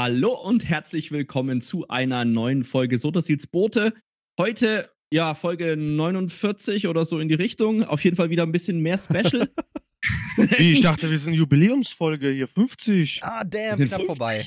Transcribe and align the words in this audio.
Hallo 0.00 0.32
und 0.32 0.64
herzlich 0.64 1.10
willkommen 1.10 1.60
zu 1.60 1.88
einer 1.88 2.24
neuen 2.24 2.62
Folge 2.62 2.98
Sotasils 2.98 3.48
Boote. 3.48 3.92
Heute, 4.38 4.90
ja, 5.12 5.34
Folge 5.34 5.76
49 5.76 6.86
oder 6.86 7.04
so 7.04 7.18
in 7.18 7.26
die 7.26 7.34
Richtung. 7.34 7.82
Auf 7.82 8.04
jeden 8.04 8.14
Fall 8.14 8.30
wieder 8.30 8.44
ein 8.44 8.52
bisschen 8.52 8.78
mehr 8.78 8.96
Special. 8.96 9.50
Wie, 10.56 10.70
ich 10.70 10.82
dachte, 10.82 11.10
wir 11.10 11.18
sind 11.18 11.34
Jubiläumsfolge 11.34 12.30
hier, 12.30 12.46
50. 12.46 13.24
Ah, 13.24 13.42
damn, 13.42 13.74
knapp 13.74 13.88
50. 14.02 14.06
vorbei. 14.06 14.44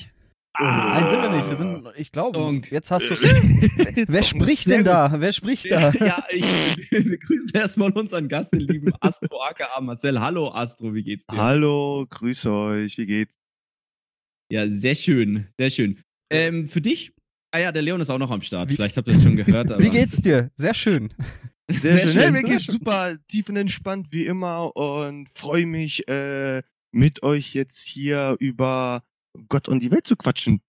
Ah. 0.54 1.00
Nein, 1.00 1.08
sind 1.10 1.20
wir 1.20 1.30
nicht. 1.36 1.48
Wir 1.50 1.56
sind, 1.56 1.86
ich 1.98 2.12
glaube, 2.12 2.38
Und- 2.38 2.70
jetzt 2.70 2.90
hast 2.90 3.10
du 3.10 3.14
Wer 3.20 4.20
Doch, 4.22 4.26
spricht 4.26 4.64
sehr 4.64 4.76
denn 4.76 4.86
da? 4.86 5.20
Wer 5.20 5.34
spricht 5.34 5.70
da? 5.70 5.90
ja, 6.00 6.24
ich 6.30 6.46
begrüße 6.88 7.50
erstmal 7.52 7.90
unseren 7.90 8.26
Gast, 8.26 8.54
den 8.54 8.60
lieben 8.60 8.94
Astro 9.00 9.42
aka 9.42 9.78
Marcel. 9.82 10.18
Hallo 10.18 10.50
Astro, 10.50 10.94
wie 10.94 11.02
geht's 11.02 11.26
dir? 11.26 11.36
Hallo, 11.36 12.06
grüß 12.08 12.46
euch, 12.46 12.96
wie 12.96 13.04
geht's? 13.04 13.41
Ja, 14.50 14.68
sehr 14.68 14.94
schön, 14.94 15.48
sehr 15.58 15.70
schön. 15.70 15.98
Ähm, 16.30 16.66
für 16.68 16.80
dich, 16.80 17.12
ah 17.52 17.58
ja, 17.58 17.72
der 17.72 17.82
Leon 17.82 18.00
ist 18.00 18.10
auch 18.10 18.18
noch 18.18 18.30
am 18.30 18.42
Start. 18.42 18.70
Vielleicht 18.70 18.96
habt 18.96 19.08
ihr 19.08 19.14
es 19.14 19.22
schon 19.22 19.36
gehört. 19.36 19.70
aber- 19.70 19.82
Wie 19.82 19.90
geht's 19.90 20.20
dir? 20.20 20.50
Sehr 20.56 20.74
schön. 20.74 21.12
Sehr 21.70 22.06
schön. 22.06 22.22
schön. 22.22 22.32
Mir 22.34 22.42
geht's 22.42 22.66
super 22.66 23.16
tiefenentspannt 23.28 24.08
wie 24.10 24.26
immer 24.26 24.76
und 24.76 25.28
freue 25.34 25.64
mich, 25.64 26.06
äh, 26.06 26.62
mit 26.92 27.22
euch 27.22 27.54
jetzt 27.54 27.86
hier 27.86 28.36
über 28.40 29.04
Gott 29.48 29.68
und 29.68 29.82
die 29.82 29.90
Welt 29.90 30.06
zu 30.06 30.16
quatschen. 30.16 30.60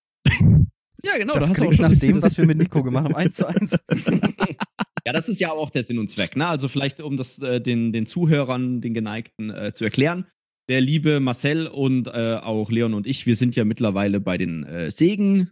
Ja, 1.02 1.18
genau. 1.18 1.34
das 1.34 1.44
da 1.46 1.50
hast 1.50 1.58
du 1.60 1.64
auch 1.64 1.68
klingt 1.68 1.76
schon 1.76 1.92
nach 1.92 2.00
dem, 2.00 2.22
was 2.22 2.38
wir 2.38 2.46
mit 2.46 2.58
Nico 2.58 2.82
gemacht 2.84 3.06
haben. 3.06 3.16
Eins 3.16 3.36
zu 3.36 3.48
eins. 3.48 3.78
Ja, 5.06 5.12
das 5.12 5.28
ist 5.28 5.42
ja 5.42 5.52
auch 5.52 5.70
der 5.70 5.84
Sinn 5.84 6.00
und 6.00 6.10
Zweck. 6.10 6.38
Ne? 6.38 6.48
Also 6.48 6.70
vielleicht, 6.70 7.02
um 7.02 7.18
das 7.18 7.38
äh, 7.40 7.60
den, 7.60 7.92
den 7.92 8.06
Zuhörern, 8.06 8.80
den 8.80 8.94
Geneigten 8.94 9.50
äh, 9.50 9.74
zu 9.74 9.84
erklären. 9.84 10.28
Der 10.70 10.80
liebe 10.80 11.20
Marcel 11.20 11.68
und 11.68 12.08
äh, 12.08 12.36
auch 12.42 12.72
Leon 12.72 12.94
und 12.94 13.06
ich, 13.06 13.26
wir 13.26 13.36
sind 13.36 13.56
ja 13.56 13.66
mittlerweile 13.66 14.20
bei 14.22 14.38
den 14.38 14.64
äh, 14.64 14.90
Segen, 14.90 15.52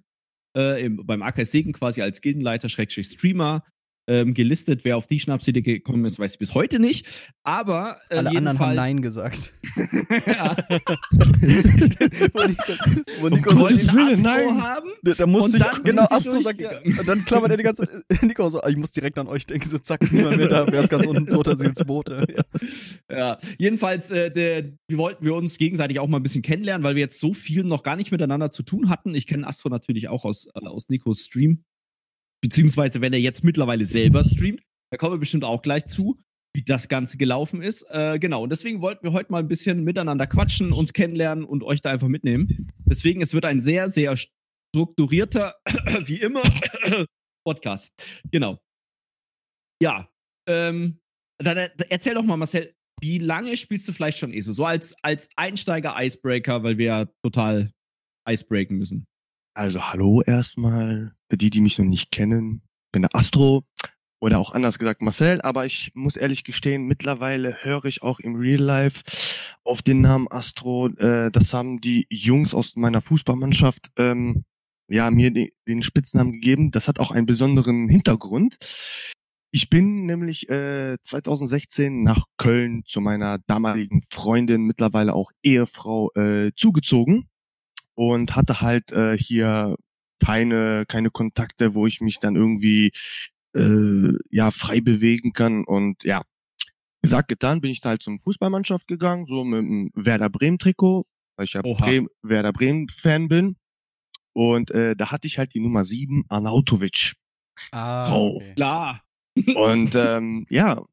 äh, 0.56 0.86
im, 0.86 1.06
beim 1.06 1.22
AKS 1.22 1.52
Segen 1.52 1.74
quasi 1.74 2.02
als 2.02 2.22
Gildenleiter, 2.22 2.70
Schrägstrich 2.70 3.08
Streamer 3.08 3.63
ähm, 4.12 4.34
gelistet. 4.34 4.81
Wer 4.84 4.98
auf 4.98 5.07
die 5.07 5.20
Schnapsidee 5.20 5.62
gekommen 5.62 6.04
ist, 6.05 6.20
weiß 6.20 6.34
ich 6.34 6.40
bis 6.40 6.54
heute 6.54 6.79
nicht. 6.79 7.07
Aber 7.43 7.98
äh, 8.09 8.17
Alle 8.17 8.29
anderen 8.29 8.59
haben 8.59 8.71
jedenfalls- 8.71 8.76
Nein 8.76 9.01
gesagt. 9.01 9.54
ja, 10.27 10.55
wo 12.34 12.43
Nico, 12.48 12.73
wo 13.21 13.29
Nico 13.29 13.51
so 13.51 13.93
Willen, 13.93 14.21
nein. 14.21 14.62
haben. 14.62 14.89
Da, 15.04 15.13
da 15.13 15.26
musste 15.26 15.51
Und 15.51 15.55
ich, 15.55 15.63
dann 15.63 15.73
sind 15.76 15.85
genau, 15.85 16.05
Astro 16.09 16.41
sagt 16.41 16.59
ja. 16.59 16.79
Und 16.82 17.07
dann 17.07 17.23
klammert 17.26 17.51
er 17.51 17.57
die 17.57 17.63
ganze 17.63 17.87
Zeit. 17.87 18.04
Nico 18.23 18.49
so, 18.49 18.62
ah, 18.62 18.70
ich 18.70 18.77
muss 18.77 18.91
direkt 18.91 19.17
an 19.17 19.27
euch 19.27 19.45
denken, 19.45 19.70
so 19.70 19.77
zack, 19.77 20.12
niemand 20.12 20.37
mehr 20.37 20.49
da, 20.49 20.67
wer 20.71 20.84
ist 20.84 20.89
ganz 20.89 21.05
unten, 21.05 21.29
Sotasils 21.29 21.85
Boote. 21.85 22.26
Ja. 23.09 23.17
Ja, 23.17 23.37
jedenfalls, 23.57 24.12
äh, 24.12 24.29
der, 24.29 24.73
wir 24.87 24.98
wollten 24.98 25.23
wir 25.23 25.35
uns 25.35 25.57
gegenseitig 25.57 25.99
auch 25.99 26.07
mal 26.07 26.17
ein 26.17 26.23
bisschen 26.23 26.41
kennenlernen, 26.41 26.84
weil 26.84 26.95
wir 26.95 27.01
jetzt 27.01 27.20
so 27.20 27.34
viel 27.34 27.63
noch 27.63 27.84
gar 27.84 27.95
nicht 27.95 28.12
miteinander 28.12 28.51
zu 28.51 28.63
tun 28.63 28.89
hatten. 28.89 29.15
Ich 29.15 29.27
kenne 29.27 29.48
Astro 29.48 29.70
natürlich 29.70 30.09
auch 30.09 30.26
aus, 30.26 30.48
äh, 30.54 30.65
aus 30.67 30.89
Nikos 30.89 31.21
Stream. 31.26 31.63
Beziehungsweise, 32.42 33.02
wenn 33.02 33.14
er 33.14 33.20
jetzt 33.20 33.44
mittlerweile 33.44 33.86
selber 33.86 34.24
streamt, 34.24 34.62
da 34.92 34.98
kommen 34.98 35.16
wir 35.16 35.20
bestimmt 35.20 35.44
auch 35.44 35.62
gleich 35.62 35.86
zu, 35.86 36.18
wie 36.54 36.64
das 36.64 36.88
Ganze 36.88 37.18
gelaufen 37.18 37.62
ist. 37.62 37.84
Äh, 37.90 38.20
genau, 38.20 38.44
und 38.44 38.50
deswegen 38.50 38.82
wollten 38.82 39.04
wir 39.04 39.14
heute 39.14 39.32
mal 39.32 39.40
ein 39.40 39.48
bisschen 39.48 39.84
miteinander 39.84 40.28
quatschen, 40.28 40.74
uns 40.74 40.94
kennenlernen 40.94 41.46
und 41.46 41.64
euch 41.64 41.82
da 41.82 41.92
einfach 41.92 42.08
mitnehmen. 42.08 42.68
Deswegen, 42.86 43.22
es 43.22 43.34
wird 43.34 43.46
ein 43.46 43.60
sehr, 43.60 43.90
sehr 43.90 44.18
strukturierter, 44.18 45.56
wie 46.06 46.20
immer, 46.20 46.42
Podcast. 47.46 47.92
Genau. 48.32 48.60
Ja, 49.82 50.10
ähm, 50.48 51.00
dann 51.38 51.58
äh, 51.58 51.70
erzähl 51.90 52.14
doch 52.14 52.24
mal, 52.24 52.38
Marcel, 52.38 52.76
wie 53.02 53.18
lange 53.18 53.58
spielst 53.58 53.88
du 53.88 53.94
vielleicht 53.94 54.20
schon 54.20 54.34
ESO? 54.34 54.52
So 54.52 54.66
als, 54.66 54.96
als 55.02 55.30
Einsteiger-Icebreaker, 55.36 56.64
weil 56.64 56.78
wir 56.78 56.86
ja 56.86 57.06
total 57.24 57.72
icebreaken 58.30 58.78
müssen. 58.78 59.08
Also 59.54 59.91
hallo 59.91 60.21
erstmal, 60.21 61.13
für 61.30 61.38
die, 61.38 61.49
die 61.49 61.60
mich 61.60 61.77
noch 61.77 61.85
nicht 61.85 62.12
kennen, 62.12 62.62
bin 62.94 63.02
der 63.02 63.13
Astro 63.13 63.66
oder 64.22 64.40
auch 64.40 64.53
anders 64.53 64.80
gesagt 64.80 65.02
Marcel, 65.02 65.41
aber 65.41 65.66
ich 65.66 65.91
muss 65.94 66.16
ehrlich 66.16 66.46
gestehen, 66.46 66.88
mittlerweile 66.88 67.57
höre 67.62 67.85
ich 67.85 68.01
auch 68.01 68.19
im 68.19 68.35
Real 68.35 68.62
Life 68.62 69.03
auf 69.66 69.81
den 69.81 70.00
Namen 70.00 70.28
Astro. 70.29 70.88
Äh, 70.88 71.31
das 71.31 71.53
haben 71.53 71.81
die 71.81 72.07
Jungs 72.09 72.53
aus 72.53 72.78
meiner 72.78 73.01
Fußballmannschaft 73.01 73.89
ähm, 73.97 74.45
ja 74.88 75.12
mir 75.12 75.31
de 75.31 75.51
den 75.68 75.83
Spitznamen 75.83 76.31
gegeben. 76.31 76.72
Das 76.72 76.88
hat 76.88 77.00
auch 77.00 77.12
einen 77.12 77.25
besonderen 77.25 77.89
Hintergrund. 77.89 78.57
Ich 79.53 79.69
bin 79.69 80.06
nämlich 80.06 80.50
äh, 80.50 80.97
2016 81.03 82.03
nach 82.03 82.23
Köln 82.38 82.83
zu 82.85 83.01
meiner 83.01 83.39
damaligen 83.47 84.03
Freundin, 84.09 84.62
mittlerweile 84.62 85.13
auch 85.13 85.31
Ehefrau, 85.44 86.09
äh, 86.13 86.51
zugezogen 86.56 87.28
und 88.01 88.35
hatte 88.35 88.62
halt 88.62 88.91
äh, 88.91 89.16
hier 89.16 89.75
keine 90.19 90.85
keine 90.88 91.12
Kontakte, 91.12 91.75
wo 91.75 91.85
ich 91.85 92.01
mich 92.01 92.17
dann 92.17 92.35
irgendwie 92.35 92.91
äh, 93.56 94.13
ja 94.31 94.50
frei 94.50 94.81
bewegen 94.81 95.34
kann 95.34 95.63
und 95.63 96.03
ja 96.03 96.23
gesagt 97.03 97.28
getan 97.28 97.62
bin 97.62 97.69
ich 97.69 97.79
da 97.81 97.89
halt 97.89 98.01
zum 98.01 98.19
Fußballmannschaft 98.19 98.88
gegangen 98.88 99.25
so 99.28 99.44
mit 99.44 99.59
dem 99.59 99.91
Werder 99.94 100.29
Bremen 100.29 100.57
Trikot 100.57 101.06
weil 101.35 101.45
ich 101.45 101.53
ja. 101.53 101.62
Bremen, 101.62 102.07
Werder 102.23 102.53
Bremen 102.53 102.88
Fan 102.89 103.28
bin 103.28 103.56
und 104.33 104.72
äh, 104.72 104.95
da 104.95 105.12
hatte 105.12 105.28
ich 105.28 105.38
halt 105.38 105.53
die 105.53 105.59
Nummer 105.59 105.83
7 105.83 106.25
Arnautovic 106.28 107.13
Ah, 107.72 108.06
Frau. 108.06 108.35
okay. 108.38 108.53
Klar. 108.56 109.03
und 109.56 109.94
ähm, 109.95 110.45
ja, 110.50 110.83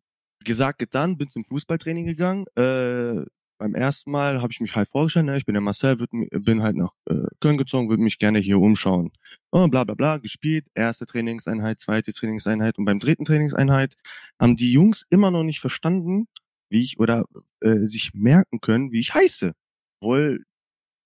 gesagt, 0.45 0.79
getan, 0.79 1.17
bin 1.17 1.29
zum 1.29 1.45
Fußballtraining 1.45 2.07
gegangen. 2.07 2.45
Äh, 2.57 3.25
beim 3.59 3.75
ersten 3.75 4.11
Mal 4.11 4.41
habe 4.41 4.53
ich 4.53 4.61
mich 4.61 4.75
halt 4.75 4.89
vorgestellt, 4.89 5.27
ne, 5.27 5.37
ich 5.37 5.45
bin 5.45 5.55
der 5.55 5.61
Marcel, 5.61 5.99
würd, 5.99 6.11
bin 6.11 6.63
halt 6.63 6.77
nach 6.77 6.93
äh, 7.11 7.27
Köln 7.41 7.59
gezogen, 7.59 7.89
würde 7.89 8.03
mich 8.03 8.19
gerne 8.19 8.39
hier 8.39 8.59
umschauen. 8.59 9.11
Oh, 9.51 9.67
bla 9.69 9.85
bla 9.85 9.95
bla, 9.95 10.19
gespielt, 10.19 10.67
erste 10.75 11.07
Trainingseinheit, 11.07 11.81
zweite 11.81 12.13
Trainingseinheit 12.13 12.79
und 12.79 12.85
beim 12.85 13.01
dritten 13.01 13.25
Trainingseinheit 13.25 13.97
haben 14.41 14.57
die 14.57 14.73
Jungs 14.73 15.05
immer 15.11 15.31
noch 15.31 15.43
nicht 15.43 15.61
verstanden, 15.61 16.29
wie 16.71 16.83
ich 16.83 16.99
oder 16.99 17.25
äh, 17.61 17.79
sich 17.79 18.13
merken 18.15 18.61
können, 18.61 18.93
wie 18.93 19.01
ich 19.01 19.15
heiße. 19.15 19.53
Obwohl 20.01 20.45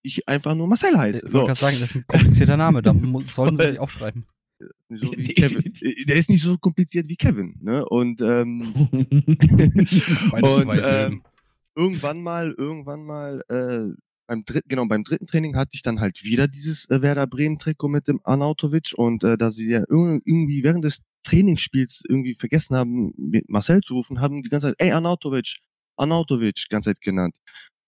ich 0.03 0.29
einfach 0.29 0.55
nur 0.55 0.67
Marcel 0.67 0.97
heiße. 0.99 1.27
Ich 1.27 1.33
wollte 1.33 1.47
gerade 1.49 1.61
sagen, 1.61 1.77
das 1.81 1.91
ist 1.91 1.97
ein 1.97 2.07
komplizierter 2.07 2.57
Name, 2.57 2.83
da 2.83 2.95
sollten 3.27 3.57
sie 3.57 3.69
sich 3.69 3.79
aufschreiben. 3.79 4.27
So 4.91 5.11
Definitiv. 5.11 5.35
Kevin. 5.37 5.73
Äh, 5.81 6.05
Der 6.05 6.17
ist 6.17 6.31
nicht 6.31 6.43
so 6.43 6.59
kompliziert 6.59 7.09
wie 7.09 7.17
Kevin, 7.17 7.57
ne? 7.61 7.85
Und 7.87 8.21
ähm, 8.21 8.73
und 10.33 10.81
ähm. 10.85 11.23
Irgendwann 11.77 12.23
mal, 12.23 12.53
irgendwann 12.57 13.05
mal, 13.05 13.43
äh, 13.49 13.95
beim 14.29 14.45
dritten, 14.45 14.69
genau, 14.69 14.87
beim 14.87 15.05
dritten 15.05 15.27
Training 15.27 15.57
hatte 15.57 15.73
ich 15.75 15.83
dann 15.83 16.01
halt 16.01 16.23
wieder 16.25 16.49
dieses 16.49 16.89
äh, 16.91 17.03
Werder 17.03 17.27
Bremen 17.27 17.59
Trikot 17.59 17.89
mit 17.89 18.09
dem 18.09 18.21
Arnautovic 18.25 18.93
und 18.97 19.25
äh, 19.25 19.37
da 19.37 19.51
sie 19.51 19.69
ja 19.71 19.81
irg- 19.83 20.23
irgendwie 20.25 20.63
während 20.63 20.85
des 20.85 21.01
Trainingsspiels 21.25 22.03
irgendwie 22.09 22.35
vergessen 22.35 22.77
haben, 22.77 23.13
mit 23.17 23.49
Marcel 23.49 23.81
zu 23.81 23.95
rufen, 23.95 24.21
haben 24.21 24.43
die 24.43 24.49
ganze 24.49 24.69
Zeit, 24.69 24.77
ey 24.79 24.93
Arnautovic, 24.93 25.59
Arnautovic, 25.97 26.67
ganze 26.71 26.91
Zeit 26.91 27.01
genannt. 27.01 27.35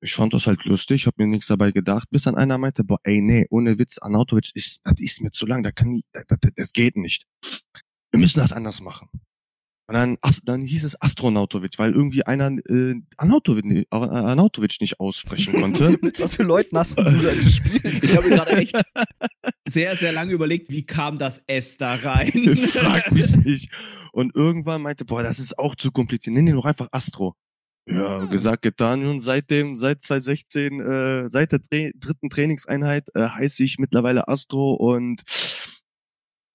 Ich 0.02 0.14
fand 0.14 0.34
das 0.34 0.46
halt 0.46 0.64
lustig, 0.66 1.06
habe 1.06 1.22
mir 1.24 1.28
nichts 1.28 1.46
dabei 1.46 1.72
gedacht, 1.72 2.08
bis 2.10 2.24
dann 2.24 2.36
einer 2.36 2.58
meinte, 2.58 2.84
boah, 2.84 2.98
ey, 3.04 3.20
nee, 3.22 3.46
ohne 3.50 3.78
Witz, 3.78 3.98
Arnautovic 3.98 4.50
ist, 4.54 4.80
das 4.84 5.00
ist 5.00 5.22
mir 5.22 5.30
zu 5.30 5.46
lang, 5.46 5.62
da 5.62 5.72
kann 5.72 5.94
ich, 5.94 6.02
das, 6.12 6.24
das 6.56 6.72
geht 6.72 6.96
nicht. 6.96 7.24
Wir 8.12 8.20
müssen 8.20 8.40
das 8.40 8.52
anders 8.52 8.80
machen. 8.82 9.08
Und 9.86 9.94
dann, 9.94 10.16
dann 10.44 10.62
hieß 10.62 10.84
es 10.84 11.00
Astronautovic, 11.02 11.78
weil 11.78 11.92
irgendwie 11.92 12.24
einer 12.24 12.50
äh, 12.70 12.94
Arnautovic, 13.18 13.64
nicht- 13.66 13.88
äh, 13.92 13.96
Arnautovic 13.96 14.80
nicht 14.80 14.98
aussprechen 14.98 15.52
konnte. 15.60 15.98
Mit 16.00 16.18
was 16.20 16.36
für 16.36 16.42
Leuten 16.42 16.78
hast 16.78 16.98
du 16.98 17.02
da 17.04 17.10
gespielt? 17.34 18.02
Ich 18.02 18.16
habe 18.16 18.28
mir 18.28 18.36
gerade 18.36 18.52
echt 18.56 18.80
sehr, 19.68 19.94
sehr 19.96 20.12
lange 20.12 20.32
überlegt, 20.32 20.70
wie 20.70 20.86
kam 20.86 21.18
das 21.18 21.42
S 21.46 21.76
da 21.76 21.96
rein? 21.96 22.56
Frag 22.70 23.12
mich 23.12 23.36
nicht. 23.36 23.70
Und 24.12 24.34
irgendwann 24.34 24.80
meinte, 24.80 25.04
boah, 25.04 25.22
das 25.22 25.38
ist 25.38 25.58
auch 25.58 25.74
zu 25.74 25.90
kompliziert. 25.90 26.34
Nenn 26.34 26.46
ihn 26.46 26.54
doch 26.56 26.64
einfach 26.64 26.88
Astro. 26.90 27.34
Ja, 27.86 28.20
Ah. 28.20 28.24
gesagt, 28.24 28.62
getan. 28.62 29.04
Und 29.04 29.20
seitdem, 29.20 29.74
seit 29.74 30.02
2016, 30.02 30.80
äh, 30.80 31.28
seit 31.28 31.52
der 31.52 31.60
Tra 31.60 31.90
dritten 31.94 32.30
Trainingseinheit 32.30 33.08
äh, 33.14 33.28
heiße 33.28 33.62
ich 33.62 33.78
mittlerweile 33.78 34.28
Astro 34.28 34.72
und 34.72 35.20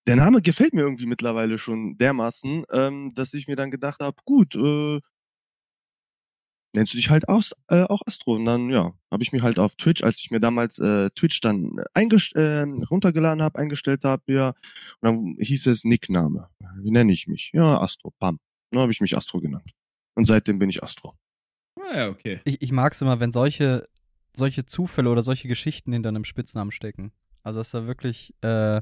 der 0.08 0.16
Name 0.16 0.42
gefällt 0.42 0.74
mir 0.74 0.82
irgendwie 0.82 1.06
mittlerweile 1.06 1.58
schon 1.58 1.98
dermaßen, 1.98 2.66
ähm, 2.72 3.14
dass 3.14 3.34
ich 3.34 3.48
mir 3.48 3.56
dann 3.56 3.72
gedacht 3.72 4.02
habe, 4.02 4.18
gut, 4.26 4.56
äh, 4.56 5.00
nennst 6.74 6.94
du 6.94 6.98
dich 6.98 7.10
halt 7.10 7.28
aus, 7.28 7.54
äh, 7.68 7.84
auch 7.84 8.02
Astro. 8.06 8.36
Und 8.36 8.46
dann, 8.46 8.70
ja, 8.70 8.94
habe 9.12 9.24
ich 9.24 9.32
mir 9.32 9.42
halt 9.42 9.60
auf 9.60 9.76
Twitch, 9.76 10.04
als 10.04 10.20
ich 10.20 10.32
mir 10.32 10.40
damals 10.40 10.80
äh, 10.80 11.10
Twitch 11.12 11.42
dann 11.42 11.78
äh, 11.94 12.62
runtergeladen 12.90 13.42
habe, 13.44 13.60
eingestellt 13.60 14.04
habe, 14.04 14.24
ja, 14.28 14.50
und 14.50 14.56
dann 15.02 15.36
hieß 15.40 15.68
es 15.68 15.84
Nickname. 15.84 16.50
Wie 16.78 16.92
nenne 16.92 17.12
ich 17.12 17.28
mich? 17.28 17.52
Ja, 17.54 17.80
Astro, 17.82 18.12
pam. 18.20 18.40
Dann 18.72 18.82
habe 18.82 18.92
ich 18.92 19.02
mich 19.02 19.18
Astro 19.18 19.40
genannt. 19.40 19.72
Und 20.16 20.26
seitdem 20.26 20.60
bin 20.60 20.70
ich 20.70 20.84
Astro. 20.84 21.16
Ah, 21.80 21.98
ja, 21.98 22.10
okay. 22.10 22.42
Ich, 22.46 22.62
ich 22.62 22.72
mag 22.72 22.94
es 22.94 23.02
immer, 23.02 23.20
wenn 23.20 23.32
solche, 23.32 23.88
solche 24.36 24.66
Zufälle 24.66 25.10
oder 25.10 25.24
solche 25.24 25.48
Geschichten 25.48 25.94
hinter 25.94 26.10
einem 26.10 26.26
Spitznamen 26.26 26.72
stecken. 26.72 27.12
Also, 27.44 27.60
dass 27.60 27.72
da 27.72 27.88
wirklich 27.88 28.34
Äh, 28.42 28.82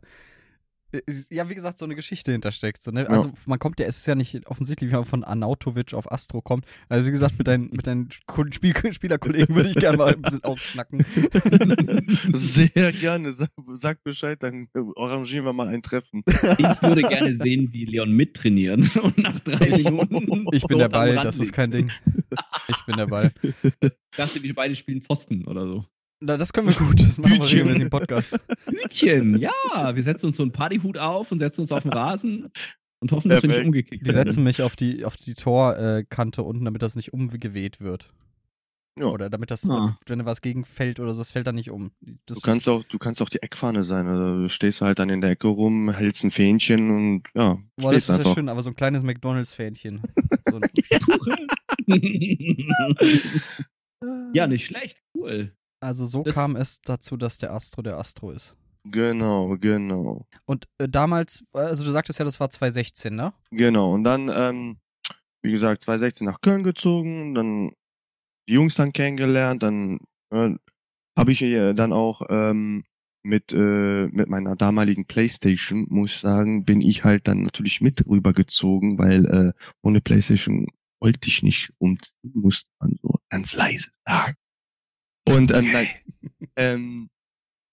Ja, 1.29 1.49
wie 1.49 1.55
gesagt, 1.55 1.77
so 1.79 1.85
eine 1.85 1.95
Geschichte 1.95 2.31
hintersteckt. 2.31 2.81
So, 2.81 2.91
ne? 2.91 3.09
Also 3.09 3.33
man 3.45 3.59
kommt 3.59 3.79
ja, 3.79 3.85
es 3.87 3.97
ist 3.97 4.05
ja 4.07 4.15
nicht 4.15 4.47
offensichtlich, 4.47 4.89
wie 4.89 4.95
man 4.95 5.03
von 5.03 5.25
Anautovic 5.25 5.93
auf 5.93 6.09
Astro 6.09 6.41
kommt. 6.41 6.65
Also 6.87 7.05
wie 7.05 7.11
gesagt, 7.11 7.37
mit 7.37 7.47
deinen, 7.47 7.69
mit 7.71 7.87
deinen 7.87 8.09
Spiel 8.51 8.73
Spielerkollegen 8.93 9.53
würde 9.53 9.69
ich 9.69 9.75
gerne 9.75 9.97
mal 9.97 10.13
ein 10.13 10.21
bisschen 10.21 10.43
aufschnacken. 10.45 11.05
Sehr 12.33 12.91
gerne. 12.93 13.33
Sag, 13.33 13.49
sag 13.73 14.01
Bescheid, 14.03 14.41
dann 14.41 14.69
äh, 14.73 14.79
arrangieren 14.95 15.43
wir 15.43 15.51
mal 15.51 15.67
ein 15.67 15.81
Treffen. 15.81 16.23
Ich 16.25 16.81
würde 16.81 17.01
gerne 17.01 17.33
sehen, 17.33 17.73
wie 17.73 17.85
Leon 17.85 18.11
mittrainieren 18.11 18.89
und 19.01 19.17
nach 19.17 19.39
drei 19.41 19.69
Minuten. 19.69 20.47
Ich 20.53 20.65
bin 20.67 20.77
der 20.77 20.89
Ball, 20.89 21.15
das 21.15 21.37
ist 21.39 21.51
kein 21.51 21.71
Ding. 21.71 21.91
Ich 22.69 22.85
bin 22.85 22.95
der 22.95 23.07
Ball. 23.07 23.31
Ich 23.81 23.91
dachte, 24.15 24.41
wir 24.41 24.55
beide 24.55 24.75
spielen 24.75 25.01
Pfosten 25.01 25.45
oder 25.45 25.67
so. 25.67 25.85
Na, 26.19 26.35
das 26.37 26.51
können 26.51 26.67
wir 26.67 26.75
gut. 26.75 26.99
Das 26.99 27.17
machen 27.17 27.33
wir 27.33 27.39
Hütchen. 27.39 27.57
regelmäßig 27.59 27.81
im 27.83 27.89
Podcast. 27.89 28.39
Hütchen, 28.65 29.37
ja. 29.39 29.51
Wir 29.95 30.03
setzen 30.03 30.27
uns 30.27 30.37
so 30.37 30.43
einen 30.43 30.51
Partyhut 30.51 30.97
auf 30.97 31.31
und 31.31 31.39
setzen 31.39 31.61
uns 31.61 31.71
auf 31.71 31.83
den 31.83 31.93
Rasen 31.93 32.49
und 33.01 33.11
hoffen, 33.11 33.29
dass 33.29 33.43
wir 33.43 33.47
nicht 33.49 33.57
Perfekt. 33.57 33.65
umgekickt 33.67 34.07
Die 34.07 34.11
setzen 34.11 34.43
mich 34.43 34.61
auf 34.63 34.75
die, 34.75 35.05
auf 35.05 35.15
die 35.15 35.35
Torkante 35.35 36.41
unten, 36.43 36.65
damit 36.65 36.81
das 36.81 36.95
nicht 36.95 37.13
umgeweht 37.13 37.79
wird. 37.81 38.11
Ja. 38.99 39.05
Oder 39.05 39.29
damit 39.29 39.51
das, 39.51 39.63
Ah. 39.69 39.75
damit, 39.75 39.93
wenn 40.07 40.17
da 40.17 40.25
was 40.25 40.41
gegenfällt 40.41 40.99
oder 40.99 41.13
so, 41.13 41.21
das 41.21 41.29
fällt 41.29 41.45
dann 41.45 41.53
nicht 41.53 41.69
um. 41.69 41.91
Das 42.25 42.37
Du 42.37 42.41
kannst 42.41 42.67
auch, 42.67 42.83
du 42.83 42.97
kannst 42.97 43.21
auch 43.21 43.29
die 43.29 43.43
Eckfahne 43.43 43.83
sein. 43.83 44.07
Also 44.07 44.41
du 44.41 44.49
stehst 44.49 44.81
halt 44.81 44.97
dann 44.97 45.09
in 45.09 45.21
der 45.21 45.29
Ecke 45.29 45.47
rum, 45.49 45.91
hältst 45.91 46.23
ein 46.23 46.31
Fähnchen 46.31 46.89
und 46.89 47.23
ja, 47.35 47.59
Boah, 47.75 47.93
das 47.93 48.05
ist 48.05 48.09
ja 48.09 48.15
einfach. 48.15 48.33
schön, 48.33 48.49
aber 48.49 48.63
so 48.63 48.71
ein 48.71 48.75
kleines 48.75 49.03
McDonalds-Fähnchen. 49.03 50.01
So 50.49 50.61
ein- 50.61 51.87
ja, 54.33 54.47
nicht 54.47 54.65
schlecht. 54.65 55.01
Cool. 55.15 55.53
Also 55.87 56.05
so 56.05 56.23
Das- 56.23 56.35
kam 56.35 56.55
es 56.55 56.79
dazu, 56.81 57.17
dass 57.17 57.37
der 57.37 57.53
Astro 57.53 57.81
der 57.81 57.97
Astro 57.97 58.31
ist. 58.31 58.55
Genau, 58.89 59.57
genau. 59.57 60.25
Und 60.45 60.65
äh, 60.77 60.87
damals, 60.87 61.43
also 61.51 61.83
du 61.83 61.91
sagtest 61.91 62.19
ja, 62.19 62.25
das 62.25 62.39
war 62.39 62.49
2016, 62.49 63.13
ne? 63.15 63.33
Genau. 63.51 63.93
Und 63.93 64.03
dann, 64.05 64.29
ähm, 64.33 64.77
wie 65.41 65.51
gesagt, 65.51 65.83
2016 65.83 66.25
nach 66.25 66.39
Köln 66.41 66.63
gezogen, 66.63 67.35
dann 67.35 67.71
die 68.47 68.53
Jungs 68.53 68.75
dann 68.75 68.93
kennengelernt, 68.93 69.61
dann 69.63 69.99
äh, 70.31 70.51
habe 71.17 71.31
ich 71.33 71.39
hier 71.39 71.73
dann 71.73 71.91
auch 71.91 72.21
ähm, 72.29 72.85
mit, 73.23 73.51
äh, 73.51 74.07
mit 74.07 74.29
meiner 74.29 74.55
damaligen 74.55 75.05
Playstation, 75.05 75.85
muss 75.89 76.13
ich 76.15 76.19
sagen, 76.21 76.63
bin 76.63 76.79
ich 76.79 77.03
halt 77.03 77.27
dann 77.27 77.41
natürlich 77.43 77.81
mit 77.81 78.07
rübergezogen, 78.07 78.97
weil 78.97 79.25
äh, 79.25 79.53
ohne 79.81 79.99
Playstation 79.99 80.67
wollte 81.01 81.27
ich 81.27 81.43
nicht 81.43 81.73
umziehen, 81.77 82.15
musste 82.33 82.69
man 82.79 82.97
so 83.01 83.15
ganz 83.29 83.53
leise 83.53 83.89
sagen. 84.07 84.35
Und 85.27 85.51
ähm, 85.51 85.71
dann, 85.71 85.87
ähm, 86.55 87.09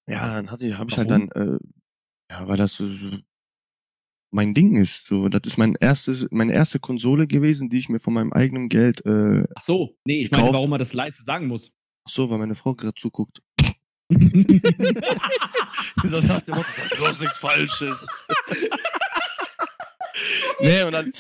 ja, 0.08 0.34
dann 0.34 0.50
hatte 0.50 0.66
ich, 0.66 0.76
habe 0.76 0.90
ich 0.90 0.98
halt 0.98 1.10
dann, 1.10 1.30
äh, 1.30 1.58
ja, 2.30 2.48
weil 2.48 2.56
das 2.56 2.74
so, 2.74 2.90
so 2.90 3.10
mein 4.30 4.52
Ding 4.52 4.76
ist. 4.76 5.06
So, 5.06 5.28
das 5.28 5.42
ist 5.44 5.56
mein 5.56 5.76
erstes, 5.76 6.26
meine 6.30 6.52
erste 6.52 6.80
Konsole 6.80 7.26
gewesen, 7.26 7.70
die 7.70 7.78
ich 7.78 7.88
mir 7.88 8.00
von 8.00 8.14
meinem 8.14 8.32
eigenen 8.32 8.68
Geld, 8.68 9.04
äh, 9.06 9.44
Ach 9.54 9.62
so, 9.62 9.96
nee, 10.04 10.22
ich 10.22 10.30
meine, 10.30 10.52
warum 10.52 10.70
man 10.70 10.80
das 10.80 10.92
leise 10.92 11.22
sagen 11.22 11.46
muss. 11.46 11.70
ach 12.06 12.12
so, 12.12 12.28
weil 12.28 12.38
meine 12.38 12.56
Frau 12.56 12.74
gerade 12.74 12.94
zuguckt. 12.94 13.40
so 16.04 16.20
nach 16.20 16.40
dem 16.42 16.56
Motto, 16.56 16.68
bloß 16.96 17.20
nichts 17.20 17.38
Falsches. 17.38 18.06
nee, 20.60 20.82
und 20.82 20.92
dann, 20.92 21.12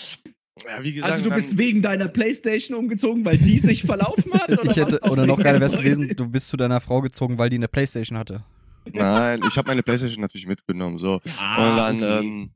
ja, 0.62 0.82
wie 0.82 0.92
gesagt, 0.92 1.12
also 1.12 1.24
du 1.24 1.30
bist 1.34 1.58
wegen 1.58 1.82
deiner 1.82 2.08
Playstation 2.08 2.78
umgezogen, 2.78 3.24
weil 3.24 3.38
die 3.38 3.58
sich 3.58 3.82
verlaufen 3.82 4.32
hat? 4.34 4.50
Oder, 4.50 4.70
ich 4.70 4.76
hätte, 4.76 5.00
oder 5.00 5.26
noch 5.26 5.38
geiler 5.38 5.60
wäre 5.60 5.72
es 5.76 5.78
gewesen, 5.78 6.14
du 6.16 6.28
bist 6.28 6.48
zu 6.48 6.56
deiner 6.56 6.80
Frau 6.80 7.00
gezogen, 7.00 7.38
weil 7.38 7.50
die 7.50 7.56
eine 7.56 7.68
Playstation 7.68 8.16
hatte. 8.18 8.44
nein, 8.92 9.40
ich 9.48 9.56
habe 9.56 9.68
meine 9.68 9.82
Playstation 9.82 10.20
natürlich 10.20 10.46
mitgenommen, 10.46 10.98
so. 10.98 11.20
Ah, 11.38 11.70
und 11.70 11.76
dann, 11.76 11.96
okay. 11.96 12.18
ähm, 12.26 12.50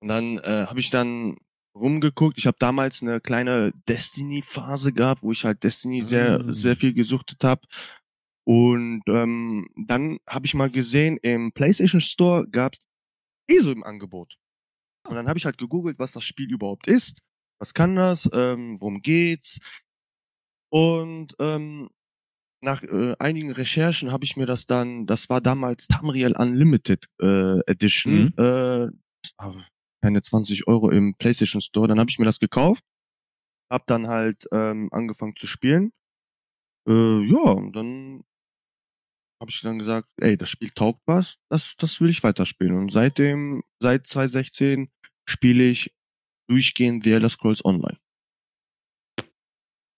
und 0.00 0.08
dann 0.08 0.38
äh, 0.38 0.66
habe 0.66 0.80
ich 0.80 0.90
dann 0.90 1.36
rumgeguckt. 1.74 2.36
Ich 2.38 2.46
habe 2.46 2.56
damals 2.58 3.02
eine 3.02 3.20
kleine 3.20 3.72
Destiny-Phase 3.88 4.92
gehabt, 4.92 5.22
wo 5.22 5.32
ich 5.32 5.44
halt 5.44 5.62
Destiny 5.62 6.02
sehr, 6.02 6.40
Ah. 6.40 6.44
sehr 6.48 6.76
viel 6.76 6.92
gesuchtet 6.92 7.44
habe. 7.44 7.62
Und 8.44 9.02
ähm, 9.06 9.68
dann 9.86 10.18
habe 10.28 10.46
ich 10.46 10.54
mal 10.54 10.68
gesehen, 10.70 11.16
im 11.22 11.52
PlayStation 11.52 12.00
Store 12.00 12.44
gab 12.50 12.72
es 12.74 12.80
ESO 13.58 13.70
im 13.70 13.84
Angebot. 13.84 14.34
Und 15.08 15.14
dann 15.16 15.28
habe 15.28 15.38
ich 15.38 15.44
halt 15.44 15.58
gegoogelt, 15.58 15.98
was 15.98 16.12
das 16.12 16.24
Spiel 16.24 16.50
überhaupt 16.50 16.86
ist, 16.86 17.20
was 17.58 17.74
kann 17.74 17.96
das, 17.96 18.28
ähm, 18.32 18.80
worum 18.80 19.02
geht's. 19.02 19.58
Und 20.70 21.34
ähm, 21.38 21.90
nach 22.62 22.82
äh, 22.82 23.14
einigen 23.18 23.52
Recherchen 23.52 24.12
habe 24.12 24.24
ich 24.24 24.36
mir 24.36 24.46
das 24.46 24.66
dann, 24.66 25.06
das 25.06 25.28
war 25.28 25.40
damals 25.40 25.86
Tamriel 25.88 26.34
Unlimited 26.36 27.06
äh, 27.20 27.58
Edition, 27.66 28.26
Mhm. 28.26 28.34
äh, 28.36 28.88
war 29.38 29.66
keine 30.02 30.22
20 30.22 30.66
Euro 30.68 30.90
im 30.90 31.14
PlayStation 31.16 31.60
Store. 31.60 31.88
Dann 31.88 31.98
habe 32.00 32.10
ich 32.10 32.18
mir 32.18 32.24
das 32.24 32.38
gekauft, 32.38 32.82
hab 33.70 33.86
dann 33.86 34.08
halt 34.08 34.46
ähm, 34.52 34.88
angefangen 34.92 35.34
zu 35.36 35.46
spielen. 35.46 35.92
Äh, 36.88 37.24
ja, 37.26 37.50
und 37.52 37.72
dann 37.76 38.24
habe 39.42 39.50
ich 39.50 39.60
dann 39.60 39.78
gesagt, 39.78 40.08
ey, 40.20 40.36
das 40.36 40.48
Spiel 40.48 40.70
taugt 40.70 41.02
was, 41.04 41.36
das, 41.50 41.76
das 41.76 42.00
will 42.00 42.08
ich 42.08 42.22
weiterspielen. 42.22 42.76
Und 42.78 42.92
seitdem, 42.92 43.62
seit 43.80 44.06
2016 44.06 44.88
spiele 45.28 45.64
ich 45.64 45.94
durchgehend 46.48 47.02
The 47.02 47.12
Elder 47.12 47.28
Scrolls 47.28 47.64
Online. 47.64 47.98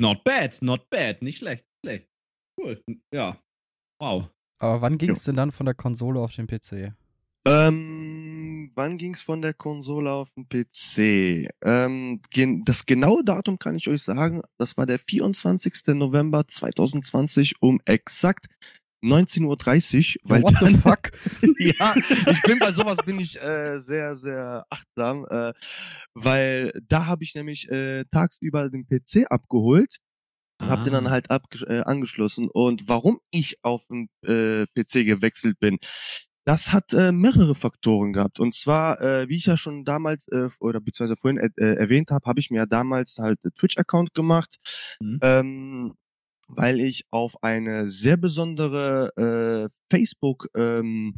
Not 0.01 0.25
bad, 0.25 0.61
not 0.63 0.89
bad. 0.91 1.23
Nicht 1.23 1.39
schlecht, 1.39 1.65
nicht 1.85 1.85
schlecht. 1.85 2.09
Cool. 2.59 2.83
Ja. 3.13 3.39
Wow. 4.01 4.31
Aber 4.59 4.81
wann 4.81 4.99
ging 4.99 5.11
es 5.11 5.25
denn 5.25 5.37
dann 5.37 5.53
von 5.53 5.67
der 5.67 5.75
Konsole 5.75 6.21
auf 6.21 6.35
den 6.35 6.47
PC? 6.47 6.95
Ähm, 7.47 8.73
wann 8.75 8.97
ging's 8.97 9.23
von 9.23 9.43
der 9.43 9.53
Konsole 9.53 10.11
auf 10.11 10.33
den 10.33 10.49
PC? 10.49 11.51
Ähm, 11.63 12.23
gen 12.31 12.65
das 12.65 12.87
genaue 12.87 13.23
Datum 13.23 13.59
kann 13.59 13.77
ich 13.77 13.89
euch 13.89 14.03
sagen. 14.03 14.41
Das 14.57 14.79
war 14.79 14.87
der 14.87 14.99
24. 14.99 15.95
November 15.95 16.49
2020 16.49 17.61
um 17.61 17.81
exakt 17.85 18.47
19.30 19.05 20.17
Uhr. 20.17 20.31
Weil 20.31 20.43
What 20.43 20.55
the 20.61 20.77
fuck? 20.77 21.13
ja, 21.59 21.95
ich 22.31 22.43
bin 22.43 22.59
bei 22.59 22.73
sowas 22.73 22.99
bin 23.05 23.19
ich 23.21 23.41
äh, 23.41 23.79
sehr, 23.79 24.17
sehr 24.17 24.65
achtsam, 24.71 25.27
äh, 25.31 25.53
weil 26.15 26.73
da 26.89 27.07
habe 27.07 27.23
ich 27.25 27.35
nämlich 27.35 27.69
äh, 27.71 28.05
tagsüber 28.11 28.71
den 28.71 28.87
PC 28.87 29.27
abgeholt 29.31 29.97
hab 30.61 30.85
den 30.85 30.93
dann 30.93 31.09
Ah. 31.09 31.11
halt 31.11 31.31
abge 31.31 31.67
äh, 31.67 31.81
angeschlossen. 31.81 32.49
Und 32.49 32.89
warum 32.89 33.19
ich 33.33 33.59
auf 33.63 33.87
den 33.89 34.09
äh, 34.25 34.67
PC 34.67 35.05
gewechselt 35.05 35.59
bin, 35.59 35.79
das 36.47 36.73
hat 36.73 36.93
äh, 36.95 37.11
mehrere 37.11 37.55
Faktoren 37.55 38.13
gehabt. 38.13 38.39
Und 38.39 38.55
zwar, 38.55 39.01
äh, 39.01 39.29
wie 39.29 39.37
ich 39.37 39.47
ja 39.47 39.57
schon 39.57 39.85
damals 39.85 40.29
äh, 40.29 40.49
oder 40.61 40.81
beziehungsweise 40.81 41.17
vorhin 41.21 41.39
äh, 41.39 41.51
äh, 41.57 41.75
erwähnt 41.77 42.11
habe, 42.11 42.25
habe 42.27 42.39
ich 42.39 42.51
mir 42.51 42.59
ja 42.59 42.67
damals 42.67 43.19
halt 43.19 43.41
einen 43.45 43.53
Twitch-Account 43.55 44.15
gemacht, 44.15 44.57
Mhm. 45.01 45.19
ähm, 45.23 45.95
weil 46.49 46.81
ich 46.81 47.05
auf 47.11 47.43
eine 47.43 47.87
sehr 47.87 48.17
besondere 48.17 49.69
äh, 49.71 49.75
Facebook 49.91 50.49
ähm, 50.55 51.17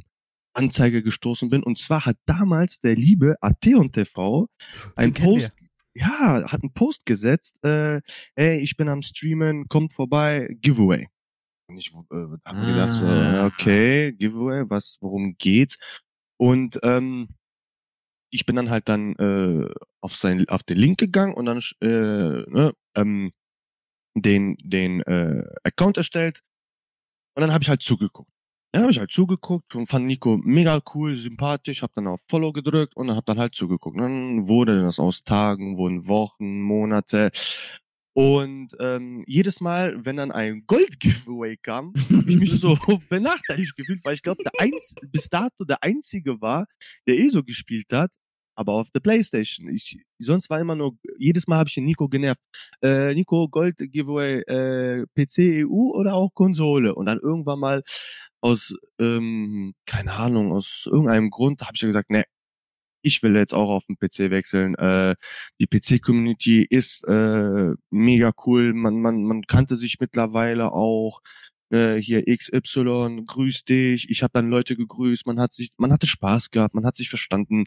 Anzeige 0.54 1.02
gestoßen 1.02 1.50
bin. 1.50 1.62
Und 1.62 1.78
zwar 1.78 2.06
hat 2.06 2.16
damals 2.26 2.80
der 2.80 2.94
liebe 2.96 3.36
Atheon 3.40 3.92
TV 3.92 4.48
ein 4.94 5.12
kennen 5.12 5.28
wir. 5.36 5.40
Post, 5.40 5.56
ja, 5.94 6.50
hat 6.50 6.62
einen 6.62 6.72
Post 6.72 7.06
gesetzt, 7.06 7.62
äh, 7.64 8.00
ey, 8.34 8.60
ich 8.60 8.76
bin 8.76 8.88
am 8.88 9.02
Streamen, 9.02 9.68
kommt 9.68 9.92
vorbei, 9.92 10.48
Giveaway. 10.60 11.08
Und 11.68 11.78
ich 11.78 11.92
äh, 11.92 12.26
habe 12.44 12.58
mir 12.58 12.72
gedacht, 12.72 12.94
so, 12.94 13.04
Ah. 13.04 13.46
okay, 13.46 14.12
Giveaway, 14.12 14.64
was, 14.68 14.98
worum 15.00 15.36
geht's? 15.36 15.78
Und 16.38 16.78
ähm, 16.82 17.28
ich 18.30 18.44
bin 18.44 18.56
dann 18.56 18.70
halt 18.70 18.88
dann 18.88 19.14
äh, 19.16 19.68
auf 20.02 20.14
sein, 20.16 20.48
auf 20.48 20.62
den 20.62 20.78
Link 20.78 20.98
gegangen 20.98 21.34
und 21.34 21.46
dann 21.46 21.58
äh, 21.80 21.86
ne, 22.50 22.72
ähm, 22.94 23.32
den 24.22 24.56
den 24.62 25.02
äh, 25.02 25.44
Account 25.64 25.96
erstellt 25.96 26.42
und 27.36 27.42
dann 27.42 27.52
habe 27.52 27.62
ich 27.62 27.68
halt 27.68 27.82
zugeguckt. 27.82 28.30
Ja, 28.74 28.82
habe 28.82 28.92
ich 28.92 28.98
halt 28.98 29.12
zugeguckt 29.12 29.74
und 29.74 29.86
fand 29.86 30.06
Nico 30.06 30.38
mega 30.38 30.80
cool, 30.94 31.16
sympathisch, 31.16 31.82
hab 31.82 31.94
dann 31.94 32.06
auf 32.08 32.20
Follow 32.28 32.52
gedrückt 32.52 32.96
und 32.96 33.08
dann 33.08 33.16
hab 33.16 33.26
dann 33.26 33.38
halt 33.38 33.54
zugeguckt. 33.54 33.96
Und 33.96 34.02
dann 34.02 34.48
wurde 34.48 34.80
das 34.80 34.98
aus 34.98 35.22
Tagen, 35.22 35.78
wurden 35.78 36.08
Wochen, 36.08 36.60
Monate. 36.62 37.30
Und 38.14 38.70
ähm, 38.80 39.24
jedes 39.26 39.60
Mal, 39.60 40.04
wenn 40.04 40.16
dann 40.16 40.32
ein 40.32 40.64
Gold-Giveaway 40.66 41.58
kam, 41.58 41.92
habe 42.10 42.30
ich 42.30 42.38
mich 42.38 42.52
so 42.58 42.76
benachteiligt 43.10 43.76
gefühlt, 43.76 44.00
weil 44.04 44.14
ich 44.14 44.22
glaube, 44.22 44.42
der 44.42 44.52
eins, 44.58 44.94
bis 45.12 45.28
dato 45.28 45.64
der 45.64 45.82
einzige 45.82 46.40
war, 46.40 46.66
der 47.06 47.18
eh 47.18 47.28
so 47.28 47.44
gespielt 47.44 47.92
hat, 47.92 48.12
aber 48.56 48.72
auf 48.74 48.90
der 48.90 49.00
Playstation. 49.00 49.68
Ich, 49.68 49.98
sonst 50.18 50.50
war 50.50 50.60
immer 50.60 50.74
nur, 50.76 50.96
jedes 51.18 51.46
Mal 51.46 51.58
habe 51.58 51.68
ich 51.68 51.74
den 51.74 51.84
Nico 51.84 52.08
genervt. 52.08 52.40
Äh, 52.82 53.14
Nico, 53.14 53.48
Gold-Giveaway, 53.48 54.40
äh, 54.42 55.06
PC, 55.14 55.64
EU 55.66 55.92
oder 55.94 56.14
auch 56.14 56.34
Konsole? 56.34 56.94
Und 56.94 57.06
dann 57.06 57.18
irgendwann 57.20 57.60
mal 57.60 57.82
aus, 58.40 58.74
ähm, 59.00 59.74
keine 59.86 60.12
Ahnung, 60.14 60.52
aus 60.52 60.84
irgendeinem 60.90 61.30
Grund 61.30 61.62
habe 61.62 61.72
ich 61.74 61.82
ja 61.82 61.88
gesagt, 61.88 62.10
ne, 62.10 62.24
ich 63.02 63.22
will 63.22 63.36
jetzt 63.36 63.54
auch 63.54 63.70
auf 63.70 63.84
den 63.86 63.96
PC 63.98 64.30
wechseln. 64.30 64.74
Äh, 64.76 65.14
die 65.60 65.66
PC-Community 65.66 66.66
ist 66.68 67.04
äh, 67.08 67.72
mega 67.90 68.32
cool. 68.46 68.74
Man, 68.74 69.00
man, 69.00 69.22
man 69.24 69.42
kannte 69.42 69.76
sich 69.76 69.98
mittlerweile 70.00 70.72
auch. 70.72 71.20
äh, 71.70 71.96
hier 72.00 72.24
XY, 72.26 73.24
grüß 73.26 73.64
dich, 73.64 74.10
ich 74.10 74.22
habe 74.22 74.32
dann 74.34 74.50
Leute 74.50 74.76
gegrüßt, 74.76 75.26
man 75.26 75.40
hat 75.40 75.52
sich, 75.52 75.70
man 75.78 75.92
hatte 75.92 76.06
Spaß 76.06 76.50
gehabt, 76.50 76.74
man 76.74 76.86
hat 76.86 76.96
sich 76.96 77.08
verstanden. 77.10 77.64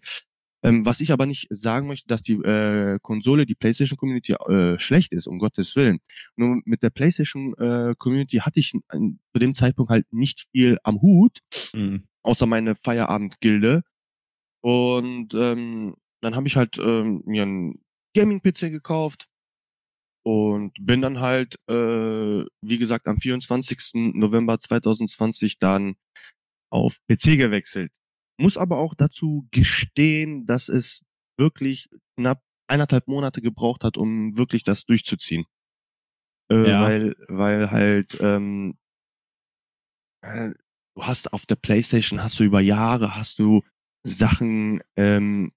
Ähm, 0.61 0.85
was 0.85 0.99
ich 0.99 1.11
aber 1.11 1.25
nicht 1.25 1.47
sagen 1.49 1.87
möchte, 1.87 2.07
dass 2.07 2.21
die 2.21 2.33
äh, 2.33 2.99
Konsole, 3.01 3.45
die 3.45 3.55
PlayStation 3.55 3.97
Community 3.97 4.33
äh, 4.33 4.77
schlecht 4.77 5.13
ist, 5.13 5.27
um 5.27 5.39
Gottes 5.39 5.75
Willen. 5.75 5.99
Nur 6.35 6.61
mit 6.65 6.83
der 6.83 6.89
PlayStation 6.89 7.53
äh, 7.57 7.95
Community 7.97 8.37
hatte 8.37 8.59
ich 8.59 8.73
an, 8.89 9.19
zu 9.33 9.39
dem 9.39 9.53
Zeitpunkt 9.53 9.89
halt 9.89 10.05
nicht 10.11 10.47
viel 10.51 10.77
am 10.83 11.01
Hut, 11.01 11.39
mhm. 11.73 12.03
außer 12.23 12.45
meine 12.45 12.75
Feierabendgilde. 12.75 13.83
Und 14.61 15.33
ähm, 15.33 15.95
dann 16.21 16.35
habe 16.35 16.47
ich 16.47 16.57
halt 16.57 16.77
ähm, 16.77 17.23
mir 17.25 17.43
einen 17.43 17.81
Gaming-PC 18.13 18.71
gekauft 18.71 19.29
und 20.23 20.73
bin 20.81 21.01
dann 21.01 21.21
halt, 21.21 21.55
äh, 21.69 21.73
wie 22.61 22.77
gesagt, 22.77 23.07
am 23.07 23.17
24. 23.17 24.13
November 24.13 24.59
2020 24.59 25.59
dann 25.59 25.95
auf 26.69 26.97
PC 27.07 27.37
gewechselt. 27.37 27.91
Muss 28.39 28.58
aber 28.58 28.77
auch 28.77 28.93
dazu 28.93 29.48
gestehen, 29.51 30.46
dass 30.46 30.69
es 30.69 31.05
wirklich 31.38 31.89
knapp 32.17 32.41
eineinhalb 32.67 33.08
Monate 33.08 33.41
gebraucht 33.41 33.84
hat, 33.84 33.98
um 33.98 34.38
wirklich 34.38 34.63
das 34.63 34.86
durchzuziehen. 34.86 35.46
Äh, 36.51 36.69
ja. 36.69 36.81
Weil, 36.81 37.15
weil 37.27 37.72
halt, 37.72 38.17
ähm, 38.22 38.77
äh, 40.22 40.51
du 40.96 41.03
hast 41.03 41.34
auf 41.34 41.46
der 41.46 41.55
Playstation, 41.55 42.24
hast 42.24 42.39
du 42.39 42.43
über 42.43 42.62
Jahre, 42.62 43.15
hast 43.15 43.39
du 43.39 43.62
Sachen 44.03 44.81
ähm, 44.96 45.51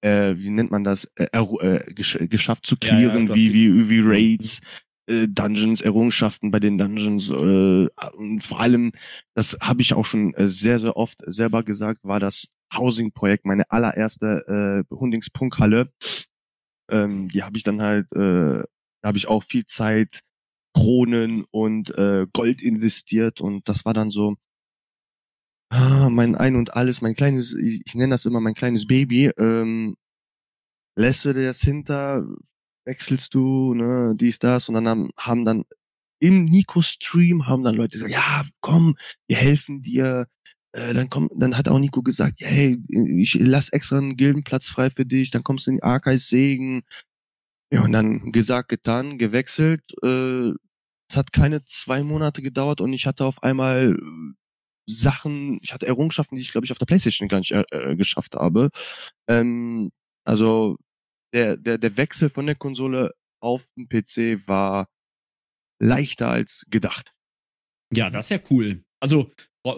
äh, 0.00 0.34
wie 0.36 0.50
nennt 0.50 0.70
man 0.70 0.84
das, 0.84 1.04
äh, 1.16 1.26
äh, 1.32 1.92
gesch 1.92 2.18
geschafft 2.28 2.66
zu 2.66 2.76
clearen, 2.76 3.28
ja, 3.28 3.34
ja, 3.34 3.34
wie, 3.34 3.52
wie, 3.52 3.88
wie 3.88 4.00
Raids, 4.00 4.60
äh, 5.08 5.26
Dungeons, 5.28 5.80
Errungenschaften 5.80 6.50
bei 6.50 6.60
den 6.60 6.78
Dungeons 6.78 7.30
äh, 7.30 7.88
und 8.16 8.42
vor 8.42 8.60
allem, 8.60 8.92
das 9.34 9.56
habe 9.60 9.82
ich 9.82 9.94
auch 9.94 10.04
schon 10.04 10.34
äh, 10.34 10.48
sehr, 10.48 10.78
sehr 10.80 10.96
oft 10.96 11.22
selber 11.26 11.62
gesagt, 11.62 12.04
war 12.04 12.20
das 12.20 12.46
Housing-Projekt, 12.74 13.46
meine 13.46 13.70
allererste 13.70 14.84
äh, 14.90 14.94
Hundingspunkhalle. 14.94 15.90
Ähm, 16.90 17.28
die 17.28 17.42
habe 17.42 17.56
ich 17.56 17.62
dann 17.64 17.82
halt, 17.82 18.12
äh, 18.12 18.62
da 19.02 19.08
habe 19.08 19.18
ich 19.18 19.28
auch 19.28 19.44
viel 19.44 19.64
Zeit, 19.66 20.20
Kronen 20.74 21.44
und 21.50 21.90
äh, 21.96 22.26
Gold 22.32 22.62
investiert 22.62 23.40
und 23.40 23.68
das 23.68 23.84
war 23.84 23.94
dann 23.94 24.10
so, 24.10 24.36
ah, 25.70 26.08
mein 26.10 26.34
Ein 26.34 26.56
und 26.56 26.74
Alles, 26.74 27.00
mein 27.02 27.14
kleines, 27.14 27.54
ich, 27.54 27.82
ich 27.84 27.94
nenne 27.94 28.12
das 28.12 28.26
immer 28.26 28.40
mein 28.40 28.54
kleines 28.54 28.86
Baby, 28.86 29.30
ähm, 29.38 29.96
lässt 30.96 31.24
du 31.24 31.32
dir 31.32 31.46
das 31.46 31.60
hinter, 31.60 32.26
wechselst 32.88 33.34
du, 33.34 33.74
ne, 33.74 34.14
dies, 34.16 34.38
das, 34.38 34.68
und 34.68 34.74
dann 34.74 34.88
haben, 34.88 35.10
haben 35.18 35.44
dann 35.44 35.64
im 36.20 36.46
Nico-Stream 36.46 37.46
haben 37.46 37.62
dann 37.62 37.76
Leute 37.76 37.98
gesagt, 37.98 38.12
ja, 38.12 38.44
komm, 38.60 38.96
wir 39.28 39.36
helfen 39.36 39.82
dir. 39.82 40.26
Äh, 40.72 40.94
dann 40.94 41.10
kommt, 41.10 41.30
dann 41.36 41.56
hat 41.56 41.68
auch 41.68 41.78
Nico 41.78 42.02
gesagt, 42.02 42.40
hey, 42.40 42.78
ich 42.88 43.34
lass 43.34 43.70
extra 43.70 43.98
einen 43.98 44.16
Gildenplatz 44.16 44.68
frei 44.68 44.90
für 44.90 45.06
dich, 45.06 45.30
dann 45.30 45.44
kommst 45.44 45.66
du 45.66 45.70
in 45.72 45.76
die 45.76 45.82
Archives 45.82 46.28
Segen. 46.28 46.82
Ja, 47.72 47.82
und 47.84 47.92
dann 47.92 48.32
gesagt, 48.32 48.68
getan, 48.70 49.18
gewechselt. 49.18 49.82
Äh, 50.02 50.52
es 51.10 51.16
hat 51.16 51.32
keine 51.32 51.64
zwei 51.64 52.02
Monate 52.02 52.42
gedauert 52.42 52.80
und 52.80 52.92
ich 52.92 53.06
hatte 53.06 53.24
auf 53.24 53.42
einmal 53.42 53.96
Sachen, 54.86 55.58
ich 55.62 55.72
hatte 55.74 55.86
Errungenschaften, 55.86 56.36
die 56.36 56.42
ich, 56.42 56.52
glaube 56.52 56.64
ich, 56.64 56.72
auf 56.72 56.78
der 56.78 56.86
Playstation 56.86 57.28
gar 57.28 57.38
nicht 57.40 57.52
äh, 57.52 57.64
äh, 57.72 57.96
geschafft 57.96 58.34
habe. 58.36 58.70
Ähm, 59.28 59.90
also 60.24 60.78
der, 61.34 61.56
der, 61.56 61.78
der 61.78 61.96
Wechsel 61.96 62.30
von 62.30 62.46
der 62.46 62.54
Konsole 62.54 63.14
auf 63.40 63.66
den 63.76 63.88
PC 63.88 64.46
war 64.48 64.88
leichter 65.80 66.30
als 66.30 66.64
gedacht. 66.70 67.12
Ja, 67.94 68.10
das 68.10 68.26
ist 68.26 68.30
ja 68.30 68.40
cool. 68.50 68.82
Also 69.00 69.30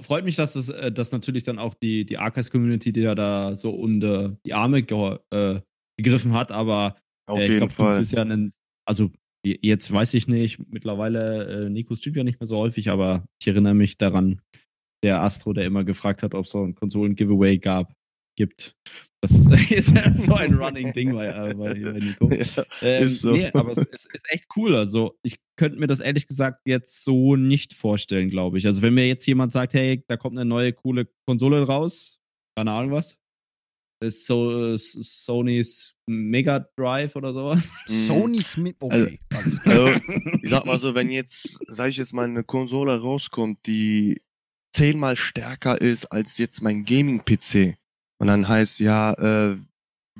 freut 0.03 0.25
mich, 0.25 0.37
dass 0.37 0.55
das 0.55 0.69
äh, 0.69 0.91
dass 0.91 1.13
natürlich 1.13 1.45
dann 1.45 1.59
auch 1.59 1.75
die, 1.75 2.05
die 2.05 2.19
Archives-Community, 2.19 2.93
die 2.93 3.01
ja 3.01 3.15
da 3.15 3.55
so 3.55 3.71
unter 3.71 4.39
die 4.45 4.55
Arme 4.55 4.83
ge 4.83 5.19
äh, 5.31 5.61
gegriffen 5.97 6.33
hat, 6.33 6.53
aber 6.53 6.97
auf 7.27 7.39
äh, 7.39 7.43
jeden 7.43 7.57
glaub, 7.59 7.71
Fall. 7.71 8.03
Ja 8.05 8.23
ein, 8.23 8.53
also 8.87 9.11
jetzt 9.45 9.91
weiß 9.93 10.15
ich 10.15 10.29
nicht, 10.29 10.59
mittlerweile 10.71 11.67
äh, 11.67 11.71
Nico 11.71 11.95
streamt 11.95 12.17
ja 12.17 12.25
nicht 12.25 12.41
mehr 12.41 12.47
so 12.47 12.57
häufig, 12.57 12.91
aber 12.91 13.27
ich 13.41 13.49
erinnere 13.49 13.75
mich 13.75 13.97
daran, 13.99 14.41
der 15.03 15.23
Astro, 15.23 15.53
der 15.53 15.65
immer 15.65 15.85
gefragt 15.85 16.23
hat, 16.23 16.35
ob 16.35 16.45
es 16.45 16.51
so 16.51 16.63
ein 16.63 16.75
Konsolen-Giveaway 16.75 17.59
gab, 17.59 17.95
gibt. 18.41 18.75
Das 19.23 19.33
ist 19.71 19.95
ja 19.95 20.15
so 20.15 20.35
ein 20.35 20.55
Running-Ding 20.55 21.13
bei, 21.13 21.27
äh, 21.27 21.55
bei, 21.55 21.75
Nico. 21.75 22.31
Ja, 22.31 22.65
ähm, 22.81 23.05
ist 23.05 23.21
so. 23.21 23.33
Nee, 23.33 23.51
aber 23.53 23.73
es 23.73 23.79
ist, 23.79 24.07
ist, 24.07 24.25
echt 24.31 24.47
cool. 24.57 24.75
Also, 24.75 25.19
ich 25.23 25.37
könnte 25.57 25.79
mir 25.79 25.87
das 25.87 26.01
ehrlich 26.01 26.27
gesagt 26.27 26.63
jetzt 26.65 27.05
so 27.05 27.37
nicht 27.37 27.75
vorstellen, 27.75 28.31
glaube 28.31 28.57
ich. 28.57 28.65
Also, 28.65 28.81
wenn 28.81 28.95
mir 28.95 29.07
jetzt 29.07 29.27
jemand 29.27 29.53
sagt, 29.53 29.75
hey, 29.75 30.03
da 30.09 30.17
kommt 30.17 30.39
eine 30.39 30.49
neue 30.49 30.73
coole 30.73 31.07
Konsole 31.27 31.63
raus, 31.67 32.19
keine 32.57 32.73
Ahnung 32.73 32.93
was, 32.93 33.19
ist 34.03 34.27
so 34.27 34.79
Sony's 34.79 35.95
Mega 36.07 36.67
Drive 36.77 37.15
oder 37.15 37.35
sowas. 37.35 37.77
Mhm. 37.89 37.93
Sony's 37.93 38.57
Mi 38.57 38.75
okay. 38.81 39.21
Also, 39.35 39.61
also, 39.65 39.95
ich 40.43 40.49
sag 40.49 40.65
mal 40.65 40.79
so, 40.79 40.95
wenn 40.95 41.11
jetzt, 41.11 41.59
sag 41.69 41.91
ich 41.91 41.99
jetzt 41.99 42.15
mal, 42.15 42.25
eine 42.25 42.43
Konsole 42.43 42.99
rauskommt, 42.99 43.67
die 43.67 44.23
zehnmal 44.73 45.17
stärker 45.17 45.79
ist 45.79 46.07
als 46.07 46.39
jetzt 46.39 46.63
mein 46.63 46.87
Gaming-PC. 46.87 47.80
Und 48.21 48.27
dann 48.27 48.47
heißt, 48.47 48.81
ja, 48.81 49.15
äh, 49.15 49.57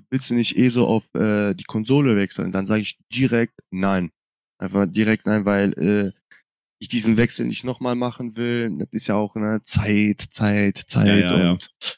willst 0.09 0.31
du 0.31 0.35
nicht 0.35 0.57
eh 0.57 0.71
so 0.71 0.87
auf 0.87 1.15
äh, 1.15 1.53
die 1.55 1.65
Konsole 1.65 2.17
wechseln? 2.17 2.51
Dann 2.51 2.65
sage 2.65 2.81
ich 2.81 2.99
direkt 3.13 3.61
nein. 3.71 4.11
Einfach 4.59 4.87
direkt 4.87 5.27
nein, 5.27 5.45
weil 5.45 5.73
äh, 5.75 6.13
ich 6.79 6.89
diesen 6.89 7.19
Wechsel 7.19 7.47
nicht 7.47 7.63
nochmal 7.63 7.95
machen 7.97 8.37
will. 8.37 8.75
Das 8.79 8.89
ist 8.93 9.07
ja 9.07 9.17
auch 9.17 9.37
eine 9.37 9.63
Zeit, 9.63 10.21
Zeit, 10.31 10.79
Zeit 10.79 11.09
ja, 11.09 11.17
ja, 11.17 11.53
und 11.53 11.71
ja. 11.73 11.91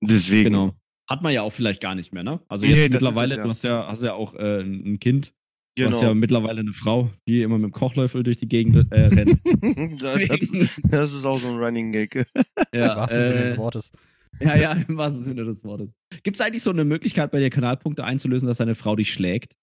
deswegen. 0.00 0.44
Genau. 0.44 0.74
Hat 1.10 1.22
man 1.22 1.32
ja 1.32 1.42
auch 1.42 1.52
vielleicht 1.52 1.80
gar 1.80 1.96
nicht 1.96 2.12
mehr, 2.12 2.22
ne? 2.22 2.40
Also 2.48 2.66
jetzt 2.66 2.76
nee, 2.76 2.88
mittlerweile, 2.90 3.36
es, 3.36 3.42
du 3.42 3.48
hast 3.48 3.64
ja, 3.64 3.86
hast 3.88 4.02
ja 4.02 4.12
auch 4.12 4.34
äh, 4.34 4.60
ein 4.60 5.00
Kind. 5.00 5.32
Genau. 5.74 5.88
Du 5.88 5.94
hast 5.94 6.02
ja 6.02 6.08
genau. 6.08 6.20
mittlerweile 6.20 6.60
eine 6.60 6.72
Frau, 6.72 7.10
die 7.26 7.42
immer 7.42 7.58
mit 7.58 7.70
dem 7.70 7.72
Kochlöffel 7.72 8.22
durch 8.22 8.36
die 8.36 8.48
Gegend 8.48 8.92
äh, 8.92 9.06
rennt. 9.06 9.40
das, 10.02 10.52
das, 10.84 11.12
ist 11.14 11.24
auch 11.24 11.38
so 11.38 11.48
ein 11.48 11.56
Running 11.56 11.90
Gag. 11.90 12.26
Ja, 12.72 12.96
wahrsten 12.96 13.24
Sinne 13.24 13.42
des 13.42 13.54
äh, 13.54 13.58
Wortes. 13.58 13.92
Ja, 14.40 14.56
ja, 14.56 14.72
im 14.72 14.96
wahrsten 14.96 15.24
Sinne 15.24 15.44
des 15.44 15.64
Wortes. 15.64 15.90
Gibt 16.22 16.36
es 16.36 16.40
eigentlich 16.40 16.62
so 16.62 16.70
eine 16.70 16.84
Möglichkeit, 16.84 17.30
bei 17.30 17.40
dir 17.40 17.50
Kanalpunkte 17.50 18.04
einzulösen, 18.04 18.46
dass 18.48 18.58
deine 18.58 18.74
Frau 18.74 18.96
dich 18.96 19.12
schlägt? 19.12 19.54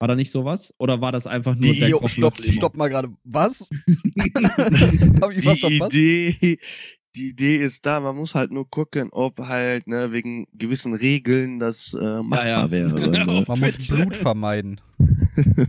War 0.00 0.08
da 0.08 0.16
nicht 0.16 0.30
sowas? 0.30 0.74
Oder 0.78 1.00
war 1.00 1.12
das 1.12 1.26
einfach 1.26 1.54
nur 1.54 1.72
die, 1.72 1.80
der 1.80 1.92
Kopf 1.92 2.10
Stopp, 2.10 2.36
stopp 2.38 2.76
mal 2.76 2.88
gerade. 2.88 3.08
Was? 3.24 3.68
Hab 5.20 5.30
ich 5.30 5.42
die 5.42 5.46
was 5.46 5.60
verpasst? 5.60 5.94
Idee, 5.94 6.58
die 7.16 7.28
Idee 7.28 7.58
ist 7.58 7.86
da, 7.86 8.00
man 8.00 8.16
muss 8.16 8.34
halt 8.34 8.50
nur 8.50 8.68
gucken, 8.68 9.08
ob 9.12 9.38
halt 9.38 9.86
ne, 9.86 10.10
wegen 10.10 10.46
gewissen 10.52 10.94
Regeln 10.94 11.60
das 11.60 11.94
äh, 11.94 12.22
machbar 12.22 12.46
ja, 12.46 12.60
ja. 12.60 12.70
wäre. 12.70 13.08
Ne? 13.14 13.44
Man 13.46 13.60
muss 13.60 13.86
Blut 13.86 14.16
vermeiden. 14.16 14.80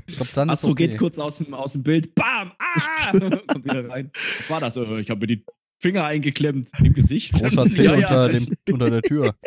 Ich 0.07 0.15
glaub, 0.15 0.33
dann 0.33 0.49
Astro 0.49 0.71
okay. 0.71 0.87
geht 0.87 0.97
kurz 0.97 1.19
aus 1.19 1.37
dem, 1.37 1.53
aus 1.53 1.73
dem 1.73 1.83
Bild, 1.83 2.15
bam, 2.15 2.51
ah, 2.59 3.11
kommt 3.47 3.65
wieder 3.65 3.87
rein. 3.89 4.11
Was 4.13 4.49
war 4.49 4.59
das? 4.59 4.77
Ich 4.77 5.09
habe 5.09 5.19
mir 5.19 5.27
die 5.27 5.45
Finger 5.81 6.05
eingeklemmt 6.05 6.69
im 6.83 6.93
Gesicht. 6.93 7.33
Großer 7.33 7.69
Zeh 7.69 7.83
ja, 7.83 7.93
unter, 7.93 8.29
dem, 8.29 8.47
unter 8.71 8.89
der 8.89 9.01
Tür. 9.01 9.35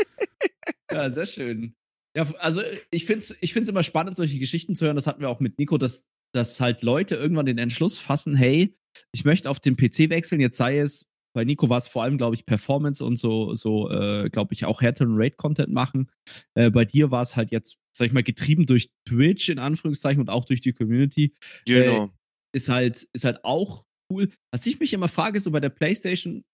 Ja, 0.90 1.12
sehr 1.12 1.26
schön. 1.26 1.74
Ja, 2.16 2.26
also 2.38 2.62
ich 2.90 3.04
finde 3.04 3.18
es 3.18 3.36
ich 3.42 3.52
find's 3.52 3.68
immer 3.68 3.82
spannend, 3.82 4.16
solche 4.16 4.38
Geschichten 4.38 4.74
zu 4.74 4.86
hören. 4.86 4.96
Das 4.96 5.06
hatten 5.06 5.20
wir 5.20 5.28
auch 5.28 5.38
mit 5.38 5.58
Nico, 5.58 5.76
dass, 5.76 6.06
dass 6.32 6.60
halt 6.60 6.82
Leute 6.82 7.14
irgendwann 7.14 7.44
den 7.44 7.58
Entschluss 7.58 7.98
fassen, 7.98 8.34
hey, 8.34 8.74
ich 9.12 9.26
möchte 9.26 9.50
auf 9.50 9.60
den 9.60 9.76
PC 9.76 10.08
wechseln, 10.08 10.40
jetzt 10.40 10.56
sei 10.56 10.78
es 10.78 11.06
bei 11.38 11.44
Nico 11.44 11.68
war 11.68 11.78
es 11.78 11.86
vor 11.88 12.02
allem, 12.02 12.18
glaube 12.18 12.34
ich, 12.34 12.46
Performance 12.46 13.04
und 13.04 13.16
so, 13.16 13.54
so 13.54 13.90
äh, 13.90 14.28
glaube 14.28 14.54
ich, 14.54 14.64
auch 14.64 14.80
härteren 14.82 15.14
Raid-Content 15.14 15.72
machen. 15.72 16.10
Äh, 16.54 16.70
bei 16.70 16.84
dir 16.84 17.10
war 17.10 17.20
es 17.20 17.36
halt 17.36 17.52
jetzt, 17.52 17.76
sag 17.92 18.06
ich 18.06 18.12
mal, 18.12 18.22
getrieben 18.22 18.66
durch 18.66 18.90
Twitch 19.06 19.48
in 19.48 19.60
Anführungszeichen 19.60 20.20
und 20.20 20.30
auch 20.30 20.44
durch 20.44 20.60
die 20.60 20.72
Community. 20.72 21.34
Genau. 21.64 22.06
Äh, 22.06 22.08
ist 22.52 22.68
halt, 22.68 23.06
ist 23.12 23.24
halt 23.24 23.44
auch 23.44 23.84
cool. 24.10 24.30
Was 24.52 24.66
ich 24.66 24.80
mich 24.80 24.92
immer 24.92 25.08
frage, 25.08 25.40
so 25.40 25.50
bei 25.50 25.60
der 25.60 25.70
PlayStation, 25.70 26.44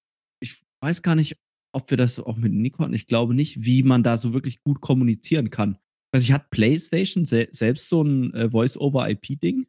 ich 0.40 0.62
weiß 0.82 1.02
gar 1.02 1.14
nicht, 1.14 1.36
ob 1.72 1.90
wir 1.90 1.96
das 1.96 2.18
auch 2.20 2.36
mit 2.36 2.52
Nico 2.52 2.82
hatten. 2.82 2.94
Ich 2.94 3.06
glaube 3.06 3.34
nicht, 3.34 3.64
wie 3.64 3.82
man 3.82 4.02
da 4.02 4.16
so 4.16 4.32
wirklich 4.32 4.62
gut 4.62 4.80
kommunizieren 4.80 5.50
kann. 5.50 5.78
Also 6.12 6.24
ich 6.24 6.32
hat 6.32 6.50
PlayStation 6.50 7.24
se 7.24 7.48
selbst 7.50 7.88
so 7.88 8.02
ein 8.02 8.32
äh, 8.34 8.50
Voice-over-IP-Ding? 8.50 9.66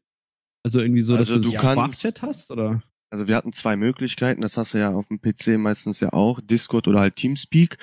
Also 0.63 0.79
irgendwie 0.79 1.01
so, 1.01 1.15
also 1.15 1.35
dass 1.35 1.43
du, 1.43 1.49
du 1.49 1.55
ein 1.55 1.59
Sprachchat 1.59 2.21
hast, 2.21 2.51
oder? 2.51 2.83
Also 3.11 3.27
wir 3.27 3.35
hatten 3.35 3.51
zwei 3.51 3.75
Möglichkeiten, 3.75 4.41
das 4.41 4.57
hast 4.57 4.73
du 4.73 4.79
ja 4.79 4.91
auf 4.91 5.07
dem 5.07 5.21
PC 5.21 5.57
meistens 5.57 5.99
ja 5.99 6.13
auch, 6.13 6.39
Discord 6.41 6.87
oder 6.87 6.99
halt 6.99 7.15
Teamspeak. 7.15 7.77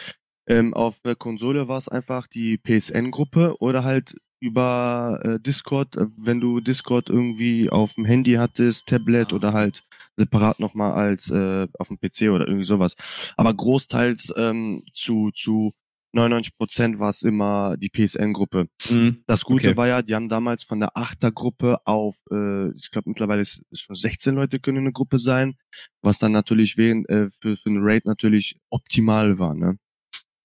Ähm, 0.49 0.75
auf 0.75 1.01
der 1.01 1.15
Konsole 1.15 1.69
war 1.69 1.79
es 1.79 1.89
einfach 1.89 2.27
die 2.27 2.59
PSN-Gruppe 2.59 3.57
oder 3.61 3.85
halt 3.85 4.17
über 4.43 5.21
äh, 5.23 5.41
Discord, 5.41 5.97
äh, 5.97 6.07
wenn 6.17 6.41
du 6.41 6.61
Discord 6.61 7.09
irgendwie 7.09 7.71
auf 7.71 7.95
dem 7.95 8.05
Handy 8.05 8.33
hattest, 8.33 8.89
Tablet 8.89 9.33
oder 9.33 9.53
halt 9.53 9.85
separat 10.17 10.59
nochmal 10.59 10.93
als 10.93 11.31
äh, 11.31 11.69
auf 11.79 11.89
dem 11.89 11.99
PC 11.99 12.31
oder 12.31 12.47
irgendwie 12.49 12.65
sowas. 12.65 12.95
Aber 13.37 13.55
großteils 13.55 14.35
ähm, 14.37 14.83
zu, 14.95 15.31
zu 15.33 15.73
99% 16.15 16.99
war 16.99 17.11
es 17.11 17.23
immer 17.23 17.77
die 17.79 17.89
PSN-Gruppe. 17.89 18.67
Mhm. 18.91 19.23
Das 19.27 19.45
Gute 19.45 19.69
Okay. 19.69 19.77
war 19.77 19.87
ja, 19.87 20.03
die 20.03 20.15
haben 20.15 20.29
damals 20.29 20.65
von 20.65 20.81
der 20.81 20.97
Achtergruppe 20.97 21.79
auf, 21.87 22.17
äh, 22.31 22.71
ich 22.73 22.91
glaube 22.91 23.09
mittlerweile 23.11 23.41
ist, 23.41 23.65
ist 23.71 23.81
schon 23.83 23.95
16 23.97 24.35
Leute 24.35 24.59
können 24.59 24.79
eine 24.79 24.93
Gruppe 24.93 25.19
sein, 25.19 25.55
was 26.03 26.19
dann 26.19 26.33
natürlich 26.33 26.77
während, 26.77 27.09
äh, 27.09 27.31
für, 27.41 27.57
für 27.57 27.71
einen 27.71 27.83
Raid 27.83 28.05
natürlich 28.07 28.59
optimal 28.71 29.39
war, 29.39 29.55
ne? 29.55 29.79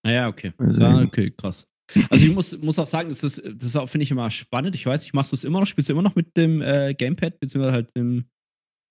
Naja, 0.04 0.28
okay. 0.30 0.54
Also- 0.58 0.80
Ja, 0.80 1.02
okay, 1.02 1.32
krass. 1.36 1.67
Also 2.10 2.26
ich 2.26 2.34
muss, 2.34 2.58
muss 2.58 2.80
auch 2.80 2.86
sagen, 2.88 3.10
das 3.10 3.24
ist, 3.24 3.42
das 3.46 3.72
finde 3.90 4.04
ich, 4.04 4.12
immer 4.12 4.30
spannend. 4.32 4.76
Ich 4.76 4.86
weiß 4.86 5.02
nicht, 5.04 5.14
machst 5.14 5.32
du 5.32 5.36
es 5.36 5.44
immer 5.44 5.60
noch? 5.60 5.68
Spielst 5.68 5.90
du 5.90 5.94
immer 5.94 6.02
noch 6.02 6.16
mit 6.16 6.36
dem 6.36 6.62
äh, 6.62 6.94
Gamepad, 6.94 7.40
beziehungsweise 7.40 7.74
halt 7.74 7.96
dem 7.96 8.26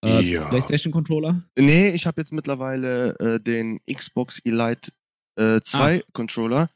äh, 0.05 0.21
Ja. 0.23 0.49
PlayStation-Controller? 0.49 1.43
Nee, 1.59 1.91
ich 1.91 2.07
habe 2.07 2.21
jetzt 2.21 2.33
mittlerweile 2.33 3.19
äh, 3.19 3.41
den 3.41 3.81
Xbox 3.91 4.41
Elite 4.45 4.93
äh, 5.39 5.61
2 5.63 6.05
Controller. 6.13 6.71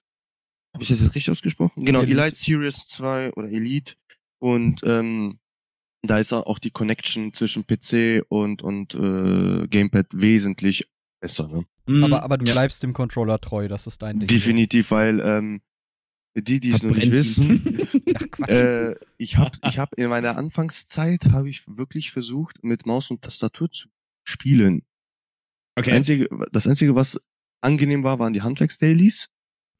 Habe 0.74 0.82
ich 0.82 0.88
das 0.88 1.00
jetzt 1.00 1.14
richtig 1.14 1.30
ausgesprochen? 1.30 1.84
Genau, 1.84 2.02
Elite. 2.02 2.20
Elite 2.20 2.36
Series 2.36 2.86
2 2.86 3.32
oder 3.32 3.48
Elite. 3.48 3.94
Und 4.38 4.80
ähm, 4.84 5.38
da 6.02 6.18
ist 6.18 6.32
auch 6.32 6.58
die 6.58 6.70
Connection 6.70 7.32
zwischen 7.32 7.66
PC 7.66 8.24
und, 8.28 8.62
und 8.62 8.94
äh, 8.94 9.66
Gamepad 9.68 10.06
wesentlich 10.12 10.88
besser. 11.20 11.48
Ne? 11.48 11.64
Mhm. 11.86 12.04
Aber, 12.04 12.22
aber 12.22 12.38
du 12.38 12.50
bleibst 12.50 12.82
dem 12.82 12.92
Controller 12.92 13.38
treu, 13.40 13.68
das 13.68 13.86
ist 13.86 14.00
dein 14.00 14.18
Ding. 14.20 14.28
Definitiv, 14.28 14.90
weil 14.90 15.20
ähm, 15.20 15.60
die, 16.34 16.60
die 16.60 16.70
es 16.70 16.82
noch 16.82 16.94
nicht 16.94 17.10
wissen. 17.10 17.88
Ach, 18.42 18.48
äh, 18.48 18.94
ich 19.18 19.36
habe 19.36 19.58
ich 19.64 19.78
hab 19.78 19.94
in 19.94 20.08
meiner 20.08 20.36
Anfangszeit 20.36 21.26
habe 21.26 21.48
ich 21.48 21.64
wirklich 21.66 22.12
versucht, 22.12 22.62
mit 22.62 22.86
Maus 22.86 23.10
und 23.10 23.22
Tastatur 23.22 23.70
zu 23.70 23.88
spielen. 24.24 24.82
Das, 25.74 25.86
okay. 25.86 25.96
einzige, 25.96 26.28
das 26.52 26.66
Einzige, 26.66 26.94
was 26.94 27.20
angenehm 27.60 28.04
war, 28.04 28.18
waren 28.18 28.32
die 28.32 28.42
Handwerks-Dailies. 28.42 29.28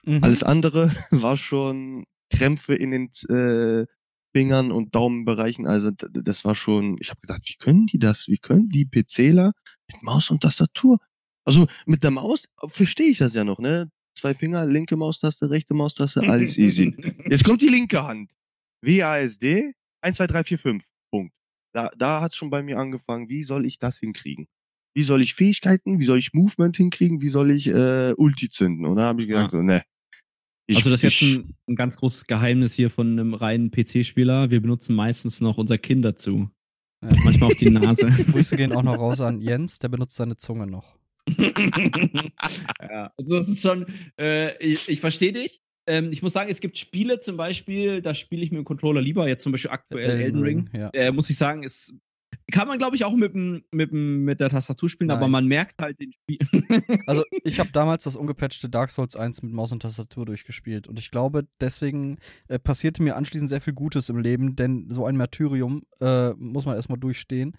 Mhm. 0.04 0.24
Alles 0.24 0.42
andere 0.42 0.90
war 1.10 1.36
schon 1.36 2.04
Krämpfe 2.30 2.74
in 2.74 2.90
den 2.90 3.10
äh, 3.28 3.86
Fingern 4.32 4.72
und 4.72 4.94
Daumenbereichen. 4.94 5.66
Also 5.66 5.90
das 5.90 6.44
war 6.44 6.54
schon, 6.54 6.96
ich 7.00 7.10
habe 7.10 7.20
gedacht, 7.20 7.42
wie 7.46 7.56
können 7.56 7.86
die 7.86 7.98
das? 7.98 8.28
Wie 8.28 8.38
können 8.38 8.68
die 8.68 8.86
PCler 8.86 9.52
mit 9.88 10.02
Maus 10.02 10.30
und 10.30 10.42
Tastatur? 10.42 10.98
Also 11.44 11.66
mit 11.86 12.04
der 12.04 12.10
Maus 12.10 12.44
verstehe 12.68 13.10
ich 13.10 13.18
das 13.18 13.34
ja 13.34 13.44
noch, 13.44 13.58
ne? 13.58 13.90
Zwei 14.20 14.34
Finger, 14.34 14.66
linke 14.66 14.96
Maustaste, 14.96 15.48
rechte 15.50 15.72
Maustaste, 15.72 16.20
alles 16.28 16.58
easy. 16.58 16.94
Jetzt 17.26 17.42
kommt 17.44 17.62
die 17.62 17.68
linke 17.68 18.02
Hand. 18.04 18.36
WASD 18.84 19.72
1, 20.02 20.16
2, 20.18 20.26
3, 20.26 20.44
4, 20.44 20.58
5. 20.58 20.84
Punkt. 21.10 21.32
Da, 21.74 21.90
da 21.96 22.20
hat 22.20 22.34
schon 22.34 22.50
bei 22.50 22.62
mir 22.62 22.78
angefangen, 22.78 23.30
wie 23.30 23.42
soll 23.42 23.64
ich 23.64 23.78
das 23.78 23.98
hinkriegen? 23.98 24.46
Wie 24.94 25.04
soll 25.04 25.22
ich 25.22 25.34
Fähigkeiten, 25.34 26.00
wie 26.00 26.04
soll 26.04 26.18
ich 26.18 26.34
Movement 26.34 26.76
hinkriegen, 26.76 27.22
wie 27.22 27.30
soll 27.30 27.50
ich 27.50 27.68
äh, 27.68 28.12
Ulti 28.14 28.50
zünden? 28.50 28.84
Und 28.84 28.96
da 28.96 29.04
habe 29.04 29.22
ich 29.22 29.28
gedacht, 29.28 29.48
Ah. 29.54 29.56
so, 29.58 29.62
ne. 29.62 29.82
Ich- 30.66 30.76
also 30.76 30.90
das 30.90 31.02
ist 31.02 31.20
jetzt 31.20 31.22
ein, 31.22 31.54
ein 31.68 31.76
ganz 31.76 31.96
großes 31.96 32.26
Geheimnis 32.26 32.74
hier 32.74 32.90
von 32.90 33.10
einem 33.12 33.32
reinen 33.34 33.70
PC-Spieler. 33.70 34.50
Wir 34.50 34.60
benutzen 34.60 34.94
meistens 34.94 35.40
noch 35.40 35.56
unser 35.58 35.78
Kind 35.78 36.04
dazu. 36.04 36.50
Ja. 37.02 37.08
Manchmal 37.24 37.50
auf 37.52 37.56
die 37.58 37.70
Nase. 37.70 38.10
Grüße 38.10 38.56
gehen 38.56 38.72
auch 38.74 38.82
noch 38.82 38.98
raus 38.98 39.20
an 39.22 39.40
Jens, 39.40 39.78
der 39.78 39.88
benutzt 39.88 40.16
seine 40.16 40.36
Zunge 40.36 40.66
noch. 40.66 40.99
ja, 42.80 43.12
also 43.16 43.36
das 43.36 43.48
ist 43.48 43.62
schon, 43.62 43.86
äh, 44.18 44.56
ich, 44.58 44.88
ich 44.88 45.00
verstehe 45.00 45.32
dich. 45.32 45.60
Ähm, 45.86 46.10
ich 46.12 46.22
muss 46.22 46.32
sagen, 46.32 46.50
es 46.50 46.60
gibt 46.60 46.78
Spiele 46.78 47.20
zum 47.20 47.36
Beispiel, 47.36 48.02
da 48.02 48.14
spiele 48.14 48.42
ich 48.42 48.50
mit 48.50 48.58
dem 48.58 48.64
Controller 48.64 49.00
lieber, 49.00 49.26
jetzt 49.28 49.42
zum 49.42 49.52
Beispiel 49.52 49.70
aktuell 49.70 50.20
Elden, 50.20 50.42
Ring. 50.42 50.70
Ja. 50.72 50.90
Äh, 50.90 51.10
muss 51.10 51.30
ich 51.30 51.36
sagen, 51.36 51.62
ist, 51.62 51.94
kann 52.52 52.68
man 52.68 52.78
glaube 52.78 52.96
ich 52.96 53.04
auch 53.04 53.14
mit, 53.14 53.34
dem, 53.34 53.64
mit, 53.70 53.90
dem, 53.90 54.24
mit 54.24 54.40
der 54.40 54.50
Tastatur 54.50 54.88
spielen, 54.88 55.10
aber 55.10 55.22
Nein. 55.22 55.30
man 55.30 55.46
merkt 55.46 55.80
halt 55.80 55.98
den 56.00 56.12
Spiel. 56.12 56.38
Also, 57.06 57.24
ich 57.44 57.58
habe 57.58 57.70
damals 57.72 58.04
das 58.04 58.16
ungepatchte 58.16 58.68
Dark 58.68 58.90
Souls 58.90 59.16
1 59.16 59.42
mit 59.42 59.52
Maus 59.52 59.72
und 59.72 59.82
Tastatur 59.82 60.26
durchgespielt. 60.26 60.86
Und 60.86 60.98
ich 60.98 61.10
glaube, 61.10 61.46
deswegen 61.60 62.18
äh, 62.48 62.58
passierte 62.58 63.02
mir 63.02 63.16
anschließend 63.16 63.48
sehr 63.48 63.60
viel 63.60 63.72
Gutes 63.72 64.08
im 64.08 64.18
Leben, 64.18 64.54
denn 64.54 64.86
so 64.90 65.06
ein 65.06 65.16
Martyrium 65.16 65.82
äh, 66.00 66.30
muss 66.34 66.66
man 66.66 66.76
erstmal 66.76 66.98
durchstehen. 66.98 67.56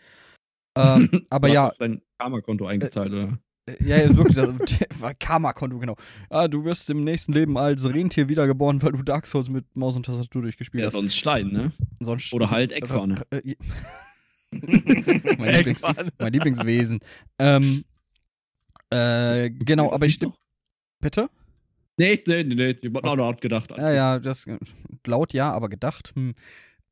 Ähm, 0.78 1.10
aber 1.30 1.48
Du 1.48 1.54
hast 1.54 1.56
ja, 1.56 1.70
auf 1.70 1.78
dein 1.78 2.02
Karma-Konto 2.20 2.66
eingezahlt, 2.66 3.12
oder? 3.12 3.38
Äh, 3.80 3.84
ja, 3.84 3.98
ja, 3.98 4.16
wirklich, 4.16 4.36
das 4.36 5.02
war 5.02 5.14
Karma-Konto, 5.20 5.80
genau. 5.80 5.96
Ah, 6.30 6.48
du 6.48 6.64
wirst 6.64 6.90
im 6.90 7.04
nächsten 7.04 7.34
Leben 7.34 7.58
als 7.58 7.86
Rentier 7.86 8.30
wiedergeboren, 8.30 8.82
weil 8.82 8.92
du 8.92 9.04
Dark 9.04 9.26
Souls 9.26 9.50
mit 9.50 9.66
Maus 9.76 9.96
und 9.96 10.06
Tastatur 10.06 10.42
durchgespielt 10.44 10.82
Ja, 10.82 10.88
hast. 10.88 10.94
sonst 10.94 11.16
Stein, 11.16 11.48
ne? 11.48 11.72
Sonst, 12.00 12.34
Oder 12.34 12.50
halt 12.52 12.72
Eckpfanne. 12.72 13.16
Äh, 13.30 13.38
äh, 13.38 13.56
mein, 15.38 15.56
Lieblings, 15.56 15.82
mein 16.20 16.34
Lieblingswesen. 16.34 17.00
Ähm, 17.40 17.84
äh, 18.90 19.50
genau, 19.50 19.92
aber 19.92 20.06
ich 20.06 20.16
stimme. 20.16 20.34
Bitte? 21.00 21.30
Nee, 21.98 22.22
nee, 22.28 22.44
nee, 22.44 22.56
nee, 22.56 22.76
ich 22.82 22.94
hab 22.94 23.06
auch 23.06 23.16
noch 23.16 23.40
gedacht. 23.40 23.72
Ja, 23.78 23.92
ja, 23.92 24.20
das 24.20 24.46
laut 25.06 25.34
ja, 25.34 25.52
aber 25.52 25.70
gedacht. 25.70 26.14
Hm. 26.16 26.34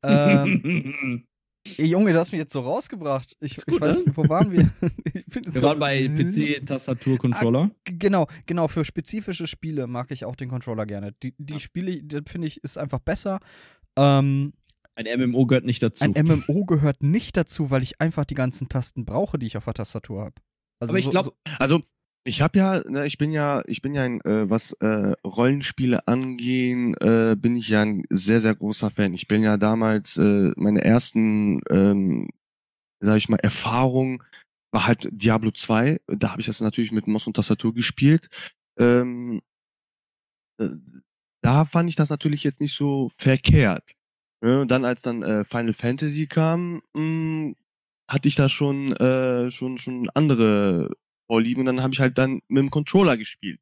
Ähm, 0.02 1.24
ey, 1.78 1.86
Junge, 1.86 2.12
du 2.12 2.18
hast 2.18 2.32
mich 2.32 2.38
jetzt 2.40 2.52
so 2.52 2.60
rausgebracht. 2.60 3.36
Ich, 3.40 3.56
gut, 3.56 3.74
ich 3.74 3.80
weiß 3.80 4.06
ne? 4.06 4.12
wo 4.16 4.28
waren 4.28 4.50
wir? 4.50 4.70
Wir 5.26 5.62
waren 5.62 5.78
bei 5.78 6.08
PC, 6.08 6.66
Tastatur, 6.66 7.16
Controller. 7.18 7.70
G- 7.84 7.94
Genau, 7.98 8.26
genau, 8.46 8.66
für 8.68 8.84
spezifische 8.84 9.46
Spiele 9.46 9.86
mag 9.86 10.10
ich 10.10 10.24
auch 10.24 10.34
den 10.36 10.48
Controller 10.48 10.86
gerne. 10.86 11.12
Die, 11.22 11.34
die 11.38 11.60
Spiele, 11.60 12.02
das 12.02 12.22
finde 12.28 12.48
ich, 12.48 12.62
ist 12.64 12.78
einfach 12.78 12.98
besser. 12.98 13.38
Ähm, 13.96 14.52
Ein 14.96 15.06
MMO 15.30 15.46
gehört 15.46 15.64
nicht 15.64 15.82
dazu. 15.82 16.04
ein 16.04 16.12
MMO 16.26 16.64
gehört 16.64 17.02
nicht 17.02 17.36
dazu, 17.36 17.70
weil 17.70 17.82
ich 17.82 18.00
einfach 18.00 18.24
die 18.24 18.34
ganzen 18.34 18.68
Tasten 18.68 19.04
brauche, 19.04 19.38
die 19.38 19.46
ich 19.46 19.56
auf 19.56 19.64
der 19.66 19.74
Tastatur 19.74 20.22
habe. 20.22 20.34
Also 20.80 20.92
Aber 20.92 20.98
ich 20.98 21.04
so- 21.04 21.10
glaub- 21.10 21.24
so, 21.26 21.32
Also, 21.58 21.82
ich 22.24 22.42
habe 22.42 22.58
ja, 22.58 22.82
ne, 22.88 23.06
ich 23.06 23.18
bin 23.18 23.30
ja, 23.32 23.62
ich 23.66 23.80
bin 23.82 23.94
ja 23.94 24.02
ein, 24.02 24.20
äh, 24.22 24.48
was 24.50 24.72
äh, 24.80 25.12
Rollenspiele 25.24 26.06
angehen, 26.06 26.94
äh, 26.96 27.34
bin 27.36 27.56
ich 27.56 27.68
ja 27.68 27.82
ein 27.82 28.04
sehr, 28.10 28.40
sehr 28.40 28.54
großer 28.54 28.90
Fan. 28.90 29.14
Ich 29.14 29.26
bin 29.26 29.42
ja 29.42 29.56
damals, 29.56 30.16
äh, 30.18 30.52
meine 30.56 30.84
ersten, 30.84 31.60
ähm, 31.70 32.28
sag 33.00 33.16
ich 33.18 33.28
mal, 33.28 33.38
Erfahrungen 33.38 34.22
war 34.72 34.86
halt 34.86 35.08
Diablo 35.12 35.50
2. 35.52 36.00
Da 36.06 36.32
habe 36.32 36.40
ich 36.42 36.46
das 36.46 36.60
natürlich 36.60 36.92
mit 36.92 37.06
Maus 37.08 37.26
und 37.26 37.36
Tastatur 37.36 37.74
gespielt. 37.74 38.28
Ähm, 38.78 39.40
äh, 40.58 40.68
da 41.42 41.64
fand 41.64 41.88
ich 41.88 41.96
das 41.96 42.10
natürlich 42.10 42.44
jetzt 42.44 42.60
nicht 42.60 42.76
so 42.76 43.10
verkehrt. 43.16 43.92
Ne? 44.42 44.60
Und 44.60 44.70
dann, 44.70 44.84
als 44.84 45.02
dann 45.02 45.22
äh, 45.22 45.44
Final 45.44 45.72
Fantasy 45.72 46.26
kam, 46.26 46.82
mh, 46.94 47.54
hatte 48.08 48.28
ich 48.28 48.34
da 48.34 48.48
schon, 48.48 48.92
äh, 48.96 49.50
schon, 49.50 49.78
schon 49.78 50.10
andere 50.10 50.90
Vorlieben 51.30 51.60
und 51.60 51.66
dann 51.66 51.82
habe 51.84 51.94
ich 51.94 52.00
halt 52.00 52.18
dann 52.18 52.40
mit 52.48 52.60
dem 52.62 52.70
Controller 52.70 53.16
gespielt. 53.16 53.60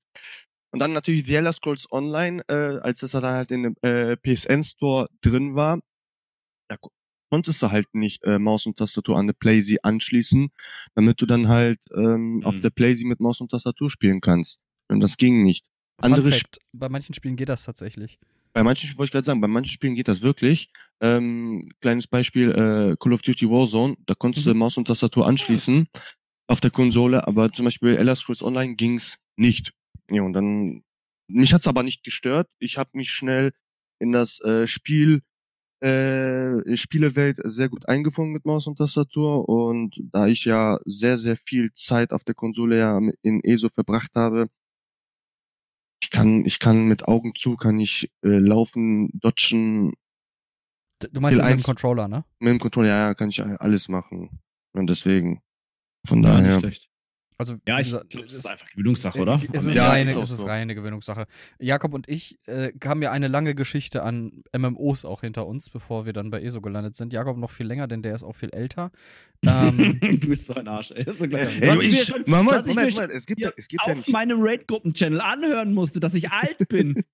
Und 0.73 0.81
dann 0.81 0.93
natürlich 0.95 1.25
The 1.27 1.35
Elder 1.37 1.53
Scrolls 1.53 1.87
Online, 1.93 2.43
äh, 2.49 2.79
als 2.81 3.01
das 3.01 3.11
dann 3.11 3.25
halt 3.25 3.51
in 3.51 3.63
dem 3.65 3.77
äh, 3.83 4.17
PSN 4.17 4.63
Store 4.63 5.09
drin 5.21 5.55
war, 5.55 5.81
da 6.71 6.77
ko- 6.79 6.91
konntest 7.31 7.61
du 7.63 7.71
halt 7.71 7.87
nicht 7.95 8.25
äh, 8.25 8.39
Maus 8.39 8.65
und 8.65 8.79
Tastatur 8.79 9.19
an 9.19 9.27
der 9.27 9.35
Playsee 9.35 9.79
anschließen, 9.83 10.49
damit 10.95 11.21
du 11.21 11.27
dann 11.27 11.49
halt 11.49 11.79
ähm, 11.95 12.43
auf 12.45 12.55
Mhm. 12.57 12.63
der 12.63 12.71
Playsee 12.71 13.05
mit 13.07 13.21
Maus 13.21 13.41
und 13.43 13.51
Tastatur 13.51 13.91
spielen 13.91 14.21
kannst. 14.23 14.61
Und 14.89 15.01
das 15.01 15.19
ging 15.19 15.43
nicht. 15.43 15.67
Fun 16.01 16.13
andere 16.13 16.31
Fact, 16.33 16.59
bei 16.73 16.89
manchen 16.89 17.15
Spielen 17.15 17.37
geht 17.37 17.51
das 17.51 17.65
tatsächlich. 17.65 18.19
Bei 18.55 18.63
manchen, 18.65 18.89
wollte 18.97 19.09
ich 19.09 19.13
gerade 19.13 19.27
sagen, 19.27 19.41
bei 19.43 19.47
manchen 19.49 19.71
Spielen 19.73 19.95
geht 19.95 20.09
das 20.09 20.23
wirklich. 20.23 20.71
Ähm, 21.01 21.71
kleines 21.81 22.07
Beispiel, 22.07 22.51
äh, 22.51 22.97
Call 22.99 23.13
of 23.13 23.21
Duty 23.23 23.49
Warzone, 23.49 23.97
da 24.07 24.15
konntest 24.15 24.47
du 24.47 24.51
Mhm. 24.55 24.59
Maus 24.59 24.77
und 24.79 24.87
Tastatur 24.89 25.27
anschließen 25.27 25.87
auf 26.49 26.61
der 26.61 26.71
Konsole, 26.71 27.27
aber 27.27 27.53
zum 27.53 27.67
Beispiel 27.67 27.97
Elder 27.97 28.17
Scrolls 28.17 28.43
Online 28.43 28.75
ging's 28.75 29.19
nicht. 29.37 29.73
Ja, 30.11 30.23
und 30.23 30.33
dann, 30.33 30.83
mich 31.29 31.53
hat's 31.53 31.69
aber 31.69 31.83
nicht 31.83 32.03
gestört. 32.03 32.49
Ich 32.59 32.79
habe 32.79 32.91
mich 32.95 33.11
schnell 33.11 33.53
in 34.01 34.13
das 34.13 34.41
äh, 34.41 34.67
Spiel, 34.67 35.23
äh, 35.81 36.75
Spielewelt 36.75 37.39
sehr 37.45 37.69
gut 37.69 37.89
eingefunden 37.89 38.33
mit 38.33 38.47
Maus 38.47 38.67
und 38.67 38.79
Tastatur 38.79 39.49
und 39.49 40.01
da 40.13 40.27
ich 40.27 40.45
ja 40.45 40.81
sehr, 40.85 41.19
sehr 41.19 41.37
viel 41.37 41.73
Zeit 41.75 42.13
auf 42.13 42.25
der 42.25 42.35
Konsole 42.35 42.79
ja 42.79 42.99
in 43.23 43.45
ESO 43.45 43.69
verbracht 43.69 44.13
habe, 44.17 44.49
ich 46.03 46.11
kann, 46.11 46.45
ich 46.47 46.59
kann 46.59 46.87
mit 46.87 47.07
Augen 47.07 47.35
zu, 47.35 47.57
kann 47.57 47.79
ich 47.79 48.11
äh, 48.25 48.39
laufen, 48.39 49.11
dodgen, 49.13 49.93
Du 51.13 51.21
meinst 51.21 51.39
Spiel 51.39 51.51
mit 51.51 51.61
dem 51.61 51.65
Controller, 51.65 52.09
ne? 52.09 52.25
mit 52.41 52.51
dem 52.51 52.59
Controller, 52.59 52.89
ja, 52.89 52.99
ja, 53.09 53.15
kann 53.15 53.29
ich 53.29 53.41
alles 53.45 53.89
machen. 53.89 54.41
Und 54.73 54.89
deswegen, 54.89 55.43
von 56.09 56.23
Ja, 56.25 56.31
daher. 56.35 56.49
nicht 56.49 56.61
schlecht. 56.61 56.89
Also, 57.41 57.55
Ja, 57.69 57.79
ich 57.79 57.91
glaube, 57.91 58.05
das 58.11 58.23
es- 58.33 58.39
ist 58.39 58.47
einfach 58.51 58.69
Gewöhnungssache, 58.69 59.17
Äh, 59.17 59.23
oder? 59.23 59.41
Es 59.53 59.63
Am 59.63 59.71
ist, 59.71 59.77
Ja, 59.77 59.91
reine, 59.91 60.11
ist 60.11 60.17
es 60.17 60.31
ist 60.33 60.39
so. 60.39 60.47
reine 60.47 60.75
Gewöhnungssache. 60.75 61.27
Jakob 61.61 61.95
und 61.95 62.09
ich 62.09 62.37
äh, 62.47 62.73
haben 62.85 63.01
ja 63.01 63.13
eine 63.13 63.29
lange 63.29 63.55
Geschichte 63.55 64.03
an 64.03 64.43
MMOs 64.53 65.05
auch 65.05 65.21
hinter 65.21 65.47
uns, 65.47 65.71
bevor 65.71 66.05
wir 66.05 66.13
dann 66.13 66.31
bei 66.31 66.43
ESO 66.43 66.61
gelandet 66.61 66.97
sind. 66.97 67.13
Jakob 67.13 67.37
noch 67.37 67.53
viel 67.53 67.67
länger, 67.67 67.87
denn 67.87 68.03
der 68.03 68.17
ist 68.17 68.25
auch 68.25 68.35
viel 68.35 68.51
älter. 68.51 68.91
Ähm, 69.47 70.01
du 70.21 70.29
bist 70.29 70.47
so 70.47 70.55
ein 70.55 70.67
Arsch, 70.67 70.91
ey. 70.91 71.05
So. 71.15 71.27
Ey, 71.27 71.61
du, 71.61 71.81
ich 71.81 72.03
schon- 72.03 72.25
Moment, 72.27 72.49
was 72.57 72.67
ich 72.67 72.75
Moment, 72.75 72.89
mir 72.89 73.03
Moment, 73.03 73.13
es 73.13 73.27
gibt, 73.27 73.41
ja, 73.41 73.51
es 73.57 73.69
gibt 73.69 73.87
ja 73.87 73.93
auf 73.93 74.09
meinem 74.09 74.39
Raid-Gruppen-Channel 74.43 75.21
anhören 75.21 75.73
musste, 75.75 76.01
dass 76.01 76.15
ich 76.15 76.33
alt 76.33 76.67
bin. 76.69 77.05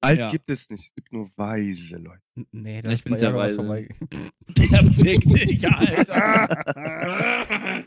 Alt 0.00 0.18
ja. 0.18 0.28
gibt 0.30 0.50
es 0.50 0.68
nicht, 0.70 0.84
es 0.86 0.94
gibt 0.94 1.12
nur 1.12 1.30
weise 1.36 1.96
Leute. 1.98 2.20
nee, 2.52 2.78
Ich 2.78 2.84
da 2.84 2.90
ist 2.92 3.04
bei 3.04 3.10
bin 3.10 3.18
sehr 3.18 3.34
weise. 3.34 3.56
vorbei. 3.56 3.88
ja, 4.58 4.82
fick 4.90 5.20
dich, 5.22 5.66
Alter. 5.68 6.48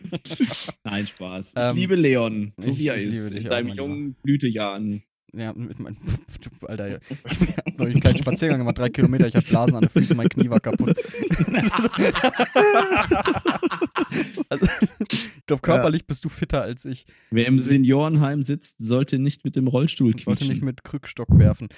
Nein, 0.84 1.08
Spaß. 1.08 1.48
Ich 1.50 1.54
Ähm, 1.62 1.76
liebe 1.76 1.96
Leon, 1.96 2.54
so 2.58 2.70
ich- 2.72 2.80
wie 2.80 2.88
er 2.88 2.98
ich 2.98 3.08
ist, 3.08 3.32
in 3.32 3.46
seinen 3.48 3.68
mein 3.70 3.78
jungen 3.78 4.14
Blütejahren. 4.24 5.04
Ja, 5.36 5.52
mit 5.54 5.80
mein, 5.80 5.98
du, 6.42 6.50
Alter, 6.68 7.00
ich 7.00 7.58
hab 7.58 7.80
noch 7.80 7.86
einen 7.88 8.00
kleinen 8.00 8.18
Spaziergang 8.18 8.60
gemacht, 8.60 8.78
drei 8.78 8.90
Kilometer, 8.90 9.28
ich 9.28 9.36
hab 9.36 9.46
Blasen 9.46 9.76
an 9.76 9.82
den 9.82 9.90
Füßen, 9.90 10.16
mein 10.16 10.30
Knie 10.30 10.50
war 10.50 10.60
kaputt. 10.60 10.96
also, 14.50 14.68
ich 15.12 15.46
glaube, 15.48 15.62
körperlich 15.62 16.06
bist 16.06 16.24
du 16.24 16.30
fitter 16.30 16.62
als 16.62 16.86
ich. 16.86 17.06
Wer 17.32 17.48
im 17.48 17.58
Seniorenheim 17.58 18.44
sitzt, 18.44 18.76
sollte 18.84 19.18
nicht 19.18 19.44
mit 19.44 19.56
dem 19.56 19.68
Rollstuhl 19.68 20.14
Ich 20.16 20.28
wollte 20.28 20.44
nicht 20.44 20.52
quietschen. 20.52 20.66
mit 20.66 20.84
Krückstock 20.84 21.30
werfen. 21.40 21.70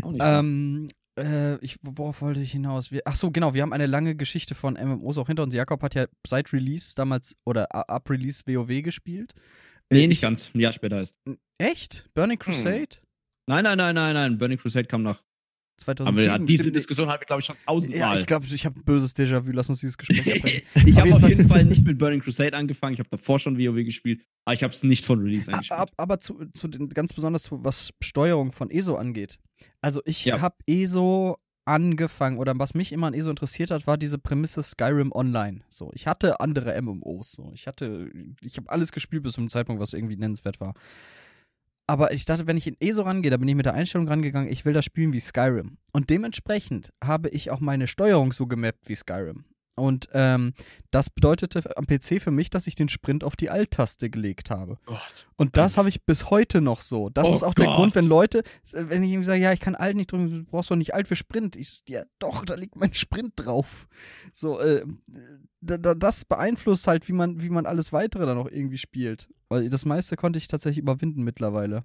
Auch 0.00 0.12
nicht. 0.12 0.22
Ähm, 0.24 0.88
äh, 1.18 1.56
ich, 1.58 1.76
worauf 1.82 2.22
wollte 2.22 2.40
ich 2.40 2.52
hinaus? 2.52 2.90
Wir, 2.92 3.02
ach 3.04 3.16
so, 3.16 3.30
genau, 3.30 3.52
wir 3.52 3.62
haben 3.62 3.74
eine 3.74 3.86
lange 3.86 4.14
Geschichte 4.16 4.54
von 4.54 4.74
MMOs 4.74 5.18
auch 5.18 5.26
hinter 5.26 5.42
uns. 5.42 5.54
Jakob 5.54 5.82
hat 5.82 5.94
ja 5.94 6.06
seit 6.26 6.52
Release 6.52 6.94
damals 6.94 7.36
oder 7.44 7.74
ab 7.74 8.08
Release 8.08 8.44
WoW 8.46 8.82
gespielt. 8.82 9.34
Äh, 9.92 9.96
nee, 9.98 10.02
ich- 10.04 10.08
nicht 10.08 10.22
ganz. 10.22 10.50
Ein 10.54 10.60
Jahr 10.60 10.72
später 10.72 11.00
ist. 11.00 11.14
Echt? 11.58 12.08
Burning 12.14 12.38
Crusade? 12.38 12.88
Nein, 13.48 13.64
nein, 13.64 13.76
nein, 13.78 13.94
nein, 13.94 14.14
nein. 14.14 14.38
Burning 14.38 14.58
Crusade 14.58 14.86
kam 14.86 15.02
nach. 15.02 15.18
Aber 15.84 15.96
2007? 15.96 16.46
diese 16.46 16.62
stimmt. 16.64 16.76
Diskussion 16.76 17.08
hatten 17.08 17.22
wir, 17.22 17.26
glaube 17.26 17.40
ich, 17.40 17.46
schon 17.46 17.56
Ja, 17.56 17.62
tausendmal. 17.66 18.18
ich 18.18 18.26
glaube, 18.26 18.46
ich 18.46 18.66
habe 18.66 18.78
ein 18.78 18.84
böses 18.84 19.16
Déjà-vu. 19.16 19.50
Lass 19.52 19.68
uns 19.68 19.80
dieses 19.80 19.98
Gespräch 19.98 20.20
abbrechen. 20.36 20.62
ich 20.86 20.96
habe 20.96 21.14
auf 21.14 21.28
jeden 21.28 21.48
Fall 21.48 21.64
nicht 21.64 21.84
mit 21.84 21.98
Burning 21.98 22.20
Crusade 22.20 22.56
angefangen. 22.56 22.92
Ich 22.94 23.00
habe 23.00 23.08
davor 23.10 23.40
schon 23.40 23.58
WoW 23.58 23.82
gespielt, 23.84 24.22
aber 24.44 24.54
ich 24.54 24.62
habe 24.62 24.72
es 24.72 24.84
nicht 24.84 25.04
von 25.04 25.20
Release 25.20 25.50
A- 25.50 25.54
eingespielt. 25.54 25.80
ab- 25.80 25.90
Aber 25.96 26.20
zu, 26.20 26.44
zu 26.52 26.68
den, 26.68 26.88
ganz 26.90 27.12
besonders, 27.12 27.48
was 27.50 27.92
Steuerung 28.00 28.52
von 28.52 28.70
ESO 28.70 28.94
angeht. 28.94 29.38
Also 29.80 30.02
ich 30.04 30.24
Ja. 30.24 30.40
habe 30.40 30.54
ESO 30.68 31.38
angefangen 31.64 32.38
oder 32.38 32.58
was 32.58 32.74
mich 32.74 32.92
immer 32.92 33.06
an 33.06 33.14
ESO 33.14 33.30
interessiert 33.30 33.70
hat, 33.70 33.86
war 33.86 33.96
diese 33.96 34.18
Prämisse 34.18 34.62
Skyrim 34.62 35.12
Online. 35.12 35.60
So, 35.68 35.90
ich 35.94 36.06
hatte 36.06 36.40
andere 36.40 36.80
MMOs. 36.80 37.32
So, 37.32 37.50
ich 37.52 37.66
hatte, 37.66 38.10
ich 38.40 38.56
habe 38.56 38.70
alles 38.70 38.92
gespielt 38.92 39.22
bis 39.22 39.34
zum 39.34 39.48
Zeitpunkt, 39.48 39.80
was 39.80 39.92
irgendwie 39.92 40.16
nennenswert 40.16 40.60
war. 40.60 40.74
Aber 41.86 42.12
ich 42.12 42.24
dachte, 42.24 42.46
wenn 42.46 42.56
ich 42.56 42.66
in 42.66 42.76
ESO 42.80 43.02
rangehe, 43.02 43.30
da 43.30 43.36
bin 43.36 43.48
ich 43.48 43.54
mit 43.54 43.66
der 43.66 43.74
Einstellung 43.74 44.08
rangegangen, 44.08 44.50
ich 44.50 44.64
will 44.64 44.72
das 44.72 44.84
spielen 44.84 45.12
wie 45.12 45.20
Skyrim. 45.20 45.78
Und 45.92 46.10
dementsprechend 46.10 46.92
habe 47.02 47.28
ich 47.28 47.50
auch 47.50 47.60
meine 47.60 47.86
Steuerung 47.86 48.32
so 48.32 48.46
gemappt 48.46 48.88
wie 48.88 48.94
Skyrim. 48.94 49.44
Und 49.74 50.08
ähm, 50.12 50.52
das 50.90 51.08
bedeutete 51.08 51.76
am 51.78 51.86
PC 51.86 52.20
für 52.20 52.30
mich, 52.30 52.50
dass 52.50 52.66
ich 52.66 52.74
den 52.74 52.90
Sprint 52.90 53.24
auf 53.24 53.36
die 53.36 53.48
Alt-Taste 53.48 54.10
gelegt 54.10 54.50
habe. 54.50 54.78
Gott. 54.84 55.26
Und 55.36 55.56
das 55.56 55.78
habe 55.78 55.88
ich 55.88 56.04
bis 56.04 56.28
heute 56.28 56.60
noch 56.60 56.82
so. 56.82 57.08
Das 57.08 57.28
Oh 57.28 57.34
ist 57.34 57.42
auch 57.42 57.54
der 57.54 57.66
Gott. 57.66 57.76
Grund, 57.76 57.94
wenn 57.94 58.06
Leute, 58.06 58.42
wenn 58.72 59.02
ich 59.02 59.12
irgendwie 59.12 59.26
sage, 59.26 59.40
ja, 59.42 59.52
ich 59.52 59.60
kann 59.60 59.74
Alt 59.74 59.96
nicht 59.96 60.12
drücken, 60.12 60.30
du 60.30 60.44
brauchst 60.44 60.70
doch 60.70 60.76
nicht 60.76 60.92
Alt 60.94 61.08
für 61.08 61.16
Sprint. 61.16 61.56
Ich, 61.56 61.82
ja, 61.88 62.02
doch, 62.18 62.44
da 62.44 62.54
liegt 62.54 62.76
mein 62.76 62.92
Sprint 62.92 63.32
drauf. 63.36 63.88
So, 64.34 64.60
äh, 64.60 64.84
da, 65.62 65.78
da, 65.78 65.94
das 65.94 66.26
beeinflusst 66.26 66.86
halt, 66.86 67.08
wie 67.08 67.12
man, 67.12 67.40
wie 67.40 67.48
man 67.48 67.64
alles 67.64 67.92
weitere 67.94 68.26
dann 68.26 68.36
auch 68.36 68.50
irgendwie 68.50 68.78
spielt. 68.78 69.30
Weil 69.48 69.70
das 69.70 69.86
meiste 69.86 70.16
konnte 70.16 70.38
ich 70.38 70.48
tatsächlich 70.48 70.82
überwinden 70.82 71.22
mittlerweile. 71.22 71.84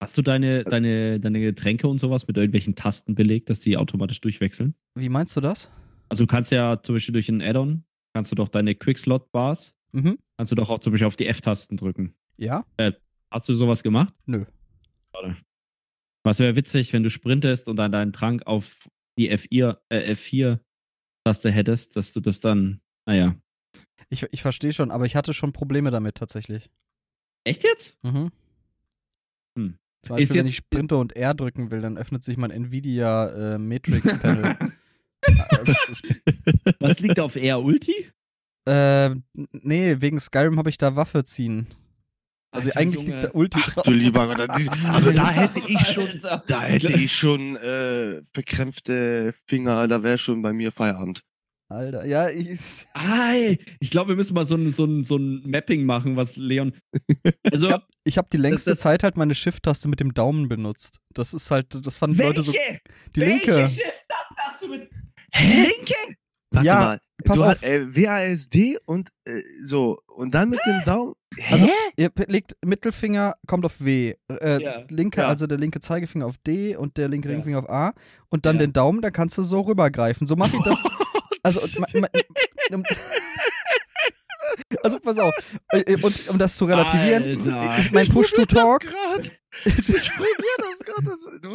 Hast 0.00 0.16
du 0.16 0.22
deine, 0.22 0.64
deine, 0.64 1.18
deine 1.20 1.40
Getränke 1.40 1.88
und 1.88 1.98
sowas 1.98 2.26
mit 2.26 2.36
irgendwelchen 2.36 2.74
Tasten 2.76 3.14
belegt, 3.14 3.50
dass 3.50 3.60
die 3.60 3.76
automatisch 3.76 4.20
durchwechseln? 4.20 4.74
Wie 4.94 5.08
meinst 5.08 5.36
du 5.36 5.40
das? 5.40 5.70
Also 6.08 6.24
du 6.24 6.28
kannst 6.30 6.50
ja 6.52 6.82
zum 6.82 6.94
Beispiel 6.94 7.12
durch 7.12 7.28
ein 7.28 7.42
Add-on, 7.42 7.84
kannst 8.14 8.30
du 8.32 8.34
doch 8.36 8.48
deine 8.48 8.74
Quickslot-Bars, 8.74 9.74
Mhm. 9.92 10.18
kannst 10.36 10.52
du 10.52 10.56
doch 10.56 10.70
auch 10.70 10.78
zum 10.80 10.92
Beispiel 10.92 11.06
auf 11.06 11.16
die 11.16 11.26
F-Tasten 11.26 11.76
drücken. 11.76 12.14
Ja? 12.36 12.64
Hast 13.30 13.48
du 13.48 13.52
sowas 13.54 13.82
gemacht? 13.82 14.14
Nö. 14.26 14.44
Schade. 15.14 15.36
Was 16.24 16.38
wäre 16.40 16.56
witzig, 16.56 16.92
wenn 16.92 17.02
du 17.02 17.10
sprintest 17.10 17.68
und 17.68 17.76
dann 17.76 17.92
deinen 17.92 18.12
Trank 18.12 18.46
auf 18.46 18.88
die 19.18 19.30
F4, 19.30 19.78
äh, 19.88 20.12
F4-Taste 20.14 21.50
hättest, 21.50 21.96
dass 21.96 22.12
du 22.12 22.20
das 22.20 22.40
dann, 22.40 22.80
naja. 23.06 23.34
Ich, 24.10 24.26
ich 24.30 24.42
verstehe 24.42 24.72
schon, 24.72 24.90
aber 24.90 25.04
ich 25.06 25.16
hatte 25.16 25.34
schon 25.34 25.52
Probleme 25.52 25.90
damit 25.90 26.16
tatsächlich. 26.16 26.70
Echt 27.44 27.64
jetzt? 27.64 27.98
Mhm. 28.04 28.30
Hm. 29.58 29.76
Zum 30.04 30.10
Beispiel, 30.10 30.22
Ist 30.22 30.30
wenn 30.30 30.36
jetzt- 30.46 30.50
ich 30.52 30.56
Sprinte 30.56 30.96
und 30.96 31.16
R 31.16 31.34
drücken 31.34 31.70
will, 31.70 31.80
dann 31.80 31.96
öffnet 31.98 32.22
sich 32.24 32.36
mein 32.36 32.50
Nvidia 32.50 33.54
äh, 33.54 33.58
Matrix 33.58 34.18
Panel. 34.20 34.56
Was 36.80 37.00
liegt 37.00 37.20
auf 37.20 37.36
R 37.36 37.62
Ulti? 37.62 38.10
Äh, 38.66 39.10
nee, 39.52 39.96
wegen 39.98 40.20
Skyrim 40.20 40.58
habe 40.58 40.70
ich 40.70 40.78
da 40.78 40.94
Waffe 40.96 41.24
ziehen. 41.24 41.66
Also 42.50 42.68
Alter, 42.68 42.80
eigentlich 42.80 43.02
Junge. 43.02 43.12
liegt 43.20 43.24
da 43.24 43.30
Ulti 43.38 43.58
Ach 43.62 43.74
drauf. 43.74 43.84
du 43.84 43.90
lieber 43.92 44.34
das 44.34 44.68
Also 44.86 45.12
da 45.12 45.30
hätte 45.30 45.60
ich 45.66 45.80
schon, 45.86 46.20
da 46.46 46.62
hätte 46.62 46.92
ich 46.92 47.12
schon 47.12 47.56
äh, 47.56 48.22
verkrämpfte 48.32 49.34
Finger, 49.46 49.86
da 49.86 50.02
wäre 50.02 50.18
schon 50.18 50.40
bei 50.42 50.52
mir 50.52 50.72
Feierabend. 50.72 51.22
Alter, 51.70 52.06
ja, 52.06 52.30
ich, 52.30 52.58
Ei, 52.94 53.58
ich 53.80 53.90
glaube, 53.90 54.08
wir 54.08 54.16
müssen 54.16 54.32
mal 54.32 54.44
so 54.44 54.54
ein, 54.54 54.72
so, 54.72 54.86
ein, 54.86 55.02
so 55.02 55.16
ein 55.18 55.42
Mapping 55.44 55.84
machen, 55.84 56.16
was 56.16 56.36
Leon. 56.36 56.72
Also, 57.52 57.66
ich 58.04 58.16
habe 58.16 58.24
hab 58.26 58.30
die 58.30 58.38
längste 58.38 58.70
das- 58.70 58.80
Zeit 58.80 59.02
halt 59.02 59.18
meine 59.18 59.34
Shift-Taste 59.34 59.86
mit 59.88 60.00
dem 60.00 60.14
Daumen 60.14 60.48
benutzt. 60.48 60.98
Das 61.12 61.34
ist 61.34 61.50
halt, 61.50 61.86
das 61.86 61.98
fanden 61.98 62.16
Leute 62.16 62.42
so. 62.42 62.52
Die 62.52 63.20
Welche 63.20 63.52
linke. 63.54 63.68
Shift-Taste 63.68 64.34
hast 64.38 64.62
du 64.62 64.68
mit. 64.68 64.88
Linke? 65.34 65.94
Warte 66.50 66.66
Ja, 66.66 66.74
mal, 66.76 67.00
pass 67.24 67.36
du 67.36 67.42
auf. 67.44 67.50
hast 67.50 67.62
äh, 67.62 67.94
WASD 67.94 68.78
und 68.86 69.10
äh, 69.26 69.40
so 69.62 70.00
und 70.06 70.34
dann 70.34 70.48
mit 70.50 70.60
dem 70.66 70.82
Daumen. 70.86 71.14
Hä? 71.36 71.52
Also, 71.54 71.68
ihr 71.96 72.10
legt 72.26 72.56
Mittelfinger, 72.64 73.36
kommt 73.46 73.64
auf 73.66 73.74
W. 73.80 74.14
Äh, 74.28 74.62
Ja. 74.62 74.82
linke, 74.88 75.20
Ja. 75.20 75.28
also 75.28 75.46
der 75.46 75.58
linke 75.58 75.80
Zeigefinger 75.80 76.24
auf 76.26 76.36
D 76.38 76.74
und 76.74 76.96
der 76.96 77.08
linke 77.08 77.28
Ja. 77.28 77.34
Ringfinger 77.34 77.58
auf 77.58 77.68
A. 77.68 77.92
Und 78.30 78.46
dann 78.46 78.56
Ja. 78.56 78.60
den 78.60 78.72
Daumen, 78.72 79.02
dann 79.02 79.12
kannst 79.12 79.36
du 79.36 79.42
so 79.42 79.60
rübergreifen. 79.60 80.26
So 80.26 80.36
mache 80.36 80.56
ich 80.56 80.62
das. 80.62 80.82
Also, 81.44 81.60
um, 82.72 82.82
also 84.82 84.98
pass 84.98 85.18
auf. 85.18 85.32
Äh, 85.70 85.96
Und 86.02 86.28
um 86.28 86.38
das 86.38 86.56
zu 86.56 86.64
relativieren, 86.64 87.40
Alter. 87.52 87.84
mein 87.92 88.08
Push-to-Talk. 88.08 88.84
Ich 89.64 90.10
probier 90.12 90.56
das 90.58 90.78
gerade. 90.80 91.10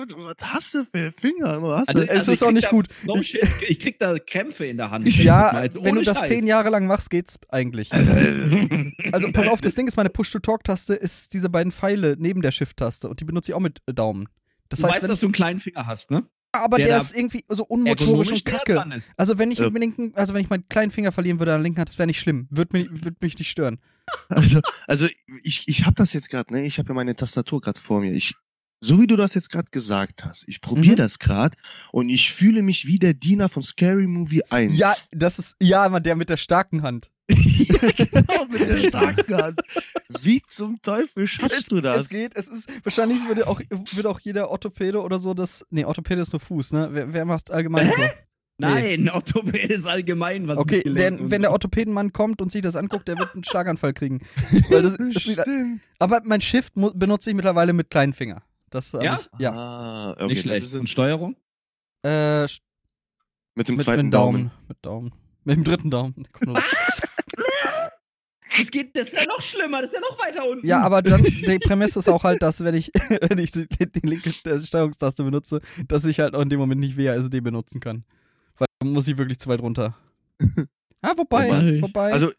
Du, 0.08 0.16
was 0.26 0.36
hast 0.42 0.74
du 0.74 0.84
für 0.86 1.12
Finger? 1.20 1.62
Hast 1.78 1.90
Also, 1.90 2.04
du? 2.06 2.10
es 2.12 2.28
ich 2.28 2.34
ist 2.34 2.44
auch 2.44 2.52
nicht 2.52 2.66
da- 2.66 2.70
gut. 2.72 2.88
No 3.04 3.22
shit, 3.22 3.48
ich 3.68 3.80
krieg 3.80 4.00
da 4.00 4.18
Krämpfe 4.18 4.66
in 4.66 4.78
der 4.78 4.90
Hand. 4.92 5.06
wenn 5.06 5.10
ich 5.12 5.24
Ja, 5.24 5.64
wenn 5.74 5.96
du 5.96 6.02
das 6.02 6.18
Scheiß. 6.20 6.28
zehn 6.28 6.48
Jahre 6.48 6.70
lang 6.70 6.88
machst, 6.88 7.10
geht's 7.10 7.38
eigentlich. 7.50 7.90
Also 9.12 9.32
pass 9.32 9.48
auf, 9.48 9.62
das 9.62 9.76
Ding 9.76 9.88
ist, 9.88 9.96
meine 9.96 10.10
Push-to-Talk-Taste 10.10 10.96
ist 10.96 11.34
diese 11.34 11.50
beiden 11.50 11.72
Pfeile 11.72 12.16
neben 12.18 12.42
der 12.42 12.52
Shift-Taste 12.52 13.08
und 13.10 13.20
die 13.20 13.26
benutze 13.26 13.52
ich 13.52 13.56
auch 13.56 13.60
mit 13.60 13.82
Daumen. 13.86 14.28
Das 14.70 14.80
Du 14.80 14.86
heißt, 14.86 14.94
weißt, 14.96 15.04
wenn 15.04 15.10
dass 15.10 15.20
du 15.20 15.28
einen 15.28 15.34
kleinen 15.34 15.60
Finger 15.60 15.86
hast, 15.86 16.10
ne? 16.10 16.24
Aber 16.54 16.78
der 16.78 16.88
der, 16.88 16.98
ist 16.98 17.16
irgendwie 17.16 17.44
so 17.50 17.64
unmotorisch 17.66 18.32
und 18.32 18.46
kacke. 18.46 18.84
Also 19.18 19.38
wenn 19.38 19.52
ich 19.52 19.60
Ja. 19.60 19.66
mit 19.66 19.76
dem 19.76 19.80
linken, 19.82 20.12
also 20.16 20.34
wenn 20.34 20.42
ich 20.42 20.50
meinen 20.50 20.68
kleinen 20.70 20.92
Finger 20.92 21.12
verlieren 21.12 21.40
würde 21.40 21.52
an 21.54 21.60
der 21.60 21.64
linken 21.64 21.80
Hand, 21.80 21.90
das 21.90 21.98
wäre 22.00 22.08
nicht 22.08 22.20
schlimm. 22.20 22.48
Würde 22.50 22.78
mich, 22.78 22.88
würd 23.04 23.22
mich 23.22 23.38
nicht 23.38 23.50
stören. 23.50 23.80
Also, 24.30 24.62
also 24.88 25.08
ich, 25.44 25.68
ich 25.68 25.86
habe 25.86 25.96
das 25.96 26.14
jetzt 26.14 26.30
gerade, 26.30 26.54
ne? 26.54 26.66
Ich 26.66 26.78
habe 26.80 26.90
ja 26.90 26.94
meine 26.96 27.16
Tastatur 27.16 27.62
gerade 27.62 27.80
vor 27.80 28.00
mir. 28.02 28.14
Ich, 28.14 28.34
so 28.82 29.00
wie 29.02 29.08
du 29.08 29.16
das 29.16 29.34
jetzt 29.34 29.50
gerade 29.50 29.70
gesagt 29.72 30.26
hast, 30.26 30.46
ich 30.48 30.60
probiere 30.62 30.94
Mhm. 30.96 30.98
das 30.98 31.20
gerade 31.20 31.58
und 31.94 32.10
ich 32.10 32.34
fühle 32.34 32.62
mich 32.62 32.86
wie 32.86 33.00
der 33.00 33.14
Diener 33.14 33.48
von 33.50 33.64
Scary 33.64 34.08
Movie 34.08 34.44
1. 34.50 34.78
Ja, 34.78 34.94
das 35.12 35.40
ist, 35.40 35.56
ja, 35.62 35.88
man, 35.88 36.04
der 36.04 36.16
mit 36.18 36.30
der 36.30 36.38
starken 36.38 36.82
Hand. 36.84 37.10
genau, 37.28 38.46
mit 38.50 38.62
der 38.62 38.78
starken 38.90 39.36
Hand. 39.36 39.62
Wie 40.22 40.42
zum 40.48 40.82
Teufel 40.82 41.26
schaffst 41.26 41.72
du 41.72 41.80
das? 41.80 41.98
Es 41.98 42.10
geht, 42.10 42.36
es 42.36 42.48
ist, 42.48 42.70
wahrscheinlich 42.84 43.26
würde 43.28 43.48
auch, 43.48 43.62
würde 43.70 44.10
auch 44.10 44.20
jeder 44.20 44.50
Orthopäde 44.50 45.02
oder 45.02 45.20
so 45.20 45.34
das, 45.34 45.66
nee, 45.70 45.86
Orthopäde 45.86 46.22
ist 46.22 46.34
nur 46.34 46.42
Fuß, 46.42 46.74
ne? 46.74 46.90
Wer, 46.92 47.14
wer 47.14 47.26
macht 47.26 47.52
allgemein 47.52 47.88
so? 47.96 48.02
Nein, 48.58 49.10
Orthopäde 49.10 49.74
ist 49.74 49.88
allgemein 49.88 50.48
was 50.48 50.58
Okay, 50.58 50.84
und 50.86 51.32
wenn 51.32 51.42
der. 51.42 51.52
Orthopädenmann 51.52 52.14
kommt 52.14 52.42
und 52.42 52.52
sich 52.52 52.62
das 52.62 52.76
anguckt, 52.76 53.08
der 53.08 53.18
wird 53.18 53.34
einen 53.34 53.44
Schlaganfall 53.44 53.94
kriegen. 53.94 54.22
Weil 54.70 54.84
das, 54.84 54.98
das 54.98 55.48
aber 56.00 56.22
mein 56.24 56.42
Shift 56.42 56.74
benutze 56.76 57.30
ich 57.30 57.36
mittlerweile 57.36 57.74
mit 57.74 57.90
kleinen 57.90 58.14
Finger. 58.14 58.44
Das 58.70 58.92
Ja? 58.92 59.20
Ich, 59.20 59.40
ja. 59.40 59.54
Ah, 59.54 60.12
okay, 60.12 60.28
Nicht 60.28 60.42
schlecht. 60.42 60.66
ist 60.66 60.76
Und 60.76 60.90
Steuerung? 60.90 61.36
Äh, 62.04 62.44
mit 63.56 63.68
dem 63.68 63.76
mit, 63.76 63.86
zweiten 63.86 64.06
mit 64.06 64.14
Daumen. 64.14 64.52
Mit 64.68 64.78
Daumen. 64.82 65.14
Mit 65.44 65.58
dem 65.58 65.64
dritten 65.64 65.92
Daumen. 65.92 66.28
Das 68.58 68.70
geht, 68.72 68.96
das 68.96 69.08
ist 69.08 69.14
ja 69.14 69.26
noch 69.26 69.42
schlimmer, 69.42 69.82
das 69.82 69.92
ist 69.92 69.96
ja 69.96 70.02
noch 70.02 70.20
weiter 70.20 70.48
unten. 70.48 70.66
Ja, 70.66 70.82
aber 70.82 71.02
dann, 71.02 71.24
die 71.24 71.60
Prämisse 71.60 72.00
ist 72.00 72.10
auch 72.10 72.24
halt, 72.24 72.42
dass 72.42 72.64
wenn 72.64 72.76
ich, 72.76 72.92
wenn 73.30 73.38
ich 73.40 73.52
die, 73.52 73.68
die 73.68 74.06
linke 74.08 74.32
Steuerungstaste 74.32 75.24
benutze, 75.24 75.62
dass 75.88 76.06
ich 76.06 76.20
halt 76.20 76.36
auch 76.36 76.42
in 76.42 76.50
dem 76.50 76.60
Moment 76.60 76.80
nicht 76.82 76.98
WASD 76.98 77.42
benutzen 77.42 77.80
kann. 77.80 78.04
Weil 78.58 78.68
dann 78.80 78.92
muss 78.94 79.08
ich 79.08 79.18
wirklich 79.18 79.40
zu 79.40 79.50
weit 79.50 79.62
runter. 79.62 79.96
Ah, 81.06 81.12
wobei, 81.18 81.50
Wobei- 81.50 81.82
wobei. 81.82 82.14
Also, 82.14 82.32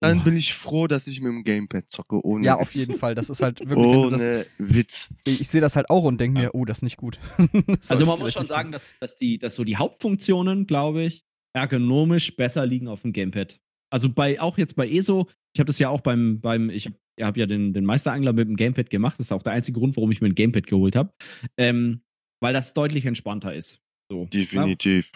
dann 0.00 0.24
bin 0.24 0.34
ich 0.34 0.54
froh, 0.54 0.86
dass 0.86 1.06
ich 1.08 1.20
mit 1.20 1.28
dem 1.30 1.42
Gamepad 1.44 1.84
zocke, 1.90 2.24
ohne 2.24 2.46
ja, 2.46 2.54
Witz. 2.54 2.62
auf 2.62 2.72
jeden 2.72 2.94
Fall. 2.94 3.14
Das 3.14 3.28
ist 3.28 3.42
halt 3.42 3.60
wirklich, 3.60 3.86
Ohne 3.86 4.16
das, 4.16 4.50
Witz. 4.56 5.10
ich, 5.26 5.42
ich 5.42 5.48
sehe 5.50 5.60
das 5.60 5.76
halt 5.76 5.90
auch 5.90 6.04
und 6.04 6.18
denke 6.18 6.40
mir, 6.40 6.54
oh, 6.54 6.64
das 6.64 6.78
ist 6.78 6.82
nicht 6.84 6.96
gut. 6.96 7.18
Das 7.66 7.90
Also 7.90 8.06
man 8.06 8.18
muss 8.18 8.32
schon 8.32 8.46
sagen, 8.46 8.72
dass, 8.72 8.94
dass, 8.98 9.16
die, 9.16 9.38
dass 9.38 9.56
so 9.56 9.64
die 9.64 9.76
Hauptfunktionen, 9.76 10.66
glaube 10.66 11.02
ich, 11.02 11.26
ergonomisch 11.52 12.34
besser 12.34 12.64
liegen 12.64 12.88
auf 12.88 13.02
dem 13.02 13.12
Gamepad. 13.12 13.60
Also 13.90 14.10
bei, 14.10 14.40
auch 14.40 14.58
jetzt 14.58 14.76
bei 14.76 14.88
ESO, 14.88 15.28
ich 15.54 15.60
habe 15.60 15.66
das 15.66 15.78
ja 15.78 15.88
auch 15.88 16.00
beim, 16.00 16.40
beim 16.40 16.70
ich 16.70 16.86
habe 16.86 16.96
hab 17.20 17.36
ja 17.36 17.46
den, 17.46 17.72
den 17.72 17.84
Meisterangler 17.84 18.32
mit 18.32 18.48
dem 18.48 18.56
Gamepad 18.56 18.90
gemacht. 18.90 19.18
Das 19.18 19.26
ist 19.26 19.32
auch 19.32 19.42
der 19.42 19.52
einzige 19.52 19.78
Grund, 19.78 19.96
warum 19.96 20.10
ich 20.12 20.20
mir 20.20 20.28
ein 20.28 20.34
Gamepad 20.34 20.66
geholt 20.66 20.94
habe. 20.96 21.12
Ähm, 21.56 22.02
weil 22.40 22.52
das 22.52 22.74
deutlich 22.74 23.04
entspannter 23.06 23.54
ist. 23.54 23.80
So. 24.10 24.26
Definitiv. 24.26 25.10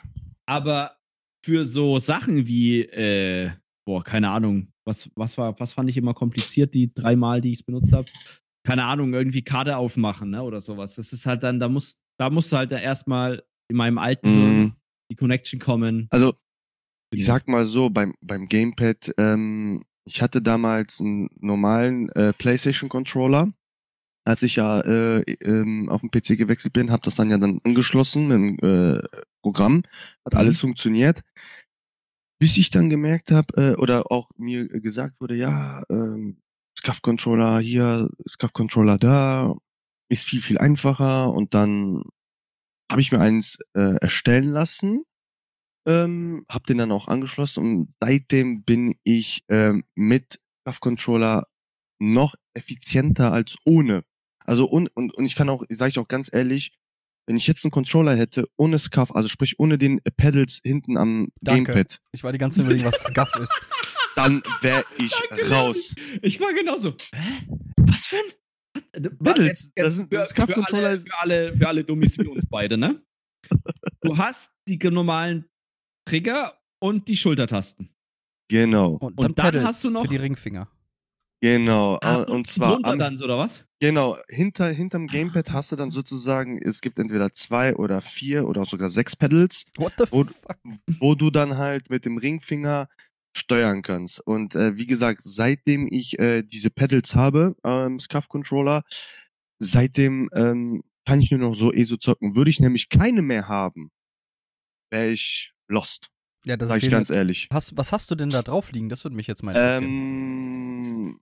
Aber 0.47 0.97
für 1.45 1.65
so 1.65 1.99
Sachen 1.99 2.47
wie, 2.47 2.83
äh, 2.83 3.51
boah, 3.87 4.03
keine 4.03 4.31
Ahnung, 4.31 4.69
was, 4.85 5.11
was 5.15 5.39
war, 5.39 5.59
was 5.61 5.73
fand 5.73 5.89
ich 5.91 5.97
immer 5.97 6.15
kompliziert, 6.15 6.75
die 6.75 6.93
dreimal, 6.93 7.41
die 7.41 7.53
ich 7.53 7.61
es 7.61 7.63
benutzt 7.63 7.93
habe? 7.93 8.09
keine 8.65 8.85
Ahnung, 8.85 9.13
irgendwie 9.15 9.43
Karte 9.43 9.77
aufmachen, 9.77 10.31
ne? 10.31 10.43
Oder 10.43 10.61
sowas. 10.61 10.95
Das 10.95 11.13
ist 11.13 11.27
halt 11.27 11.43
dann, 11.43 11.59
da 11.59 11.69
muss, 11.69 11.99
da 12.19 12.31
musst 12.31 12.53
du 12.53 12.57
halt 12.57 12.73
erstmal 12.73 13.43
in 13.69 13.77
meinem 13.77 13.99
alten 13.99 14.29
Mhm. 14.63 14.73
die 15.11 15.17
Connection 15.17 15.59
kommen. 15.59 16.07
Also, 16.11 16.35
ich 17.13 17.25
sag 17.25 17.49
mal 17.49 17.65
so, 17.65 17.91
beim, 17.91 18.15
beim 18.21 18.49
Gamepad, 18.49 19.13
ähm, 19.19 19.85
ich 20.05 20.23
hatte 20.23 20.43
damals 20.43 21.01
einen 21.01 21.29
normalen 21.41 22.09
äh, 22.11 22.33
PlayStation-Controller. 22.33 23.53
Als 24.25 24.43
ich 24.43 24.57
ja 24.57 24.81
äh, 24.81 25.21
ähm, 25.43 25.89
auf 25.89 26.01
den 26.01 26.11
PC 26.11 26.39
gewechselt 26.39 26.73
bin, 26.73 26.91
habe 26.91 27.03
das 27.03 27.17
dann 27.17 27.31
ja 27.31 27.39
dann 27.39 27.59
angeschlossen 27.65 28.29
mit 28.29 28.37
dem 28.37 28.97
äh, 28.97 29.03
Programm. 29.43 29.83
Hat 30.25 30.35
Mhm. 30.35 30.39
alles 30.39 30.61
funktioniert. 30.61 31.23
Bis 32.41 32.57
ich 32.57 32.71
dann 32.71 32.89
gemerkt 32.91 33.31
habe, 33.31 33.55
äh, 33.57 33.77
oder 33.77 34.11
auch 34.11 34.31
mir 34.37 34.69
gesagt 34.69 35.21
wurde, 35.21 35.37
ja, 35.37 35.83
ähm, 35.91 36.39
SCAF-Controller 36.79 37.61
hier, 37.61 38.09
SCAF-Controller 38.29 38.99
da, 38.99 39.55
ist 40.09 40.25
viel, 40.25 40.41
viel 40.41 40.59
einfacher. 40.59 41.33
Und 41.33 41.55
dann 41.55 42.03
habe 42.91 43.01
ich 43.01 43.13
mir 43.13 43.21
eins 43.21 43.59
äh, 43.75 43.97
erstellen 43.97 44.51
lassen 44.51 45.05
ähm, 45.87 46.45
hab 46.49 46.67
den 46.67 46.79
dann 46.79 46.93
auch 46.93 47.09
angeschlossen 47.09 47.61
und 47.65 47.95
seitdem 48.01 48.63
bin 48.65 48.95
ich 49.05 49.45
ähm, 49.49 49.85
mit 49.95 50.39
Kraft 50.65 50.81
Controller 50.81 51.47
noch 52.01 52.35
effizienter 52.55 53.33
als 53.33 53.57
ohne. 53.65 54.05
Also 54.45 54.65
und, 54.67 54.89
und, 54.97 55.15
und 55.15 55.25
ich 55.25 55.35
kann 55.37 55.49
auch, 55.49 55.65
sage 55.71 55.91
ich 55.91 55.99
auch 55.99 56.09
ganz 56.09 56.29
ehrlich, 56.33 56.73
wenn 57.29 57.37
ich 57.37 57.47
jetzt 57.47 57.65
einen 57.65 57.71
Controller 57.71 58.17
hätte 58.17 58.49
ohne 58.57 58.79
Scuff, 58.79 59.13
also 59.15 59.29
sprich 59.29 59.59
ohne 59.61 59.79
den 59.79 60.01
Pedals 60.17 60.61
hinten 60.65 60.97
am 60.97 61.29
Danke. 61.41 61.73
Gamepad, 61.73 62.01
Ich 62.13 62.25
war 62.25 62.33
die 62.33 62.39
ganze 62.39 62.59
Zeit 62.59 62.67
überlegen, 62.67 62.85
was 62.87 63.01
Scuff 63.05 63.33
ist. 63.41 63.61
dann 64.17 64.43
wäre 64.61 64.85
ich 64.99 65.13
Danke, 65.31 65.49
raus. 65.51 65.95
Ich 66.23 66.41
war 66.41 66.53
genauso. 66.53 66.97
Hä? 67.15 67.47
Was 67.83 68.07
für 68.07 68.17
ein. 68.17 69.13
Pedals, 69.19 69.47
Jetzt, 69.47 69.73
jetzt 69.77 69.87
das 69.87 69.97
sind- 69.97 70.09
für, 70.09 70.17
das 70.17 70.29
für, 70.33 70.35
Cuff-Controller 70.47 70.87
alle, 70.89 70.97
ist- 70.97 71.09
für, 71.09 71.19
alle, 71.19 71.57
für 71.57 71.69
alle 71.69 71.85
Dummies 71.85 72.19
wie 72.19 72.27
uns 72.27 72.47
beide, 72.47 72.77
ne? 72.77 73.03
Du 74.05 74.17
hast 74.19 74.51
die 74.67 74.79
normalen 74.79 75.45
Trigger 76.05 76.59
und 76.81 77.09
die 77.09 77.17
Schultertasten. 77.17 77.91
Genau, 78.49 78.95
Und, 78.95 79.19
Und 79.19 79.39
dann 79.39 79.65
hast 79.65 79.83
du 79.85 79.91
noch- 79.91 80.03
für 80.03 80.09
die 80.09 80.17
Ringfinger. 80.17 80.69
genau. 81.41 81.99
Ah, 82.03 82.23
und 82.23 82.47
zwar 82.47 82.75
runter 82.75 82.91
am, 82.91 82.99
dann, 82.99 83.23
oder 83.23 83.39
was? 83.39 83.65
Genau, 83.81 84.19
hinter, 84.29 84.69
hinterm 84.69 85.07
Gamepad 85.07 85.51
hast 85.53 85.73
du 85.73 85.77
dann 85.77 85.91
sozusagen, 85.91 86.59
es 86.59 86.81
gibt 86.81 86.99
entweder 86.99 87.33
zwei 87.33 87.75
oder 87.77 88.01
vier 88.03 88.47
oder 88.47 88.65
sogar 88.67 88.89
sechs 88.91 89.17
Pedals. 89.17 89.65
What 89.77 89.95
the 89.99 90.07
fuck? 90.07 90.29
wo 91.01 91.15
du 91.15 91.31
dann 91.31 91.57
halt 91.57 91.89
mit 91.89 92.05
dem 92.05 92.19
Ringfinger 92.19 92.89
steuern 93.35 93.81
kannst. 93.83 94.21
Und 94.27 94.55
äh, 94.55 94.77
wie 94.77 94.87
gesagt, 94.87 95.23
seitdem 95.25 95.89
ich 95.91 96.19
äh, 96.19 96.43
diese 96.43 96.71
Pedals 96.71 97.15
habe, 97.15 97.57
ähm, 97.65 97.99
Scuff 97.99 98.29
Controller, 98.29 98.83
seitdem 99.59 100.29
ähm, 100.35 100.83
kann 101.07 101.21
ich 101.21 101.31
nur 101.31 101.41
noch 101.41 101.55
so 101.55 101.73
ESO 101.73 101.97
zocken. 101.97 102.37
Würde 102.37 102.51
ich 102.51 102.61
nämlich 102.61 102.89
keine 102.91 103.23
mehr 103.23 103.49
haben, 103.49 103.91
wäre 104.91 105.11
ich 105.11 105.55
lost. 105.73 106.11
Ja, 106.45 106.57
das 106.57 106.69
Sag 106.69 106.79
ist 106.79 106.85
ich 106.85 106.91
ganz 106.91 107.11
ehrlich. 107.11 107.49
Hast, 107.53 107.77
was 107.77 107.93
hast 107.93 108.11
du 108.11 108.15
denn 108.15 108.29
da 108.29 108.43
drauf 108.43 108.73
liegen? 108.73 108.89
Das 108.89 109.05
würde 109.05 109.17
mich 109.17 109.27
jetzt 109.27 109.43
mal 109.43 109.53
interessieren. 109.53 109.91
Ähm, 109.91 111.21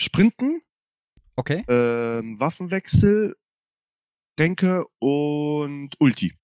Sprinten, 0.00 0.62
okay. 1.36 1.64
ähm, 1.68 2.38
Waffenwechsel, 2.40 3.36
Tränke 4.36 4.84
und 4.98 5.90
Ulti. 6.00 6.34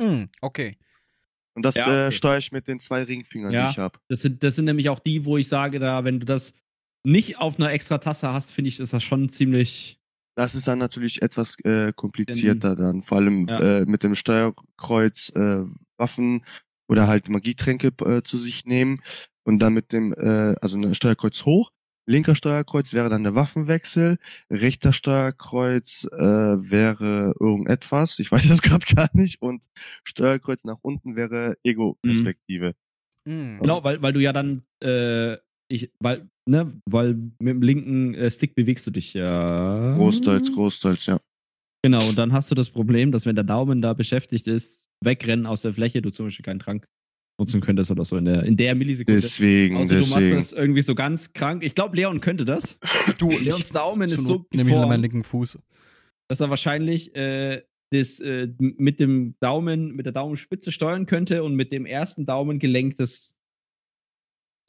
Mm, 0.00 0.24
okay. 0.40 0.78
Und 1.54 1.64
das 1.64 1.74
Ja, 1.74 1.86
äh, 1.86 2.06
okay. 2.06 2.12
steuere 2.16 2.38
ich 2.38 2.52
mit 2.52 2.66
den 2.68 2.80
zwei 2.80 3.02
Ringfingern, 3.02 3.52
Ja. 3.52 3.66
die 3.66 3.72
ich 3.72 3.78
habe. 3.78 3.98
Das 4.08 4.20
sind, 4.20 4.42
das 4.42 4.56
sind 4.56 4.64
nämlich 4.64 4.88
auch 4.88 5.00
die, 5.00 5.24
wo 5.24 5.36
ich 5.36 5.48
sage, 5.48 5.78
da, 5.78 6.04
wenn 6.04 6.20
du 6.20 6.26
das 6.26 6.54
nicht 7.04 7.38
auf 7.38 7.58
einer 7.58 7.70
extra 7.72 7.98
Tasse 7.98 8.32
hast, 8.32 8.50
finde 8.52 8.68
ich, 8.68 8.78
ist 8.80 8.92
das 8.92 9.02
schon 9.02 9.28
ziemlich. 9.28 9.98
Das 10.34 10.54
ist 10.54 10.66
dann 10.66 10.78
natürlich 10.78 11.20
etwas 11.20 11.56
äh, 11.64 11.92
komplizierter 11.92 12.74
dann, 12.74 13.02
vor 13.02 13.18
allem 13.18 13.46
Ja. 13.48 13.80
äh, 13.80 13.84
mit 13.84 14.02
dem 14.02 14.14
Steuerkreuz 14.14 15.30
äh, 15.34 15.64
Waffen 16.02 16.44
oder 16.88 17.06
halt 17.06 17.28
Magietränke 17.28 17.92
äh, 18.04 18.22
zu 18.22 18.36
sich 18.36 18.66
nehmen 18.66 19.00
und 19.44 19.60
dann 19.60 19.72
mit 19.72 19.92
dem, 19.92 20.12
äh, 20.12 20.56
also 20.60 20.76
ein 20.76 20.94
Steuerkreuz 20.94 21.44
hoch, 21.44 21.70
linker 22.06 22.34
Steuerkreuz 22.34 22.92
wäre 22.92 23.08
dann 23.08 23.22
der 23.22 23.34
Waffenwechsel, 23.34 24.18
rechter 24.50 24.92
Steuerkreuz 24.92 26.08
äh, 26.12 26.18
wäre 26.20 27.34
irgendetwas, 27.38 28.18
ich 28.18 28.32
weiß 28.32 28.48
das 28.48 28.62
gerade 28.62 28.86
gar 28.94 29.08
nicht, 29.12 29.40
und 29.40 29.64
Steuerkreuz 30.04 30.64
nach 30.64 30.78
unten 30.82 31.16
wäre 31.16 31.56
Ego-Perspektive. 31.62 32.74
Mm. 33.24 33.58
Genau, 33.60 33.84
weil, 33.84 34.02
weil 34.02 34.12
du 34.12 34.20
ja 34.20 34.32
dann, 34.32 34.64
äh, 34.82 35.36
ich, 35.68 35.90
weil, 36.00 36.28
ne, 36.46 36.80
weil 36.86 37.14
mit 37.14 37.54
dem 37.54 37.62
linken 37.62 38.14
äh, 38.14 38.30
Stick 38.30 38.54
bewegst 38.54 38.86
du 38.86 38.90
dich 38.90 39.14
ja. 39.14 39.94
Großteils, 39.94 40.52
großteils, 40.52 41.06
ja. 41.06 41.20
Genau, 41.84 42.06
und 42.08 42.16
dann 42.16 42.32
hast 42.32 42.50
du 42.50 42.54
das 42.54 42.70
Problem, 42.70 43.10
dass 43.10 43.26
wenn 43.26 43.34
der 43.34 43.44
Daumen 43.44 43.82
da 43.82 43.92
beschäftigt 43.92 44.46
ist, 44.46 44.86
wegrennen 45.02 45.46
aus 45.46 45.62
der 45.62 45.72
Fläche, 45.72 46.00
du 46.00 46.10
zum 46.10 46.26
Beispiel 46.26 46.44
keinen 46.44 46.60
Trank 46.60 46.86
nutzen 47.40 47.60
könntest 47.60 47.90
oder 47.90 48.04
so 48.04 48.16
in 48.16 48.24
der, 48.24 48.44
in 48.44 48.56
der 48.56 48.74
Millisekunde. 48.74 49.20
Deswegen, 49.20 49.76
Außer 49.76 49.96
du 49.96 50.00
machst 50.02 50.14
deswegen. 50.16 50.36
das 50.36 50.52
irgendwie 50.52 50.82
so 50.82 50.94
ganz 50.94 51.32
krank. 51.32 51.64
Ich 51.64 51.74
glaube, 51.74 51.96
Leon 51.96 52.20
könnte 52.20 52.44
das. 52.44 52.78
Du, 53.18 53.30
Leons 53.30 53.70
Daumen 53.70 54.08
ist 54.08 54.24
so 54.24 54.46
nehme 54.52 54.70
ich 54.70 54.76
meinen 54.76 55.02
linken 55.02 55.24
Fuß. 55.24 55.58
dass 56.28 56.40
er 56.40 56.50
wahrscheinlich 56.50 57.14
äh, 57.16 57.62
das 57.90 58.20
äh, 58.20 58.48
mit 58.58 59.00
dem 59.00 59.34
Daumen, 59.40 59.92
mit 59.94 60.06
der 60.06 60.12
Daumenspitze 60.12 60.72
steuern 60.72 61.06
könnte 61.06 61.42
und 61.42 61.54
mit 61.54 61.72
dem 61.72 61.84
ersten 61.84 62.24
Daumengelenk 62.24 62.96
das 62.96 63.34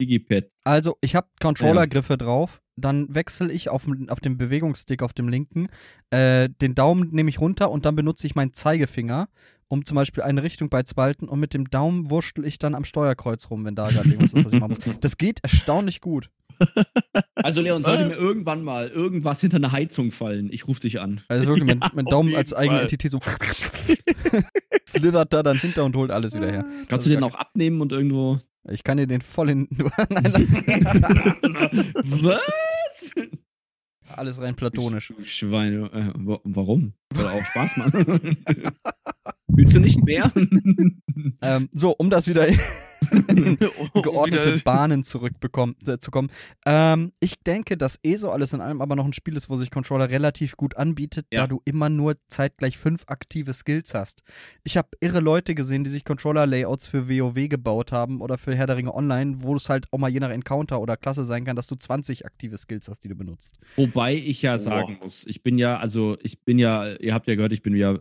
Digipad. 0.00 0.50
Also, 0.64 0.96
ich 1.00 1.14
habe 1.14 1.28
Controllergriffe 1.40 2.18
drauf, 2.18 2.60
dann 2.76 3.14
wechsle 3.14 3.52
ich 3.52 3.68
auf, 3.68 3.82
auf 4.08 4.20
dem 4.20 4.36
Bewegungsstick 4.36 5.02
auf 5.02 5.12
dem 5.12 5.28
linken, 5.28 5.68
äh, 6.10 6.48
den 6.60 6.74
Daumen 6.74 7.10
nehme 7.10 7.30
ich 7.30 7.40
runter 7.40 7.70
und 7.70 7.84
dann 7.84 7.96
benutze 7.96 8.26
ich 8.26 8.34
meinen 8.34 8.52
Zeigefinger, 8.52 9.28
um 9.68 9.84
zum 9.84 9.94
Beispiel 9.94 10.22
eine 10.22 10.42
Richtung 10.42 10.68
beizubehalten 10.68 11.28
und 11.28 11.40
mit 11.40 11.54
dem 11.54 11.70
Daumen 11.70 12.10
wurschtel 12.10 12.44
ich 12.44 12.58
dann 12.58 12.74
am 12.74 12.84
Steuerkreuz 12.84 13.50
rum, 13.50 13.64
wenn 13.64 13.74
da 13.74 13.88
gerade 13.88 14.08
irgendwas 14.08 14.32
ist, 14.32 14.44
was 14.44 14.52
ich 14.52 14.60
machen 14.60 14.76
muss. 14.84 14.94
Das 15.00 15.16
geht 15.16 15.40
erstaunlich 15.42 16.00
gut. 16.00 16.30
Also 17.34 17.60
Leon, 17.60 17.82
sollte 17.82 18.06
mir 18.06 18.14
irgendwann 18.14 18.62
mal 18.62 18.88
irgendwas 18.88 19.40
hinter 19.40 19.56
eine 19.56 19.72
Heizung 19.72 20.12
fallen, 20.12 20.50
ich 20.52 20.68
rufe 20.68 20.80
dich 20.80 21.00
an. 21.00 21.22
Also 21.28 21.46
wirklich, 21.46 21.64
mein, 21.66 21.80
Ja, 21.80 21.90
mein 21.94 22.06
auf 22.06 22.10
Daumen 22.10 22.34
als 22.36 22.52
eigene 22.52 22.76
Fall. 22.76 22.82
Entität 22.82 23.10
so 23.10 23.18
slithert 24.88 25.32
da 25.32 25.42
dann 25.42 25.56
hinter 25.56 25.84
und 25.84 25.96
holt 25.96 26.10
alles 26.10 26.34
wieder 26.34 26.50
her. 26.50 26.64
Kannst 26.88 27.06
ist 27.06 27.10
du 27.12 27.16
den 27.16 27.24
auch 27.24 27.34
abnehmen 27.34 27.80
und 27.80 27.92
irgendwo. 27.92 28.40
Ich 28.70 28.82
kann 28.84 28.96
dir 28.96 29.06
den 29.06 29.20
voll 29.20 29.50
in. 29.50 29.68
Nein, 30.10 30.32
lass 30.32 30.52
Was? 32.22 33.12
alles 34.16 34.40
rein 34.40 34.54
platonisch. 34.54 35.12
Schweine. 35.24 35.90
Äh, 35.92 36.12
wa- 36.14 36.40
warum? 36.44 36.94
Soll 37.14 37.26
auch 37.26 37.44
Spaß 37.44 37.76
machen. 37.76 38.38
Willst 39.48 39.74
du 39.74 39.80
nicht 39.80 40.02
mehr? 40.04 40.32
Ähm, 41.40 41.68
so, 41.72 41.92
um 41.92 42.10
das 42.10 42.26
wieder 42.28 42.46
in 43.28 43.58
geordnete 44.02 44.58
Bahnen 44.64 45.04
zurückbekommen, 45.04 45.76
äh, 45.86 45.98
zu 45.98 46.10
kommen. 46.10 46.30
Ähm, 46.66 47.12
ich 47.20 47.38
denke, 47.40 47.76
dass 47.76 47.98
ESO 48.02 48.30
alles 48.30 48.52
in 48.52 48.60
allem 48.60 48.80
aber 48.80 48.96
noch 48.96 49.04
ein 49.04 49.12
Spiel 49.12 49.36
ist, 49.36 49.50
wo 49.50 49.56
sich 49.56 49.70
Controller 49.70 50.10
relativ 50.10 50.56
gut 50.56 50.76
anbietet, 50.76 51.26
Ja. 51.32 51.42
da 51.42 51.46
du 51.46 51.62
immer 51.64 51.88
nur 51.88 52.16
zeitgleich 52.28 52.78
fünf 52.78 53.04
aktive 53.06 53.52
Skills 53.52 53.94
hast. 53.94 54.22
Ich 54.62 54.76
habe 54.76 54.88
irre 55.00 55.20
Leute 55.20 55.54
gesehen, 55.54 55.84
die 55.84 55.90
sich 55.90 56.04
Controller-Layouts 56.04 56.86
für 56.86 57.08
WoW 57.08 57.48
gebaut 57.48 57.92
haben 57.92 58.20
oder 58.20 58.38
für 58.38 58.54
Herr 58.54 58.66
der 58.66 58.76
Ringe 58.76 58.94
Online, 58.94 59.36
wo 59.38 59.54
es 59.56 59.68
halt 59.68 59.86
auch 59.90 59.98
mal 59.98 60.08
je 60.10 60.20
nach 60.20 60.30
Encounter 60.30 60.80
oder 60.80 60.96
Klasse 60.96 61.24
sein 61.24 61.44
kann, 61.44 61.56
dass 61.56 61.66
du 61.66 61.76
20 61.76 62.26
aktive 62.26 62.58
Skills 62.58 62.88
hast, 62.88 63.00
die 63.04 63.08
du 63.08 63.14
benutzt. 63.14 63.58
Wobei 63.76 64.14
ich 64.14 64.42
ja 64.42 64.58
sagen 64.58 64.98
muss, 65.02 65.26
ich 65.26 65.42
bin 65.42 65.58
ja, 65.58 65.78
also 65.78 66.16
ich 66.22 66.40
bin 66.40 66.58
ja, 66.58 66.94
ihr 66.94 67.14
habt 67.14 67.26
ja 67.28 67.34
gehört, 67.34 67.52
ich 67.52 67.62
bin 67.62 67.74
ja 67.76 67.92
äh, 67.92 67.98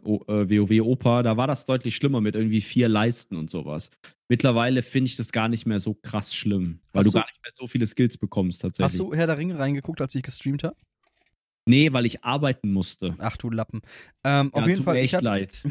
WoW-Opa, 0.49 1.23
da 1.23 1.37
war 1.37 1.47
das 1.47 1.65
deutlich 1.65 1.95
schlimmer 1.95 2.21
mit 2.21 2.35
irgendwie 2.35 2.61
vier 2.61 2.89
Leisten 2.89 3.35
und 3.35 3.49
sowas. 3.49 3.89
Mittlerweile 4.34 4.82
finde 4.82 5.10
ich 5.10 5.15
das 5.15 5.32
gar 5.32 5.48
nicht 5.48 5.67
mehr 5.67 5.80
so 5.80 5.93
krass 5.93 6.34
schlimm, 6.36 6.80
weil 6.91 7.02
Hast 7.06 7.13
du 7.13 7.19
gar 7.19 7.28
nicht 7.28 7.39
mehr 7.43 7.52
so 7.52 7.67
viele 7.67 7.86
Skills 7.86 8.17
bekommst 8.17 8.63
tatsächlich. 8.63 8.91
Hast 8.91 9.00
du 9.00 9.13
Herr 9.13 9.28
der 9.28 9.38
Ringe 9.38 9.60
reingeguckt, 9.60 10.02
als 10.02 10.15
ich 10.15 10.24
gestreamt 10.24 10.63
habe? 10.63 10.76
Nee, 11.67 11.93
weil 11.93 12.08
ich 12.08 12.24
arbeiten 12.24 12.74
musste. 12.74 13.13
Ach 13.19 13.38
du 13.38 13.52
Lappen. 13.52 13.82
Ähm, 14.24 14.52
auf 14.52 14.62
Ja, 14.63 14.67
jeden 14.69 14.78
tut 14.78 14.86
Fall. 14.86 14.96
mir 14.96 15.02
ich 15.02 15.06
echt 15.06 15.13
hatte- 15.13 15.26
leid. 15.26 15.62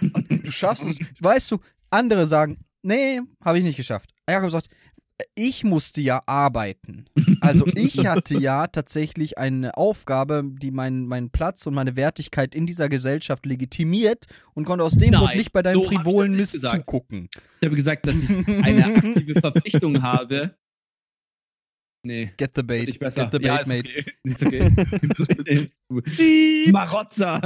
Du 0.44 0.52
schaffst 0.52 0.86
es. 0.86 0.98
Weißt 1.18 1.50
du, 1.50 1.58
andere 1.90 2.28
sagen, 2.28 2.58
nee, 2.82 3.20
habe 3.44 3.58
ich 3.58 3.64
nicht 3.64 3.76
geschafft. 3.76 4.14
Hat 4.28 4.40
gesagt, 4.44 4.68
ich 5.34 5.64
musste 5.64 6.00
ja 6.00 6.22
arbeiten. 6.26 7.06
Also 7.40 7.66
ich 7.66 7.98
hatte 8.06 8.38
ja 8.38 8.66
tatsächlich 8.66 9.38
eine 9.38 9.76
Aufgabe, 9.76 10.44
die 10.44 10.70
meinen 10.70 11.06
meinen 11.06 11.30
Platz 11.30 11.66
und 11.66 11.74
meine 11.74 11.96
Wertigkeit 11.96 12.54
in 12.54 12.66
dieser 12.66 12.88
Gesellschaft 12.88 13.46
legitimiert 13.46 14.26
und 14.54 14.64
konnte 14.64 14.84
aus 14.84 14.94
dem 14.94 15.10
Nein, 15.10 15.20
Grund 15.20 15.36
nicht 15.36 15.52
bei 15.52 15.62
deinem 15.62 15.82
so 15.82 15.88
frivolen 15.88 16.36
Mist 16.36 16.54
gesagt. 16.54 16.76
zugucken. 16.76 17.28
Ich 17.60 17.66
habe 17.66 17.76
gesagt, 17.76 18.06
dass 18.06 18.22
ich 18.22 18.30
eine 18.48 18.86
aktive 18.86 19.40
Verpflichtung 19.40 20.02
habe. 20.02 20.54
Nee. 22.02 22.32
Get 22.36 22.52
the 22.56 22.62
bait. 22.62 22.98
Get 22.98 23.12
the 23.12 23.38
ja, 23.42 23.56
bait, 23.56 23.60
ist 23.60 23.68
mate. 23.68 23.88
okay. 24.46 24.70
Ist 25.02 25.78
okay. 25.90 26.70
Marotzer. 26.70 27.40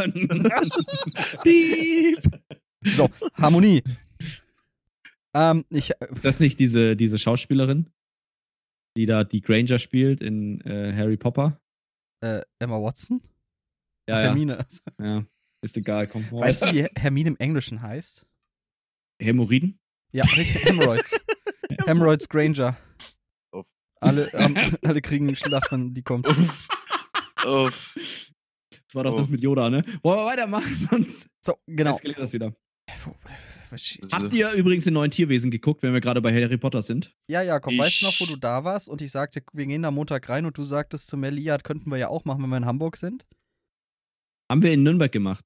So, 2.85 3.09
Harmonie. 3.35 3.83
Ähm, 5.35 5.64
ich, 5.70 5.90
Ist 5.90 6.25
das 6.25 6.40
nicht 6.40 6.59
diese, 6.59 6.97
diese 6.97 7.18
Schauspielerin, 7.18 7.90
die 8.97 9.07
da 9.07 9.25
die 9.25 9.40
Granger 9.40 9.79
spielt 9.79 10.20
in 10.20 10.61
äh, 10.62 10.92
Harry 10.94 11.16
Potter? 11.16 11.61
Äh, 12.23 12.42
Emma 12.59 12.81
Watson? 12.81 13.20
Ja. 14.09 14.18
Hermine. 14.18 14.66
ja. 15.01 15.25
Ist 15.62 15.77
egal, 15.77 16.07
komm. 16.09 16.31
Weißt 16.31 16.62
du, 16.62 16.73
wie 16.73 16.87
Hermine 16.97 17.31
im 17.31 17.37
Englischen 17.38 17.81
heißt? 17.83 18.27
Hämorrhoiden? 19.20 19.79
Ja, 20.12 20.25
richtig. 20.25 20.64
Hemorrhoids. 20.64 21.18
Hemorrhoids 21.87 22.29
Granger. 22.29 22.77
Uff. 23.53 23.66
Alle, 24.01 24.31
ähm, 24.35 24.77
alle 24.83 25.01
kriegen 25.01 25.27
einen 25.29 25.37
Schlag, 25.37 25.70
wenn 25.73 25.94
die 25.94 26.03
kommt. 26.03 26.29
Uff. 26.29 26.68
Uff. 27.47 27.94
Das 28.70 28.94
war 28.94 29.05
doch 29.05 29.14
Oh. 29.14 29.18
das 29.18 29.29
mit 29.29 29.40
Yoda, 29.40 29.70
ne? 29.70 29.83
Wollen 30.03 30.18
wir 30.18 30.27
weitermachen, 30.27 30.75
sonst 30.75 31.31
So, 31.40 31.57
genau. 31.66 31.92
eskaliert 31.92 32.18
das 32.18 32.33
wieder. 32.33 32.55
Habt 34.13 34.33
ihr 34.33 34.51
übrigens 34.53 34.85
den 34.85 34.95
neuen 34.95 35.11
Tierwesen 35.11 35.51
geguckt, 35.51 35.83
wenn 35.83 35.93
wir 35.93 36.01
gerade 36.01 36.21
bei 36.23 36.33
Harry 36.33 36.57
Potter 36.57 36.83
sind? 36.83 37.15
Ja, 37.29 37.43
Jakob, 37.43 37.77
weißt 37.77 38.03
du 38.03 38.07
noch, 38.07 38.21
wo 38.21 38.25
Ich- 38.25 38.31
du 38.31 38.37
da 38.37 38.65
warst 38.65 38.89
und 38.89 39.01
ich 39.03 39.11
sagte, 39.11 39.43
wir 39.53 39.67
gehen 39.67 39.83
da 39.83 39.91
Montag 39.91 40.29
rein 40.29 40.47
und 40.47 40.57
du 40.59 40.65
sagtest 40.65 41.07
zu 41.09 41.17
Melia, 41.17 41.59
könnten 41.59 41.91
wir 41.91 41.97
ja 41.99 42.09
auch 42.09 42.25
machen, 42.25 42.43
wenn 42.43 42.51
wir 42.51 42.57
in 42.59 42.67
Hamburg 42.67 42.97
sind? 42.97 43.25
Haben 44.51 44.63
wir 44.63 44.73
in 44.73 44.83
Nürnberg 44.83 45.11
gemacht. 45.13 45.45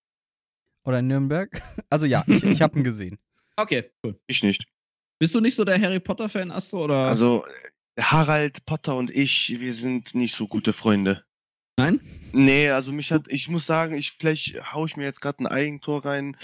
Oder 0.84 1.00
in 1.00 1.06
Nürnberg? 1.08 1.50
Also 1.90 2.04
ja, 2.06 2.22
ich, 2.26 2.42
ich 2.44 2.60
habe 2.62 2.78
ihn 2.78 2.84
gesehen. 2.84 3.18
Okay, 3.56 3.90
cool. 4.04 4.18
Ich 4.26 4.42
nicht. 4.42 4.64
Bist 5.18 5.34
du 5.34 5.40
nicht 5.40 5.54
so 5.54 5.64
der 5.64 5.80
Harry 5.80 5.98
Potter-Fan, 6.00 6.50
Astro? 6.50 6.84
Oder? 6.84 7.06
Also, 7.06 7.44
Harald 7.98 8.64
Potter 8.66 8.94
und 8.96 9.10
ich, 9.10 9.58
wir 9.58 9.72
sind 9.72 10.14
nicht 10.14 10.34
so 10.34 10.46
gute 10.46 10.72
Freunde. 10.72 11.24
Nein? 11.76 12.00
Nee, 12.32 12.68
also 12.70 12.92
mich 12.92 13.10
hat, 13.10 13.26
ich 13.28 13.48
muss 13.48 13.66
sagen, 13.66 13.96
ich 13.96 14.12
vielleicht 14.12 14.72
hau 14.72 14.84
ich 14.86 14.96
mir 14.96 15.04
jetzt 15.04 15.20
gerade 15.20 15.42
ein 15.42 15.46
Eigentor 15.46 16.04
rein, 16.04 16.36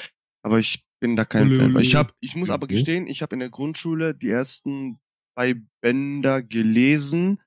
aber 0.43 0.59
ich 0.59 0.83
bin 1.01 1.17
da 1.17 1.25
kein 1.25 1.51
Fan. 1.51 1.79
Ich 1.81 1.95
hab, 1.95 2.15
ich 2.21 2.35
muss 2.37 2.51
aber 2.51 2.65
Okay. 2.65 2.75
gestehen, 2.75 3.07
ich 3.07 3.23
habe 3.23 3.35
in 3.35 3.41
der 3.41 3.51
Grundschule 3.51 4.15
die 4.15 4.31
ersten 4.31 5.01
zwei 5.35 5.55
Bänder 5.81 6.43
gelesen 6.43 7.41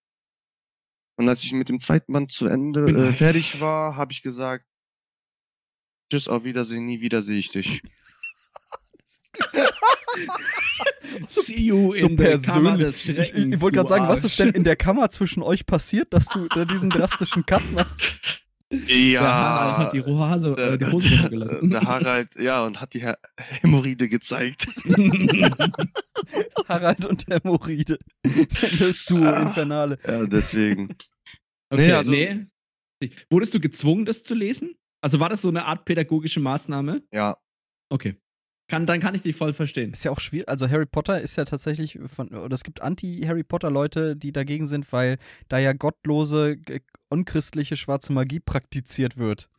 und 1.20 1.28
als 1.30 1.44
ich 1.44 1.54
mit 1.54 1.70
dem 1.70 1.80
zweiten 1.80 2.14
Band 2.14 2.32
zu 2.32 2.46
Ende 2.48 2.88
äh, 3.10 3.14
fertig 3.14 3.60
war, 3.60 3.96
habe 3.96 4.12
ich 4.12 4.22
gesagt, 4.22 4.66
Tschüss, 6.12 6.28
auf 6.28 6.44
Wiedersehen, 6.44 6.86
nie 6.86 7.02
wieder 7.02 7.22
sehe 7.22 7.38
ich 7.40 7.52
dich. 7.52 7.82
See 11.30 11.56
you 11.62 11.96
so 11.96 12.08
in 12.08 12.18
der 12.18 12.40
Kammer 12.40 12.78
des 12.78 12.98
Ich, 12.98 13.04
Schreckens. 13.16 13.46
ich, 13.48 13.54
ich 13.54 13.62
wollte 13.62 13.76
gerade 13.78 13.90
sagen, 13.90 14.08
was 14.08 14.24
ist 14.24 14.40
denn 14.40 14.50
in 14.52 14.64
der 14.64 14.76
Kammer 14.76 15.10
zwischen 15.10 15.42
euch 15.44 15.66
passiert, 15.66 16.14
dass 16.14 16.30
du 16.30 16.48
da 16.50 16.66
diesen 16.66 16.92
drastischen 16.92 17.46
Cut 17.46 17.72
machst? 17.72 18.44
Ja, 18.70 19.22
Der 19.22 19.22
Harald 19.22 19.78
hat 19.78 19.94
die 19.94 20.02
Hose, 20.04 20.54
äh, 20.58 20.78
die 20.78 20.86
Hose 20.88 21.08
der, 21.10 21.20
runtergelassen. 21.22 21.70
der 21.70 21.82
Harald, 21.84 22.36
ja, 22.36 22.66
und 22.66 22.82
hat 22.82 22.94
die 22.94 23.00
Her 23.02 23.18
Hämorrhoide 23.38 24.10
gezeigt. 24.10 24.68
Harald 26.68 27.06
und 27.06 27.26
Hämorrhoide. 27.28 27.98
Das 28.24 29.06
Duo 29.06 29.24
Ah. 29.24 29.42
Infernale. 29.44 29.98
ja, 30.06 30.26
deswegen. 30.26 30.90
Okay, 31.70 31.88
Nee, 31.88 31.92
also- 31.94 32.12
nee. 32.12 32.46
Wurdest 33.30 33.54
du 33.54 33.60
gezwungen, 33.60 34.06
das 34.06 34.24
zu 34.24 34.34
lesen? 34.36 34.76
Also 35.02 35.20
war 35.20 35.30
das 35.30 35.42
so 35.44 35.50
eine 35.50 35.66
Art 35.66 35.86
pädagogische 35.86 36.40
Maßnahme? 36.40 37.04
Ja, 37.12 37.38
Okay. 37.90 38.18
Kann, 38.68 38.86
dann 38.86 39.00
kann 39.00 39.16
ich 39.16 39.22
dich 39.22 39.36
voll 39.36 39.54
verstehen. 39.54 39.94
Ist 39.94 40.04
ja 40.04 40.12
auch 40.12 40.20
schwierig. 40.20 40.50
Also 40.50 40.70
Harry 40.70 40.86
Potter 40.86 41.22
ist 41.22 41.38
ja 41.38 41.46
tatsächlich 41.46 41.98
von, 42.14 42.30
oder 42.30 42.54
es 42.54 42.64
gibt 42.64 42.82
Anti-Harry 42.82 43.44
Potter-Leute, 43.44 44.18
die 44.18 44.34
dagegen 44.34 44.68
sind, 44.68 44.92
weil 44.92 45.18
da 45.48 45.58
ja 45.58 45.72
gottlose, 45.72 46.58
unchristliche 47.08 47.78
schwarze 47.78 48.12
Magie 48.12 48.42
praktiziert 48.42 49.16
wird. 49.18 49.50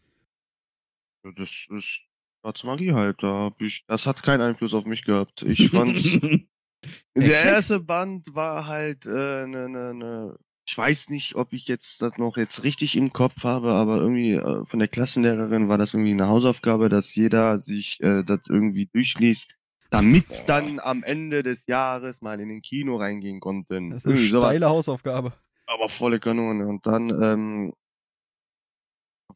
das 1.23 1.66
ist 1.71 2.03
schwarze 2.42 2.66
Magie 2.66 2.92
halt. 2.92 3.23
Da 3.23 3.29
hab 3.29 3.61
ich, 3.62 3.85
das 3.87 4.07
hat 4.07 4.23
keinen 4.23 4.42
Einfluss 4.42 4.75
auf 4.75 4.85
mich 4.85 5.05
gehabt. 5.05 5.40
Ich 5.42 5.71
fand's. 5.71 6.18
der 7.16 7.44
erste 7.44 7.81
Band 7.81 8.27
war 8.35 8.66
halt 8.66 9.07
äh, 9.07 9.47
ne, 9.47 9.68
ne, 9.71 9.94
ne. 9.94 10.38
Ich 10.68 10.76
weiß 10.76 11.09
nicht, 11.09 11.35
ob 11.35 11.54
ich 11.54 11.66
jetzt 11.66 12.02
das 12.02 12.18
noch 12.18 12.37
jetzt 12.37 12.62
richtig 12.62 12.94
im 12.94 13.11
Kopf 13.11 13.42
habe, 13.42 13.72
aber 13.72 13.96
irgendwie 13.96 14.33
äh, 14.35 14.66
von 14.66 14.78
der 14.78 14.88
Klassenlehrerin 14.88 15.70
war 15.70 15.78
das 15.78 15.94
irgendwie 15.94 16.11
eine 16.11 16.28
Hausaufgabe, 16.28 16.90
dass 16.90 17.14
jeder 17.14 17.57
sich 17.57 18.02
äh, 18.02 18.22
das 18.22 18.40
irgendwie 18.50 18.85
durchliest, 18.85 19.57
damit 19.88 20.28
Boah. 20.28 20.44
dann 20.44 20.78
am 20.78 21.02
Ende 21.04 21.42
des 21.42 21.66
Jahres 21.68 22.20
mal 22.20 22.38
in 22.38 22.50
den 22.50 22.61
Kino 22.61 22.96
reingehen 22.96 23.40
konnten. 23.40 23.88
Das 23.88 24.02
ist 24.02 24.07
eine 24.07 24.16
Irgendwie 24.16 24.28
sowas. 24.28 24.44
steile 24.50 24.68
Hausaufgabe. 24.68 25.33
aber 25.66 25.88
volle 25.88 26.20
Kanone. 26.20 26.66
Und 26.66 26.87
dann 26.87 27.09
ähm, 27.09 27.72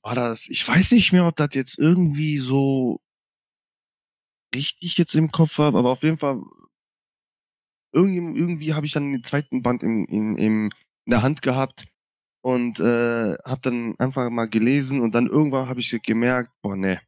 war 0.03 0.15
das, 0.15 0.51
ich 0.51 0.69
weiß 0.69 0.93
nicht 0.93 1.13
mehr, 1.13 1.27
ob 1.27 1.37
das 1.37 1.55
jetzt 1.55 1.79
irgendwie 1.79 2.37
so 2.37 3.01
richtig 4.55 4.99
jetzt 4.99 5.15
im 5.15 5.33
Kopf 5.33 5.57
habe, 5.57 5.79
aber 5.79 5.93
auf 5.93 6.03
jeden 6.03 6.19
Fall 6.19 6.43
irgendwie, 7.95 8.39
irgendwie 8.39 8.75
habe 8.75 8.85
ich 8.85 8.93
dann 8.93 9.13
den 9.13 9.25
zweiten 9.25 9.63
Band 9.63 9.83
im, 9.83 10.05
in, 10.05 10.37
im, 10.37 10.71
in 11.07 11.11
der 11.11 11.23
Hand 11.23 11.43
gehabt 11.43 11.85
und 12.43 12.81
äh, 12.81 13.35
habe 13.45 13.61
dann 13.63 13.95
einfach 13.99 14.29
mal 14.31 14.49
gelesen 14.49 15.01
und 15.01 15.15
dann 15.15 15.27
irgendwann 15.27 15.69
habe 15.69 15.81
ich 15.81 15.91
gemerkt, 16.03 16.51
boah, 16.63 16.77
nee. 16.77 16.99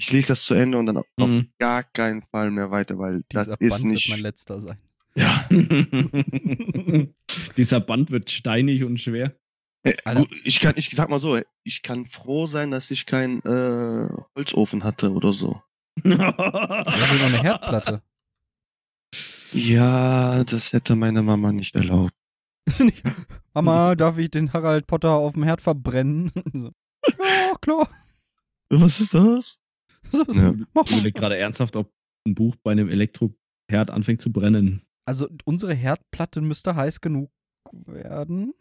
Ich 0.00 0.12
lese 0.12 0.28
das 0.28 0.44
zu 0.44 0.54
Ende 0.54 0.78
und 0.78 0.86
dann 0.86 0.98
auf 0.98 1.06
Mhm. 1.18 1.50
gar 1.58 1.82
keinen 1.82 2.22
Fall 2.22 2.50
mehr 2.52 2.70
weiter, 2.70 2.98
weil 2.98 3.22
Dieser 3.32 3.46
das 3.46 3.58
Band 3.58 3.62
ist 3.62 3.78
wird 3.82 3.84
nicht. 3.92 4.10
mein 4.10 4.20
letzter 4.20 4.60
sein. 4.60 4.78
Ja, 5.16 5.44
Dieser 7.56 7.80
Band 7.80 8.10
wird 8.10 8.30
steinig 8.30 8.84
und 8.84 8.98
schwer. 9.00 9.34
Äh, 9.82 9.94
Alter. 10.04 10.20
gut, 10.20 10.30
ich 10.44 10.60
kann, 10.60 10.74
ich 10.76 10.90
sag 10.90 11.08
mal 11.10 11.18
so, 11.18 11.38
ich 11.64 11.82
kann 11.82 12.04
froh 12.06 12.46
sein, 12.46 12.70
dass 12.70 12.90
ich 12.90 13.06
keinen 13.06 13.40
äh, 13.42 14.08
Holzofen 14.36 14.84
hatte 14.84 15.12
oder 15.12 15.32
so. 15.32 15.60
Ich 15.98 16.04
will 16.04 16.16
noch 16.16 17.26
eine 17.26 17.42
Herdplatte. 17.42 18.02
Ja, 19.52 20.44
das 20.44 20.72
hätte 20.72 20.94
meine 20.94 21.22
Mama 21.22 21.50
nicht 21.52 21.74
erlaubt. 21.74 22.12
Mama, 23.54 23.94
darf 23.94 24.18
ich 24.18 24.30
den 24.30 24.52
Harald 24.52 24.86
Potter 24.86 25.10
auf 25.12 25.34
dem 25.34 25.42
Herd 25.44 25.60
verbrennen? 25.60 26.30
So. 26.52 26.70
Ja, 27.18 27.54
klar. 27.60 27.88
Was 28.70 29.00
ist 29.00 29.14
das? 29.14 29.58
So, 30.12 30.24
Ja. 30.32 30.54
mach 30.74 30.84
Ich 30.86 30.92
überlege 30.92 31.18
gerade 31.18 31.36
ernsthaft, 31.36 31.76
ob 31.76 31.92
ein 32.26 32.34
Buch 32.34 32.56
bei 32.62 32.72
einem 32.72 32.88
Elektroherd 32.88 33.90
anfängt 33.90 34.20
zu 34.20 34.30
brennen. 34.32 34.82
Also 35.06 35.28
unsere 35.44 35.74
Herdplatte 35.74 36.40
müsste 36.40 36.74
heiß 36.76 37.00
genug 37.00 37.30
werden. 37.72 38.52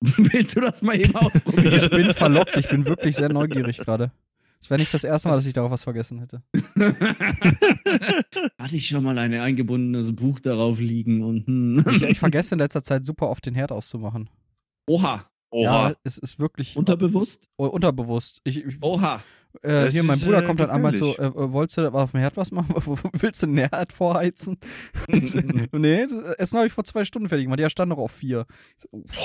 Willst 0.00 0.56
du 0.56 0.60
das 0.60 0.82
mal 0.82 0.98
eben 0.98 1.10
Ich 1.16 1.16
ausprobieren? 1.16 1.90
bin 1.90 2.14
verlockt, 2.14 2.56
ich 2.56 2.68
bin 2.68 2.84
wirklich 2.86 3.16
sehr 3.16 3.32
neugierig 3.32 3.78
gerade. 3.78 4.12
Es 4.64 4.70
wäre 4.70 4.80
nicht 4.80 4.94
das 4.94 5.04
erste 5.04 5.28
Mal, 5.28 5.36
dass 5.36 5.44
ich 5.44 5.52
darauf 5.52 5.70
was 5.70 5.82
vergessen 5.82 6.20
hätte. 6.20 6.42
Hatte 8.58 8.76
ich 8.76 8.86
schon 8.88 9.04
mal 9.04 9.18
ein 9.18 9.34
eingebundenes 9.34 10.16
Buch 10.16 10.40
darauf 10.40 10.78
liegen 10.80 11.22
und 11.22 11.46
hm. 11.46 11.84
Ich, 11.90 12.02
ich 12.02 12.18
vergesse 12.18 12.54
in 12.54 12.60
letzter 12.60 12.82
Zeit 12.82 13.04
super 13.04 13.28
oft 13.28 13.44
den 13.44 13.54
Herd 13.54 13.72
auszumachen. 13.72 14.30
Oha, 14.86 15.26
Oha. 15.50 15.90
Ja, 15.90 15.94
es 16.02 16.16
ist 16.16 16.38
wirklich 16.38 16.78
unterbewusst? 16.78 17.46
oh, 17.58 17.66
unterbewusst. 17.66 18.40
Ich, 18.44 18.64
ich, 18.64 18.82
Oha. 18.82 19.22
äh, 19.60 19.68
Das 19.68 19.92
hier, 19.92 20.02
mein 20.02 20.16
ist, 20.16 20.24
Bruder 20.24 20.42
äh, 20.42 20.46
kommt 20.46 20.60
dann 20.60 20.70
einmal 20.70 20.96
so, 20.96 21.14
äh, 21.14 21.26
äh, 21.26 21.52
wolltest 21.52 21.76
du 21.76 21.92
auf 21.92 22.12
dem 22.12 22.20
Herd 22.20 22.38
was 22.38 22.50
machen? 22.50 22.74
Willst 23.12 23.42
du 23.42 23.46
den 23.46 23.58
Herd 23.58 23.92
vorheizen? 23.92 24.56
nee, 25.08 26.06
das 26.06 26.36
Essen 26.38 26.56
habe 26.56 26.68
ich 26.68 26.72
vor 26.72 26.84
zwei 26.84 27.04
Stunden 27.04 27.28
fertig 27.28 27.44
gemacht. 27.44 27.60
Ja, 27.60 27.68
stand 27.68 27.90
noch 27.90 27.98
auf 27.98 28.12
vier. 28.12 28.46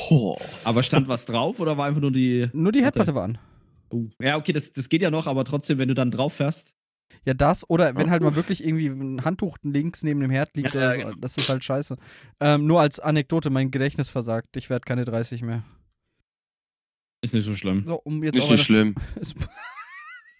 Oh. 0.09 0.35
Aber 0.65 0.83
stand 0.83 1.07
was 1.07 1.23
drauf 1.23 1.61
oder 1.61 1.77
war 1.77 1.85
einfach 1.87 2.01
nur 2.01 2.11
die. 2.11 2.49
Nur 2.51 2.73
die 2.73 2.81
Herdplatte 2.81 3.15
war 3.15 3.23
an. 3.23 3.37
Oh. 3.91 4.07
Ja, 4.21 4.37
okay, 4.37 4.53
das, 4.53 4.71
das 4.73 4.89
geht 4.89 5.01
ja 5.01 5.11
noch, 5.11 5.27
aber 5.27 5.43
trotzdem, 5.45 5.77
wenn 5.77 5.87
du 5.87 5.93
dann 5.95 6.11
drauf 6.11 6.33
fährst. 6.33 6.73
Ja, 7.25 7.33
das 7.33 7.67
oder 7.69 7.95
wenn 7.95 8.05
Ja. 8.05 8.11
halt 8.11 8.21
mal 8.21 8.35
wirklich 8.35 8.63
irgendwie 8.63 8.87
ein 8.87 9.25
Handtuch 9.25 9.57
links 9.63 10.03
neben 10.03 10.19
dem 10.19 10.29
Herd 10.31 10.55
liegt 10.55 10.73
Ja, 10.75 10.79
oder 10.79 10.89
ja, 10.95 11.01
so, 11.01 11.07
genau. 11.09 11.19
das 11.21 11.37
ist 11.37 11.49
halt 11.49 11.63
scheiße. 11.63 11.97
Ähm, 12.39 12.65
nur 12.67 12.81
als 12.81 12.99
Anekdote, 12.99 13.49
mein 13.49 13.71
Gedächtnis 13.71 14.09
versagt. 14.09 14.55
Ich 14.57 14.69
werde 14.69 14.85
keine 14.85 15.05
30 15.05 15.41
mehr. 15.41 15.63
Ist 17.21 17.33
nicht 17.33 17.45
so 17.45 17.55
schlimm. 17.55 17.83
So, 17.85 17.95
um 17.95 18.23
jetzt 18.23 18.37
Ist 18.37 18.43
auch 18.45 18.51
nicht 18.51 18.63
schlimm. 18.63 18.95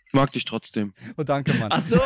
Ich 0.09 0.13
mag 0.13 0.31
dich 0.31 0.43
trotzdem. 0.43 0.95
Oh, 1.17 1.23
danke, 1.23 1.53
Mann. 1.53 1.69
Ach 1.71 1.79
so. 1.79 1.99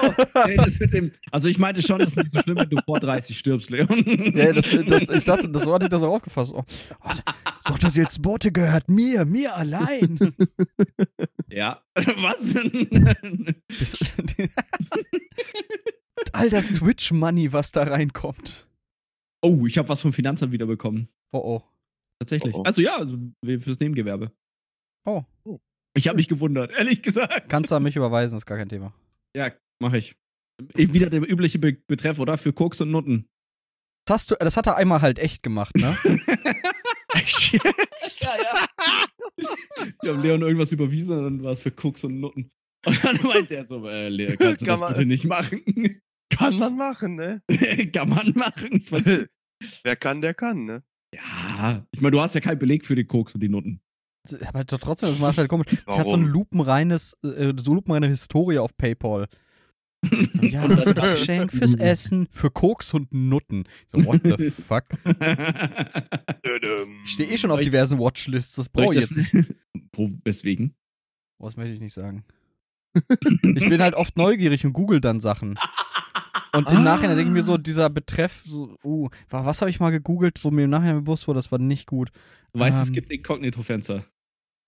Nee, 0.45 0.57
das 0.57 0.77
mit 0.77 0.91
dem, 0.91 1.13
also 1.31 1.47
ich 1.47 1.57
meinte 1.57 1.81
schon, 1.81 1.99
das 1.99 2.09
ist 2.09 2.17
nicht 2.17 2.33
so 2.33 2.41
schlimm, 2.41 2.57
wenn 2.57 2.69
du 2.69 2.75
vor 2.85 2.99
30 2.99 3.39
stirbst, 3.39 3.69
Leon. 3.69 3.87
Ja, 4.35 4.51
das, 4.51 4.69
das, 4.87 5.07
ich 5.07 5.23
dachte, 5.23 5.47
das 5.47 5.63
so 5.63 5.73
hatte 5.73 5.85
ich 5.85 5.89
das 5.89 6.03
auch 6.03 6.15
aufgefasst. 6.15 6.51
Oh, 6.53 6.65
oh, 7.01 7.11
so, 7.65 7.77
das 7.77 7.95
jetzt 7.95 8.21
Bote 8.21 8.51
gehört 8.51 8.89
mir, 8.89 9.23
mir 9.23 9.55
allein. 9.55 10.35
ja. 11.49 11.81
Was? 11.95 12.53
Das, 13.69 13.97
all 16.33 16.49
das 16.49 16.73
Twitch-Money, 16.73 17.53
was 17.53 17.71
da 17.71 17.83
reinkommt. 17.83 18.67
oh, 19.41 19.65
ich 19.65 19.77
habe 19.77 19.87
was 19.87 20.01
vom 20.01 20.11
Finanzamt 20.11 20.51
wiederbekommen. 20.51 21.07
Oh, 21.31 21.37
oh. 21.37 21.63
Tatsächlich. 22.19 22.53
Oh, 22.53 22.59
oh. 22.59 22.63
Also 22.63 22.81
ja, 22.81 22.97
also 22.97 23.17
fürs 23.59 23.79
Nebengewerbe. 23.79 24.33
Oh, 25.05 25.23
Ich 25.95 26.07
habe 26.07 26.15
mich 26.15 26.27
gewundert, 26.27 26.71
ehrlich 26.71 27.01
gesagt. 27.01 27.49
kannst 27.49 27.71
du 27.71 27.75
an 27.75 27.83
mich 27.83 27.95
überweisen, 27.95 28.37
ist 28.37 28.45
gar 28.45 28.57
kein 28.57 28.69
Thema. 28.69 28.93
Ja, 29.35 29.51
mache 29.79 29.97
ich. 29.97 30.15
Wieder 30.75 31.09
der 31.09 31.21
übliche 31.29 31.59
Be 31.59 31.73
Betreff, 31.87 32.19
oder? 32.19 32.37
Für 32.37 32.53
Koks 32.53 32.81
und 32.81 32.91
Nutten. 32.91 33.27
Das, 34.05 34.15
hast 34.15 34.31
du, 34.31 34.35
das 34.35 34.57
hat 34.57 34.67
er 34.67 34.75
einmal 34.77 35.01
halt 35.01 35.17
echt 35.19 35.43
gemacht, 35.43 35.75
ne? 35.77 35.97
Echt 37.13 37.53
jetzt? 37.53 38.25
Ja, 38.25 38.35
ja. 38.41 39.47
Wir 40.01 40.13
haben 40.13 40.21
Leon 40.23 40.41
irgendwas 40.41 40.71
überwiesen 40.71 41.17
und 41.17 41.23
dann 41.23 41.43
war 41.43 41.51
es 41.51 41.61
für 41.61 41.71
Koks 41.71 42.03
und 42.03 42.19
Nutten. 42.19 42.51
Und 42.85 43.03
dann 43.05 43.19
meinte 43.23 43.55
er 43.55 43.65
so, 43.65 43.87
äh, 43.87 44.09
Leon, 44.09 44.35
kannst 44.37 44.61
du 44.61 44.65
Kann 44.65 44.73
das 44.73 44.79
man- 44.79 44.93
bitte 44.93 45.05
nicht 45.05 45.25
machen? 45.25 45.61
Kann 46.29 46.57
man 46.57 46.75
machen, 46.75 47.15
ne? 47.15 47.41
Kann 47.93 48.09
man 48.09 48.33
machen. 48.35 48.83
Wer 49.83 49.95
kann, 49.95 50.21
der 50.21 50.33
kann, 50.33 50.65
ne? 50.65 50.83
ja, 51.15 51.85
ich 51.91 52.01
meine, 52.01 52.11
du 52.11 52.19
hast 52.21 52.33
ja 52.33 52.41
keinen 52.41 52.57
Beleg 52.59 52.83
für 52.85 52.95
die 52.95 53.05
Koks 53.05 53.35
und 53.35 53.41
die 53.41 53.49
Nutten. 53.49 53.79
Aber 54.47 54.65
trotzdem, 54.65 55.09
das 55.09 55.19
macht 55.19 55.37
halt 55.37 55.49
komisch. 55.49 55.67
Ich 55.71 55.85
hatte 55.87 56.09
so 56.09 56.15
ein 56.15 56.21
Warum? 56.21 56.27
lupenreines, 56.33 57.17
äh, 57.23 57.53
so 57.57 57.73
lupenreine 57.73 58.07
Historie 58.07 58.57
auf 58.59 58.75
PayPal. 58.77 59.27
So, 60.33 60.41
ja, 60.43 60.67
das 60.67 60.95
Geschenk 61.19 61.51
fürs 61.51 61.75
Essen, 61.75 62.27
für 62.29 62.49
Koks 62.51 62.93
und 62.93 63.13
Nutten. 63.13 63.63
Ich 63.85 63.91
So, 63.91 64.05
what 64.05 64.21
the 64.23 64.49
fuck? 64.51 64.85
Ich 67.05 67.11
stehe 67.11 67.29
eh 67.29 67.37
schon 67.37 67.51
auf 67.51 67.61
diversen 67.61 67.99
Watchlists, 67.99 68.55
das 68.55 68.69
brauche 68.69 68.95
ich 68.95 69.01
jetzt 69.01 69.15
nicht. 69.15 69.33
Wo, 69.93 70.09
weswegen? 70.23 70.75
Was 71.39 71.57
möchte 71.57 71.73
ich 71.73 71.79
nicht 71.79 71.93
sagen. 71.93 72.23
Ich 73.55 73.67
bin 73.67 73.81
halt 73.81 73.95
oft 73.95 74.17
neugierig 74.17 74.65
und 74.65 74.73
google 74.73 75.01
dann 75.01 75.19
Sachen. 75.19 75.57
Und 76.55 76.69
im 76.69 76.77
Ah. 76.77 76.81
Nachhinein 76.81 77.15
denke 77.17 77.31
ich 77.31 77.33
mir 77.33 77.43
so, 77.43 77.57
dieser 77.57 77.89
Betreff, 77.89 78.43
so, 78.45 78.77
uh, 78.83 79.09
wa- 79.29 79.45
was 79.45 79.61
habe 79.61 79.71
ich 79.71 79.79
mal 79.79 79.89
gegoogelt, 79.89 80.43
wo 80.43 80.51
mir 80.51 80.65
im 80.65 80.69
Nachhinein 80.69 81.03
bewusst 81.03 81.27
wurde, 81.27 81.39
das 81.39 81.51
war 81.51 81.57
nicht 81.59 81.87
gut. 81.87 82.11
Du 82.53 82.59
weißt, 82.59 82.79
es 82.81 82.89
Ähm. 82.89 82.93
gibt 82.93 83.09
Inkognito-Fenster. 83.09 84.05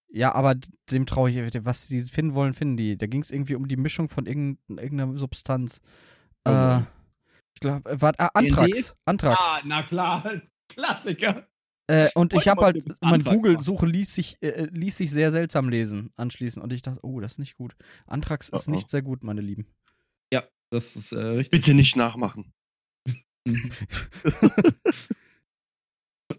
Ja, 0.10 0.34
aber 0.34 0.56
dem 0.92 1.06
traue 1.06 1.30
ich, 1.30 1.38
was 1.66 1.88
die 1.88 2.00
finden 2.02 2.36
wollen, 2.36 2.54
finden 2.54 2.78
die. 2.78 2.98
Da 2.98 3.06
ging 3.08 3.22
es 3.22 3.32
irgendwie 3.32 3.56
um 3.56 3.68
die 3.68 3.76
Mischung 3.78 4.08
von 4.08 4.26
irgendein, 4.26 4.78
irgendeiner 4.78 5.18
Substanz. 5.18 5.82
Oh 6.46 6.52
Äh, 6.52 6.54
Mann. 6.54 6.88
ich 7.54 7.60
glaube, 7.60 7.90
äh, 7.90 8.02
war 8.02 8.14
ah, 8.18 8.30
Anthrax. 8.34 8.96
Anthrax. 9.06 9.38
Ah, 9.42 9.62
na 9.66 9.84
klar. 9.84 10.42
Klassiker. 10.70 11.48
Äh, 11.88 12.10
und 12.16 12.34
ich 12.34 12.48
habe 12.48 12.64
halt, 12.66 12.84
meine 13.02 13.24
Google-Suche 13.24 13.86
ließ 13.86 14.16
sich, 14.16 14.38
äh, 14.42 14.68
ließ 14.72 14.98
sich 14.98 15.12
sehr 15.12 15.32
seltsam 15.32 15.70
lesen 15.70 16.12
anschließend. 16.16 16.64
Und 16.64 16.74
ich 16.74 16.82
dachte, 16.82 17.00
oh, 17.04 17.20
das 17.20 17.34
ist 17.34 17.40
nicht 17.40 17.58
gut. 17.58 17.76
Anthrax 18.08 18.50
ist 18.50 18.68
Oh, 18.68 18.72
oh. 18.72 18.76
nicht 18.76 18.90
sehr 18.90 19.02
gut, 19.04 19.24
meine 19.24 19.42
Lieben. 19.42 19.68
Ja, 20.34 20.44
das 20.72 20.96
ist 20.96 21.12
äh, 21.12 21.20
richtig. 21.20 21.52
Bitte 21.62 21.74
nicht 21.76 21.96
nachmachen. 21.96 22.52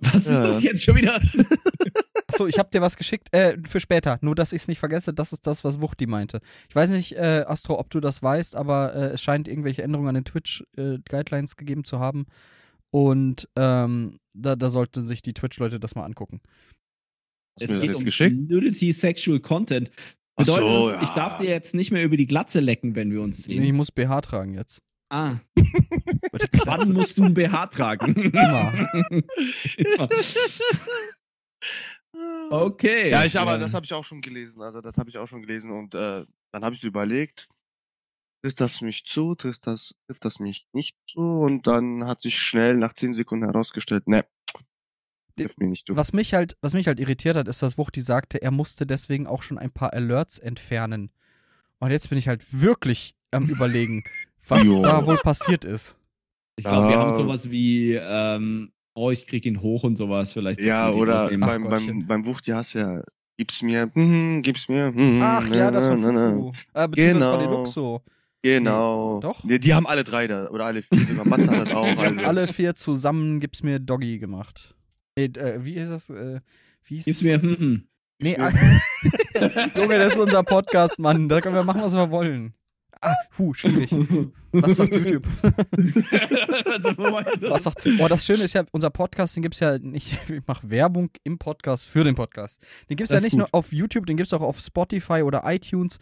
Was 0.01 0.27
ist 0.27 0.29
Ja. 0.31 0.47
das 0.49 0.63
jetzt 0.63 0.83
schon 0.83 0.97
wieder? 0.97 1.21
Achso, 2.37 2.47
ich 2.47 2.59
habe 2.59 2.69
dir 2.71 2.83
was 2.83 2.97
geschickt 2.97 3.33
äh, 3.33 3.57
für 3.67 3.81
später. 3.81 4.19
Nur, 4.21 4.35
dass 4.35 4.53
ich 4.53 4.63
es 4.63 4.69
nicht 4.69 4.79
vergesse, 4.79 5.15
das 5.15 5.33
ist 5.33 5.47
das, 5.47 5.65
was 5.65 5.81
Wuchti 5.81 6.07
meinte. 6.07 6.41
Ich 6.69 6.77
weiß 6.77 6.91
nicht, 6.91 7.13
äh, 7.13 7.45
Astro, 7.47 7.79
ob 7.79 7.89
du 7.89 7.99
das 7.99 8.23
weißt, 8.23 8.57
aber 8.57 8.95
äh, 8.95 9.07
es 9.15 9.23
scheint 9.23 9.49
irgendwelche 9.49 9.83
Änderungen 9.83 10.11
an 10.11 10.15
den 10.17 10.25
Twitch-Guidelines 10.25 11.57
gegeben 11.57 11.85
zu 11.85 11.99
haben. 11.99 12.27
Und 12.91 13.49
ähm, 13.57 14.19
da, 14.35 14.55
da 14.55 14.69
sollten 14.69 15.07
sich 15.07 15.23
die 15.23 15.33
Twitch-Leute 15.33 15.81
das 15.81 15.95
mal 15.95 16.05
angucken. 16.05 16.43
Hast 17.59 17.71
mir 17.71 17.77
das 17.77 17.87
jetzt 17.87 18.05
geschickt? 18.05 18.51
Nudity 18.51 18.93
Sexual 18.93 19.41
Content. 19.41 19.91
Bedeutet 20.37 20.63
so, 20.63 20.91
das, 20.91 21.03
ich 21.03 21.09
ja. 21.09 21.15
darf 21.15 21.39
dir 21.39 21.49
jetzt 21.49 21.75
nicht 21.75 21.91
mehr 21.91 22.05
über 22.05 22.19
die 22.19 22.27
Glatze 22.27 22.61
lecken, 22.61 22.95
wenn 22.95 23.11
wir 23.11 23.23
uns 23.23 23.49
Ich 23.49 23.59
sehen. 23.59 23.77
muss 23.77 23.91
BH 23.91 24.21
tragen 24.21 24.53
jetzt. 24.53 24.83
Ah, 25.09 25.37
wann 26.65 26.93
musst 26.93 27.17
du 27.17 27.25
ein 27.25 27.33
BH 27.33 27.69
tragen? 27.69 28.15
Immer. 28.15 28.89
Immer. 29.77 30.09
Okay. 32.51 33.11
Ja, 33.11 33.25
ich 33.25 33.39
aber 33.39 33.53
Ja. 33.53 33.59
das 33.59 33.75
habe 33.75 33.85
ich 33.85 33.93
auch 33.93 34.05
schon 34.05 34.21
gelesen. 34.21 34.63
Also 34.63 34.81
das 34.81 34.97
habe 34.97 35.11
ich 35.11 35.19
auch 35.19 35.27
schon 35.27 35.43
gelesen 35.43 35.71
und 35.71 35.95
äh, 35.95 36.25
dann 36.53 36.65
habe 36.65 36.75
ich 36.75 36.85
überlegt, 36.85 37.49
trifft 38.43 38.61
das 38.61 38.81
mich 38.83 39.05
zu, 39.05 39.35
trifft 39.35 39.67
das, 39.67 39.95
trifft 40.07 40.25
das 40.25 40.39
mich 40.39 40.67
nicht 40.73 40.97
zu 41.09 41.21
und 41.21 41.67
dann 41.67 42.05
hat 42.07 42.23
sich 42.23 42.39
schnell 42.39 42.77
nach 42.77 42.93
10 42.93 43.13
Sekunden 43.15 43.45
herausgestellt, 43.47 44.07
ne, 44.09 44.25
trifft 45.37 45.59
mich 45.59 45.69
nicht 45.69 45.87
zu. 45.87 45.97
Was 45.97 46.13
mich 46.13 46.35
halt, 46.35 46.57
was 46.61 46.73
mich 46.75 46.87
halt 46.87 47.01
irritiert 47.01 47.37
hat, 47.37 47.49
ist, 47.49 47.63
dass 47.63 47.77
Wuchti 47.79 48.01
sagte, 48.01 48.41
er 48.41 48.51
musste 48.53 48.87
deswegen 48.87 49.27
auch 49.27 49.43
schon 49.43 49.59
ein 49.59 49.71
paar 49.73 49.93
Alerts 49.93 50.39
entfernen. 50.39 51.11
Und 51.79 51.91
jetzt 51.91 52.09
bin 52.09 52.17
ich 52.19 52.29
halt 52.29 52.47
wirklich 52.53 53.15
am 53.33 53.45
überlegen, 53.51 54.05
was 54.49 54.65
Jo. 54.65 54.83
da 54.83 55.05
wohl 55.05 55.19
passiert 55.19 55.65
ist. 55.65 55.97
Ich 56.59 56.65
glaube, 56.65 56.89
wir 56.89 56.97
haben 56.99 57.15
sowas 57.15 57.51
wie, 57.51 57.95
ähm, 57.95 58.73
oh, 58.97 59.11
ich 59.11 59.27
krieg 59.27 59.47
ihn 59.47 59.61
hoch 59.63 59.85
und 59.85 59.97
sowas 59.97 60.33
vielleicht. 60.33 60.61
Ja, 60.63 60.91
oder 60.91 61.29
beim, 61.39 61.63
Gottchen. 61.65 61.99
beim, 62.01 62.07
beim 62.07 62.27
Wuchti 62.27 62.51
hast 62.51 62.75
du 62.75 62.79
ja, 62.81 63.03
gib's 63.37 63.63
mir, 63.63 63.91
hm, 63.95 64.43
gib's 64.43 64.69
mir, 64.69 64.87
hm, 64.95 65.21
Ach 65.23 65.49
ja, 65.49 65.71
das 65.71 65.87
na, 65.87 65.97
na, 65.97 66.05
war 66.07 66.13
na, 66.13 66.53
na. 66.75 66.85
Äh, 66.85 66.89
beziehungsweise 66.89 67.15
Genau. 67.15 67.31
von 67.39 67.41
Deluxo. 67.41 68.03
Genau. 68.43 69.15
Nee, 69.17 69.21
doch? 69.23 69.41
Die, 69.47 69.59
die 69.61 69.75
haben 69.75 69.87
alle 69.87 70.05
drei 70.05 70.27
da, 70.27 70.49
oder 70.51 70.67
alle 70.67 70.83
vier 70.83 70.99
sogar. 71.01 71.27
Matze 71.27 71.51
hat 71.51 71.67
das 71.67 71.75
auch. 71.75 71.85
Wir 71.85 71.97
haben 71.97 72.19
Also. 72.19 72.29
alle 72.29 72.49
vier 72.49 72.75
zusammen 72.77 73.41
gibt's 73.41 73.63
mir 73.63 73.79
Doggy 73.81 74.19
gemacht. 74.19 74.75
Nee, 75.17 75.25
äh, 75.27 75.65
wie 75.65 75.75
ist 75.75 75.91
das? 75.91 76.11
Äh, 76.11 76.41
wie 76.85 77.01
Gib's 77.01 77.23
mir, 77.23 77.41
hm, 77.41 77.59
hm. 77.59 77.89
Nee, 78.19 78.37
Junge, 79.77 79.99
das 79.99 80.15
ist 80.15 80.19
unser 80.19 80.43
Podcast, 80.43 80.99
Mann. 80.99 81.29
Da 81.29 81.41
können 81.41 81.55
wir 81.55 81.65
machen, 81.65 81.83
was 81.83 81.95
wir 81.95 82.11
wollen. 82.11 82.55
Ah, 83.09 83.15
puh, 83.31 83.55
schwierig. 83.55 83.93
Was 84.53 84.77
sagt 84.77 84.93
YouTube? 84.93 85.27
Was 87.51 87.63
sagt, 87.63 87.87
oh, 88.01 88.09
das 88.09 88.25
Schöne 88.27 88.43
ist 88.45 88.53
ja, 88.55 88.65
unser 88.73 88.91
Podcast, 88.91 89.37
den 89.37 89.43
gibt's 89.43 89.61
ja 89.61 89.79
nicht, 89.79 90.19
ich 90.31 90.43
mache 90.47 90.69
Werbung 90.71 91.11
im 91.25 91.39
Podcast 91.39 91.87
für 91.87 92.05
den 92.05 92.15
Podcast. 92.15 92.61
Den 92.91 92.97
gibt's 92.97 93.11
Das 93.13 93.23
ja 93.23 93.27
nicht 93.27 93.37
nur 93.37 93.47
gut. 93.47 93.55
auf 93.55 93.73
YouTube, 93.73 94.07
den 94.07 94.17
gibt's 94.17 94.33
auch 94.33 94.41
auf 94.41 94.59
Spotify 94.61 95.23
oder 95.23 95.43
iTunes. 95.45 95.99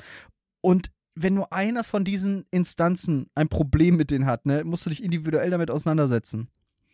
Und 0.63 0.91
wenn 1.15 1.35
nur 1.35 1.53
einer 1.53 1.85
von 1.85 2.05
diesen 2.05 2.45
Instanzen 2.51 3.27
ein 3.35 3.49
Problem 3.49 3.97
mit 3.97 4.11
denen 4.11 4.27
hat, 4.27 4.47
ne, 4.47 4.65
musst 4.65 4.87
du 4.87 4.91
dich 4.91 5.03
individuell 5.03 5.51
damit 5.51 5.71
auseinandersetzen. 5.71 6.49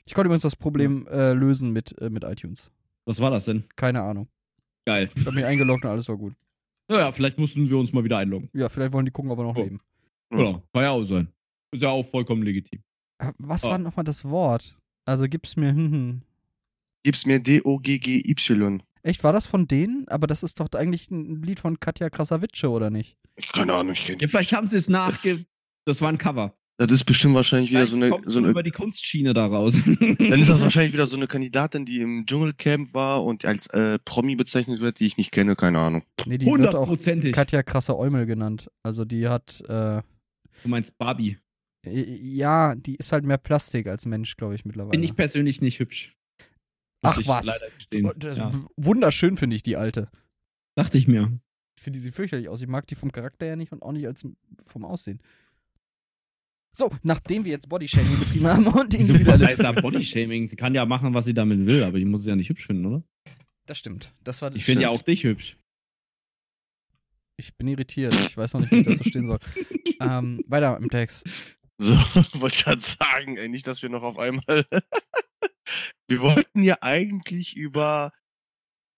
Ich 0.04 0.14
konnte 0.14 0.26
übrigens 0.26 0.42
das 0.42 0.56
Problem 0.56 1.06
äh, 1.06 1.32
lösen 1.32 1.70
mit, 1.70 1.96
äh, 2.00 2.10
mit 2.10 2.24
iTunes. 2.24 2.70
Was 3.06 3.20
war 3.20 3.30
das 3.30 3.44
denn? 3.44 3.64
Keine 3.76 4.02
Ahnung. 4.02 4.28
Geil. 4.86 5.08
Ich 5.14 5.24
habe 5.24 5.36
mich 5.36 5.44
eingeloggt 5.44 5.84
und 5.84 5.90
alles 5.90 6.08
war 6.08 6.16
gut. 6.16 6.34
Naja, 6.88 7.12
vielleicht 7.12 7.38
mussten 7.38 7.70
wir 7.70 7.78
uns 7.78 7.92
mal 7.92 8.02
wieder 8.02 8.18
einloggen. 8.18 8.50
Ja, 8.52 8.68
vielleicht 8.68 8.92
wollen 8.92 9.04
die 9.04 9.12
gucken, 9.12 9.30
ob 9.30 9.38
wir 9.38 9.44
noch 9.44 9.56
Oh. 9.56 9.62
leben. 9.62 9.80
Hm. 10.30 10.38
Genau, 10.38 10.62
kann 10.72 10.82
ja 10.82 10.90
auch 10.90 11.04
sein. 11.04 11.28
Ist 11.72 11.82
ja 11.82 11.88
auch 11.90 12.02
vollkommen 12.02 12.42
legitim. 12.42 12.80
Äh, 13.18 13.32
Was 13.38 13.64
Oh. 13.64 13.70
war 13.70 13.78
nochmal 13.78 14.04
das 14.04 14.24
Wort? 14.24 14.76
Also 15.04 15.26
gib's 15.28 15.56
mir, 15.56 15.70
hm, 15.70 15.92
hm. 15.92 16.22
Gib's 17.02 17.24
mir 17.26 17.38
D-O-G-G-Y. 17.40 18.82
Echt, 19.02 19.24
war 19.24 19.32
das 19.32 19.46
von 19.46 19.66
denen? 19.66 20.06
Aber 20.08 20.26
das 20.26 20.42
ist 20.42 20.60
doch 20.60 20.68
eigentlich 20.74 21.10
ein 21.10 21.42
Lied 21.42 21.60
von 21.60 21.80
Katja 21.80 22.10
Krasavice, 22.10 22.64
oder 22.64 22.90
nicht? 22.90 23.16
Ich 23.36 23.50
keine 23.52 23.72
Ahnung, 23.74 23.92
ich 23.92 24.04
kenn 24.04 24.18
Ja, 24.20 24.28
vielleicht 24.28 24.52
haben 24.52 24.66
sie 24.66 24.76
es 24.76 24.88
nachge... 24.88 25.44
Das 25.86 26.02
war 26.02 26.10
ein 26.10 26.18
Cover. 26.18 26.54
Das 26.76 26.92
ist 26.92 27.04
bestimmt 27.04 27.34
wahrscheinlich 27.34 27.70
wieder 27.70 27.86
Vielleicht 27.86 27.90
so 27.92 27.96
eine, 27.96 28.08
kommt 28.10 28.30
so 28.30 28.38
eine 28.38 28.48
über 28.48 28.62
die 28.62 28.70
Kunstschiene 28.70 29.32
da 29.34 29.46
raus. 29.46 29.74
Dann 29.84 30.40
ist 30.40 30.48
das 30.50 30.60
wahrscheinlich 30.62 30.92
wieder 30.92 31.06
so 31.06 31.16
eine 31.16 31.26
Kandidatin, 31.26 31.84
die 31.86 32.00
im 32.00 32.24
Dschungelcamp 32.26 32.92
war 32.94 33.24
und 33.24 33.44
als 33.44 33.66
äh, 33.68 33.98
Promi 33.98 34.36
bezeichnet 34.36 34.80
wird, 34.80 35.00
die 35.00 35.06
ich 35.06 35.16
nicht 35.16 35.30
kenne, 35.30 35.56
keine 35.56 35.78
Ahnung. 35.78 36.02
Nee, 36.26 36.38
die 36.38 36.46
wird 36.46 36.54
auch 36.74 36.88
Hundertprozentig. 36.88 37.32
Katja 37.34 37.62
Krasser 37.62 37.98
Eumel 37.98 38.26
genannt. 38.26 38.70
Also 38.82 39.04
die 39.06 39.28
hat, 39.28 39.62
äh, 39.68 40.00
Du 40.62 40.68
meinst 40.68 40.96
Barbie. 40.98 41.38
ja, 41.86 42.74
die 42.74 42.96
ist 42.96 43.12
halt 43.12 43.24
mehr 43.24 43.38
Plastik 43.38 43.86
als 43.86 44.04
Mensch, 44.06 44.36
glaube 44.36 44.54
ich, 44.54 44.64
mittlerweile. 44.64 44.90
Bin 44.90 45.02
ich 45.02 45.14
persönlich 45.16 45.60
nicht 45.62 45.78
hübsch. 45.78 46.14
Ach, 47.02 47.18
was? 47.26 47.62
äh, 47.92 48.00
Ja. 48.34 48.52
Wunderschön 48.76 49.36
finde 49.38 49.56
ich 49.56 49.62
die 49.62 49.76
alte. 49.76 50.10
Dachte 50.76 50.98
ich 50.98 51.08
mir. 51.08 51.32
Ich 51.78 51.82
finde 51.82 51.98
sie 51.98 52.12
fürchterlich 52.12 52.48
aus. 52.50 52.60
Ich 52.60 52.68
mag 52.68 52.86
die 52.86 52.94
vom 52.94 53.10
Charakter 53.10 53.46
her 53.46 53.56
nicht 53.56 53.72
und 53.72 53.82
auch 53.82 53.92
nicht 53.92 54.06
als 54.06 54.26
vom 54.66 54.84
Aussehen. 54.84 55.22
So, 56.76 56.90
nachdem 57.02 57.44
wir 57.44 57.52
jetzt 57.52 57.68
Bodyshaming 57.68 58.18
betrieben 58.18 58.46
haben 58.46 58.66
und 58.66 58.92
ihn 58.94 59.08
wieder. 59.08 59.32
was 59.32 59.42
heißt 59.42 59.62
da 59.62 59.72
Bodyshaming? 59.72 60.48
Sie 60.48 60.56
kann 60.56 60.74
ja 60.74 60.84
machen, 60.84 61.14
was 61.14 61.24
sie 61.24 61.34
damit 61.34 61.64
will, 61.66 61.82
aber 61.82 61.96
ich 61.96 62.04
muss 62.04 62.24
sie 62.24 62.30
ja 62.30 62.36
nicht 62.36 62.50
hübsch 62.50 62.66
finden, 62.66 62.84
oder? 62.86 63.02
Das 63.66 63.78
stimmt. 63.78 64.12
Das 64.22 64.42
war 64.42 64.54
Ich 64.54 64.64
finde 64.64 64.82
ja 64.82 64.88
auch 64.90 65.02
dich 65.02 65.24
hübsch. 65.24 65.56
Ich 67.40 67.56
bin 67.56 67.68
irritiert. 67.68 68.14
Ich 68.14 68.36
weiß 68.36 68.52
noch 68.52 68.60
nicht, 68.60 68.70
wie 68.70 68.80
ich 68.80 68.86
dazu 68.86 69.08
stehen 69.08 69.26
soll. 69.26 69.38
ähm, 70.00 70.44
weiter 70.46 70.76
im 70.76 70.90
Text. 70.90 71.24
So, 71.78 71.94
wollte 72.40 72.56
ich 72.56 72.64
gerade 72.64 72.80
sagen, 72.82 73.38
ey, 73.38 73.48
nicht, 73.48 73.66
dass 73.66 73.80
wir 73.80 73.88
noch 73.88 74.02
auf 74.02 74.18
einmal. 74.18 74.66
wir 76.08 76.20
wollten 76.20 76.62
ja 76.62 76.76
eigentlich 76.82 77.56
über. 77.56 78.12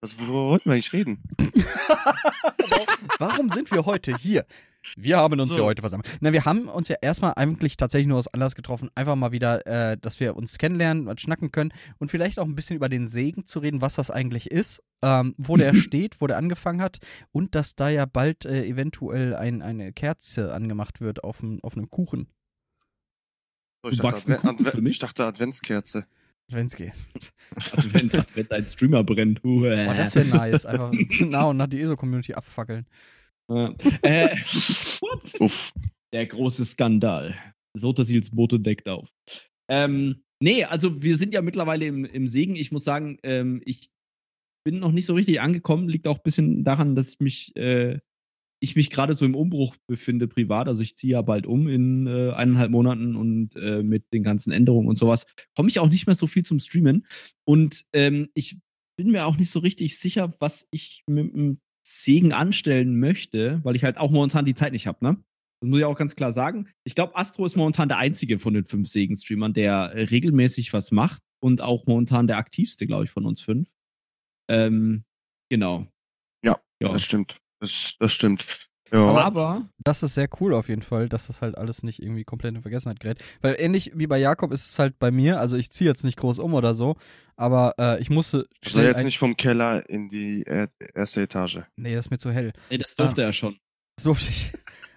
Was, 0.01 0.19
worüber 0.19 0.47
wollten 0.47 0.65
wir 0.65 0.73
eigentlich 0.73 0.93
reden? 0.93 1.23
Warum 3.19 3.49
sind 3.49 3.71
wir 3.71 3.87
heute 3.87 4.17
hier? 4.17 4.45
Wir 4.97 5.17
haben 5.19 5.39
uns 5.39 5.51
So. 5.51 5.55
hier 5.57 5.65
heute 5.65 5.81
versammelt. 5.83 6.09
Na, 6.21 6.33
wir 6.33 6.45
haben 6.45 6.69
uns 6.69 6.89
ja 6.89 6.97
erstmal 7.01 7.35
eigentlich 7.37 7.77
tatsächlich 7.77 8.09
nur 8.09 8.19
aus 8.19 8.27
Anlass 8.29 8.55
getroffen, 8.57 8.91
einfach 8.95 9.15
mal 9.17 9.31
wieder, 9.33 9.65
äh, 9.67 9.97
dass 9.97 10.19
wir 10.21 10.37
uns 10.37 10.59
kennenlernen 10.59 11.07
und 11.09 11.21
schnacken 11.21 11.53
können 11.53 11.73
und 11.99 12.11
vielleicht 12.11 12.39
auch 12.39 12.45
ein 12.47 12.55
bisschen 12.57 12.77
über 12.77 12.89
den 12.89 13.07
Segen 13.07 13.47
zu 13.47 13.61
reden, 13.61 13.81
was 13.81 13.95
das 13.95 14.11
eigentlich 14.11 14.51
ist, 14.51 14.83
ähm, 15.03 15.35
wo 15.39 15.57
der 15.57 15.73
steht, 15.75 16.21
wo 16.21 16.27
der 16.27 16.37
angefangen 16.37 16.83
hat 16.83 16.99
und 17.31 17.55
dass 17.55 17.77
da 17.77 17.89
ja 17.91 18.07
bald 18.07 18.45
äh, 18.45 18.65
eventuell 18.67 19.35
ein, 19.37 19.63
eine 19.63 19.93
Kerze 19.93 20.53
angemacht 20.53 21.01
wird 21.01 21.23
auf, 21.25 21.39
dem- 21.39 21.61
auf 21.63 21.77
einem 21.77 21.89
Kuchen, 21.91 22.27
So, 23.85 23.91
Du 23.91 23.97
backst 24.03 24.27
einen 24.29 24.37
Advent- 24.39 24.43
Kuchen 24.43 24.59
für 24.65 24.69
Advent- 24.71 24.83
mich? 24.83 24.93
ich 24.95 24.99
dachte 24.99 25.25
Adventskerze. 25.25 26.07
Also 26.53 27.95
wenn, 27.95 28.11
wenn 28.35 28.49
dein 28.49 28.67
Streamer 28.67 29.05
brennt. 29.05 29.41
Oh, 29.45 29.63
das 29.63 30.15
wäre 30.15 30.27
nice. 30.27 30.67
Einfach 30.67 30.91
und 31.51 31.57
nach 31.57 31.67
die 31.69 31.81
ESO-Community 31.81 32.35
abfackeln. 32.35 32.87
Äh? 34.03 34.37
Uff. 35.39 35.73
Der 36.13 36.27
große 36.27 36.65
Skandal. 36.65 37.35
Sotasils 37.77 38.31
Bote 38.31 38.61
deckt 38.61 38.89
auf. 38.89 39.09
Ähm, 39.71 40.23
nee, 40.43 40.65
also 40.65 41.03
wir 41.03 41.17
sind 41.17 41.33
ja 41.33 41.43
mittlerweile 41.43 41.87
im, 41.87 42.05
im 42.05 42.29
Segen. 42.29 42.57
Ich 42.57 42.73
muss 42.73 42.85
sagen, 42.85 43.19
ähm, 43.23 43.63
ich 43.65 43.91
bin 44.65 44.79
noch 44.79 44.93
nicht 44.93 45.07
so 45.07 45.15
richtig 45.15 45.41
angekommen. 45.41 45.89
Liegt 45.89 46.07
auch 46.07 46.19
ein 46.19 46.23
bisschen 46.25 46.65
daran, 46.65 46.95
dass 46.95 47.15
ich 47.15 47.21
mich, 47.21 47.57
äh, 47.57 47.99
ich 48.63 48.77
mich 48.77 48.91
gerade 48.91 49.15
so 49.15 49.25
im 49.25 49.35
Umbruch 49.35 49.77
befinde 49.89 50.29
privat. 50.29 50.69
Also 50.69 50.83
ich 50.83 50.97
ziehe 50.97 51.15
ja 51.15 51.23
bald 51.23 51.47
um 51.47 51.69
in 51.69 52.07
äh, 52.07 52.33
eineinhalb 52.33 52.71
Monaten 52.71 53.17
und 53.17 53.57
äh, 53.57 53.83
mit 53.83 54.13
den 54.13 54.23
ganzen 54.23 54.53
Änderungen 54.53 54.89
und 54.89 54.99
sowas 54.99 55.27
komme 55.57 55.69
ich 55.69 55.81
auch 55.81 55.89
nicht 55.89 56.07
mehr 56.07 56.15
so 56.15 56.27
viel 56.27 56.45
zum 56.45 56.59
Streamen. 56.59 57.07
Und 57.45 57.85
ähm, 57.93 58.29
ich 58.35 58.59
bin 58.97 59.11
mir 59.11 59.27
auch 59.27 59.37
nicht 59.37 59.51
so 59.51 59.59
richtig 59.59 59.99
sicher, 59.99 60.35
was 60.39 60.69
ich 60.71 61.03
mit 61.07 61.33
dem 61.33 61.61
Segen 61.85 62.33
anstellen 62.33 62.99
möchte, 62.99 63.61
weil 63.65 63.77
ich 63.77 63.85
halt 63.85 63.97
auch 63.99 64.11
momentan 64.11 64.45
die 64.45 64.55
Zeit 64.55 64.73
nicht 64.73 64.87
habe, 64.87 65.05
ne? 65.05 65.17
Das 65.61 65.69
muss 65.69 65.79
ich 65.79 65.85
auch 65.85 65.97
ganz 65.97 66.17
klar 66.17 66.33
sagen. 66.33 66.69
Ich 66.85 66.95
glaube, 66.97 67.15
Astro 67.17 67.45
ist 67.47 67.57
momentan 67.57 67.89
der 67.89 67.99
einzige 67.99 68.39
von 68.39 68.53
den 68.55 68.65
fünf 68.65 68.89
Segen-Streamern, 68.89 69.53
der 69.55 69.93
äh, 69.95 70.03
regelmäßig 70.05 70.73
was 70.73 70.91
macht 70.91 71.23
und 71.41 71.63
auch 71.63 71.87
momentan 71.87 72.27
der 72.27 72.37
aktivste, 72.37 72.87
glaube 72.87 73.05
ich, 73.05 73.11
von 73.11 73.25
uns 73.25 73.41
fünf. 73.41 73.69
Ähm, 74.49 75.05
genau. 75.51 75.87
Ja, 76.45 76.59
Ja. 76.81 76.93
das 76.93 77.03
stimmt. 77.03 77.39
Das, 77.61 77.97
das 78.01 78.13
stimmt. 78.13 78.71
Ja. 78.93 79.07
Aber 79.07 79.69
Das 79.79 80.03
ist 80.03 80.15
sehr 80.15 80.29
cool 80.41 80.53
auf 80.55 80.69
jeden 80.69 80.83
Fall, 80.83 81.09
dass 81.09 81.27
das 81.27 81.41
halt 81.41 81.57
alles 81.57 81.83
nicht 81.83 82.03
irgendwie 82.03 82.25
komplett 82.25 82.55
in 82.55 82.63
Vergessenheit 82.63 83.01
gerät. 83.01 83.23
Weil 83.41 83.57
ähnlich 83.59 83.93
wie 83.95 84.07
bei 84.07 84.19
Jakob 84.19 84.53
ist 84.53 84.69
es 84.69 84.79
halt 84.79 84.99
bei 84.99 85.11
mir, 85.11 85.41
also 85.41 85.57
ich 85.57 85.71
ziehe 85.73 85.89
jetzt 85.89 86.05
nicht 86.05 86.19
groß 86.19 86.39
um 86.39 86.53
oder 86.53 86.75
so, 86.75 86.97
aber 87.37 87.75
äh, 87.79 88.01
ich 88.01 88.11
musste 88.11 88.47
ich 88.61 88.73
soll 88.73 88.85
jetzt 88.85 89.03
nicht 89.03 89.19
vom 89.19 89.37
Keller 89.37 89.89
in 89.89 90.09
die 90.09 90.45
er 90.47 90.69
erste 90.95 91.23
Etage. 91.23 91.63
Nee, 91.77 91.95
das 91.95 92.07
ist 92.07 92.11
mir 92.11 92.19
zu 92.19 92.31
hell. 92.31 92.53
nee, 92.71 92.79
das 92.79 92.95
durfte 92.95 93.23
er 93.23 93.33
schon. 93.33 93.57
Das 93.97 94.05
durfte 94.05 94.29
ich. 94.29 94.53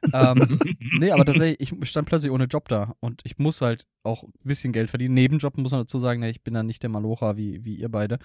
ähm, 0.14 0.60
nee, 1.00 1.12
aber 1.12 1.26
tatsächlich, 1.26 1.72
ich 1.72 1.90
stand 1.90 2.08
plötzlich 2.08 2.32
ohne 2.32 2.46
Job 2.46 2.68
da 2.68 2.96
und 3.00 3.22
ich 3.24 3.38
muss 3.38 3.62
halt 3.62 3.86
auch 4.04 4.24
ein 4.24 4.32
bisschen 4.44 4.74
Geld 4.74 4.90
verdienen. 4.90 5.16
Nebenjob 5.16 5.58
muss 5.58 5.72
man 5.72 5.82
dazu 5.82 6.00
sagen, 6.00 6.20
ne, 6.20 6.30
ich 6.30 6.44
bin 6.44 6.54
dann 6.54 6.66
nicht 6.66 6.84
der 6.84 6.90
Malocha 6.90 7.38
wie, 7.38 7.64
wie 7.64 7.76
ihr 7.76 7.90
beide. 7.90 8.20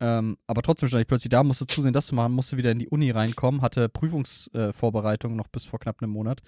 Ähm, 0.00 0.36
aber 0.46 0.62
trotzdem 0.62 0.88
stand 0.88 1.02
ich 1.02 1.08
plötzlich 1.08 1.30
da, 1.30 1.42
musste 1.42 1.66
zusehen, 1.66 1.92
das 1.92 2.08
zu 2.08 2.14
machen, 2.14 2.32
musste 2.32 2.56
wieder 2.56 2.72
in 2.72 2.78
die 2.78 2.88
Uni 2.88 3.10
reinkommen, 3.10 3.62
hatte 3.62 3.88
Prüfungsvorbereitung 3.88 5.32
äh, 5.32 5.36
noch 5.36 5.48
bis 5.48 5.64
vor 5.64 5.78
knapp 5.78 6.02
einem 6.02 6.12
Monat. 6.12 6.42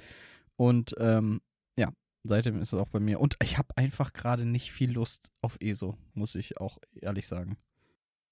Und 0.56 0.94
ähm, 0.98 1.40
ja, 1.78 1.92
seitdem 2.24 2.60
ist 2.60 2.72
es 2.72 2.78
auch 2.78 2.88
bei 2.88 3.00
mir. 3.00 3.20
Und 3.20 3.36
ich 3.42 3.58
habe 3.58 3.76
einfach 3.76 4.12
gerade 4.12 4.44
nicht 4.44 4.72
viel 4.72 4.90
Lust 4.90 5.30
auf 5.42 5.56
ESO, 5.60 5.96
muss 6.14 6.34
ich 6.34 6.60
auch 6.60 6.78
ehrlich 7.00 7.28
sagen. 7.28 7.56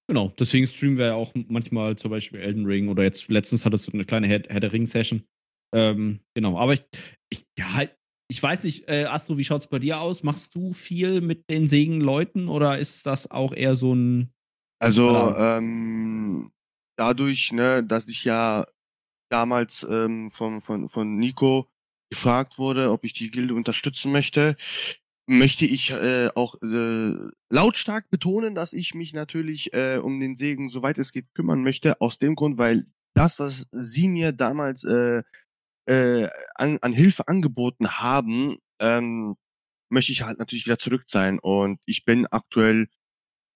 Genau, 0.07 0.33
deswegen 0.39 0.67
streamen 0.67 0.99
wir 0.99 1.07
ja 1.07 1.15
auch 1.15 1.33
manchmal 1.35 1.97
zum 1.97 2.11
Beispiel 2.11 2.41
Elden 2.41 2.67
Ring 2.67 2.89
oder 2.89 3.03
jetzt 3.05 3.29
letztens 3.29 3.65
hattest 3.65 3.89
du 3.89 3.93
eine 3.93 4.05
kleine 4.05 4.27
Herr, 4.27 4.41
der 4.41 4.73
Ring-Session. 4.73 5.25
Ähm, 5.75 6.21
genau, 6.35 6.59
aber 6.59 6.75
ich, 6.75 6.85
ich, 7.31 7.47
ja, 7.59 7.87
ich 8.29 8.43
weiß 8.43 8.65
nicht, 8.65 8.89
äh, 8.89 9.05
Astro, 9.05 9.39
wie 9.39 9.45
schaut's 9.45 9.67
bei 9.67 9.79
dir 9.79 10.01
aus? 10.01 10.23
Machst 10.23 10.55
du 10.55 10.73
viel 10.73 11.21
mit 11.21 11.49
den 11.49 11.69
Segen-Leuten 11.69 12.49
oder 12.49 12.79
ist 12.79 13.07
das 13.07 13.31
auch 13.31 13.53
eher 13.53 13.75
so 13.75 13.95
ein. 13.95 14.31
Also 14.79 15.35
ähm, 15.37 16.53
dadurch, 16.97 17.53
ne, 17.53 17.83
dass 17.83 18.09
ich 18.09 18.25
ja 18.25 18.67
damals 19.31 19.87
ähm, 19.89 20.31
von, 20.31 20.61
von, 20.61 20.89
von 20.89 21.17
Nico 21.17 21.69
gefragt 22.11 22.59
wurde, 22.59 22.91
ob 22.91 23.05
ich 23.05 23.13
die 23.13 23.31
Gilde 23.31 23.55
unterstützen 23.55 24.13
möchte, 24.13 24.57
möchte 25.27 25.65
ich 25.65 25.91
äh, 25.91 26.29
auch 26.35 26.55
äh, 26.63 27.15
lautstark 27.51 28.11
betonen, 28.11 28.55
dass 28.55 28.73
ich 28.73 28.95
mich 28.95 29.13
natürlich 29.15 29.73
äh, 29.73 29.99
um 29.99 30.21
den 30.21 30.37
Segen, 30.37 30.69
soweit 30.69 30.99
es 30.99 31.13
geht, 31.13 31.35
kümmern 31.35 31.63
möchte. 31.63 32.01
Aus 32.01 32.19
dem 32.19 32.35
Grund, 32.35 32.59
weil 32.59 32.87
das, 33.15 33.39
was 33.39 33.67
sie 33.73 34.09
mir 34.09 34.33
damals 34.33 34.85
äh, 34.85 35.23
äh, 35.87 36.29
an, 36.55 36.79
an 36.83 36.93
Hilfe 36.93 37.29
angeboten 37.29 37.89
haben, 37.99 38.59
ähm, 38.81 39.37
möchte 39.89 40.13
ich 40.13 40.23
halt 40.23 40.39
natürlich 40.39 40.67
wieder 40.67 40.79
zurück 40.79 41.05
sein. 41.07 41.39
Und 41.39 41.81
ich 41.87 42.05
bin 42.05 42.27
aktuell 42.27 42.89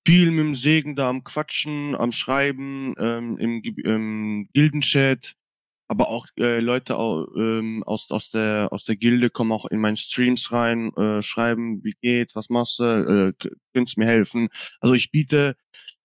viel 0.06 0.30
mit 0.30 0.40
dem 0.40 0.54
Segen 0.54 0.96
da 0.96 1.08
am 1.08 1.24
Quatschen, 1.24 1.94
am 1.94 2.12
Schreiben, 2.12 2.94
ähm, 2.98 3.36
im, 3.38 3.62
im 3.62 4.48
Gildenchat, 4.52 5.34
aber 5.88 6.08
auch 6.08 6.26
äh, 6.38 6.60
Leute 6.60 6.94
ähm, 6.94 7.82
aus, 7.84 8.10
aus, 8.10 8.30
der, 8.30 8.68
aus 8.70 8.84
der 8.84 8.96
Gilde 8.96 9.30
kommen 9.30 9.52
auch 9.52 9.66
in 9.66 9.80
meinen 9.80 9.96
Streams 9.96 10.52
rein, 10.52 10.92
äh, 10.96 11.22
schreiben, 11.22 11.82
wie 11.82 11.94
geht's, 12.00 12.36
was 12.36 12.50
machst 12.50 12.78
du, 12.78 12.84
äh, 13.40 13.48
könntest 13.72 13.96
mir 13.98 14.06
helfen. 14.06 14.48
Also 14.80 14.94
ich 14.94 15.10
biete 15.10 15.56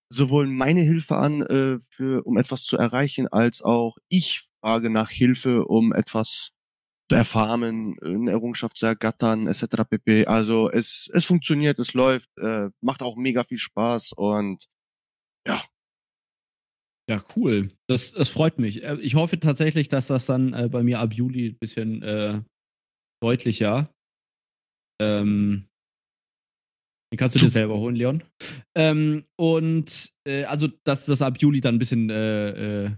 sowohl 0.09 0.47
meine 0.47 0.81
Hilfe 0.81 1.17
an, 1.17 1.41
äh, 1.41 1.79
für, 1.89 2.25
um 2.25 2.37
etwas 2.37 2.63
zu 2.63 2.77
erreichen, 2.77 3.27
als 3.27 3.61
auch 3.61 3.97
ich 4.09 4.43
frage 4.61 4.89
nach 4.89 5.09
Hilfe, 5.09 5.65
um 5.65 5.91
etwas 5.93 6.51
zu 7.13 7.17
erfarmen, 7.17 7.97
eine 8.01 8.31
Errungenschaft 8.31 8.77
zu 8.77 8.85
ergattern, 8.85 9.47
etc. 9.47 9.83
pp. 9.89 10.25
Also 10.25 10.69
es, 10.69 11.09
es 11.13 11.25
funktioniert, 11.25 11.79
es 11.79 11.93
läuft, 11.93 12.29
äh, 12.37 12.69
macht 12.81 13.01
auch 13.01 13.15
mega 13.15 13.43
viel 13.43 13.57
Spaß 13.57 14.13
und 14.13 14.65
Ja, 17.09 17.21
cool. 17.35 17.69
Das, 17.89 18.13
das 18.13 18.29
freut 18.29 18.59
mich. 18.59 18.83
Äh, 18.83 18.97
Ich 19.01 19.15
hoffe 19.15 19.39
tatsächlich, 19.39 19.89
dass 19.89 20.07
das 20.07 20.25
dann 20.25 20.53
äh, 20.53 20.69
bei 20.69 20.83
mir 20.83 20.99
ab 20.99 21.13
Juli 21.13 21.49
ein 21.49 21.57
bisschen 21.59 22.01
äh, 22.01 22.41
deutlicher. 23.21 23.93
Ähm, 25.01 25.67
den 27.11 27.17
kannst 27.17 27.35
du 27.35 27.39
dir 27.39 27.49
selber 27.49 27.77
holen, 27.77 27.95
Leon. 27.95 28.23
Ähm, 28.75 29.25
und 29.37 30.13
äh, 30.25 30.45
also, 30.45 30.67
dass 30.85 31.05
das 31.05 31.21
ab 31.21 31.37
Juli 31.39 31.59
dann 31.59 31.75
ein 31.75 31.79
bisschen 31.79 32.09
äh, 32.09 32.85
äh, 32.85 32.91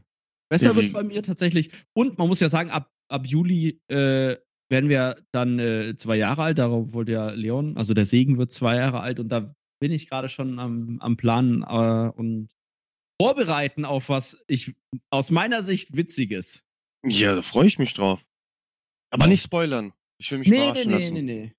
besser 0.52 0.68
Ja, 0.68 0.76
wird 0.76 0.94
bei 0.94 1.04
mir 1.04 1.24
tatsächlich. 1.24 1.72
Und 1.94 2.18
man 2.18 2.28
muss 2.28 2.40
ja 2.40 2.48
sagen, 2.48 2.70
ab, 2.70 2.92
ab 3.08 3.26
Juli 3.28 3.82
äh, 3.88 4.36
werden 4.70 4.90
wir 4.90 5.16
dann 5.32 5.60
äh, 5.60 5.96
zwei 5.98 6.16
Jahre 6.18 6.44
alt. 6.44 6.58
Darauf 6.58 6.94
wollte 6.94 7.12
ja 7.14 7.30
Leon, 7.32 7.78
also 7.78 7.94
der 7.94 8.06
Segen 8.06 8.38
wird 8.38 8.52
zwei 8.52 8.76
Jahre 8.78 9.00
alt 9.02 9.20
und 9.20 9.30
da 9.30 9.56
bin 9.80 9.92
ich 9.92 10.10
gerade 10.10 10.30
schon 10.30 10.58
am, 10.60 11.00
am 11.02 11.18
Planen 11.18 11.62
äh, 11.64 12.10
und 12.16 12.50
vorbereiten 13.22 13.86
auf 13.86 14.10
was 14.10 14.44
ich 14.48 14.74
aus 15.10 15.32
meiner 15.32 15.64
Sicht 15.64 15.96
Witziges. 15.96 16.64
ja, 17.06 17.36
da 17.36 17.42
freue 17.42 17.68
ich 17.68 17.78
mich 17.80 17.94
drauf. 17.94 18.26
Aber 19.12 19.28
nicht 19.28 19.44
spoilern. 19.44 19.94
Ich 20.18 20.32
will 20.32 20.40
mich 20.40 20.48
überraschen 20.48 20.92
lassen. 20.92 21.26
nee. 21.26 21.54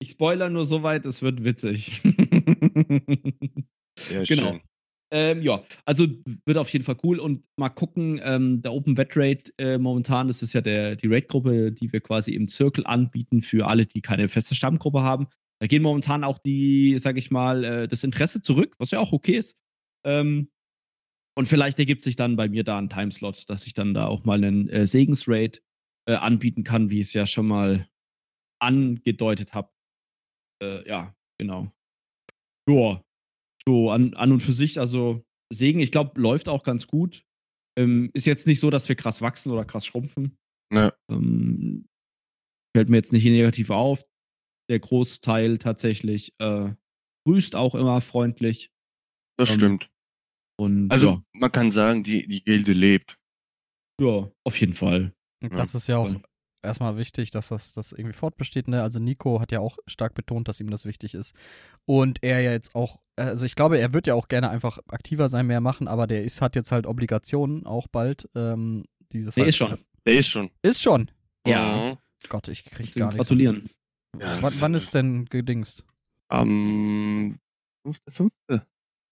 Ich 0.00 0.10
spoiler 0.10 0.48
nur 0.50 0.64
so 0.64 0.82
weit, 0.82 1.04
es 1.06 1.22
wird 1.22 1.44
witzig. 1.44 2.00
Sehr 3.98 4.24
Genau. 4.24 4.52
schön. 4.52 4.62
Ähm, 5.14 5.42
ja, 5.42 5.62
also 5.84 6.08
wird 6.44 6.58
auf 6.58 6.68
jeden 6.70 6.84
Fall 6.84 6.96
cool 7.04 7.20
und 7.20 7.44
mal 7.56 7.68
gucken, 7.68 8.20
ähm, 8.24 8.62
der 8.62 8.72
Open 8.72 8.96
Wet 8.96 9.16
Raid 9.16 9.54
äh, 9.58 9.78
momentan, 9.78 10.26
das 10.26 10.42
ist 10.42 10.54
ja 10.54 10.60
der, 10.60 10.96
die 10.96 11.06
Raid-Gruppe, 11.06 11.70
die 11.70 11.92
wir 11.92 12.00
quasi 12.00 12.32
im 12.34 12.48
Zirkel 12.48 12.84
anbieten 12.84 13.40
für 13.40 13.68
alle, 13.68 13.86
die 13.86 14.00
keine 14.00 14.28
feste 14.28 14.56
Stammgruppe 14.56 15.02
haben. 15.02 15.28
Da 15.60 15.68
gehen 15.68 15.84
momentan 15.84 16.24
auch 16.24 16.38
die, 16.38 16.98
sag 16.98 17.16
ich 17.16 17.30
mal, 17.30 17.62
äh, 17.62 17.86
das 17.86 18.02
Interesse 18.02 18.42
zurück, 18.42 18.74
was 18.78 18.90
ja 18.90 18.98
auch 18.98 19.12
okay 19.12 19.36
ist. 19.36 19.56
Ähm, 20.04 20.50
und 21.36 21.46
vielleicht 21.46 21.78
ergibt 21.78 22.02
sich 22.02 22.16
dann 22.16 22.34
bei 22.34 22.48
mir 22.48 22.64
da 22.64 22.76
ein 22.76 22.88
Timeslot, 22.88 23.48
dass 23.48 23.68
ich 23.68 23.74
dann 23.74 23.94
da 23.94 24.08
auch 24.08 24.24
mal 24.24 24.42
einen 24.42 24.68
äh, 24.68 24.84
Segensraid 24.84 25.62
äh, 26.08 26.14
anbieten 26.14 26.64
kann, 26.64 26.90
wie 26.90 26.98
ich 26.98 27.06
es 27.06 27.12
ja 27.12 27.26
schon 27.26 27.46
mal 27.46 27.88
angedeutet 28.60 29.54
habe. 29.54 29.70
Äh, 30.60 30.88
ja, 30.88 31.14
genau. 31.38 31.72
Ja, 32.68 33.00
so 33.66 33.90
an, 33.90 34.14
an 34.14 34.32
und 34.32 34.40
für 34.40 34.52
sich, 34.52 34.78
also 34.78 35.24
Segen, 35.52 35.80
ich 35.80 35.92
glaube, 35.92 36.20
läuft 36.20 36.48
auch 36.48 36.62
ganz 36.64 36.86
gut. 36.86 37.24
Ähm, 37.78 38.10
ist 38.14 38.26
jetzt 38.26 38.46
nicht 38.46 38.60
so, 38.60 38.70
dass 38.70 38.88
wir 38.88 38.96
krass 38.96 39.20
wachsen 39.22 39.50
oder 39.52 39.64
krass 39.64 39.86
schrumpfen. 39.86 40.36
Ne, 40.72 40.94
Ähm, 41.10 41.86
fällt 42.76 42.88
mir 42.88 42.96
jetzt 42.96 43.12
nicht 43.12 43.24
negativ 43.24 43.70
auf. 43.70 44.04
Der 44.70 44.80
Großteil 44.80 45.58
tatsächlich 45.58 46.34
äh, 46.38 46.72
grüßt 47.26 47.54
auch 47.56 47.74
immer 47.74 48.00
freundlich. 48.00 48.70
das 49.38 49.50
Ähm, 49.50 49.56
stimmt. 49.56 49.90
Und 50.56 50.90
Also 50.90 51.22
man 51.32 51.50
kann 51.50 51.70
sagen, 51.72 52.04
die, 52.04 52.26
die 52.26 52.42
Gilde 52.44 52.72
lebt. 52.72 53.18
ja, 54.00 54.06
ja, 54.06 54.30
auf 54.44 54.60
jeden 54.60 54.72
Fall. 54.74 55.12
Und 55.42 55.52
Ja, 55.52 55.58
das 55.58 55.74
ist 55.74 55.88
ja 55.88 55.98
auch. 55.98 56.14
Erstmal 56.64 56.96
wichtig, 56.96 57.30
dass 57.30 57.48
das, 57.48 57.72
das 57.72 57.92
irgendwie 57.92 58.12
fortbesteht. 58.14 58.68
Ne? 58.68 58.82
Also 58.82 58.98
Nico 58.98 59.40
hat 59.40 59.52
ja 59.52 59.60
auch 59.60 59.78
stark 59.86 60.14
betont, 60.14 60.48
dass 60.48 60.60
ihm 60.60 60.70
das 60.70 60.84
wichtig 60.84 61.14
ist. 61.14 61.34
Und 61.84 62.22
er 62.22 62.40
ja 62.40 62.52
jetzt 62.52 62.74
auch, 62.74 62.98
also 63.16 63.44
ich 63.46 63.54
glaube, 63.54 63.78
er 63.78 63.92
wird 63.92 64.06
ja 64.06 64.14
auch 64.14 64.28
gerne 64.28 64.50
einfach 64.50 64.78
aktiver 64.88 65.28
sein, 65.28 65.46
mehr 65.46 65.60
machen, 65.60 65.88
aber 65.88 66.06
der 66.06 66.24
ist, 66.24 66.40
hat 66.40 66.56
jetzt 66.56 66.72
halt 66.72 66.86
Obligationen 66.86 67.66
auch 67.66 67.86
bald. 67.88 68.28
Ähm, 68.34 68.84
dieses 69.12 69.36
Nee, 69.36 69.42
halt, 69.42 69.48
ist 69.50 69.56
schon. 69.56 69.78
Der 70.06 70.14
ist 70.14 70.28
schon. 70.28 70.50
Ist 70.62 70.82
schon. 70.82 71.10
Ja. 71.46 71.76
Mhm. 71.92 71.98
Gott, 72.28 72.48
ich 72.48 72.64
krieg 72.64 72.92
gar 72.94 73.08
nicht. 73.08 73.18
gratulieren. 73.18 73.70
Ja. 74.18 74.40
Wann, 74.40 74.54
wann 74.60 74.74
ist 74.74 74.94
denn 74.94 75.26
gedingst? 75.26 75.84
Am 76.28 77.38
fünfte, 77.84 78.10
fünfte. 78.10 78.66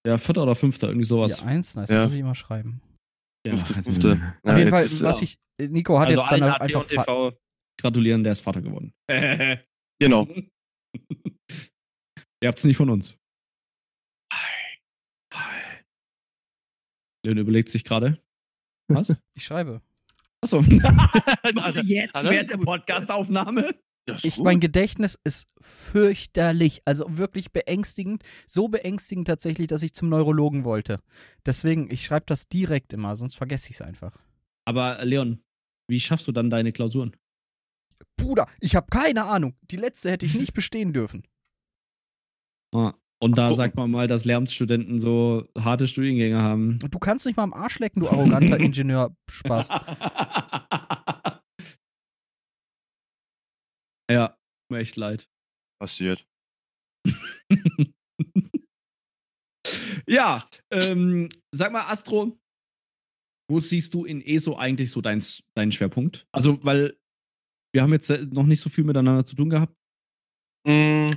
Ja, 0.06 0.18
vierter 0.18 0.42
oder 0.42 0.54
fünfter, 0.54 0.88
irgendwie 0.88 1.04
sowas. 1.06 1.40
Ja, 1.40 1.46
eins, 1.46 1.74
nice, 1.74 1.90
Ja. 1.90 2.04
muss 2.04 2.12
ich 2.14 2.20
immer 2.20 2.34
schreiben. 2.34 2.80
Ja. 3.46 3.56
Fünfte, 3.56 3.74
fünfte. 3.82 4.08
Ja, 4.44 4.52
Auf 4.52 4.58
jeden 4.58 4.70
Fall, 4.70 4.84
ist, 4.84 5.02
was 5.02 5.22
ich, 5.22 5.38
Nico 5.58 5.98
hat 5.98 6.08
also 6.08 6.20
jetzt 6.20 6.32
dann 6.32 6.42
auch 6.44 6.60
einfach. 6.60 6.86
TV 6.86 7.32
gratulieren, 7.80 8.22
der 8.22 8.32
ist 8.32 8.40
Vater 8.40 8.62
geworden. 8.62 8.92
Genau. 10.00 10.26
Ihr 12.42 12.48
habt's 12.48 12.64
nicht 12.64 12.76
von 12.76 12.90
uns. 12.90 13.14
Leon 17.24 17.38
überlegt 17.38 17.68
sich 17.68 17.84
gerade. 17.84 18.20
Was? 18.88 19.16
Ich 19.34 19.44
schreibe. 19.44 19.80
Achso. 20.40 20.60
Jetzt 20.60 22.24
während 22.24 22.50
der. 22.50 22.58
Podcastaufnahme. 22.58 23.74
Ich, 24.22 24.36
gut. 24.36 24.44
mein 24.44 24.58
Gedächtnis 24.58 25.18
ist 25.22 25.46
fürchterlich, 25.60 26.82
also 26.84 27.04
wirklich 27.08 27.52
beängstigend. 27.52 28.22
So 28.46 28.68
beängstigend 28.68 29.26
tatsächlich, 29.28 29.68
dass 29.68 29.82
ich 29.82 29.94
zum 29.94 30.08
Neurologen 30.08 30.64
wollte. 30.64 31.00
Deswegen, 31.46 31.90
ich 31.90 32.04
schreibe 32.04 32.26
das 32.26 32.48
direkt 32.48 32.92
immer, 32.92 33.14
sonst 33.16 33.36
vergesse 33.36 33.70
ich 33.70 33.76
es 33.76 33.82
einfach. 33.82 34.18
Aber 34.64 34.98
äh, 34.98 35.04
Leon, 35.04 35.42
wie 35.88 36.00
schaffst 36.00 36.26
du 36.26 36.32
dann 36.32 36.50
deine 36.50 36.72
Klausuren? 36.72 37.14
Bruder, 38.16 38.48
ich 38.60 38.74
habe 38.74 38.86
keine 38.90 39.24
Ahnung. 39.24 39.54
Die 39.70 39.76
letzte 39.76 40.10
hätte 40.10 40.26
ich 40.26 40.34
nicht 40.34 40.52
bestehen 40.54 40.92
dürfen. 40.92 41.22
Ah, 42.74 42.94
Und 43.20 43.36
da 43.38 43.54
sagt 43.54 43.76
man 43.76 43.90
mal, 43.90 44.08
dass 44.08 44.24
Lehramtsstudenten 44.24 45.00
so 45.00 45.46
harte 45.56 45.86
Studiengänge 45.86 46.40
haben. 46.40 46.78
Du 46.78 46.98
kannst 46.98 47.26
nicht 47.26 47.36
mal 47.36 47.42
am 47.44 47.52
Arsch 47.52 47.78
lecken, 47.78 48.00
du 48.00 48.08
arroganter 48.08 48.58
Ingenieur 48.60 49.14
Ja, 54.12 54.36
mir 54.70 54.80
echt 54.80 54.96
leid. 54.96 55.26
Passiert. 55.80 56.28
ja, 60.06 60.46
ähm, 60.70 61.30
sag 61.50 61.72
mal, 61.72 61.90
Astro, 61.90 62.38
wo 63.50 63.58
siehst 63.60 63.94
du 63.94 64.04
in 64.04 64.20
ESO 64.20 64.56
eigentlich 64.56 64.90
so 64.90 65.00
dein, 65.00 65.24
deinen 65.56 65.72
Schwerpunkt? 65.72 66.26
Also, 66.30 66.62
weil 66.64 66.98
wir 67.74 67.82
haben 67.82 67.92
jetzt 67.92 68.10
äh, 68.10 68.26
noch 68.26 68.44
nicht 68.44 68.60
so 68.60 68.68
viel 68.68 68.84
miteinander 68.84 69.24
zu 69.24 69.34
tun 69.34 69.48
gehabt. 69.48 69.74
Mm, 70.66 71.12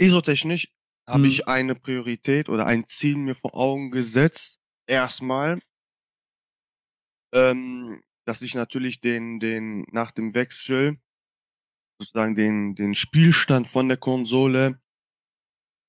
ESO-technisch 0.00 0.72
habe 1.08 1.20
Mhm. 1.20 1.24
ich 1.26 1.48
eine 1.48 1.74
Priorität 1.74 2.48
oder 2.48 2.66
ein 2.66 2.86
Ziel 2.86 3.16
mir 3.16 3.34
vor 3.34 3.54
Augen 3.54 3.90
gesetzt. 3.90 4.60
Erstmal, 4.88 5.60
ähm, 7.34 8.02
dass 8.24 8.42
ich 8.42 8.54
natürlich 8.54 9.00
den, 9.00 9.40
den, 9.40 9.82
nach 9.90 10.12
dem 10.12 10.34
Wechsel 10.34 11.00
sozusagen 11.98 12.34
den, 12.34 12.74
den 12.74 12.94
Spielstand 12.94 13.66
von 13.66 13.88
der 13.88 13.96
Konsole 13.96 14.80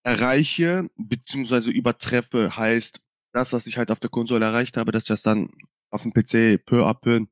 erreiche, 0.03 0.89
beziehungsweise 0.95 1.69
übertreffe, 1.69 2.55
heißt, 2.55 3.01
das, 3.33 3.53
was 3.53 3.67
ich 3.67 3.77
halt 3.77 3.91
auf 3.91 3.99
der 3.99 4.09
Konsole 4.09 4.45
erreicht 4.45 4.77
habe, 4.77 4.91
dass 4.91 5.03
ich 5.03 5.09
das 5.09 5.21
dann 5.21 5.49
auf 5.91 6.03
dem 6.03 6.13
PC 6.13 6.63
peu 6.65 6.85
à 6.85 6.93
peu 6.93 7.25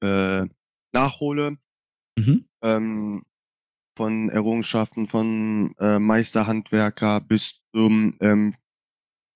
äh, 0.00 0.46
nachhole. 0.92 1.58
Mhm. 2.16 2.48
Ähm, 2.62 3.24
von 3.96 4.28
Errungenschaften 4.28 5.06
von 5.06 5.74
äh, 5.78 5.98
Meisterhandwerker 5.98 7.20
bis 7.20 7.62
zum 7.72 8.16
ähm, 8.20 8.54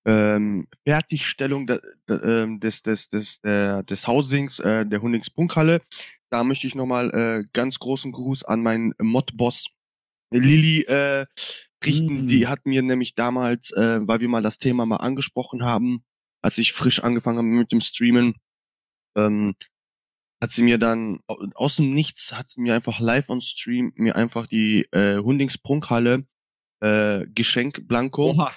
ähm, 0.05 0.67
Fertigstellung 0.85 1.67
de, 1.67 1.79
de, 2.09 2.19
ähm, 2.23 2.59
des 2.59 2.83
des 2.83 3.09
des 3.09 3.41
der, 3.41 3.83
des 3.83 4.07
Housings 4.07 4.59
äh, 4.59 4.85
der 4.85 5.01
Hundingspunkhalle. 5.01 5.81
Da 6.31 6.43
möchte 6.43 6.67
ich 6.67 6.75
nochmal 6.75 7.09
äh, 7.11 7.47
ganz 7.53 7.79
großen 7.79 8.11
Gruß 8.11 8.43
an 8.43 8.61
meinen 8.61 8.93
Mod-Boss 9.01 9.67
Lilly 10.31 10.81
äh, 10.83 11.25
richten. 11.83 12.23
Mm. 12.23 12.27
Die 12.27 12.47
hat 12.47 12.65
mir 12.65 12.81
nämlich 12.83 13.15
damals, 13.15 13.71
äh, 13.71 13.99
weil 14.07 14.19
wir 14.19 14.29
mal 14.29 14.43
das 14.43 14.57
Thema 14.59 14.85
mal 14.85 14.97
angesprochen 14.97 15.63
haben, 15.63 16.03
als 16.43 16.57
ich 16.57 16.73
frisch 16.73 17.01
angefangen 17.01 17.39
habe 17.39 17.47
mit 17.47 17.71
dem 17.71 17.81
Streamen, 17.81 18.35
ähm, 19.17 19.55
hat 20.41 20.51
sie 20.51 20.63
mir 20.63 20.77
dann 20.77 21.19
au- 21.27 21.43
aus 21.55 21.77
dem 21.77 21.93
Nichts 21.93 22.37
hat 22.37 22.47
sie 22.47 22.61
mir 22.61 22.75
einfach 22.75 22.99
live 22.99 23.29
on 23.29 23.41
Stream 23.41 23.91
mir 23.95 24.15
einfach 24.15 24.45
die 24.45 24.85
äh, 24.91 25.17
Hundingsprunkhalle 25.17 26.27
äh, 26.81 27.25
Geschenk 27.33 27.87
Blanco. 27.87 28.31
Oha. 28.31 28.51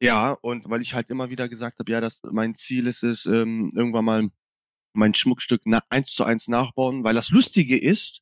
Ja, 0.00 0.30
und 0.30 0.70
weil 0.70 0.80
ich 0.80 0.94
halt 0.94 1.10
immer 1.10 1.28
wieder 1.28 1.48
gesagt 1.48 1.80
habe, 1.80 1.90
ja, 1.90 2.00
dass 2.00 2.22
mein 2.30 2.54
Ziel 2.54 2.86
ist 2.86 3.02
es, 3.02 3.26
ähm, 3.26 3.70
irgendwann 3.74 4.04
mal 4.04 4.28
mein 4.98 5.14
Schmuckstück 5.14 5.62
na, 5.64 5.82
eins 5.88 6.12
zu 6.12 6.24
eins 6.24 6.48
nachbauen, 6.48 7.04
weil 7.04 7.14
das 7.14 7.30
Lustige 7.30 7.78
ist, 7.78 8.20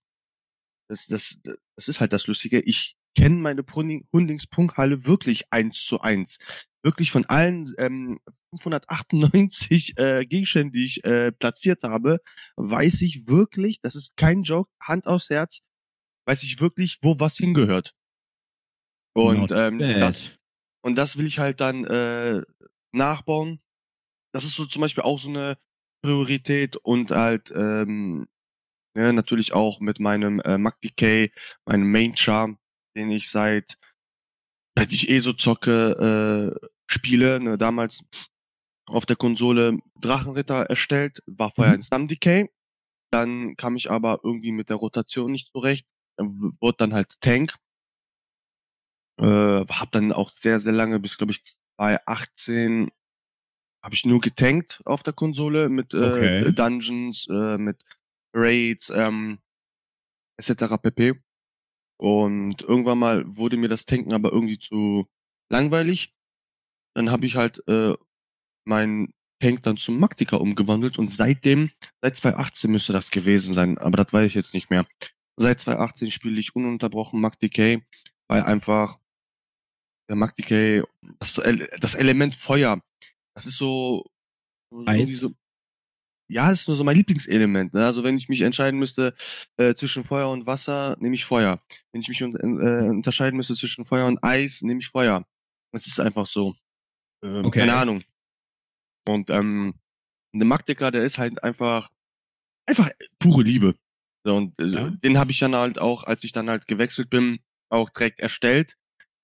das, 0.89 1.07
das, 1.07 1.41
das 1.43 1.89
ist 1.89 2.01
halt 2.01 2.13
das 2.13 2.27
Lustige, 2.27 2.61
ich 2.61 2.97
kenne 3.17 3.37
meine 3.37 3.63
Hunding- 3.63 4.07
Hundingspunkhalle 4.13 5.07
wirklich 5.07 5.51
eins 5.51 5.85
zu 5.85 6.01
eins. 6.01 6.39
Wirklich 6.83 7.11
von 7.11 7.25
allen 7.25 7.67
ähm, 7.79 8.21
598 8.51 9.99
äh, 9.99 10.25
Gegenständen, 10.27 10.73
die 10.73 10.85
ich 10.85 11.05
äh, 11.05 11.33
platziert 11.33 11.83
habe, 11.83 12.21
weiß 12.57 13.01
ich 13.01 13.27
wirklich, 13.27 13.81
das 13.81 13.97
ist 13.97 14.17
kein 14.17 14.43
Joke, 14.43 14.71
Hand 14.81 15.07
aufs 15.07 15.31
Herz, 15.31 15.63
weiß 16.27 16.43
ich 16.45 16.61
wirklich, 16.61 16.99
wo 17.03 17.19
was 17.19 17.37
hingehört. 17.37 17.95
Und 19.15 19.39
Not 19.39 19.51
ähm, 19.53 19.79
bad. 19.79 20.03
das, 20.03 20.39
und 20.83 20.97
das 20.97 21.17
will 21.17 21.27
ich 21.27 21.39
halt 21.39 21.61
dann 21.61 21.85
äh, 21.87 22.43
nachbauen. 22.93 23.61
Das 24.33 24.45
ist 24.45 24.55
so 24.55 24.67
zum 24.67 24.83
Beispiel 24.83 25.03
auch 25.03 25.19
so 25.19 25.31
eine 25.31 25.57
Priorität 26.03 26.77
und 26.77 27.11
halt 27.11 27.53
ähm, 27.55 28.27
ja, 28.97 29.13
natürlich 29.13 29.53
auch 29.53 29.81
mit 29.81 30.01
meinem 30.01 30.41
äh, 30.41 30.59
MacDK, 30.59 31.31
meinem 31.67 31.91
Main 31.91 32.17
Char, 32.17 32.57
den 32.97 33.11
ich 33.11 33.31
seit 33.31 33.77
seit 34.79 34.93
ich 34.93 35.09
eh 35.09 35.19
so 35.21 35.33
zocke 35.33 36.57
äh, 36.63 36.69
spiele. 36.87 37.41
Ne, 37.41 37.59
damals 37.59 38.05
auf 38.87 39.07
der 39.07 39.17
Konsole 39.17 39.79
Drachenritter 40.01 40.63
erstellt, 40.67 41.23
war 41.27 41.51
vorher 41.53 41.75
Mhm. 41.75 41.79
ein 41.81 41.83
Slum 41.83 42.09
Decay. 42.09 42.51
Dann 43.13 43.57
kam 43.57 43.77
ich 43.77 43.91
aber 43.91 44.21
irgendwie 44.23 44.53
mit 44.53 44.69
der 44.71 44.77
Rotation 44.77 45.33
nicht 45.33 45.49
zurecht, 45.53 45.87
wurde 46.19 46.77
dann 46.79 46.95
halt 46.95 47.21
Tank. 47.21 47.55
Äh, 49.19 49.65
hab 49.67 49.93
dann 49.93 50.13
auch 50.13 50.31
sehr, 50.31 50.61
sehr 50.61 50.73
lange, 50.73 51.01
bis 51.01 51.17
glaube 51.17 51.33
ich 51.33 51.43
2018, 51.79 52.91
habe 53.87 53.95
ich 53.95 54.05
nur 54.05 54.21
getankt 54.21 54.83
auf 54.85 55.05
der 55.05 55.13
Konsole 55.13 55.69
mit 55.69 55.95
äh, 55.95 55.99
Okay. 55.99 56.53
Dungeons, 56.53 57.29
äh, 57.31 57.57
mit 57.57 57.81
Raids, 58.35 58.91
ähm, 58.91 59.39
etc. 60.39 60.75
pp. 60.83 61.15
Und 61.99 62.63
irgendwann 62.63 62.99
mal 62.99 63.25
wurde 63.37 63.57
mir 63.57 63.69
das 63.69 63.85
Tanken 63.85 64.13
aber 64.13 64.33
irgendwie 64.33 64.59
zu 64.59 65.07
langweilig. 65.51 66.13
Dann 66.97 67.13
habe 67.13 67.27
ich 67.27 67.37
halt 67.37 67.63
äh, 67.69 67.95
mein 68.67 69.15
Tank 69.41 69.63
dann 69.63 69.77
zum 69.77 70.01
Maktika 70.01 70.37
umgewandelt 70.37 70.99
und 70.99 71.09
seitdem, 71.09 71.71
seit 72.03 72.17
2018 72.17 72.73
müsste 72.73 72.93
das 72.93 73.13
gewesen 73.13 73.55
sein, 73.55 73.79
aber 73.79 73.99
das 74.03 74.13
weiß 74.13 74.27
ich 74.27 74.35
jetzt 74.35 74.53
nicht 74.53 74.69
mehr. 74.69 74.85
Seit 75.37 75.61
2018 75.61 76.11
spiele 76.11 76.41
ich 76.41 76.57
ununterbrochen 76.57 77.21
MacDK, 77.21 77.85
weil 78.27 78.43
einfach 78.43 78.99
der 80.09 80.17
MacDK, 80.17 80.89
das, 81.21 81.41
das 81.81 81.95
Element 81.95 82.35
Feuer, 82.35 82.83
das 83.37 83.47
ist 83.47 83.59
so, 83.59 84.05
so 84.71 85.31
ja, 86.29 86.51
ist 86.51 86.67
nur 86.67 86.77
so 86.77 86.83
mein 86.83 86.97
Lieblingselement. 86.97 87.73
Ne? 87.75 87.87
Also 87.87 88.03
wenn 88.03 88.17
ich 88.17 88.29
mich 88.29 88.41
entscheiden 88.41 88.81
müsste 88.81 89.15
äh, 89.59 89.75
zwischen 89.75 90.03
Feuer 90.03 90.29
und 90.31 90.47
Wasser, 90.47 90.97
nehme 90.99 91.15
ich 91.15 91.25
Feuer. 91.25 91.63
Wenn 91.93 92.01
ich 92.01 92.09
mich 92.09 92.23
un 92.25 92.35
äh, 92.35 92.89
unterscheiden 92.89 93.37
müsste 93.37 93.55
zwischen 93.55 93.85
Feuer 93.85 94.07
und 94.07 94.23
Eis, 94.25 94.63
nehme 94.63 94.81
ich 94.81 94.89
Feuer. 94.89 95.25
Es 95.73 95.87
ist 95.87 96.01
einfach 96.01 96.27
so. 96.27 96.57
Ähm, 97.23 97.45
Okay. 97.45 97.61
Keine 97.61 97.75
Ahnung. 97.77 98.03
Und 99.07 99.31
ähm, 99.31 99.75
der 100.35 100.47
Magdecker, 100.47 100.91
der 100.91 101.05
ist 101.05 101.19
halt 101.19 101.43
einfach 101.45 101.91
einfach 102.69 102.91
pure 103.21 103.43
Liebe. 103.45 103.77
So, 104.25 104.35
und 104.37 104.59
äh, 104.59 104.67
Ja. 104.67 104.91
den 104.91 105.19
habe 105.19 105.31
ich 105.31 105.39
dann 105.39 105.55
halt 105.55 105.79
auch, 105.79 106.03
als 106.05 106.25
ich 106.25 106.33
dann 106.33 106.51
halt 106.51 106.67
gewechselt 106.67 107.11
bin, 107.11 107.39
auch 107.69 107.89
direkt 107.91 108.19
erstellt, 108.19 108.77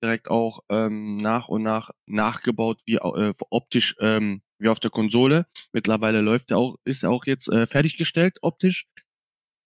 direkt 0.02 0.28
auch 0.28 0.60
ähm, 0.68 1.16
nach 1.16 1.48
und 1.48 1.62
nach 1.62 1.90
nachgebaut, 2.06 2.82
wie 2.86 2.96
äh, 2.96 3.34
optisch 3.50 3.94
ähm, 4.00 4.42
wie 4.58 4.68
auf 4.68 4.80
der 4.80 4.90
Konsole. 4.90 5.46
Mittlerweile 5.72 6.20
läuft 6.20 6.50
er 6.50 6.58
auch, 6.58 6.76
ist 6.84 7.02
er 7.02 7.10
auch 7.10 7.26
jetzt 7.26 7.48
äh, 7.48 7.66
fertiggestellt 7.66 8.38
optisch. 8.42 8.86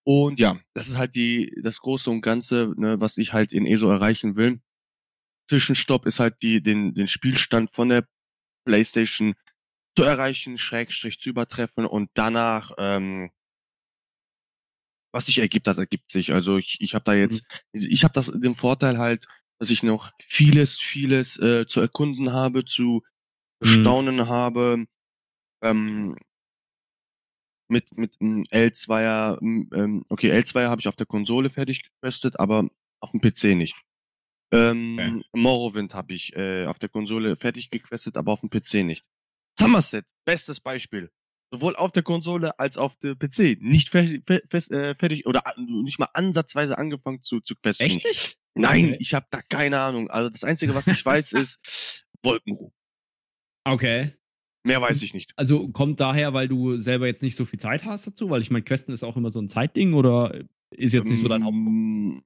Und 0.05 0.39
ja, 0.39 0.59
das 0.75 0.89
ist 0.89 0.97
halt 0.97 1.15
die 1.15 1.53
das 1.63 1.81
Große 1.81 2.11
und 2.11 2.21
Ganze, 2.21 2.73
ne, 2.77 3.01
was 3.01 3.19
ich 3.19 3.33
halt 3.33 3.53
in 3.53 3.67
ESO 3.67 3.91
erreichen 3.91 4.37
will. 4.37 4.61
Zwischenstopp 5.49 6.07
ist 6.07 6.21
halt 6.21 6.43
die 6.43 6.63
den 6.63 6.95
den 6.95 7.07
Spielstand 7.07 7.71
von 7.73 7.89
der 7.89 8.07
PlayStation 8.67 9.35
zu 9.97 10.05
erreichen, 10.05 10.59
Schrägstrich 10.59 11.19
zu 11.19 11.31
übertreffen 11.31 11.87
und 11.87 12.11
danach 12.15 12.73
ähm, 12.79 13.31
was 15.17 15.27
sich 15.27 15.39
ergibt, 15.39 15.67
das 15.67 15.79
ergibt 15.79 16.11
sich. 16.11 16.35
Also 16.35 16.59
ich, 16.59 16.77
ich 16.81 16.95
habe 16.95 17.05
da 17.05 17.15
jetzt, 17.15 17.43
ich 17.73 18.05
habe 18.05 18.13
das 18.13 18.27
den 18.27 18.55
Vorteil 18.55 18.99
halt, 18.99 19.27
dass 19.59 19.71
ich 19.71 19.83
noch 19.83 20.11
vieles, 20.23 20.81
vieles 20.81 21.39
äh, 21.39 21.67
zu 21.67 21.81
erkunden 21.81 22.33
habe, 22.33 22.65
zu 22.65 23.03
bestaunen 23.61 24.29
habe. 24.29 24.87
Ähm, 25.63 26.17
mit 27.69 27.97
mit 27.97 28.17
einem 28.21 28.43
L2er, 28.45 29.39
ähm, 29.41 30.05
okay, 30.09 30.31
L2er 30.33 30.69
habe 30.69 30.81
ich 30.81 30.89
auf 30.89 30.97
der 30.97 31.07
Konsole 31.07 31.51
fertig 31.51 31.83
getestet, 31.83 32.39
aber 32.39 32.69
auf 33.01 33.11
dem 33.11 33.21
PC 33.21 33.57
nicht. 33.57 33.77
Ähm, 34.53 34.97
Okay. 34.99 35.23
Morrowind 35.33 35.95
habe 35.95 36.13
ich 36.15 36.35
äh, 36.37 36.67
auf 36.67 36.79
der 36.79 36.89
Konsole 36.89 37.35
fertig 37.37 37.71
gequestet, 37.71 38.17
aber 38.17 38.33
auf 38.33 38.41
dem 38.41 38.51
PC 38.51 38.85
nicht. 38.85 39.05
Somerset, 39.59 40.05
bestes 40.25 40.61
Beispiel. 40.61 41.11
Sowohl 41.53 41.75
auf 41.77 41.91
der 41.93 42.03
Konsole 42.03 42.59
als 42.59 42.77
auf 42.77 42.97
dem 42.97 43.19
PC. 43.19 43.59
Nicht 43.61 43.89
fertig, 43.91 44.25
fest, 44.51 44.71
äh, 44.71 44.95
fertig 44.95 45.27
oder 45.27 45.47
an- 45.47 45.83
nicht 45.83 45.99
mal 45.99 46.09
ansatzweise 46.13 46.79
angefangen 46.79 47.23
zu, 47.23 47.41
zu 47.41 47.57
questen. 47.57 47.85
Echt 47.85 48.05
nicht? 48.05 48.39
Nein, 48.57 48.87
Okay. 48.87 48.97
ich 49.01 49.15
habe 49.15 49.27
da 49.31 49.43
keine 49.43 49.81
Ahnung. 49.81 50.09
Also 50.11 50.31
das 50.31 50.43
Einzige, 50.45 50.75
was 50.75 50.87
ich 50.87 51.05
weiß, 51.05 51.33
ist 51.35 52.05
Wolkenruh. 52.23 52.73
Okay. 53.65 54.13
Mehr 54.65 54.81
weiß 54.81 55.03
ich 55.03 55.15
nicht. 55.15 55.33
Also 55.37 55.69
kommt 55.69 56.01
daher, 56.01 56.35
weil 56.35 56.49
du 56.49 56.79
selber 56.79 57.07
jetzt 57.07 57.23
nicht 57.23 57.37
so 57.37 57.45
viel 57.45 57.61
Zeit 57.61 57.85
hast 57.85 58.07
dazu? 58.07 58.31
Weil 58.31 58.41
ich 58.43 58.51
meine, 58.51 58.65
Questen 58.65 58.93
ist 58.93 59.05
auch 59.05 59.17
immer 59.17 59.31
so 59.31 59.41
ein 59.41 59.49
Zeitding 59.49 59.95
oder 59.95 60.43
ist 60.71 60.93
jetzt 60.93 61.09
nicht 61.09 61.21
so 61.21 61.29
dein 61.29 61.45
Haupt. 61.45 61.55
Ähm, 61.55 62.23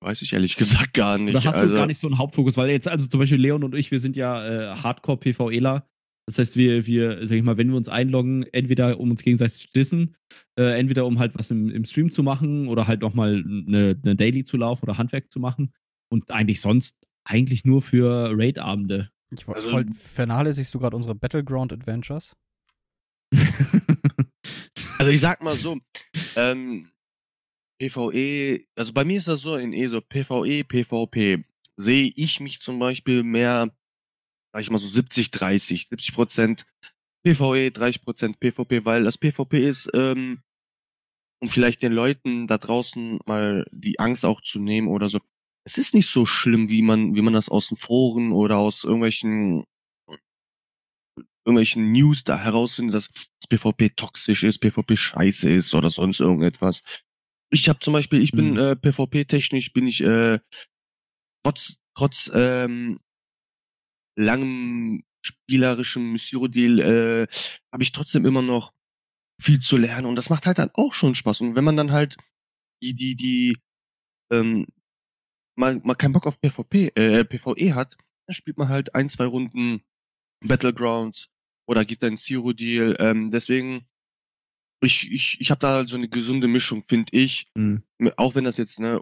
Weiß 0.00 0.22
ich 0.22 0.32
ehrlich 0.32 0.56
gesagt 0.56 0.94
gar 0.94 1.18
nicht. 1.18 1.34
Oder 1.34 1.44
hast 1.44 1.56
also, 1.56 1.68
du 1.68 1.74
gar 1.74 1.86
nicht 1.86 1.98
so 1.98 2.06
einen 2.06 2.18
Hauptfokus? 2.18 2.56
Weil 2.56 2.70
jetzt, 2.70 2.86
also 2.86 3.06
zum 3.06 3.18
Beispiel 3.18 3.40
Leon 3.40 3.64
und 3.64 3.74
ich, 3.74 3.90
wir 3.90 3.98
sind 3.98 4.16
ja 4.16 4.72
äh, 4.72 4.76
Hardcore-PVEler. 4.76 5.88
Das 6.28 6.38
heißt, 6.38 6.56
wir, 6.56 6.86
wir, 6.86 7.26
sag 7.26 7.38
ich 7.38 7.42
mal, 7.42 7.56
wenn 7.56 7.70
wir 7.70 7.78
uns 7.78 7.88
einloggen, 7.88 8.42
entweder 8.52 9.00
um 9.00 9.10
uns 9.10 9.22
gegenseitig 9.22 9.62
zu 9.62 9.68
dissen, 9.74 10.14
äh, 10.58 10.78
entweder 10.78 11.06
um 11.06 11.18
halt 11.18 11.32
was 11.38 11.50
im, 11.50 11.70
im 11.70 11.86
Stream 11.86 12.10
zu 12.10 12.22
machen 12.22 12.68
oder 12.68 12.86
halt 12.86 13.00
nochmal 13.00 13.42
eine, 13.42 13.98
eine 14.02 14.14
Daily 14.14 14.44
zu 14.44 14.58
laufen 14.58 14.82
oder 14.82 14.98
Handwerk 14.98 15.30
zu 15.30 15.40
machen. 15.40 15.72
Und 16.12 16.30
eigentlich 16.30 16.60
sonst 16.60 16.98
eigentlich 17.24 17.64
nur 17.64 17.80
für 17.80 18.30
Raid-Abende. 18.36 19.10
Ich 19.30 19.46
wollte 19.48 19.60
Also- 19.60 19.70
voll 19.70 19.86
vernachlässigst 19.94 20.74
du 20.74 20.78
gerade 20.78 20.96
unsere 20.96 21.14
Battleground 21.14 21.72
Adventures? 21.72 22.36
Also 24.98 25.12
ich 25.12 25.20
sag 25.20 25.42
mal 25.42 25.54
so, 25.54 25.78
ähm, 26.34 26.90
PvE, 27.80 28.64
also 28.74 28.92
bei 28.92 29.04
mir 29.04 29.16
ist 29.18 29.28
das 29.28 29.40
so 29.42 29.54
in 29.54 29.72
E 29.72 29.86
so 29.86 30.00
PvE, 30.00 30.64
PvP. 30.64 31.44
Sehe 31.76 32.12
ich 32.16 32.40
mich 32.40 32.60
zum 32.60 32.80
Beispiel 32.80 33.22
mehr, 33.22 33.70
sag 34.52 34.62
ich 34.62 34.70
mal 34.70 34.78
so 34.78 34.88
70, 34.88 35.30
30, 35.30 35.88
70 35.88 36.14
Prozent 36.14 36.66
PvE, 37.24 37.70
30 37.70 38.02
Prozent 38.02 38.40
PvP, 38.40 38.84
weil 38.84 39.04
das 39.04 39.18
PvP 39.18 39.68
ist, 39.68 39.90
ähm, 39.94 40.40
um 41.40 41.48
vielleicht 41.48 41.82
den 41.82 41.92
Leuten 41.92 42.46
da 42.46 42.58
draußen 42.58 43.20
mal 43.26 43.64
die 43.70 43.98
Angst 44.00 44.24
auch 44.24 44.40
zu 44.40 44.58
nehmen 44.58 44.88
oder 44.88 45.08
so. 45.08 45.20
Es 45.64 45.78
ist 45.78 45.94
nicht 45.94 46.08
so 46.10 46.24
schlimm, 46.26 46.68
wie 46.68 46.82
man, 46.82 47.14
wie 47.14 47.22
man 47.22 47.34
das 47.34 47.48
aus 47.48 47.68
den 47.68 47.76
Foren 47.76 48.32
oder 48.32 48.56
aus 48.58 48.84
irgendwelchen 48.84 49.64
irgendwelchen 51.44 51.92
News 51.92 52.24
da 52.24 52.38
herausfindet, 52.38 52.94
dass 52.94 53.08
das 53.08 53.48
PvP 53.48 53.90
toxisch 53.90 54.42
ist, 54.44 54.58
PvP 54.58 54.96
scheiße 54.96 55.48
ist 55.48 55.74
oder 55.74 55.90
sonst 55.90 56.20
irgendetwas. 56.20 56.82
Ich 57.50 57.68
habe 57.70 57.78
zum 57.80 57.94
Beispiel, 57.94 58.20
ich 58.22 58.32
bin 58.32 58.52
Mhm. 58.52 58.58
äh, 58.58 58.76
PvP-technisch, 58.76 59.72
bin 59.72 59.86
ich 59.86 60.02
äh, 60.02 60.40
trotz 61.42 61.78
trotz 61.96 62.30
ähm, 62.34 62.98
langem 64.18 65.04
spielerischem 65.22 66.16
Zero-Deal 66.16 66.78
äh, 66.80 67.26
habe 67.72 67.82
ich 67.82 67.92
trotzdem 67.92 68.26
immer 68.26 68.42
noch 68.42 68.72
viel 69.40 69.60
zu 69.60 69.76
lernen 69.76 70.06
und 70.06 70.16
das 70.16 70.30
macht 70.30 70.46
halt 70.46 70.58
dann 70.58 70.70
auch 70.74 70.94
schon 70.94 71.14
Spaß. 71.14 71.40
Und 71.42 71.54
wenn 71.54 71.64
man 71.64 71.76
dann 71.76 71.92
halt 71.92 72.16
die, 72.82 72.94
die, 72.94 73.14
die, 73.14 73.56
ähm, 74.32 74.66
mal, 75.56 75.80
mal 75.84 75.94
keinen 75.94 76.12
Bock 76.12 76.26
auf 76.26 76.40
PvP, 76.40 76.92
äh, 76.94 77.24
PvE 77.24 77.74
hat, 77.74 77.96
dann 78.26 78.34
spielt 78.34 78.58
man 78.58 78.68
halt 78.68 78.94
ein, 78.94 79.08
zwei 79.08 79.26
Runden 79.26 79.82
Battlegrounds 80.44 81.28
oder 81.68 81.84
gibt 81.84 82.02
ein 82.04 82.16
Zero-Deal. 82.16 82.96
Ähm, 82.98 83.30
deswegen, 83.30 83.86
ich, 84.80 85.10
ich, 85.10 85.40
ich 85.40 85.50
habe 85.50 85.60
da 85.60 85.86
so 85.86 85.96
eine 85.96 86.08
gesunde 86.08 86.48
Mischung, 86.48 86.84
finde 86.88 87.16
ich. 87.16 87.50
Hm. 87.56 87.82
Auch 88.16 88.34
wenn 88.34 88.44
das 88.44 88.56
jetzt, 88.56 88.80
ne, 88.80 89.00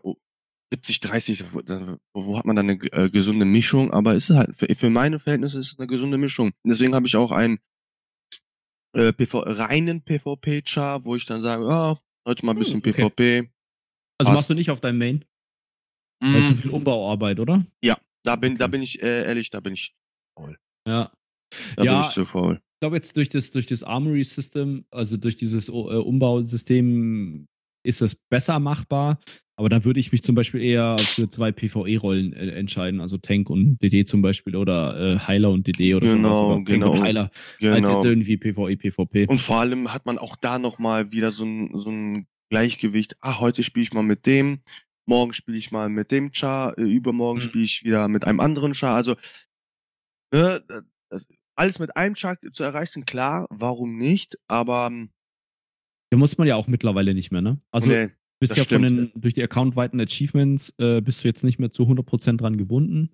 70, 0.72 1.00
30, 1.00 1.44
wo, 1.52 1.60
da- 1.62 1.98
hat 2.36 2.44
man 2.44 2.56
dann 2.56 2.70
eine 2.70 2.82
äh, 2.92 3.08
gesunde 3.10 3.44
Mischung? 3.44 3.92
Aber 3.92 4.14
es 4.14 4.30
ist 4.30 4.36
halt, 4.36 4.56
für, 4.56 4.74
für 4.74 4.90
meine 4.90 5.18
Verhältnisse 5.18 5.58
ist 5.58 5.72
es 5.72 5.78
eine 5.78 5.86
gesunde 5.86 6.18
Mischung. 6.18 6.52
Deswegen 6.64 6.94
habe 6.94 7.06
ich 7.06 7.14
auch 7.16 7.30
einen 7.30 7.58
äh, 8.94 9.12
PV, 9.12 9.40
reinen 9.46 10.02
PvP-Char, 10.02 11.04
wo 11.04 11.14
ich 11.16 11.26
dann 11.26 11.40
sage, 11.40 11.66
ah, 11.68 11.98
heute 12.26 12.44
mal 12.44 12.52
ein 12.52 12.58
bisschen 12.58 12.82
Hm, 12.82 12.90
okay. 12.90 12.92
PvP. 13.10 13.50
Also 14.18 14.30
Passt. 14.30 14.34
machst 14.40 14.50
du 14.50 14.54
nicht 14.54 14.70
auf 14.70 14.80
deinem 14.80 14.98
Main? 14.98 15.24
Weil 16.22 16.42
Mm, 16.42 16.46
zu 16.46 16.56
viel 16.56 16.70
Umbauarbeit, 16.70 17.38
oder? 17.40 17.66
da 18.24 18.34
bin, 18.34 18.56
da 18.56 18.64
Okay. 18.64 18.72
bin 18.72 18.82
ich 18.82 19.00
äh, 19.02 19.24
ehrlich, 19.24 19.50
da 19.50 19.60
bin 19.60 19.74
ich, 19.74 19.94
Ja. 20.88 21.12
da 21.76 21.84
Ja. 21.84 22.00
bin 22.00 22.08
ich 22.08 22.14
zu 22.14 22.24
faul. 22.24 22.54
Ich 22.56 22.80
glaube 22.80 22.96
jetzt 22.96 23.16
durch 23.16 23.28
das, 23.28 23.52
durch 23.52 23.66
das 23.66 23.84
Armory-System, 23.84 24.84
also 24.90 25.16
durch 25.16 25.36
dieses 25.36 25.68
äh, 25.68 25.72
Umbausystem, 25.72 27.46
ist 27.86 28.00
das 28.00 28.14
besser 28.14 28.58
machbar. 28.60 29.18
Aber 29.58 29.70
dann 29.70 29.86
würde 29.86 29.98
ich 30.00 30.12
mich 30.12 30.22
zum 30.22 30.34
Beispiel 30.34 30.60
eher 30.60 30.96
für 30.98 31.30
zwei 31.30 31.50
PvE-Rollen 31.50 32.34
äh, 32.34 32.50
entscheiden, 32.50 33.00
also 33.00 33.16
Tank 33.16 33.48
und 33.48 33.78
DD 33.80 34.04
zum 34.04 34.20
Beispiel 34.20 34.54
oder 34.54 35.14
äh, 35.14 35.18
Heiler 35.18 35.48
und 35.50 35.66
DD 35.66 35.94
oder 35.94 36.06
Genau, 36.06 36.28
sowas. 36.28 36.44
Oder 36.44 36.54
Tank 36.56 36.66
genau. 36.68 36.92
und 36.92 37.00
Heiler, 37.02 37.30
als 37.32 37.58
Genau. 37.58 37.94
jetzt 37.94 38.04
irgendwie 38.04 38.36
PvE, 38.36 38.76
PvP. 38.76 39.26
Und 39.28 39.38
vor 39.40 39.56
allem 39.56 39.94
hat 39.94 40.04
man 40.04 40.18
auch 40.18 40.36
da 40.36 40.58
nochmal 40.58 41.10
wieder 41.10 41.30
so 41.30 41.44
ein, 41.46 41.70
so 41.72 41.90
ein 41.90 42.26
Gleichgewicht. 42.50 43.16
Ah, 43.22 43.40
heute 43.40 43.62
spiele 43.62 43.82
ich 43.84 43.94
mal 43.94 44.02
mit 44.02 44.26
dem, 44.26 44.60
morgen 45.06 45.32
spiele 45.32 45.56
ich 45.56 45.70
mal 45.72 45.88
mit 45.88 46.10
dem 46.10 46.32
Char, 46.34 46.76
äh, 46.76 46.82
übermorgen 46.82 47.38
Mhm. 47.38 47.44
spiele 47.44 47.64
ich 47.64 47.82
wieder 47.82 48.08
mit 48.08 48.26
einem 48.26 48.40
anderen 48.40 48.74
Char. 48.74 48.94
Also, 48.94 49.16
ne, 50.34 50.62
das, 51.08 51.26
alles 51.56 51.78
mit 51.78 51.96
einem 51.96 52.14
Char 52.14 52.36
zu 52.52 52.62
erreichen, 52.62 53.06
klar, 53.06 53.46
warum 53.48 53.96
nicht? 53.96 54.36
Aber 54.48 54.90
Da 56.10 56.16
muss 56.16 56.38
man 56.38 56.46
ja 56.46 56.56
auch 56.56 56.66
mittlerweile 56.66 57.14
nicht 57.14 57.32
mehr, 57.32 57.42
ne? 57.42 57.60
Also 57.70 57.88
nee, 57.88 58.10
bist 58.40 58.56
ja 58.56 58.64
von 58.64 58.84
stimmt. 58.84 59.14
den, 59.14 59.20
durch 59.20 59.34
die 59.34 59.42
accountweiten 59.42 60.00
Achievements 60.00 60.74
äh, 60.78 61.00
bist 61.00 61.24
du 61.24 61.28
jetzt 61.28 61.42
nicht 61.42 61.58
mehr 61.58 61.70
zu 61.70 61.84
100% 61.84 62.36
dran 62.36 62.56
gebunden. 62.56 63.10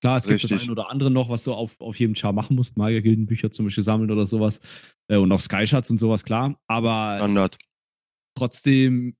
Klar, 0.00 0.16
es 0.16 0.24
gibt 0.26 0.42
das 0.42 0.50
Richtig. 0.50 0.68
ein 0.68 0.72
oder 0.72 0.90
andere 0.90 1.12
noch, 1.12 1.28
was 1.28 1.44
du 1.44 1.52
auf, 1.52 1.80
auf 1.80 1.98
jedem 2.00 2.16
Char 2.16 2.32
machen 2.32 2.56
musst. 2.56 2.76
Magiergildenbücher 2.76 3.52
zum 3.52 3.66
Beispiel 3.66 3.84
sammeln 3.84 4.10
oder 4.10 4.26
sowas. 4.26 4.60
Äh, 5.08 5.16
und 5.16 5.30
auch 5.30 5.40
Skyshats 5.40 5.90
und 5.90 5.98
sowas, 5.98 6.24
klar. 6.24 6.60
Aber 6.66 7.18
Standard. 7.18 7.56
trotzdem, 8.36 9.14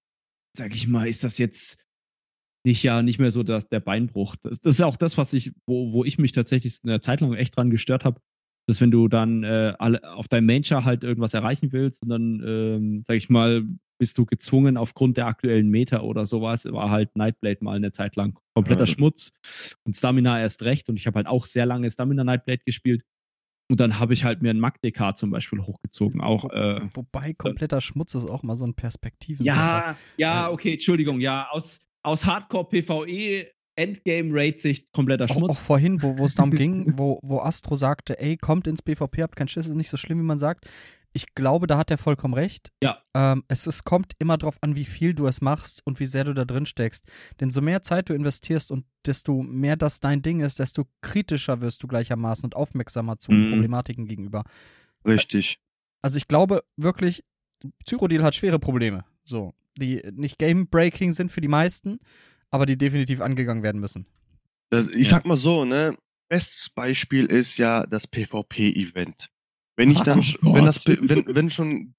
sag 0.56 0.74
ich 0.74 0.88
mal, 0.88 1.06
ist 1.06 1.22
das 1.22 1.38
jetzt 1.38 1.84
nicht 2.64 2.82
ja 2.82 3.02
nicht 3.02 3.18
mehr 3.18 3.30
so 3.30 3.42
das, 3.44 3.68
der 3.68 3.80
Beinbruch. 3.80 4.34
Das, 4.42 4.60
das 4.60 4.74
ist 4.74 4.80
ja 4.80 4.86
auch 4.86 4.96
das, 4.96 5.18
was 5.18 5.32
ich, 5.34 5.52
wo, 5.66 5.92
wo 5.92 6.04
ich 6.04 6.18
mich 6.18 6.32
tatsächlich 6.32 6.78
eine 6.82 7.00
Zeit 7.00 7.20
lang 7.20 7.34
echt 7.34 7.56
dran 7.56 7.70
gestört 7.70 8.04
habe, 8.04 8.20
dass 8.66 8.80
wenn 8.80 8.90
du 8.90 9.08
dann 9.08 9.42
äh, 9.44 9.74
alle, 9.78 10.02
auf 10.14 10.28
deinem 10.28 10.46
Main-Char 10.46 10.84
halt 10.84 11.02
irgendwas 11.04 11.34
erreichen 11.34 11.72
willst 11.72 12.02
und 12.02 12.08
dann, 12.08 12.42
ähm, 12.46 13.02
sag 13.06 13.16
ich 13.16 13.28
mal, 13.28 13.64
bist 13.98 14.18
du 14.18 14.24
gezwungen 14.26 14.76
aufgrund 14.76 15.16
der 15.16 15.26
aktuellen 15.26 15.68
Meta 15.68 16.00
oder 16.00 16.26
sowas, 16.26 16.64
war 16.64 16.90
halt 16.90 17.14
Nightblade 17.16 17.58
mal 17.62 17.76
eine 17.76 17.92
Zeit 17.92 18.16
lang 18.16 18.38
kompletter 18.54 18.80
Ja. 18.84 18.86
Schmutz 18.86 19.32
und 19.84 19.96
Stamina 19.96 20.40
erst 20.40 20.62
recht 20.62 20.88
und 20.88 20.96
ich 20.96 21.06
habe 21.06 21.16
halt 21.16 21.26
auch 21.26 21.46
sehr 21.46 21.66
lange 21.66 21.90
Stamina 21.90 22.24
Nightblade 22.24 22.62
gespielt 22.66 23.02
und 23.70 23.78
dann 23.80 24.00
habe 24.00 24.12
ich 24.12 24.24
halt 24.24 24.42
mir 24.42 24.50
ein 24.50 24.58
Mag-DK 24.60 25.16
zum 25.16 25.30
Beispiel 25.30 25.60
hochgezogen, 25.60 26.20
auch 26.20 26.50
äh, 26.50 26.80
Wobei 26.94 27.32
kompletter 27.32 27.80
Schmutz 27.80 28.14
ist 28.14 28.26
auch 28.26 28.42
mal 28.42 28.56
so 28.56 28.66
ein 28.66 28.74
Perspektiven. 28.74 29.46
ja, 29.46 29.96
ja, 30.16 30.32
Ja. 30.46 30.50
okay, 30.50 30.72
Entschuldigung, 30.74 31.20
ja, 31.20 31.48
aus, 31.50 31.80
aus 32.02 32.24
Hardcore-PvE, 32.26 33.46
Endgame-Raid-Sicht 33.76 34.92
kompletter 34.92 35.24
Auch, 35.24 35.30
auch 35.30 35.34
Schmutz. 35.36 35.58
vorhin, 35.58 36.02
wo 36.02 36.18
wo 36.18 36.24
es 36.26 36.34
darum 36.34 36.50
ging, 36.56 36.98
wo, 36.98 37.18
wo 37.22 37.40
Astro 37.40 37.76
sagte, 37.76 38.18
ey, 38.20 38.36
kommt 38.36 38.66
ins 38.66 38.82
PvP, 38.82 39.22
habt 39.22 39.36
keinen 39.36 39.48
Schiss, 39.48 39.66
ist 39.66 39.74
nicht 39.74 39.90
so 39.90 39.96
schlimm, 39.96 40.18
wie 40.18 40.24
man 40.24 40.38
sagt. 40.38 40.68
Ich 41.14 41.34
glaube, 41.34 41.66
da 41.66 41.76
hat 41.76 41.90
er 41.90 41.98
vollkommen 41.98 42.32
recht. 42.32 42.72
Ja. 42.82 43.02
Ähm, 43.14 43.44
es, 43.48 43.66
es 43.66 43.84
kommt 43.84 44.14
immer 44.18 44.38
drauf 44.38 44.56
an, 44.62 44.76
wie 44.76 44.86
viel 44.86 45.12
du 45.12 45.26
es 45.26 45.42
machst 45.42 45.82
und 45.84 46.00
wie 46.00 46.06
sehr 46.06 46.24
du 46.24 46.32
da 46.32 46.46
drin 46.46 46.64
steckst. 46.64 47.06
Denn 47.38 47.50
so 47.50 47.60
mehr 47.60 47.82
Zeit 47.82 48.08
du 48.08 48.14
investierst 48.14 48.70
und 48.70 48.86
desto 49.04 49.42
mehr 49.42 49.76
das 49.76 50.00
dein 50.00 50.22
Ding 50.22 50.40
ist, 50.40 50.58
desto 50.58 50.86
kritischer 51.02 51.60
wirst 51.60 51.82
du 51.82 51.86
gleichermaßen 51.86 52.44
und 52.46 52.56
aufmerksamer 52.56 53.18
zu 53.18 53.30
Mhm. 53.30 53.50
Problematiken 53.50 54.06
gegenüber. 54.06 54.44
Richtig. 55.06 55.58
Also 56.00 56.16
ich 56.16 56.28
glaube 56.28 56.64
wirklich, 56.76 57.22
Cyrodiil 57.86 58.22
hat 58.22 58.34
schwere 58.34 58.58
Probleme. 58.58 59.04
So, 59.24 59.52
die 59.76 60.02
nicht 60.14 60.38
game-breaking 60.38 61.12
sind 61.12 61.30
für 61.30 61.42
die 61.42 61.48
meisten, 61.48 61.98
aber 62.52 62.66
die 62.66 62.76
definitiv 62.76 63.20
angegangen 63.20 63.62
werden 63.62 63.80
müssen. 63.80 64.06
Das, 64.70 64.88
ich 64.88 65.10
Ja. 65.10 65.16
sag 65.16 65.26
mal 65.26 65.36
so, 65.36 65.64
ne? 65.64 65.96
Bestes 66.30 66.70
Beispiel 66.70 67.26
ist 67.26 67.58
ja 67.58 67.84
das 67.86 68.06
PvP-Event. 68.06 69.28
Wenn 69.76 69.90
ich 69.90 70.00
dann, 70.00 70.20
Oh 70.42 70.54
wenn 70.54 70.64
das, 70.64 70.86
wenn, 70.86 71.26
wenn 71.34 71.50
schon 71.50 71.94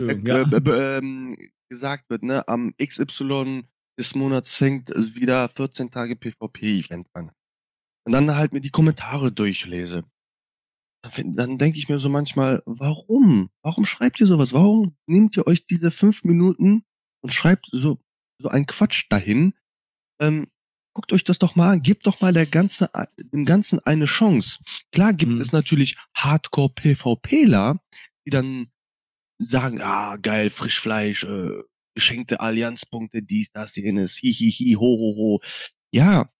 äh, 0.00 0.16
ja. 0.24 0.42
äh, 0.42 0.56
äh, 0.56 0.98
ähm, 0.98 1.36
gesagt 1.68 2.08
wird, 2.10 2.22
ne, 2.22 2.46
am 2.46 2.74
XY 2.80 3.64
des 3.98 4.14
Monats 4.14 4.54
fängt 4.54 4.90
wieder 5.14 5.48
14 5.48 5.90
Tage 5.90 6.14
PvP-Event 6.16 7.08
an. 7.14 7.30
Und 8.04 8.12
dann 8.12 8.36
halt 8.36 8.52
mir 8.52 8.60
die 8.60 8.70
Kommentare 8.70 9.32
durchlese. 9.32 10.04
Dann 11.24 11.58
denke 11.58 11.78
ich 11.78 11.88
mir 11.88 11.98
so 11.98 12.08
manchmal, 12.08 12.62
warum? 12.66 13.50
Warum 13.62 13.84
schreibt 13.84 14.20
ihr 14.20 14.26
sowas? 14.26 14.52
Warum 14.52 14.96
nehmt 15.06 15.36
ihr 15.36 15.46
euch 15.46 15.66
diese 15.66 15.90
fünf 15.90 16.24
Minuten 16.24 16.84
und 17.22 17.32
schreibt 17.32 17.68
so, 17.72 17.98
so 18.38 18.48
einen 18.48 18.66
Quatsch 18.66 19.06
dahin? 19.10 19.54
Ähm, 20.20 20.46
guckt 20.94 21.12
euch 21.12 21.24
das 21.24 21.38
doch 21.38 21.56
mal 21.56 21.74
an, 21.74 21.82
gebt 21.82 22.06
doch 22.06 22.20
mal 22.20 22.32
der 22.32 22.46
ganze, 22.46 22.90
dem 23.18 23.44
Ganzen 23.44 23.80
eine 23.80 24.06
Chance. 24.06 24.58
Klar 24.92 25.12
gibt 25.12 25.32
Mhm. 25.32 25.40
es 25.40 25.52
natürlich 25.52 25.96
Hardcore-PvPler, 26.14 27.80
die 28.26 28.30
dann 28.30 28.70
sagen, 29.38 29.80
ah, 29.82 30.16
geil, 30.16 30.48
Frischfleisch, 30.50 31.24
äh, 31.24 31.62
geschenkte 31.94 32.40
Allianzpunkte, 32.40 33.22
dies, 33.22 33.52
das, 33.52 33.76
jenes, 33.76 34.16
hi, 34.22 34.32
hi, 34.32 34.50
hi, 34.50 34.74
ho, 34.74 34.80
ho, 34.80 35.16
ho. 35.16 35.40
Ja, 35.92 36.30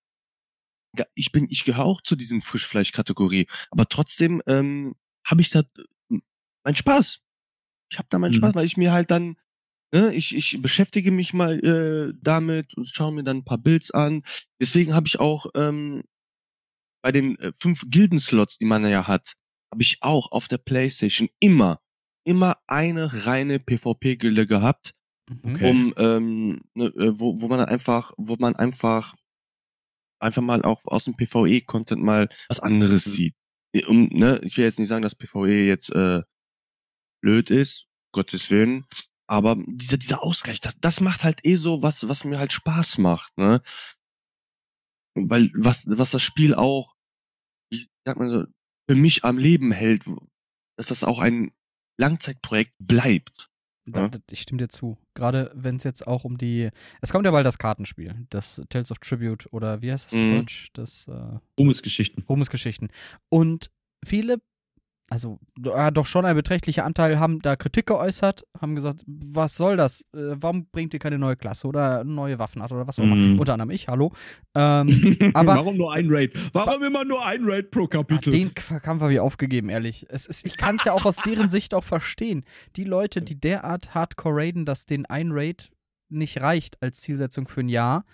ich 1.14 1.32
bin, 1.32 1.46
ich 1.50 1.64
gehöre 1.64 1.84
auch 1.84 2.00
zu 2.00 2.16
diesen 2.16 2.40
Frischfleisch-Kategorie, 2.40 3.48
aber 3.70 3.86
trotzdem 3.88 4.42
ähm, 4.46 4.94
habe 5.26 5.42
ich 5.42 5.50
da 5.50 5.60
äh, 6.10 6.18
meinen 6.64 6.76
Spaß. 6.76 7.20
Ich 7.90 7.98
habe 7.98 8.08
da 8.10 8.18
meinen 8.18 8.32
Mhm. 8.32 8.36
Spaß, 8.36 8.54
weil 8.54 8.64
ich 8.66 8.76
mir 8.76 8.92
halt 8.92 9.10
dann, 9.10 9.36
ne, 9.96 10.14
ich, 10.14 10.34
ich 10.36 10.60
beschäftige 10.60 11.10
mich 11.10 11.32
mal 11.32 11.58
äh, 11.64 12.12
damit 12.22 12.76
und 12.76 12.88
schaue 12.88 13.12
mir 13.12 13.24
dann 13.24 13.38
ein 13.38 13.44
paar 13.44 13.58
Builds 13.58 13.90
an. 13.90 14.22
Deswegen 14.60 14.94
habe 14.94 15.06
ich 15.06 15.18
auch 15.18 15.46
ähm, 15.54 16.02
bei 17.02 17.12
den 17.12 17.38
äh, 17.38 17.52
fünf 17.58 17.84
Gildenslots, 17.88 18.58
die 18.58 18.66
man 18.66 18.86
ja 18.86 19.06
hat, 19.06 19.34
habe 19.72 19.82
ich 19.82 19.98
auch 20.02 20.32
auf 20.32 20.48
der 20.48 20.58
Playstation 20.58 21.28
immer, 21.40 21.80
immer 22.24 22.58
eine 22.66 23.26
reine 23.26 23.58
PvP-Gilde 23.58 24.46
gehabt, 24.46 24.92
Mhm. 25.28 25.54
Okay. 25.54 25.70
um 25.70 25.94
ähm, 25.96 26.60
ne, 26.74 26.84
äh, 26.84 27.18
wo, 27.18 27.40
wo 27.40 27.48
man 27.48 27.58
einfach, 27.58 28.12
wo 28.16 28.36
man 28.38 28.54
einfach 28.54 29.16
einfach 30.20 30.40
mal 30.40 30.62
auch 30.62 30.80
aus 30.84 31.06
dem 31.06 31.16
PvE-Content 31.16 32.00
mal 32.00 32.28
was 32.48 32.60
anderes 32.60 33.04
sieht. 33.04 33.34
Äh, 33.74 33.84
Um, 33.86 34.08
ne, 34.12 34.40
ich 34.44 34.56
will 34.56 34.64
jetzt 34.64 34.78
nicht 34.78 34.86
sagen, 34.86 35.02
dass 35.02 35.16
PvE 35.16 35.66
jetzt 35.66 35.90
äh, 35.90 36.22
blöd 37.20 37.50
ist, 37.50 37.88
Gottes 38.12 38.50
Willen, 38.50 38.84
aber 39.28 39.56
dieser 39.66 39.96
dieser 39.98 40.22
Ausgleich, 40.22 40.60
das, 40.60 40.78
das 40.80 41.00
macht 41.00 41.24
halt 41.24 41.44
eh 41.44 41.56
so 41.56 41.82
was, 41.82 42.08
was 42.08 42.24
mir 42.24 42.38
halt 42.38 42.52
Spaß 42.52 42.98
macht, 42.98 43.36
ne? 43.38 43.60
weil 45.14 45.50
was, 45.54 45.86
was 45.88 46.10
das 46.10 46.22
Spiel 46.22 46.54
auch, 46.54 46.94
ich 47.72 47.88
sag 48.04 48.18
mal 48.18 48.28
so, 48.30 48.44
für 48.88 48.96
mich 48.96 49.24
am 49.24 49.38
Leben 49.38 49.72
hält, 49.72 50.04
dass 50.78 50.88
das 50.88 51.04
auch 51.04 51.18
ein 51.18 51.52
Langzeitprojekt 51.98 52.74
bleibt. 52.78 53.48
Da, 53.88 54.00
Ja. 54.02 54.08
da- 54.08 54.18
ich 54.30 54.42
stimme 54.42 54.58
dir 54.58 54.68
zu. 54.68 54.98
Gerade 55.14 55.50
wenn 55.54 55.76
es 55.76 55.84
jetzt 55.84 56.06
auch 56.06 56.24
um 56.24 56.38
die. 56.38 56.70
Es 57.00 57.12
kommt 57.12 57.24
ja 57.24 57.30
bald 57.30 57.46
das 57.46 57.58
Kartenspiel, 57.58 58.26
das 58.30 58.60
Tales 58.68 58.90
of 58.90 58.98
Tribute 58.98 59.50
oder 59.52 59.80
wie 59.80 59.92
heißt 59.92 60.06
es 60.08 60.12
Mhm. 60.12 60.20
in 60.22 60.36
Deutsch? 60.38 60.70
Das 60.74 61.06
äh, 61.08 61.38
Ruhmesgeschichten. 61.58 62.24
Ruhmesgeschichten. 62.28 62.90
Und 63.28 63.70
viele, 64.04 64.40
also 65.08 65.38
ja, 65.62 65.90
doch 65.92 66.04
schon 66.06 66.24
ein 66.24 66.34
beträchtlicher 66.34 66.84
Anteil 66.84 67.20
haben 67.20 67.40
da 67.40 67.54
Kritik 67.54 67.86
geäußert, 67.86 68.44
haben 68.60 68.74
gesagt, 68.74 69.04
was 69.06 69.54
soll 69.54 69.76
das? 69.76 70.00
Äh, 70.12 70.34
warum 70.34 70.66
bringt 70.66 70.94
ihr 70.94 70.98
keine 71.00 71.16
neue 71.18 71.36
Klasse 71.36 71.68
oder 71.68 72.02
neue 72.02 72.40
Waffenart 72.40 72.72
oder 72.72 72.88
was 72.88 72.98
auch 72.98 73.04
immer? 73.04 73.14
Mhm. 73.14 73.38
Unter 73.38 73.52
anderem 73.52 73.70
ich, 73.70 73.86
hallo. 73.86 74.12
Ähm, 74.56 75.16
aber 75.34 75.54
Warum 75.54 75.76
nur 75.76 75.92
ein 75.92 76.06
Raid? 76.10 76.32
Warum 76.52 76.82
immer 76.82 77.04
nur 77.04 77.24
ein 77.24 77.42
Raid 77.44 77.70
pro 77.70 77.86
Kapitel? 77.86 78.30
Den 78.32 78.52
Kampf 78.54 79.00
habe 79.02 79.12
ich 79.12 79.20
aufgegeben, 79.20 79.68
ehrlich. 79.68 80.06
Es 80.08 80.26
ist, 80.26 80.44
ich 80.44 80.56
kann 80.56 80.76
es 80.76 80.84
ja 80.84 80.92
auch 80.92 81.04
aus 81.04 81.16
deren 81.16 81.48
Sicht 81.48 81.72
auch 81.74 81.84
verstehen. 81.84 82.44
Die 82.74 82.84
Leute, 82.84 83.22
die 83.22 83.38
derart 83.38 83.94
hardcore 83.94 84.36
raiden, 84.36 84.64
dass 84.64 84.86
den 84.86 85.06
ein 85.06 85.28
Raid 85.30 85.70
nicht 86.08 86.40
reicht 86.40 86.82
als 86.82 87.00
Zielsetzung 87.00 87.46
für 87.46 87.60
ein 87.60 87.68
Jahr, 87.68 88.04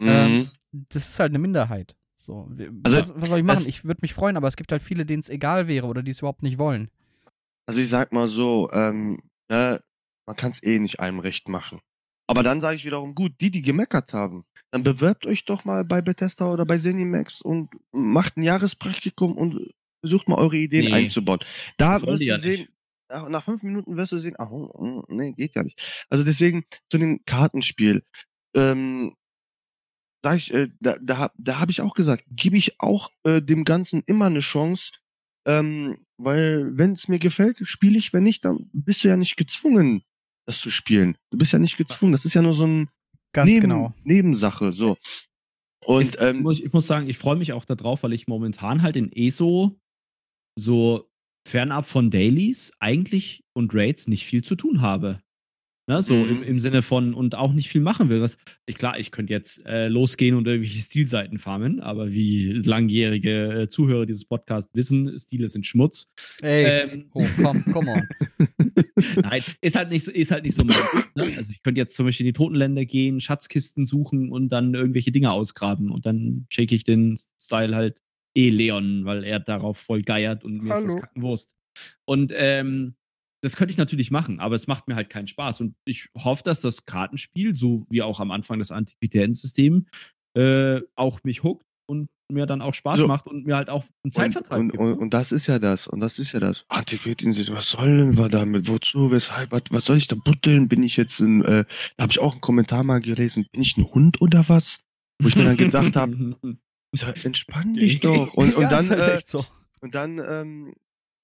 Ähm, 0.00 0.32
Mhm. 0.32 0.50
das 0.72 1.08
ist 1.08 1.18
halt 1.20 1.30
eine 1.30 1.38
Minderheit. 1.38 1.94
So, 2.22 2.46
wir- 2.50 2.72
Also, 2.84 2.98
was, 2.98 3.14
was 3.20 3.28
soll 3.30 3.38
ich 3.40 3.44
machen? 3.44 3.58
es- 3.62 3.66
Ich 3.66 3.84
würde 3.84 3.98
mich 4.02 4.14
freuen, 4.14 4.36
aber 4.36 4.46
es 4.46 4.54
gibt 4.56 4.70
halt 4.70 4.80
viele, 4.82 5.04
denen 5.04 5.20
es 5.20 5.28
egal 5.28 5.66
wäre 5.66 5.86
oder 5.88 6.02
die 6.04 6.12
es 6.12 6.20
überhaupt 6.20 6.42
nicht 6.44 6.56
wollen. 6.58 6.88
Also 7.66 7.80
ich 7.80 7.88
sag 7.88 8.12
mal 8.12 8.28
so, 8.28 8.70
ähm, 8.72 9.20
ne, 9.50 9.82
man 10.26 10.36
kann 10.36 10.50
es 10.52 10.62
eh 10.62 10.78
nicht 10.78 11.00
einem 11.00 11.18
recht 11.18 11.48
machen. 11.48 11.80
Aber 12.28 12.42
dann 12.44 12.60
sage 12.60 12.76
ich 12.76 12.84
wiederum, 12.84 13.14
gut, 13.16 13.32
die, 13.40 13.50
die 13.50 13.62
gemeckert 13.62 14.14
haben, 14.14 14.44
dann 14.70 14.84
bewerbt 14.84 15.26
euch 15.26 15.44
doch 15.44 15.64
mal 15.64 15.84
bei 15.84 16.00
Bethesda 16.00 16.46
oder 16.52 16.64
bei 16.64 16.78
Zenimax 16.78 17.42
und 17.42 17.70
macht 17.92 18.36
ein 18.36 18.42
Jahrespraktikum 18.44 19.36
und 19.36 19.70
versucht 20.00 20.28
mal 20.28 20.36
eure 20.38 20.56
Ideen 20.56 20.84
Nee. 20.86 20.92
einzubauen. 20.92 21.40
Da 21.76 22.00
wirst 22.02 22.20
du 22.22 22.24
ja 22.24 22.38
sehen, 22.38 22.68
nicht. 23.10 23.30
nach 23.30 23.42
fünf 23.44 23.62
Minuten 23.64 23.96
wirst 23.96 24.12
du 24.12 24.18
sehen, 24.18 24.36
ach, 24.38 24.50
hm, 24.50 25.02
nee, 25.08 25.32
geht 25.32 25.56
ja 25.56 25.62
nicht. 25.64 26.06
Also 26.08 26.24
deswegen 26.24 26.64
zu 26.88 26.98
dem 26.98 27.20
Kartenspiel, 27.26 28.04
ähm, 28.56 29.14
sag 30.22 30.36
ich, 30.36 30.52
äh, 30.54 30.68
da, 30.80 30.96
da, 31.00 31.32
da 31.36 31.58
habe 31.58 31.70
ich 31.70 31.80
auch 31.80 31.94
gesagt, 31.94 32.24
gebe 32.30 32.56
ich 32.56 32.80
auch 32.80 33.10
äh, 33.24 33.42
dem 33.42 33.64
Ganzen 33.64 34.02
immer 34.06 34.26
eine 34.26 34.40
Chance, 34.40 34.92
ähm, 35.46 35.98
weil 36.16 36.76
wenn 36.76 36.92
es 36.92 37.08
mir 37.08 37.18
gefällt, 37.18 37.58
spiele 37.66 37.98
ich, 37.98 38.12
wenn 38.12 38.22
nicht, 38.22 38.44
dann 38.44 38.70
bist 38.72 39.02
du 39.02 39.08
ja 39.08 39.16
nicht 39.16 39.36
gezwungen, 39.36 40.02
das 40.46 40.60
zu 40.60 40.70
spielen. 40.70 41.16
Du 41.30 41.38
bist 41.38 41.52
ja 41.52 41.58
nicht 41.58 41.76
gezwungen, 41.76 42.12
das 42.12 42.24
ist 42.24 42.34
ja 42.34 42.42
nur 42.42 42.54
so 42.54 42.66
ein 42.66 42.88
Ganz 43.32 43.48
Neben, 43.48 43.62
genau. 43.62 43.94
Nebensache, 44.04 44.72
so. 44.72 44.98
Und 45.84 46.02
ich, 46.02 46.20
ähm, 46.20 46.42
muss, 46.42 46.60
ich 46.60 46.72
muss 46.72 46.86
sagen, 46.86 47.08
ich 47.08 47.18
freue 47.18 47.36
mich 47.36 47.52
auch 47.52 47.64
darauf, 47.64 48.02
weil 48.02 48.12
ich 48.12 48.28
momentan 48.28 48.82
halt 48.82 48.96
in 48.96 49.10
ESO 49.10 49.80
so 50.56 51.10
fernab 51.48 51.88
von 51.88 52.10
Dailies 52.10 52.72
eigentlich 52.78 53.42
und 53.54 53.74
Raids 53.74 54.06
nicht 54.06 54.26
viel 54.26 54.44
zu 54.44 54.54
tun 54.54 54.80
habe. 54.80 55.20
Ne, 55.92 56.00
so 56.02 56.14
Mhm. 56.14 56.30
im, 56.30 56.42
im 56.42 56.60
Sinne 56.60 56.80
von 56.82 57.12
und 57.12 57.34
auch 57.34 57.52
nicht 57.52 57.68
viel 57.68 57.80
machen 57.82 58.08
will. 58.08 58.20
Was, 58.22 58.38
ich, 58.66 58.76
klar, 58.76 58.98
ich 58.98 59.10
könnte 59.10 59.32
jetzt 59.32 59.64
äh, 59.66 59.88
losgehen 59.88 60.34
und 60.36 60.46
irgendwelche 60.46 60.80
Stilseiten 60.80 61.38
farmen, 61.38 61.80
aber 61.80 62.10
wie 62.12 62.52
langjährige 62.52 63.62
äh, 63.62 63.68
Zuhörer 63.68 64.06
dieses 64.06 64.24
Podcasts 64.24 64.70
wissen, 64.74 65.18
Stile 65.18 65.48
sind 65.48 65.66
Schmutz. 65.66 66.10
Ey, 66.40 66.64
Ähm, 66.90 67.10
oh, 67.12 67.26
komm, 67.42 67.64
come 67.72 67.90
on. 67.90 68.08
Nein, 69.22 69.42
ist 69.60 69.76
halt 69.76 69.90
nicht, 69.90 70.04
so- 70.04 70.12
ist 70.12 70.30
halt 70.30 70.44
nicht 70.44 70.56
so 70.56 70.64
mein 70.64 70.76
ne? 71.14 71.36
Also 71.36 71.50
ich 71.50 71.62
könnte 71.62 71.80
jetzt 71.80 71.96
zum 71.96 72.06
Beispiel 72.06 72.26
in 72.26 72.32
die 72.32 72.36
Totenländer 72.38 72.84
gehen, 72.84 73.20
Schatzkisten 73.20 73.84
suchen 73.84 74.30
und 74.30 74.48
dann 74.50 74.74
irgendwelche 74.74 75.12
Dinge 75.12 75.30
ausgraben 75.32 75.90
und 75.90 76.06
dann 76.06 76.46
shake 76.48 76.72
ich 76.74 76.84
den 76.84 77.18
Style 77.40 77.74
halt 77.76 78.00
eh 78.34 78.48
Leon, 78.50 79.04
weil 79.04 79.24
er 79.24 79.40
darauf 79.40 79.76
voll 79.78 80.02
geiert 80.02 80.44
und 80.44 80.62
mir 80.62 80.70
ist 80.72 80.76
Hallo. 80.78 80.86
das 80.86 80.96
Kackenwurst. 80.96 81.54
Und 82.04 82.32
ähm, 82.34 82.94
das 83.42 83.56
könnte 83.56 83.72
ich 83.72 83.78
natürlich 83.78 84.10
machen, 84.10 84.40
aber 84.40 84.54
es 84.54 84.66
macht 84.66 84.86
mir 84.88 84.94
halt 84.94 85.10
keinen 85.10 85.26
Spaß. 85.26 85.60
Und 85.60 85.74
ich 85.84 86.08
hoffe, 86.16 86.42
dass 86.44 86.60
das 86.60 86.86
Kartenspiel, 86.86 87.54
so 87.54 87.84
wie 87.90 88.02
auch 88.02 88.20
am 88.20 88.30
Anfang 88.30 88.58
das 88.60 88.70
Antiquitätensystem, 88.70 89.86
äh, 90.34 90.80
auch 90.94 91.20
mich 91.24 91.42
hookt 91.42 91.66
und 91.86 92.08
mir 92.30 92.46
dann 92.46 92.62
auch 92.62 92.72
Spaß 92.72 93.00
So. 93.00 93.08
macht 93.08 93.26
und 93.26 93.44
mir 93.44 93.56
halt 93.56 93.68
auch 93.68 93.82
einen 93.82 93.90
und, 94.04 94.14
Zeitvertreib 94.14 94.60
und, 94.60 94.68
gibt. 94.70 94.80
und, 94.80 94.90
ne? 94.90 94.96
und 94.96 95.12
das 95.12 95.32
ist 95.32 95.48
ja 95.48 95.58
das, 95.58 95.88
und 95.88 96.00
das 96.00 96.20
ist 96.20 96.32
ja 96.32 96.40
das. 96.40 96.64
Antiquitäten, 96.68 97.36
was 97.54 97.70
sollen 97.70 98.16
wir 98.16 98.28
damit? 98.28 98.68
Wozu, 98.68 99.10
weshalb, 99.10 99.50
was, 99.50 99.62
was 99.70 99.84
soll 99.84 99.98
ich 99.98 100.06
da 100.06 100.16
butteln? 100.16 100.68
Bin 100.68 100.84
ich 100.84 100.96
jetzt 100.96 101.18
ein, 101.20 101.44
äh, 101.44 101.64
da 101.96 102.02
habe 102.04 102.12
ich 102.12 102.20
auch 102.20 102.32
einen 102.32 102.40
Kommentar 102.40 102.84
mal 102.84 103.00
gelesen, 103.00 103.46
bin 103.50 103.60
ich 103.60 103.76
ein 103.76 103.84
Hund 103.84 104.20
oder 104.20 104.48
was? 104.48 104.78
Wo 105.20 105.28
ich 105.28 105.36
mir 105.36 105.44
dann 105.44 105.56
gedacht 105.56 105.96
habe, 105.96 106.36
entspann 107.24 107.74
dich 107.74 108.00
doch. 108.00 108.34
Und, 108.34 108.54
und 108.56 108.62
Ja, 108.62 108.70
dann, 108.70 108.88
halt 108.88 109.00
äh, 109.00 109.20
so. 109.26 109.44
Und 109.80 109.94
dann 109.94 110.22
ähm, 110.24 110.74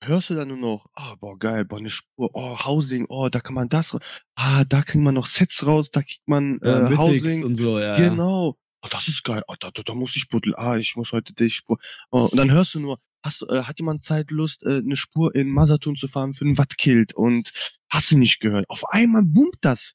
hörst 0.02 0.30
du 0.30 0.34
dann 0.34 0.48
nur 0.48 0.56
noch, 0.56 0.86
ah, 0.94 1.16
boah, 1.16 1.38
geil, 1.38 1.64
boah, 1.64 1.78
eine 1.78 1.90
Spur, 1.90 2.30
oh, 2.32 2.58
Housing, 2.64 3.06
oh, 3.08 3.28
da 3.28 3.40
kann 3.40 3.54
man 3.54 3.68
das, 3.68 3.96
ah, 4.36 4.64
da 4.64 4.82
kriegt 4.82 5.02
man 5.02 5.14
noch 5.14 5.26
Sets 5.26 5.66
raus, 5.66 5.90
da 5.90 6.02
kriegt 6.02 6.26
man 6.26 6.60
ja, 6.62 6.78
äh, 6.78 6.82
Mythics 6.90 6.98
Housing, 6.98 7.44
und 7.44 7.54
so, 7.56 7.78
ja. 7.78 7.94
genau. 7.94 8.56
Oh, 8.82 8.88
das 8.90 9.08
ist 9.08 9.24
geil, 9.24 9.42
oh, 9.48 9.54
da, 9.58 9.70
da, 9.72 9.82
da 9.82 9.94
muss 9.94 10.14
ich 10.16 10.28
buddeln, 10.28 10.54
ah, 10.56 10.76
ich 10.76 10.94
muss 10.96 11.12
heute 11.12 11.32
die 11.34 11.50
Spur. 11.50 11.78
Oh, 12.10 12.26
und 12.26 12.36
dann 12.36 12.50
hörst 12.50 12.74
du 12.74 12.80
nur, 12.80 12.98
hast, 13.24 13.42
äh, 13.42 13.62
hat 13.62 13.78
jemand 13.78 14.04
Zeit, 14.04 14.30
Lust, 14.30 14.62
äh, 14.62 14.78
eine 14.78 14.96
Spur 14.96 15.34
in 15.34 15.48
Masatun 15.48 15.96
zu 15.96 16.06
fahren 16.08 16.34
für 16.34 16.44
einen 16.44 16.58
Wattkilt 16.58 17.12
und 17.12 17.52
hast 17.90 18.12
du 18.12 18.18
nicht 18.18 18.40
gehört. 18.40 18.68
Auf 18.68 18.84
einmal 18.90 19.22
boomt 19.24 19.58
das. 19.60 19.94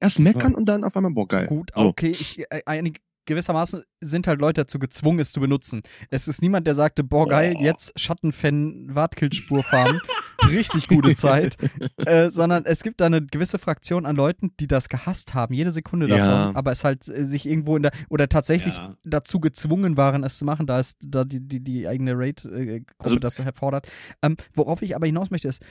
Erst 0.00 0.18
meckern 0.18 0.54
und 0.54 0.66
dann 0.66 0.84
auf 0.84 0.96
einmal, 0.96 1.12
boah, 1.12 1.26
geil. 1.26 1.46
Gut, 1.46 1.70
So. 1.74 1.82
okay, 1.82 2.10
ich, 2.10 2.40
äh, 2.50 2.62
einig, 2.66 3.00
gewissermaßen 3.26 3.82
sind 4.00 4.26
halt 4.26 4.40
Leute 4.40 4.62
dazu 4.62 4.78
gezwungen, 4.78 5.18
es 5.20 5.32
zu 5.32 5.40
benutzen. 5.40 5.82
Es 6.10 6.28
ist 6.28 6.42
niemand, 6.42 6.66
der 6.66 6.74
sagte, 6.74 7.04
boah, 7.04 7.26
geil, 7.28 7.54
Boah. 7.54 7.62
jetzt 7.62 7.98
Schattenfan 7.98 8.94
Wartkildspur 8.94 9.62
fahren. 9.62 10.00
Richtig 10.48 10.88
gute 10.88 11.14
Zeit. 11.14 11.56
äh, 12.04 12.28
sondern 12.30 12.66
es 12.66 12.82
gibt 12.82 13.00
da 13.00 13.06
eine 13.06 13.24
gewisse 13.24 13.58
Fraktion 13.58 14.04
an 14.04 14.14
Leuten, 14.16 14.52
die 14.60 14.66
das 14.66 14.88
gehasst 14.88 15.32
haben, 15.34 15.54
jede 15.54 15.70
Sekunde 15.70 16.06
davon, 16.06 16.24
Ja. 16.26 16.52
aber 16.54 16.72
es 16.72 16.84
halt 16.84 17.08
äh, 17.08 17.24
sich 17.24 17.46
irgendwo 17.46 17.76
in 17.76 17.82
der, 17.84 17.92
oder 18.10 18.28
tatsächlich 18.28 18.76
Ja. 18.76 18.96
dazu 19.04 19.40
gezwungen 19.40 19.96
waren, 19.96 20.22
es 20.24 20.36
zu 20.36 20.44
machen, 20.44 20.66
da 20.66 20.80
es 20.80 20.96
da 21.00 21.24
die, 21.24 21.40
die, 21.40 21.60
die 21.60 21.88
eigene 21.88 22.12
Raid-Gruppe 22.18 22.84
Also- 22.98 23.18
das 23.18 23.38
herfordert. 23.38 23.88
Ähm, 24.22 24.36
worauf 24.54 24.82
ich 24.82 24.94
aber 24.96 25.06
hinaus 25.06 25.30
möchte, 25.30 25.48
ist, 25.48 25.62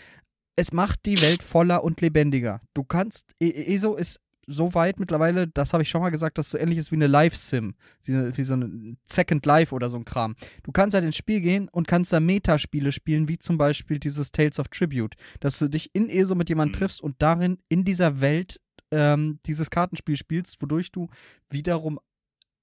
es 0.55 0.71
macht 0.71 1.05
die 1.05 1.21
Welt 1.21 1.41
voller 1.43 1.83
und 1.83 2.01
lebendiger. 2.01 2.61
Du 2.73 2.83
kannst, 2.83 3.33
E- 3.39 3.73
ESO 3.73 3.95
ist 3.95 4.19
so 4.47 4.73
weit 4.73 4.99
mittlerweile, 4.99 5.47
das 5.47 5.73
habe 5.73 5.83
ich 5.83 5.89
schon 5.89 6.01
mal 6.01 6.09
gesagt, 6.09 6.37
dass 6.37 6.47
es 6.47 6.51
so 6.51 6.57
ähnlich 6.57 6.77
ist 6.79 6.91
wie 6.91 6.95
eine 6.95 7.07
Live-Sim, 7.07 7.75
wie, 8.03 8.37
wie 8.37 8.43
so 8.43 8.55
ein 8.55 8.97
Second 9.05 9.45
Life 9.45 9.73
oder 9.73 9.89
so 9.89 9.97
ein 9.97 10.05
Kram. 10.05 10.35
Du 10.63 10.71
kannst 10.71 10.93
halt 10.93 11.05
ins 11.05 11.15
Spiel 11.15 11.41
gehen 11.41 11.69
und 11.69 11.87
kannst 11.87 12.11
da 12.13 12.19
Metaspiele 12.19 12.91
spielen, 12.91 13.27
wie 13.27 13.39
zum 13.39 13.57
Beispiel 13.57 13.99
dieses 13.99 14.31
Tales 14.31 14.59
of 14.59 14.67
Tribute, 14.67 15.15
dass 15.39 15.59
du 15.59 15.69
dich 15.69 15.89
in 15.93 16.09
ESO 16.09 16.35
mit 16.35 16.49
jemandem 16.49 16.75
Mhm. 16.75 16.79
triffst 16.79 17.01
und 17.01 17.21
darin 17.21 17.59
in 17.69 17.83
dieser 17.85 18.21
Welt 18.21 18.59
ähm, 18.91 19.39
dieses 19.45 19.69
Kartenspiel 19.69 20.17
spielst, 20.17 20.61
wodurch 20.61 20.91
du 20.91 21.09
wiederum 21.49 21.99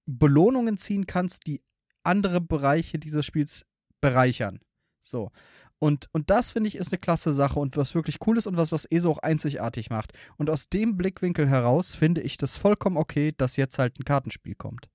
Belohnungen 0.06 0.76
ziehen 0.76 1.06
kannst, 1.06 1.46
die 1.46 1.62
andere 2.02 2.40
Bereiche 2.40 2.98
dieses 2.98 3.24
Spiels 3.26 3.64
bereichern. 4.00 4.60
So. 5.02 5.30
Und, 5.80 6.08
und 6.12 6.28
das 6.28 6.50
finde 6.50 6.68
ich 6.68 6.76
ist 6.76 6.92
eine 6.92 6.98
klasse 6.98 7.32
Sache 7.32 7.58
und 7.58 7.76
was 7.78 7.94
wirklich 7.94 8.18
cool 8.26 8.36
ist 8.36 8.46
und 8.46 8.58
was, 8.58 8.70
was 8.70 8.84
ESO 8.84 9.10
auch 9.10 9.18
einzigartig 9.18 9.88
macht. 9.88 10.12
Und 10.36 10.50
aus 10.50 10.68
dem 10.68 10.98
Blickwinkel 10.98 11.48
heraus 11.48 11.94
finde 11.94 12.20
ich 12.20 12.36
das 12.36 12.58
vollkommen 12.58 12.98
okay, 12.98 13.32
dass 13.36 13.56
jetzt 13.56 13.78
halt 13.78 13.98
ein 13.98 14.04
Kartenspiel 14.04 14.54
kommt. 14.54 14.90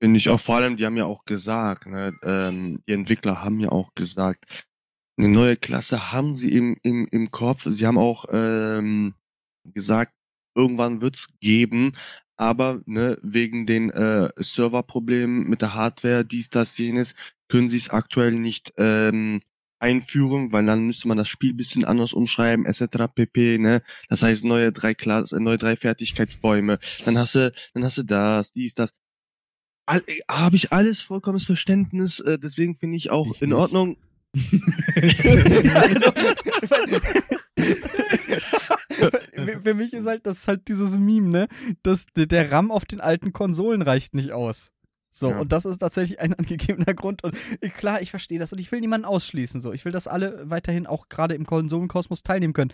Finde 0.00 0.18
ich 0.18 0.28
auch, 0.28 0.38
vor 0.38 0.56
allem, 0.56 0.76
die 0.76 0.84
haben 0.84 0.98
ja 0.98 1.06
auch 1.06 1.24
gesagt, 1.24 1.86
ne, 1.86 2.14
ähm, 2.22 2.82
die 2.86 2.92
Entwickler 2.92 3.42
haben 3.42 3.58
ja 3.58 3.70
auch 3.70 3.94
gesagt, 3.94 4.66
eine 5.16 5.28
neue 5.28 5.56
Klasse 5.56 6.12
haben 6.12 6.34
sie 6.34 6.52
im, 6.52 6.76
im, 6.82 7.08
im 7.10 7.30
Kopf. 7.30 7.66
Sie 7.68 7.86
haben 7.86 7.98
auch 7.98 8.26
ähm, 8.30 9.14
gesagt, 9.64 10.12
irgendwann 10.54 11.00
wird's 11.00 11.28
geben, 11.40 11.94
aber 12.36 12.82
ne, 12.84 13.18
wegen 13.22 13.64
den 13.64 13.88
äh, 13.90 14.30
Serverproblemen 14.36 15.48
mit 15.48 15.62
der 15.62 15.74
Hardware, 15.74 16.24
dies, 16.24 16.50
das, 16.50 16.76
jenes, 16.76 17.14
können 17.48 17.70
sie 17.70 17.78
es 17.78 17.88
aktuell 17.88 18.32
nicht 18.32 18.74
ähm, 18.76 19.40
einführen, 19.80 20.52
weil 20.52 20.66
dann 20.66 20.86
müsste 20.86 21.08
man 21.08 21.18
das 21.18 21.28
Spiel 21.28 21.54
bisschen 21.54 21.84
anders 21.84 22.12
umschreiben, 22.12 22.66
etc. 22.66 23.08
pp. 23.14 23.58
Ne? 23.58 23.82
Das 24.08 24.22
heißt 24.22 24.44
neue 24.44 24.72
drei 24.72 24.94
Klassen, 24.94 25.44
neue 25.44 25.58
drei 25.58 25.76
Fertigkeitsbäume. 25.76 26.78
Dann 27.04 27.18
hast 27.18 27.34
du, 27.34 27.52
dann 27.74 27.84
hast 27.84 27.98
du 27.98 28.02
das, 28.02 28.52
dies, 28.52 28.74
das 28.74 28.92
all, 29.86 30.02
habe 30.30 30.56
ich 30.56 30.72
alles 30.72 31.00
vollkommenes 31.00 31.46
Verständnis, 31.46 32.20
äh, 32.20 32.38
deswegen 32.38 32.76
finde 32.76 32.96
ich 32.96 33.10
auch 33.10 33.34
Ich 33.34 33.42
in 33.42 33.50
nicht. 33.50 33.58
Ordnung. 33.58 33.96
also, 35.74 36.12
für, 39.62 39.74
mich 39.74 39.92
ist 39.94 40.06
halt, 40.06 40.26
das 40.26 40.38
ist 40.38 40.48
halt 40.48 40.68
dieses 40.68 40.98
Meme, 40.98 41.28
ne? 41.28 41.48
Dass 41.82 42.06
der 42.14 42.52
RAM 42.52 42.70
auf 42.70 42.84
den 42.84 43.00
alten 43.00 43.32
Konsolen 43.32 43.82
reicht 43.82 44.14
nicht 44.14 44.32
aus. 44.32 44.70
So, 45.10 45.30
Ja. 45.30 45.40
und 45.40 45.52
das 45.52 45.64
ist 45.64 45.78
tatsächlich 45.78 46.20
ein 46.20 46.34
angegebener 46.38 46.94
Grund. 46.94 47.24
Und 47.24 47.34
äh, 47.60 47.68
klar, 47.68 48.00
ich 48.02 48.10
verstehe 48.10 48.38
das 48.38 48.52
und 48.52 48.58
ich 48.60 48.70
will 48.72 48.80
niemanden 48.80 49.04
ausschließen. 49.06 49.60
So, 49.60 49.72
ich 49.72 49.84
will, 49.84 49.92
dass 49.92 50.06
alle 50.08 50.48
weiterhin 50.50 50.86
auch 50.86 51.08
gerade 51.08 51.34
im 51.34 51.46
Konsolenkosmos 51.46 52.22
teilnehmen 52.22 52.52
können. 52.54 52.72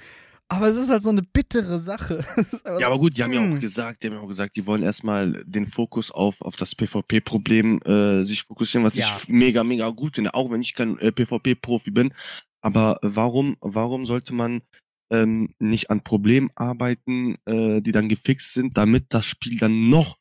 Aber 0.49 0.69
es 0.69 0.77
ist 0.77 0.91
halt 0.91 1.03
so 1.03 1.09
eine 1.09 1.23
bittere 1.23 1.79
Sache. 1.79 2.25
Ja, 2.79 2.89
aber 2.89 2.99
gut, 2.99 3.17
die 3.17 3.23
haben 3.23 3.33
ja 3.33 3.41
hm. 3.41 3.57
auch 3.57 3.61
gesagt, 3.61 4.03
die 4.03 4.09
haben 4.09 4.15
ja 4.15 4.21
auch 4.21 4.29
gesagt, 4.29 4.57
die 4.57 4.67
wollen 4.67 4.83
erstmal 4.83 5.43
den 5.45 5.67
Fokus 5.67 6.11
auf, 6.11 6.41
auf 6.43 6.57
das 6.57 6.75
PvP-Problem 6.75 7.81
äh, 7.83 8.25
sich 8.25 8.43
fokussieren, 8.43 8.85
was 8.85 8.95
Ja. 8.95 9.07
ich 9.07 9.29
mega, 9.29 9.65
mega 9.65 9.89
gut 9.91 10.17
finde, 10.17 10.35
auch 10.35 10.51
wenn 10.51 10.61
ich 10.61 10.75
kein 10.75 10.99
äh, 10.99 11.13
PvP-Profi 11.13 11.91
bin. 11.93 12.13
Aber 12.61 12.99
warum, 13.03 13.57
warum 13.61 14.07
sollte 14.07 14.35
man 14.35 14.63
ähm, 15.11 15.55
nicht 15.59 15.91
an 15.91 16.03
Problemen 16.03 16.51
arbeiten, 16.57 17.37
äh, 17.47 17.81
die 17.81 17.93
dann 17.93 18.09
gefixt 18.09 18.53
sind, 18.55 18.77
damit 18.77 19.07
das 19.11 19.25
Spiel 19.25 19.59
dann 19.59 19.89
noch 19.89 20.19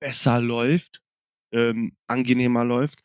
besser 0.00 0.40
läuft, 0.40 1.01
ähm, 1.52 1.96
angenehmer 2.06 2.64
läuft? 2.64 3.04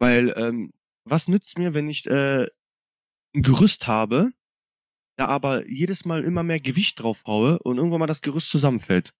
Weil 0.00 0.32
ähm, 0.36 0.72
was 1.04 1.28
nützt 1.28 1.58
mir, 1.58 1.74
wenn 1.74 1.88
ich 1.88 2.06
äh, 2.06 2.46
ein 3.34 3.42
Gerüst 3.42 3.86
habe, 3.86 4.30
da 5.16 5.26
aber 5.26 5.68
jedes 5.68 6.04
Mal 6.04 6.22
immer 6.24 6.42
mehr 6.42 6.60
Gewicht 6.60 7.00
drauf 7.02 7.22
haue 7.26 7.58
und 7.60 7.76
irgendwann 7.78 8.00
mal 8.00 8.06
das 8.06 8.20
Gerüst 8.22 8.50
zusammenfällt? 8.50 9.12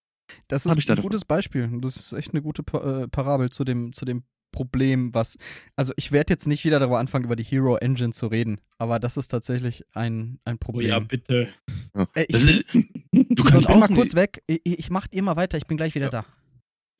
Das 0.47 0.65
ist 0.65 0.77
ich 0.77 0.85
da 0.85 0.93
ein 0.93 0.97
davon. 0.97 1.09
gutes 1.11 1.25
Beispiel. 1.25 1.63
Und 1.65 1.81
Das 1.81 1.95
ist 1.97 2.13
echt 2.13 2.31
eine 2.31 2.41
gute 2.41 2.63
Pa- 2.63 3.03
äh, 3.03 3.07
Parabel 3.07 3.49
zu 3.49 3.63
dem, 3.63 3.91
zu 3.93 4.05
dem 4.05 4.23
Problem, 4.51 5.13
was. 5.13 5.37
Also, 5.75 5.93
ich 5.97 6.11
werde 6.11 6.33
jetzt 6.33 6.47
nicht 6.47 6.63
wieder 6.65 6.79
darüber 6.79 6.99
anfangen, 6.99 7.25
über 7.25 7.35
die 7.35 7.43
Hero 7.43 7.75
Engine 7.77 8.13
zu 8.13 8.27
reden, 8.27 8.61
aber 8.77 8.99
das 8.99 9.17
ist 9.17 9.27
tatsächlich 9.29 9.83
ein, 9.93 10.39
ein 10.45 10.55
Oh 10.55 10.59
Problem. 10.59 10.89
ja, 10.89 10.99
bitte. 10.99 11.53
Ja. 11.95 12.07
Äh, 12.15 12.25
ich- 12.29 12.35
ist, 12.35 12.65
du 13.11 13.43
kannst 13.43 13.67
bin 13.67 13.75
auch 13.75 13.79
mal 13.79 13.87
kurz 13.87 14.13
nicht- 14.13 14.15
weg. 14.15 14.43
Ich, 14.47 14.61
ich 14.65 14.89
mach 14.89 15.07
ihr 15.11 15.21
mal 15.23 15.35
weiter, 15.35 15.57
ich 15.57 15.65
bin 15.67 15.77
gleich 15.77 15.93
wieder 15.95 16.09
da. 16.09 16.25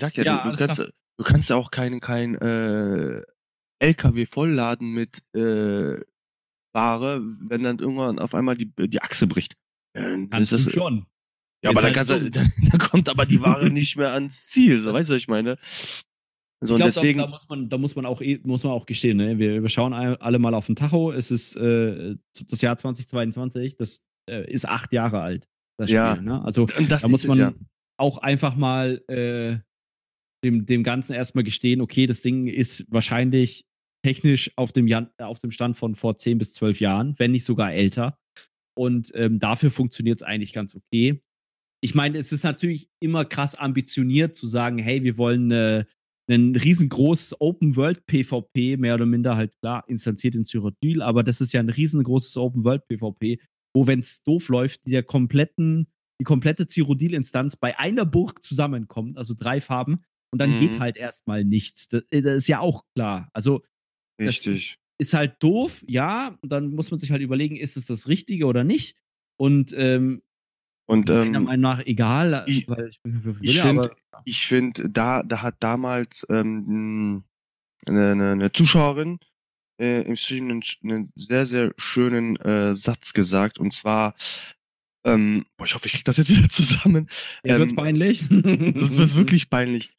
Sag 0.01 0.15
ja, 0.17 0.24
Ja, 0.24 0.43
du, 0.43 0.51
du, 0.51 0.57
kannst, 0.57 0.91
du 1.20 1.24
kannst 1.26 1.49
ja 1.49 1.55
auch 1.57 1.70
keinen 1.70 1.99
kein, 1.99 2.36
äh, 2.36 3.22
LKW 3.82 4.26
vollladen 4.26 4.91
mit 4.93 5.22
äh, 5.34 5.99
Ware, 6.74 7.22
wenn 7.41 7.63
dann 7.63 7.80
irgendwann 7.80 8.20
auf 8.20 8.34
einmal 8.34 8.55
die, 8.55 8.72
die 8.88 9.01
Achse 9.01 9.28
bricht. 9.28 9.55
Äh, 9.93 10.28
Kannst 10.30 10.51
ist 10.53 10.65
du 10.65 10.70
das, 10.70 10.74
schon. 10.74 11.05
Ja, 11.63 11.72
aber 11.72 11.82
dann, 11.82 11.95
halt 11.95 12.07
so. 12.07 12.17
dann, 12.30 12.51
dann 12.72 12.80
kommt 12.80 13.09
aber 13.09 13.26
die 13.26 13.41
Ware 13.41 13.70
nicht 13.70 13.97
mehr 13.97 14.13
ans 14.13 14.47
Ziel. 14.47 14.80
So, 14.80 14.88
Das- 14.88 14.95
weißt 14.99 15.09
du, 15.09 15.13
was 15.15 15.22
ich 15.22 15.28
meine? 15.28 15.57
So, 16.61 16.65
ich 16.65 16.72
und 16.72 16.78
glaube, 16.78 16.91
deswegen, 16.93 17.20
da, 17.20 17.26
da 17.26 17.30
muss 17.32 17.47
man, 17.49 17.70
da 17.70 17.78
muss 17.78 17.95
man 17.95 18.05
auch, 18.05 18.22
eh- 18.22 18.39
muss 18.43 18.63
man 18.63 18.74
auch 18.74 18.86
gestehen. 18.86 19.17
Ne? 19.17 19.39
Wir, 19.39 19.61
wir 19.61 19.70
schauen 19.70 19.93
all- 19.93 20.17
alle 20.17 20.39
mal 20.39 20.53
auf 20.53 20.65
den 20.67 20.76
Tacho. 20.76 21.11
Es 21.11 21.32
ist 21.32 21.55
äh, 21.55 22.15
das 22.49 22.61
Jahr 22.61 22.76
2022. 22.78 23.78
Das 23.78 24.05
äh, 24.30 24.49
ist 24.51 24.67
acht 24.67 24.91
Jahre 24.93 25.22
alt. 25.22 25.47
Das 25.78 25.89
Ja. 25.89 26.15
Spiel. 26.15 26.26
Ne? 26.26 26.43
Also 26.43 26.65
das 26.65 27.01
da 27.03 27.07
muss 27.07 27.26
man 27.26 27.38
ja. 27.39 27.53
auch 27.97 28.17
einfach 28.17 28.55
mal 28.57 29.01
äh, 29.07 29.59
dem, 30.43 30.65
dem 30.65 30.83
Ganzen 30.83 31.13
erstmal 31.13 31.43
gestehen, 31.43 31.81
okay, 31.81 32.05
das 32.05 32.21
Ding 32.21 32.47
ist 32.47 32.85
wahrscheinlich 32.89 33.65
technisch 34.03 34.51
auf 34.55 34.71
dem, 34.71 34.87
Jan 34.87 35.09
auf 35.17 35.39
dem 35.39 35.51
Stand 35.51 35.77
von 35.77 35.95
vor 35.95 36.17
10 36.17 36.37
bis 36.37 36.53
12 36.53 36.79
Jahren, 36.79 37.15
wenn 37.17 37.31
nicht 37.31 37.43
sogar 37.43 37.73
älter. 37.73 38.17
Und 38.77 39.11
ähm, 39.15 39.39
dafür 39.39 39.71
funktioniert 39.71 40.17
es 40.17 40.23
eigentlich 40.23 40.53
ganz 40.53 40.75
okay. 40.75 41.21
Ich 41.81 41.95
meine, 41.95 42.17
es 42.17 42.31
ist 42.31 42.43
natürlich 42.43 42.89
immer 43.01 43.25
krass 43.25 43.55
ambitioniert 43.55 44.35
zu 44.35 44.47
sagen, 44.47 44.77
hey, 44.77 45.03
wir 45.03 45.17
wollen 45.17 45.51
äh, 45.51 45.85
ein 46.29 46.55
riesengroßes 46.55 47.41
Open-World-PvP, 47.41 48.77
mehr 48.77 48.95
oder 48.95 49.05
minder 49.05 49.35
halt 49.35 49.57
klar, 49.61 49.83
instanziert 49.87 50.35
in 50.35 50.45
Cyrodiil, 50.45 51.01
aber 51.01 51.23
das 51.23 51.41
ist 51.41 51.53
ja 51.53 51.59
ein 51.59 51.69
riesengroßes 51.69 52.37
Open-World-PvP, 52.37 53.39
wo, 53.73 53.87
wenn 53.87 53.99
es 53.99 54.23
doof 54.23 54.49
läuft, 54.49 54.81
die 54.85 55.01
kompletten, 55.01 55.87
die 56.21 56.25
komplette 56.25 56.67
Cyrodiil-Instanz 56.67 57.55
bei 57.55 57.77
einer 57.79 58.05
Burg 58.05 58.43
zusammenkommt, 58.43 59.17
also 59.17 59.33
drei 59.33 59.59
Farben, 59.59 60.03
und 60.32 60.39
dann 60.39 60.51
Mhm. 60.51 60.57
geht 60.57 60.80
halt 60.80 60.97
erstmal 60.97 61.43
nichts. 61.43 61.88
Das, 61.89 62.03
äh, 62.11 62.21
das 62.21 62.36
ist 62.36 62.47
ja 62.47 62.59
auch 62.59 62.84
klar. 62.95 63.30
Also 63.34 63.63
Richtig. 64.19 64.77
ist 64.97 65.13
halt 65.13 65.36
doof, 65.39 65.84
ja, 65.88 66.38
und 66.41 66.51
dann 66.51 66.71
muss 66.71 66.91
man 66.91 66.99
sich 66.99 67.11
halt 67.11 67.21
überlegen, 67.21 67.55
ist 67.55 67.77
es 67.77 67.86
das 67.86 68.07
Richtige 68.07 68.45
oder 68.45 68.63
nicht? 68.63 68.95
Und 69.38 69.73
ähm, 69.77 70.21
Und 70.88 71.07
meiner 71.09 71.38
ähm, 71.38 71.43
Meinung 71.43 71.61
nach 71.61 71.86
egal, 71.86 72.43
ich- 72.47 72.67
weil 72.67 72.89
ich 72.89 73.01
bin 73.01 73.38
ich 73.41 73.55
ja, 73.55 73.63
find- 73.63 73.89
ich 74.25 74.45
finde, 74.45 74.89
da, 74.89 75.23
da 75.23 75.41
hat 75.41 75.55
damals 75.61 76.25
ähm, 76.30 77.23
eine, 77.88 78.11
eine, 78.11 78.32
eine 78.34 78.51
Zuschauerin 78.51 79.19
äh, 79.82 80.01
im 80.01 80.17
Stream 80.17 80.49
einen, 80.49 80.63
einen 80.84 81.13
sehr, 81.15 81.45
sehr 81.45 81.73
schönen 81.77 82.36
äh, 82.36 82.75
Satz 82.75 83.13
gesagt. 83.13 83.57
Und 83.59 83.73
zwar, 83.73 84.13
ähm, 85.05 85.45
boah, 85.55 85.63
ich 85.63 85.73
hoffe, 85.75 85.86
ich 85.86 85.93
krieg 85.93 86.03
das 86.03 86.17
jetzt 86.17 86.30
wieder 86.38 86.49
zusammen. 86.49 87.07
Jetzt 87.45 87.59
wird's 87.59 87.71
ähm, 87.71 87.75
peinlich. 87.77 88.19
Das 88.27 88.97
wird 88.97 89.15
wirklich 89.15 89.49
peinlich. 89.49 89.95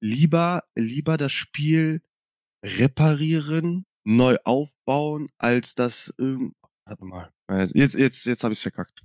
Lieber, 0.00 0.64
lieber 0.76 1.16
das 1.16 1.32
Spiel 1.32 2.02
reparieren, 2.64 3.84
neu 4.04 4.36
aufbauen, 4.44 5.28
als 5.38 5.74
das 5.74 6.14
irgend. 6.18 6.54
Warte 6.84 7.04
mal. 7.04 7.30
Äh, 7.50 7.68
Jetzt, 7.74 7.94
jetzt, 7.94 8.24
jetzt 8.26 8.44
habe 8.44 8.54
ich 8.54 8.60
verkackt. 8.60 9.02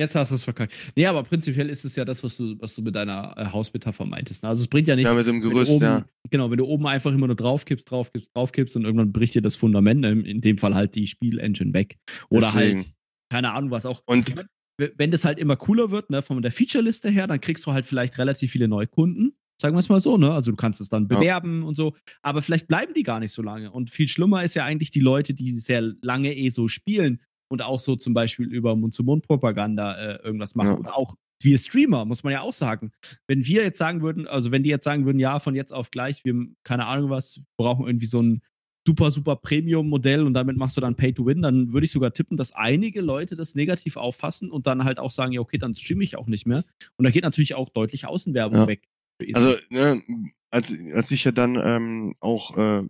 Jetzt 0.00 0.14
hast 0.14 0.30
du 0.30 0.34
es 0.34 0.44
verkackt. 0.44 0.74
Nee, 0.96 1.04
aber 1.06 1.22
prinzipiell 1.22 1.68
ist 1.68 1.84
es 1.84 1.94
ja 1.94 2.06
das, 2.06 2.24
was 2.24 2.38
du, 2.38 2.56
was 2.58 2.74
du 2.74 2.80
mit 2.80 2.94
deiner 2.94 3.34
äh, 3.36 3.44
Hausmetapher 3.44 4.06
meintest. 4.06 4.42
ne? 4.42 4.48
Also 4.48 4.62
es 4.62 4.66
bringt 4.68 4.88
ja 4.88 4.96
nichts. 4.96 5.10
Ja, 5.10 5.14
mit 5.14 5.26
dem 5.26 5.42
Gerüst, 5.42 5.70
oben, 5.70 5.84
ja. 5.84 6.06
Genau, 6.30 6.50
wenn 6.50 6.56
du 6.56 6.64
oben 6.64 6.86
einfach 6.86 7.12
immer 7.12 7.26
nur 7.26 7.36
draufkippst, 7.36 7.90
draufkippst, 7.90 8.34
draufkippst 8.34 8.76
und 8.76 8.84
irgendwann 8.84 9.12
bricht 9.12 9.34
dir 9.34 9.42
das 9.42 9.56
Fundament, 9.56 10.02
in, 10.06 10.24
in 10.24 10.40
dem 10.40 10.56
Fall 10.56 10.74
halt 10.74 10.94
die 10.94 11.06
Spielengine 11.06 11.74
weg. 11.74 11.98
Oder 12.30 12.50
Deswegen. 12.52 12.78
halt, 12.78 12.92
keine 13.30 13.52
Ahnung, 13.52 13.70
was 13.72 13.84
auch. 13.84 14.02
Und 14.06 14.34
wenn 14.78 15.10
das 15.10 15.26
halt 15.26 15.38
immer 15.38 15.56
cooler 15.56 15.90
wird, 15.90 16.08
ne, 16.08 16.22
von 16.22 16.40
der 16.40 16.50
Feature-Liste 16.50 17.10
her, 17.10 17.26
dann 17.26 17.40
kriegst 17.42 17.66
du 17.66 17.72
halt 17.72 17.84
vielleicht 17.84 18.16
relativ 18.16 18.52
viele 18.52 18.68
neue 18.68 18.86
Kunden. 18.86 19.34
Sagen 19.60 19.74
wir 19.74 19.80
es 19.80 19.88
mal 19.88 20.00
so, 20.00 20.16
ne? 20.16 20.32
Also 20.32 20.50
du 20.52 20.56
kannst 20.56 20.80
es 20.80 20.88
dann 20.88 21.06
Ja. 21.10 21.18
bewerben 21.18 21.62
und 21.62 21.76
so, 21.76 21.94
aber 22.22 22.40
vielleicht 22.42 22.66
bleiben 22.66 22.94
die 22.94 23.02
gar 23.02 23.20
nicht 23.20 23.32
so 23.32 23.42
lange. 23.42 23.70
Und 23.70 23.90
viel 23.90 24.08
schlimmer 24.08 24.42
ist 24.42 24.54
ja 24.54 24.64
eigentlich 24.64 24.90
die 24.90 25.00
Leute, 25.00 25.34
die 25.34 25.54
sehr 25.54 25.82
lange 26.02 26.34
eh 26.34 26.48
so 26.50 26.66
spielen 26.68 27.20
und 27.48 27.62
auch 27.62 27.78
so 27.80 27.96
zum 27.96 28.14
Beispiel 28.14 28.46
über 28.46 28.74
Mund-zu-Mund-Propaganda 28.76 29.94
äh, 29.98 30.22
irgendwas 30.22 30.54
machen. 30.54 30.70
Ja. 30.70 30.78
Oder 30.78 30.96
auch 30.96 31.14
wir 31.42 31.58
Streamer, 31.58 32.04
muss 32.04 32.22
man 32.22 32.32
ja 32.34 32.42
auch 32.42 32.52
sagen. 32.52 32.90
Wenn 33.26 33.44
wir 33.46 33.62
jetzt 33.62 33.78
sagen 33.78 34.02
würden, 34.02 34.26
also 34.26 34.50
wenn 34.50 34.62
die 34.62 34.68
jetzt 34.70 34.84
sagen 34.84 35.06
würden, 35.06 35.18
ja, 35.18 35.38
von 35.38 35.54
jetzt 35.54 35.72
auf 35.72 35.90
gleich, 35.90 36.24
wir, 36.24 36.34
keine 36.64 36.86
Ahnung 36.86 37.10
was, 37.10 37.40
brauchen 37.58 37.86
irgendwie 37.86 38.06
so 38.06 38.22
ein 38.22 38.42
super, 38.86 39.10
super 39.10 39.36
Premium-Modell 39.36 40.24
und 40.24 40.34
damit 40.34 40.56
machst 40.56 40.76
du 40.76 40.80
dann 40.80 40.96
Pay 40.96 41.12
to 41.14 41.26
Win, 41.26 41.42
dann 41.42 41.72
würde 41.72 41.84
ich 41.84 41.92
sogar 41.92 42.12
tippen, 42.12 42.36
dass 42.36 42.52
einige 42.52 43.00
Leute 43.02 43.36
das 43.36 43.54
negativ 43.54 43.96
auffassen 43.96 44.50
und 44.50 44.66
dann 44.66 44.84
halt 44.84 44.98
auch 44.98 45.10
sagen, 45.10 45.32
ja, 45.32 45.40
okay, 45.40 45.58
dann 45.58 45.74
streame 45.74 46.02
ich 46.04 46.16
auch 46.16 46.26
nicht 46.26 46.46
mehr. 46.46 46.64
Und 46.96 47.04
da 47.04 47.10
geht 47.10 47.24
natürlich 47.24 47.54
auch 47.54 47.68
deutlich 47.70 48.06
Außenwerbung 48.06 48.58
Ja. 48.60 48.66
weg. 48.68 48.88
Also, 49.34 49.56
ne, 49.70 50.02
als, 50.50 50.74
als 50.94 51.10
ich 51.10 51.24
ja 51.24 51.32
dann 51.32 51.56
ähm, 51.56 52.14
auch 52.20 52.56
äh, 52.56 52.82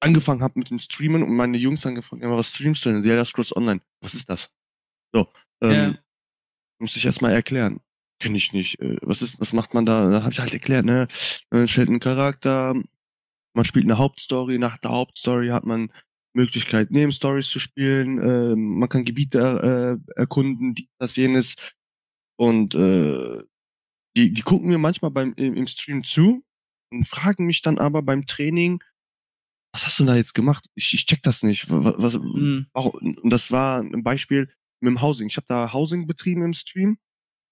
angefangen 0.00 0.42
habe 0.42 0.58
mit 0.58 0.70
dem 0.70 0.78
Streamen 0.78 1.22
und 1.22 1.34
meine 1.34 1.58
Jungs 1.58 1.80
dann 1.82 1.94
gefragt, 1.94 2.22
ja, 2.22 2.30
was 2.30 2.50
streamst 2.50 2.84
du 2.84 2.90
denn? 2.90 3.04
Elder 3.04 3.24
Scrolls 3.24 3.54
Online. 3.56 3.80
Was 4.00 4.14
ist 4.14 4.28
das? 4.28 4.50
So, 5.12 5.28
ähm, 5.62 5.70
Ja. 5.72 5.98
musste 6.80 6.98
ich 6.98 7.06
erstmal 7.06 7.32
erklären. 7.32 7.80
Kenn 8.20 8.34
ich 8.34 8.52
nicht. 8.52 8.80
Äh, 8.80 8.98
was 9.02 9.22
ist, 9.22 9.40
was 9.40 9.52
macht 9.52 9.74
man 9.74 9.86
da? 9.86 10.10
Da 10.10 10.22
habe 10.22 10.32
ich 10.32 10.40
halt 10.40 10.52
erklärt, 10.52 10.84
ne? 10.84 11.08
Man 11.50 11.68
stellt 11.68 11.88
einen 11.88 12.00
Charakter, 12.00 12.74
man 13.54 13.64
spielt 13.64 13.84
eine 13.86 13.98
Hauptstory, 13.98 14.58
nach 14.58 14.78
der 14.78 14.90
Hauptstory 14.90 15.48
hat 15.48 15.64
man 15.64 15.92
Möglichkeit, 16.34 16.90
Nebenstories 16.90 17.48
zu 17.48 17.58
spielen, 17.58 18.18
äh, 18.20 18.54
man 18.54 18.88
kann 18.88 19.04
Gebiete 19.04 19.98
äh, 20.16 20.20
erkunden, 20.20 20.74
das, 20.98 21.16
jenes. 21.16 21.56
Und 22.36 22.74
äh, 22.74 23.42
die, 24.18 24.32
die 24.32 24.42
gucken 24.42 24.68
mir 24.68 24.78
manchmal 24.78 25.10
beim, 25.10 25.32
im, 25.34 25.54
im 25.54 25.66
Stream 25.66 26.02
zu 26.04 26.44
und 26.92 27.04
fragen 27.06 27.46
mich 27.46 27.62
dann 27.62 27.78
aber 27.78 28.02
beim 28.02 28.26
Training, 28.26 28.82
was 29.72 29.86
hast 29.86 30.00
du 30.00 30.04
da 30.04 30.16
jetzt 30.16 30.34
gemacht? 30.34 30.66
Ich, 30.74 30.92
ich 30.94 31.06
check 31.06 31.22
das 31.22 31.42
nicht. 31.42 31.66
Was, 31.70 31.94
was, 31.98 32.14
Mhm. 32.18 32.66
auch, 32.72 32.86
und 32.94 33.30
das 33.30 33.50
war 33.52 33.80
ein 33.80 34.02
Beispiel 34.02 34.50
mit 34.80 34.90
dem 34.90 35.02
Housing. 35.02 35.28
Ich 35.28 35.36
habe 35.36 35.46
da 35.48 35.72
Housing 35.72 36.06
betrieben 36.06 36.42
im 36.42 36.52
Stream 36.52 36.98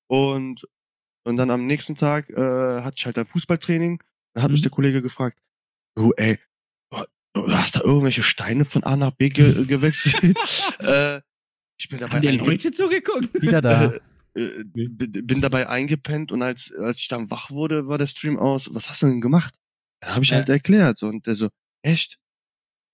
und 0.08 0.66
und 1.24 1.36
dann 1.38 1.50
am 1.50 1.66
nächsten 1.66 1.96
Tag 1.96 2.30
äh, 2.30 2.82
hatte 2.82 2.94
ich 2.98 3.04
halt 3.06 3.18
ein 3.18 3.26
Fußballtraining. 3.26 4.00
Dann 4.34 4.42
hat 4.44 4.50
mich 4.50 4.60
Mhm. 4.60 4.64
der 4.64 4.70
Kollege 4.70 5.02
gefragt, 5.02 5.40
du 5.96 6.12
ey, 6.16 6.38
du 7.34 7.52
hast 7.52 7.76
da 7.76 7.80
irgendwelche 7.80 8.22
Steine 8.22 8.64
von 8.64 8.84
A 8.84 8.96
nach 8.96 9.10
B 9.10 9.28
ge 9.30 9.66
gewechselt? 9.66 10.14
äh, 10.80 11.20
ich 11.78 11.88
bin 11.88 11.98
dabei 11.98 12.16
Haben 12.18 12.28
einge- 12.28 12.46
Leute 12.46 12.70
zugeguckt? 12.70 13.42
Wieder 13.42 13.60
da. 13.60 13.92
Äh, 14.36 14.64
bin 14.64 15.40
dabei 15.40 15.68
eingepennt 15.68 16.30
und 16.32 16.42
als, 16.42 16.72
als 16.74 16.98
ich 16.98 17.08
dann 17.08 17.30
wach 17.30 17.50
wurde, 17.50 17.88
war 17.88 17.98
der 17.98 18.06
Stream 18.06 18.38
aus. 18.38 18.72
Was 18.74 18.88
hast 18.90 19.02
du 19.02 19.06
denn 19.06 19.20
gemacht? 19.20 19.54
Dann 20.02 20.14
habe 20.14 20.24
ich 20.24 20.30
Ja. 20.30 20.36
halt 20.36 20.48
erklärt. 20.48 20.98
So, 20.98 21.08
und 21.08 21.26
der 21.26 21.34
so, 21.34 21.48
echt? 21.82 22.18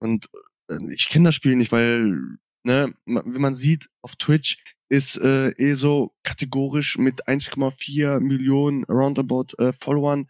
Und 0.01 0.29
äh, 0.71 0.79
ich 0.93 1.09
kenne 1.09 1.29
das 1.29 1.35
Spiel 1.35 1.57
nicht, 1.57 1.73
weil, 1.73 2.19
ne, 2.65 2.95
wie 3.07 3.39
man 3.39 3.55
sieht, 3.55 3.89
auf 4.03 4.17
Twitch 4.17 4.59
ist 4.89 5.17
äh, 5.19 5.49
eh 5.57 5.75
so 5.75 6.15
kategorisch 6.23 6.99
mit 6.99 7.27
1,4 7.27 8.21
Millionen 8.21 8.85
roundabout 8.85 9.55
äh, 9.59 9.73
Followern 9.81 10.29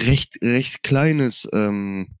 recht, 0.00 0.38
recht 0.42 0.82
kleines 0.82 1.48
Ja, 1.52 1.68
ähm, 1.68 2.16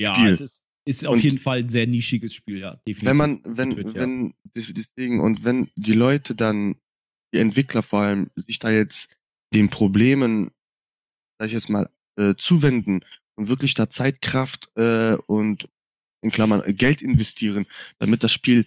Spiel. 0.00 0.28
es 0.30 0.40
ist, 0.40 0.62
ist 0.86 1.06
auf 1.06 1.14
Und- 1.14 1.22
jeden 1.24 1.38
Fall 1.38 1.60
ein 1.60 1.68
sehr 1.68 1.86
nischiges 1.86 2.34
Spiel, 2.34 2.58
ja. 2.58 2.74
Definitiv. 2.86 3.04
wenn 3.04 3.16
man, 3.16 3.40
wenn, 3.44 3.70
Twitch, 3.74 3.94
ja. 3.94 4.00
wenn, 4.00 4.34
deswegen, 4.56 5.20
und 5.20 5.44
wenn 5.44 5.70
die 5.76 5.92
Leute 5.92 6.34
dann, 6.34 6.76
die 7.34 7.40
Entwickler 7.40 7.82
vor 7.82 8.00
allem, 8.00 8.30
sich 8.36 8.58
da 8.58 8.70
jetzt 8.70 9.14
den 9.52 9.68
Problemen, 9.68 10.50
sag 11.38 11.48
ich 11.48 11.52
jetzt 11.52 11.68
mal, 11.68 11.90
äh, 12.18 12.34
zuwenden 12.36 13.04
und 13.36 13.48
wirklich 13.48 13.74
da 13.74 13.90
Zeit, 13.90 14.22
Kraft 14.22 14.70
äh, 14.76 15.16
und 15.26 15.68
in 16.22 16.30
Klammern 16.30 16.62
äh, 16.64 16.72
Geld 16.72 17.02
investieren, 17.02 17.66
damit 17.98 18.22
das 18.22 18.32
Spiel 18.32 18.66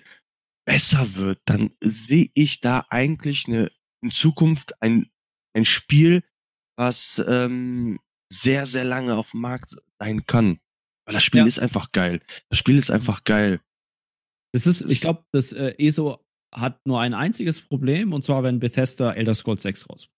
besser 0.66 1.16
wird, 1.16 1.40
dann 1.46 1.72
sehe 1.82 2.30
ich 2.34 2.60
da 2.60 2.86
eigentlich 2.90 3.48
eine, 3.48 3.72
in 4.04 4.12
Zukunft 4.12 4.82
ein, 4.82 5.10
ein 5.56 5.66
Spiel, 5.66 6.24
was 6.78 7.24
ähm, 7.26 8.00
sehr, 8.32 8.66
sehr 8.66 8.84
lange 8.84 9.16
auf 9.16 9.32
dem 9.32 9.42
Markt 9.42 9.78
sein 10.00 10.26
kann. 10.26 10.60
Weil 11.06 11.14
das 11.14 11.24
Spiel 11.24 11.40
Ja. 11.40 11.46
ist 11.48 11.60
einfach 11.60 11.94
geil. 11.94 12.22
Das 12.50 12.60
Spiel 12.60 12.78
ist 12.78 12.92
einfach 12.92 13.24
geil. 13.24 13.62
Das 14.54 14.68
ist, 14.68 14.82
ich 14.82 15.02
glaube, 15.02 15.26
das 15.32 15.54
äh, 15.54 15.74
ESO 15.78 16.22
hat 16.54 16.80
nur 16.86 17.00
ein 17.00 17.14
einziges 17.14 17.62
Problem 17.62 18.14
und 18.14 18.24
zwar, 18.24 18.44
wenn 18.44 18.60
Bethesda 18.60 19.12
Elder 19.14 19.36
Scrolls 19.36 19.64
6 19.64 19.90
raus. 19.90 20.10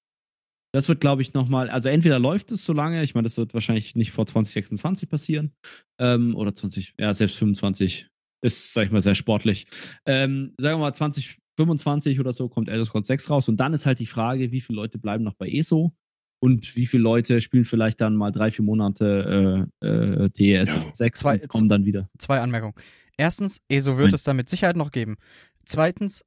Das 0.72 0.88
wird, 0.88 1.02
glaube 1.02 1.24
ich, 1.24 1.34
nochmal, 1.34 1.70
also 1.70 1.90
entweder 1.90 2.20
läuft 2.20 2.52
es 2.52 2.64
so 2.64 2.74
lange, 2.74 3.02
ich 3.02 3.16
meine, 3.16 3.24
das 3.26 3.38
wird 3.38 3.54
wahrscheinlich 3.56 3.96
nicht 3.96 4.12
vor 4.12 4.28
2026 4.28 5.10
passieren, 5.10 5.54
ähm, 6.00 6.36
oder 6.36 6.54
20, 6.54 6.94
ja, 7.00 7.12
selbst 7.14 7.38
25 7.38 8.08
ist, 8.42 8.74
sag 8.74 8.86
ich 8.86 8.92
mal, 8.92 9.02
sehr 9.02 9.16
sportlich. 9.16 9.66
Ähm, 10.06 10.54
sagen 10.60 10.80
wir 10.80 10.86
mal, 10.86 10.94
2025 10.94 12.20
oder 12.20 12.34
so 12.34 12.50
kommt 12.50 12.70
Elder 12.70 12.86
Scrolls 12.86 13.08
6 13.08 13.30
raus 13.32 13.48
und 13.48 13.58
dann 13.58 13.74
ist 13.74 13.86
halt 13.88 14.00
die 14.00 14.06
Frage, 14.06 14.52
wie 14.52 14.62
viele 14.62 14.78
Leute 14.78 15.00
bleiben 15.00 15.24
noch 15.24 15.34
bei 15.34 15.50
ESO 15.50 15.92
und 16.42 16.76
wie 16.76 16.86
viele 16.86 17.04
Leute 17.04 17.42
spielen 17.42 17.66
vielleicht 17.66 18.00
dann 18.00 18.16
mal 18.16 18.32
drei, 18.32 18.52
vier 18.52 18.64
Monate 18.64 19.68
äh, 19.82 19.88
äh, 19.88 20.30
TES 20.30 20.76
Ja. 20.76 20.86
6 20.94 21.20
Zwei- 21.20 21.42
und 21.42 21.48
kommen 21.48 21.70
dann 21.70 21.86
wieder. 21.86 22.10
Zwei 22.20 22.40
Anmerkungen. 22.42 22.76
Erstens, 23.18 23.60
ESO 23.68 23.98
wird 23.98 24.08
Nein. 24.08 24.16
es 24.16 24.24
da 24.24 24.34
mit 24.34 24.48
Sicherheit 24.48 24.78
noch 24.78 24.92
geben. 24.92 25.18
Zweitens, 25.70 26.26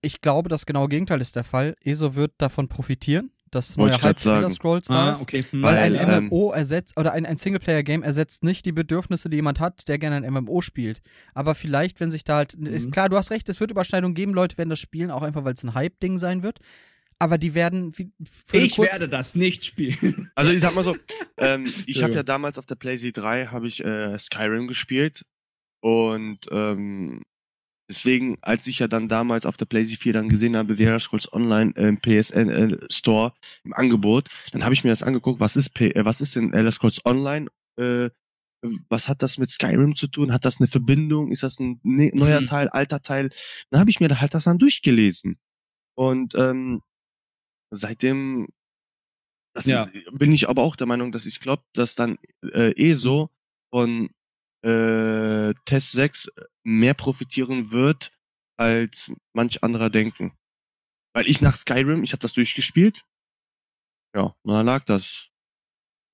ich 0.00 0.20
glaube, 0.20 0.48
das 0.48 0.64
genaue 0.64 0.88
Gegenteil 0.88 1.20
ist 1.20 1.36
der 1.36 1.44
Fall. 1.44 1.74
ESO 1.82 2.14
wird 2.14 2.32
davon 2.38 2.68
profitieren, 2.68 3.32
dass 3.50 3.76
neue 3.76 3.92
sagen. 4.16 4.48
Scrolls 4.50 4.86
da 4.86 5.08
Ah, 5.08 5.12
ist. 5.12 5.22
okay. 5.22 5.44
Hm. 5.50 5.62
Weil, 5.62 5.74
Weil, 5.76 5.98
ein 5.98 6.08
ähm, 6.12 6.24
MMO 6.26 6.52
ersetzt, 6.52 6.96
oder 6.96 7.12
ein, 7.12 7.26
ein 7.26 7.36
Singleplayer-Game 7.36 8.02
ersetzt 8.04 8.44
nicht 8.44 8.64
die 8.64 8.72
Bedürfnisse, 8.72 9.28
die 9.28 9.36
jemand 9.36 9.58
hat, 9.60 9.88
der 9.88 9.98
gerne 9.98 10.16
ein 10.24 10.32
MMO 10.32 10.60
spielt. 10.60 11.02
Aber 11.34 11.54
vielleicht, 11.56 11.98
wenn 12.00 12.10
sich 12.12 12.22
da 12.24 12.36
halt. 12.36 12.54
Ist, 12.54 12.86
Mhm. 12.86 12.90
klar, 12.92 13.08
du 13.08 13.16
hast 13.16 13.30
recht, 13.32 13.48
es 13.48 13.58
wird 13.60 13.70
Überschneidungen 13.72 14.14
geben, 14.14 14.32
Leute 14.32 14.56
werden 14.56 14.70
das 14.70 14.78
spielen, 14.78 15.10
auch 15.10 15.22
einfach, 15.22 15.44
weil 15.44 15.54
es 15.54 15.64
ein 15.64 15.74
Hype-Ding 15.74 16.16
sein 16.18 16.42
wird. 16.44 16.60
Aber 17.18 17.36
die 17.36 17.54
werden. 17.54 17.92
Ich 18.52 18.78
werde 18.78 19.06
das 19.08 19.34
nicht 19.34 19.64
spielen. 19.66 20.30
Also 20.36 20.50
ich 20.52 20.60
sag 20.60 20.74
mal 20.74 20.84
so, 20.84 20.96
ähm, 21.36 21.66
ich 21.86 22.02
habe 22.02 22.14
ja 22.14 22.22
damals 22.22 22.56
auf 22.56 22.64
der 22.64 22.76
PlayStation 22.76 23.22
3 23.24 23.46
habe 23.48 23.66
ich 23.66 23.84
äh, 23.84 24.16
Skyrim 24.18 24.66
gespielt 24.68 25.26
und 25.80 26.38
ähm, 26.50 27.20
deswegen, 27.90 28.38
als 28.40 28.66
ich 28.68 28.78
ja 28.78 28.88
dann 28.88 29.08
damals 29.08 29.44
auf 29.44 29.58
der 29.58 29.66
PlayStation 29.66 30.00
4 30.02 30.12
dann 30.14 30.28
gesehen 30.30 30.56
habe, 30.56 30.76
The 30.76 30.84
Elder 30.86 31.00
Scrolls 31.00 31.30
Online 31.32 31.72
im 31.76 32.00
PSN 32.00 32.48
äh, 32.48 32.78
Store 32.90 33.34
im 33.64 33.74
Angebot, 33.74 34.28
dann 34.52 34.64
habe 34.64 34.72
ich 34.74 34.84
mir 34.84 34.90
das 34.90 35.02
angeguckt, 35.02 35.40
was 35.40 35.56
ist 35.56 35.70
P 35.74 35.90
äh, 35.90 36.04
was 36.06 36.22
ist 36.22 36.36
denn 36.36 36.54
Elder 36.54 36.72
Scrolls 36.72 37.04
Online? 37.04 37.48
Äh, 37.78 38.10
was 38.90 39.08
hat 39.08 39.22
das 39.22 39.38
mit 39.38 39.50
Skyrim 39.50 39.96
zu 39.96 40.06
tun? 40.06 40.32
Hat 40.32 40.44
das 40.44 40.60
eine 40.60 40.68
Verbindung? 40.68 41.32
Ist 41.32 41.42
das 41.42 41.58
ein 41.60 41.80
ne 41.82 42.10
neuer 42.14 42.42
Mhm. 42.42 42.46
Teil, 42.46 42.68
alter 42.68 43.02
Teil? 43.02 43.30
Dann 43.70 43.80
habe 43.80 43.90
ich 43.90 44.00
mir 44.00 44.08
da 44.08 44.20
halt 44.20 44.34
das 44.34 44.44
dann 44.44 44.58
durchgelesen. 44.58 45.38
Und 45.96 46.34
ähm, 46.34 46.82
seitdem 47.70 48.48
das 49.54 49.66
Ja. 49.66 49.88
bin 50.12 50.32
ich 50.32 50.48
aber 50.48 50.62
auch 50.62 50.76
der 50.76 50.86
Meinung, 50.86 51.10
dass 51.12 51.26
ich 51.26 51.40
glaube, 51.40 51.64
dass 51.74 51.94
dann 51.96 52.18
äh, 52.52 52.72
ESO 52.76 53.30
von 53.74 54.10
äh, 54.62 55.54
Test 55.64 55.92
6 55.92 56.30
mehr 56.64 56.94
profitieren 56.94 57.70
wird, 57.70 58.12
als 58.58 59.12
manch 59.32 59.62
anderer 59.62 59.90
denken. 59.90 60.36
Weil 61.14 61.26
ich 61.26 61.40
nach 61.40 61.56
Skyrim, 61.56 62.02
ich 62.02 62.12
habe 62.12 62.20
das 62.20 62.32
durchgespielt. 62.32 63.04
Ja, 64.14 64.34
und 64.42 64.52
dann 64.52 64.66
lag 64.66 64.84
das 64.84 65.28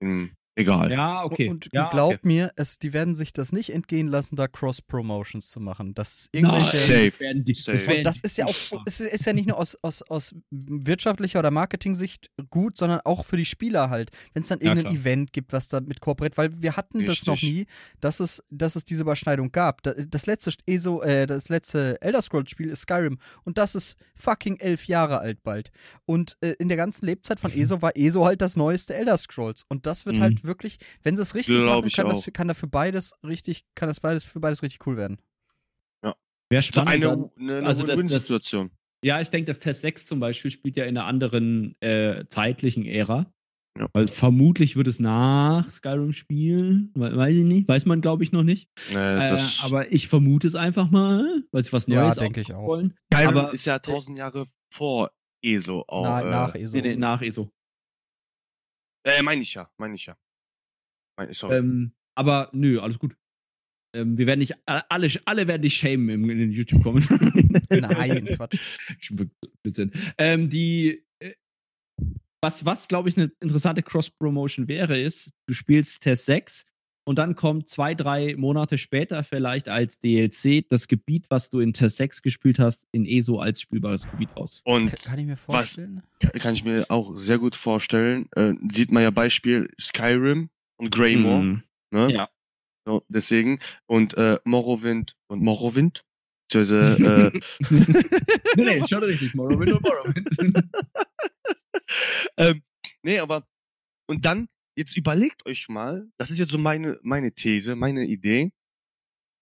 im 0.01 0.37
Egal. 0.59 0.91
Ja, 0.91 1.23
okay. 1.23 1.51
Und 1.51 1.69
ja, 1.73 1.91
glaubt 1.91 2.15
okay. 2.21 2.27
mir, 2.27 2.53
es, 2.57 2.79
die 2.79 2.95
werden 2.95 3.15
sich 3.15 3.35
das 3.35 3.53
nicht 3.53 3.71
entgehen 3.75 4.09
lassen, 4.09 4.37
da 4.37 4.49
Cross-Promotions 4.49 5.51
zu 5.51 5.61
machen. 5.61 5.95
Das 5.95 6.29
irgendwelche. 6.33 6.65
Safe. 6.65 7.13
werden 7.21 7.45
die- 7.45 7.53
Safe. 7.55 8.03
das 8.03 8.21
ist 8.21 8.39
ja 8.39 8.47
auch, 8.47 8.83
es 8.87 9.01
ist, 9.01 9.13
ist 9.13 9.27
ja 9.27 9.35
nicht 9.35 9.47
nur 9.49 9.59
aus, 9.59 9.77
aus, 9.83 10.03
aus 10.03 10.35
wirtschaftlicher 10.51 11.39
oder 11.41 11.51
Marketing-Sicht 11.51 12.31
gut, 12.51 12.77
sondern 12.79 13.01
auch 13.05 13.25
für 13.25 13.37
die 13.37 13.45
Spieler 13.45 13.91
halt. 13.91 14.11
Wenn 14.33 14.43
es 14.45 14.49
dann 14.49 14.61
Ja, 14.61 14.69
irgendein 14.71 14.93
klar. 14.95 15.03
Event 15.03 15.33
gibt, 15.35 15.53
was 15.53 15.69
damit 15.69 16.01
kooperiert, 16.01 16.39
weil 16.39 16.63
wir 16.63 16.77
hatten 16.77 17.05
das 17.05 17.27
noch 17.27 17.35
Richtig. 17.35 17.53
nie, 17.53 17.67
dass 18.01 18.21
es, 18.21 18.43
dass 18.51 18.77
es 18.77 18.85
diese 18.85 19.03
Überschneidung 19.03 19.53
gab. 19.53 19.83
Da- 19.83 19.93
Das 19.93 20.27
letzte 20.27 20.53
ESO, 20.67 21.03
äh, 21.03 21.27
das 21.27 21.49
letzte 21.51 22.01
Elder 22.01 22.23
Scrolls-Spiel 22.23 22.69
ist 22.71 22.81
Skyrim 22.83 23.19
und 23.45 23.59
das 23.59 23.75
ist 23.75 23.97
fucking 24.15 24.57
elf 24.57 24.87
Jahre 24.87 25.19
alt 25.19 25.43
bald. 25.43 25.71
Und 26.07 26.37
äh, 26.41 26.53
in 26.59 26.69
der 26.69 26.77
ganzen 26.79 27.05
Lebzeit 27.05 27.41
von 27.41 27.53
ESO 27.53 27.83
war 27.83 27.95
ESO 27.97 28.25
halt 28.25 28.41
das 28.41 28.57
neueste 28.57 28.95
Elder 28.95 29.19
Scrolls. 29.19 29.65
Und 29.69 29.85
das 29.87 30.07
wird 30.07 30.17
Mhm. 30.17 30.21
halt 30.23 30.45
wirklich, 30.47 30.79
wenn 31.03 31.17
sie 31.17 31.23
es 31.23 31.35
richtig 31.35 31.57
Glaub 31.57 31.85
machen, 31.85 31.93
kann 31.95 32.09
das, 32.09 32.29
auch. 32.29 32.33
kann 32.33 32.49
da 32.49 32.55
für 32.55 32.67
beides 32.69 33.15
richtig, 33.25 33.65
kann 33.75 33.89
das 33.89 34.01
beides 34.01 34.25
für 34.25 34.41
beides 34.41 34.63
richtig 34.63 34.87
cool 34.87 34.97
werden. 34.97 35.19
Wäre 36.49 36.63
So 36.63 36.81
spannend. 36.81 36.91
eine, 36.91 37.09
eine, 37.39 37.57
eine 37.59 37.67
also 37.67 37.83
das- 37.83 37.97
das- 37.97 37.99
Win-Win-Situation. 38.05 38.71
Ja, 39.05 39.21
ich 39.21 39.31
denke, 39.31 39.47
das 39.47 39.59
Test 39.59 39.81
6 39.81 40.07
zum 40.07 40.21
Beispiel 40.21 40.51
spielt 40.53 40.77
ja 40.77 40.85
in 40.85 40.97
einer 40.97 41.07
anderen 41.07 41.75
äh, 41.81 42.25
zeitlichen 42.29 42.85
Ära. 42.87 43.27
Ja. 43.77 43.89
Weil 43.93 44.07
vermutlich 44.09 44.77
wird 44.77 44.87
es 44.87 45.01
nach 45.01 45.69
Skyrim 45.73 46.13
spielen. 46.13 46.93
We- 46.95 47.17
Weiß 47.17 47.35
ich 47.35 47.45
nicht. 47.45 47.69
Weiß 47.69 47.85
man, 47.85 48.01
glaube 48.01 48.23
ich, 48.23 48.31
noch 48.31 48.45
nicht. 48.45 48.71
Äh, 48.95 49.35
Äh, 49.35 49.41
aber 49.63 49.93
ich 49.93 50.07
vermute 50.09 50.47
es 50.47 50.55
einfach 50.55 50.89
mal, 50.91 51.43
weil 51.51 51.65
sie 51.65 51.73
was 51.73 51.87
Ja, 51.89 52.05
Neues 52.05 52.15
denke 52.17 52.41
ich 52.41 52.55
auch. 52.55 52.65
wollen. 52.65 52.95
Skyrim 53.13 53.37
aber- 53.37 53.53
ist 53.53 53.65
ja 53.65 53.79
tausend 53.81 54.17
Jahre 54.17 54.47
vor 54.73 55.11
ESO 55.43 55.85
auch. 55.89 56.05
Na, 56.05 56.21
äh, 56.23 56.31
nach 56.31 56.55
ESO. 56.55 56.77
Nee, 56.77 56.83
nee, 56.83 56.97
nach 56.97 57.21
ESO. 57.23 57.51
Äh, 59.05 59.21
meine 59.23 59.43
ich 59.43 59.53
ja, 59.55 59.69
meine 59.79 59.95
ich 59.97 60.07
ja. 60.07 60.17
Ähm, 61.51 61.93
aber 62.15 62.51
nö, 62.53 62.81
alles 62.81 62.99
gut. 62.99 63.17
Ähm, 63.95 64.19
wir 64.19 64.27
werden 64.27 64.41
nicht, 64.41 64.55
alle, 64.67 65.09
alle 65.25 65.49
werden 65.49 65.63
dich 65.63 65.77
shamen 65.77 66.09
im, 66.09 66.31
in 66.31 66.39
den 66.39 66.53
YouTube-Kommentaren. 66.53 67.63
Nein, 67.71 68.27
Quatsch. 68.37 68.59
Blödsinn. 69.63 69.93
Ähm, 70.19 70.51
die, 70.51 71.05
äh, 71.19 71.33
was, 72.43 72.65
was 72.65 72.89
glaube 72.89 73.09
ich, 73.09 73.17
eine 73.17 73.31
interessante 73.41 73.83
Cross-Promotion 73.83 74.69
wäre, 74.69 75.01
ist, 75.01 75.31
du 75.47 75.55
spielst 75.55 76.03
Test 76.03 76.27
6 76.27 76.65
und 77.09 77.19
dann 77.19 77.37
kommt 77.37 77.69
zwei, 77.69 77.95
drei 77.95 78.35
Monate 78.37 78.79
später 78.79 79.23
vielleicht 79.23 79.69
als 79.69 80.01
DLC 80.01 80.69
das 80.69 80.89
Gebiet, 80.89 81.27
was 81.31 81.51
du 81.51 81.61
in 81.61 81.73
Test 81.73 81.97
6 81.97 82.21
gespielt 82.21 82.59
hast, 82.59 82.85
in 82.93 83.07
ESO 83.07 83.39
als 83.39 83.61
spielbares 83.61 84.11
Gebiet 84.11 84.31
aus. 84.35 84.61
Und 84.65 84.89
Kann, 84.89 84.99
kann 85.05 85.19
ich 85.21 85.27
mir 85.27 85.37
vorstellen? 85.37 86.03
kann 86.41 86.55
ich 86.55 86.65
mir 86.65 86.87
auch 86.89 87.17
sehr 87.17 87.39
gut 87.39 87.55
vorstellen. 87.55 88.29
Äh, 88.35 88.55
sieht 88.71 88.91
man 88.91 89.05
ja 89.05 89.11
Beispiel 89.11 89.71
Skyrim 89.81 90.51
und 90.77 90.91
Greymore. 90.91 91.43
Mhm. 91.43 91.63
Ne? 91.91 92.13
Ja. 92.13 92.31
So, 92.87 93.05
deswegen. 93.09 93.59
Und 93.87 94.15
äh, 94.15 94.39
Morrowind 94.45 95.17
und 95.29 95.43
Morrowind. 95.43 96.05
Beziehungsweise, 96.49 97.33
äh, 97.35 97.41
nee, 98.57 98.79
nee, 98.79 98.83
schon 98.89 99.03
richtig. 99.03 99.35
Morrowind 99.35 99.73
und 99.73 99.83
Morrowind. 99.83 100.29
ähm, 102.37 102.63
nee, 103.03 103.19
aber 103.19 103.47
und 104.09 104.25
dann, 104.25 104.49
jetzt 104.77 104.97
überlegt 104.97 105.45
euch 105.47 105.69
mal, 105.69 106.09
das 106.19 106.31
ist 106.31 106.39
jetzt 106.39 106.53
so 106.53 106.59
meine, 106.59 106.99
meine 107.03 107.33
These, 107.33 107.75
meine 107.75 108.05
Idee. 108.05 108.53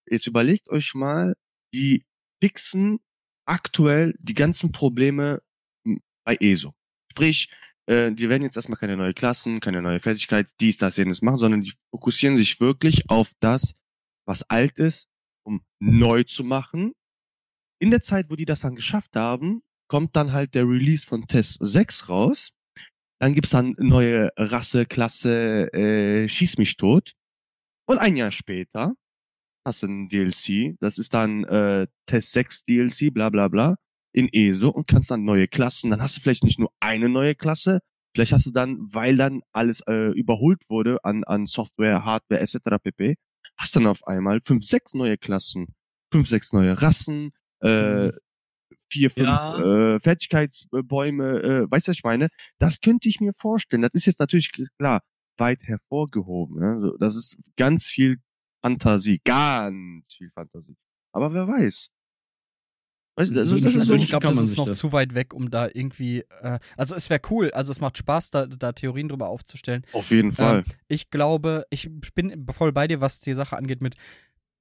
Jetzt 0.09 0.26
überlegt 0.26 0.68
euch 0.70 0.95
mal, 0.95 1.35
die 1.74 2.05
fixen 2.43 3.01
aktuell 3.47 4.14
die 4.18 4.35
ganzen 4.35 4.72
Probleme 4.72 5.43
bei 6.24 6.37
ESO. 6.37 6.74
Sprich, 7.11 7.51
äh, 7.87 8.12
die 8.12 8.28
werden 8.28 8.43
jetzt 8.43 8.57
erstmal 8.57 8.78
keine 8.78 8.97
neue 8.97 9.14
Klassen, 9.14 9.61
keine 9.61 9.82
neue 9.82 10.01
Fertigkeit, 10.01 10.51
dies, 10.61 10.76
das, 10.78 10.97
jenes 10.97 11.22
machen, 11.22 11.39
sondern 11.39 11.62
die 11.62 11.74
fokussieren 11.91 12.37
sich 12.37 12.61
wirklich 12.61 13.11
auf 13.11 13.30
das, 13.41 13.74
was 14.26 14.49
alt 14.49 14.78
ist, 14.78 15.09
um 15.47 15.62
neu 15.80 16.24
zu 16.24 16.45
machen. 16.45 16.93
In 17.80 17.91
der 17.91 18.01
Zeit, 18.01 18.30
wo 18.30 18.37
die 18.37 18.47
das 18.47 18.61
dann 18.61 18.76
geschafft 18.76 19.16
haben, 19.16 19.62
kommt 19.89 20.16
dann 20.16 20.33
halt 20.33 20.54
der 20.54 20.67
Release 20.67 21.07
von 21.07 21.26
Test 21.26 21.59
6 21.61 22.09
raus. 22.09 22.50
Dann 23.21 23.33
gibt's 23.33 23.50
dann 23.50 23.75
neue 23.79 24.30
Rasse, 24.37 24.87
Klasse, 24.87 25.72
äh, 25.72 26.29
Schieß 26.29 26.59
mich 26.59 26.76
tot. 26.76 27.13
Und 27.87 27.99
ein 27.99 28.17
Jahr 28.17 28.30
später 28.30 28.95
hast 29.67 29.83
du 29.83 29.87
ein 29.87 30.09
DLC. 30.09 30.76
Das 30.80 30.99
ist 30.99 31.13
dann 31.14 31.45
äh, 31.45 31.87
Test 32.07 32.33
6 32.33 32.64
DLC, 32.64 33.13
bla 33.13 33.30
bla 33.30 33.49
bla, 33.49 33.76
in 34.14 34.28
ESO 34.32 34.68
und 34.70 34.86
kannst 34.86 35.11
dann 35.11 35.24
neue 35.24 35.49
Klassen. 35.49 35.91
Dann 35.91 36.00
hast 36.00 36.16
du 36.16 36.20
vielleicht 36.22 36.45
nicht 36.45 36.58
nur 36.58 36.70
eine 36.80 37.08
neue 37.08 37.34
Klasse, 37.34 37.80
vielleicht 38.14 38.32
hast 38.32 38.46
du 38.46 38.50
dann, 38.53 38.78
weil 38.92 39.16
dann 39.16 39.42
alles 39.53 39.80
äh, 39.86 40.12
überholt 40.12 40.62
wurde 40.68 41.04
an, 41.04 41.24
an 41.24 41.46
Software, 41.46 42.04
Hardware 42.04 42.41
etc. 42.41 42.57
pp., 42.82 43.16
hast 43.57 43.76
dann 43.76 43.86
auf 43.86 44.07
einmal 44.07 44.41
fünf, 44.45 44.64
sechs 44.64 44.95
neue 44.95 45.18
Klassen, 45.18 45.66
fünf, 46.12 46.28
sechs 46.28 46.53
neue 46.53 46.80
Rassen, 46.80 47.32
äh, 47.61 48.12
vier, 48.91 49.11
fünf 49.11 49.26
Ja. 49.26 49.95
äh, 49.96 50.00
Fertigkeitsbäume, 50.00 51.41
äh, 51.42 51.70
weißt 51.70 51.88
du, 51.88 51.91
was 51.91 51.96
ich 51.99 52.04
meine? 52.04 52.28
Das 52.58 52.80
könnte 52.80 53.08
ich 53.08 53.20
mir 53.20 53.32
vorstellen. 53.32 53.82
Das 53.82 53.92
ist 53.95 54.07
jetzt 54.07 54.20
natürlich 54.20 54.50
klar 54.78 55.03
weit 55.36 55.62
hervorgehoben. 55.64 56.61
Ne? 56.61 56.92
Das 57.00 57.16
ist 57.16 57.36
ganz 57.57 57.86
viel 57.88 58.18
Fantasie, 58.62 59.20
ganz 59.24 60.14
viel 60.14 60.30
Fantasie. 60.30 60.76
Aber 61.12 61.32
wer 61.34 61.49
weiß. 61.49 61.91
Weißt 63.16 63.34
du, 63.34 63.38
also, 63.38 63.58
das 63.58 63.70
ist 63.72 63.78
Also 63.80 63.96
so, 63.96 64.03
ich 64.03 64.08
glaube, 64.08 64.26
das 64.26 64.38
ist 64.42 64.57
noch 64.57 64.66
das- 64.66 64.78
zu 64.78 64.92
weit 64.92 65.14
weg, 65.14 65.34
um 65.34 65.50
da 65.50 65.68
irgendwie. 65.72 66.24
Äh, 66.41 66.58
also 66.76 66.95
es 66.95 67.11
wäre 67.11 67.20
cool, 67.30 67.50
also 67.53 67.70
es 67.70 67.80
macht 67.80 67.96
Spaß, 67.99 68.30
da, 68.30 68.46
da 68.46 68.72
Theorien 68.72 69.08
drüber 69.08 69.28
aufzustellen. 69.28 69.82
auf 69.92 70.11
jeden 70.11 70.32
Fall. 70.32 70.64
Ich 70.88 71.11
glaube, 71.11 71.64
ich 71.70 71.88
bin 72.14 72.46
voll 72.53 72.72
bei 72.72 72.88
dir, 72.88 73.00
was 73.00 73.20
die 73.20 73.34
Sache 73.34 73.57
angeht 73.57 73.80
mit 73.80 73.95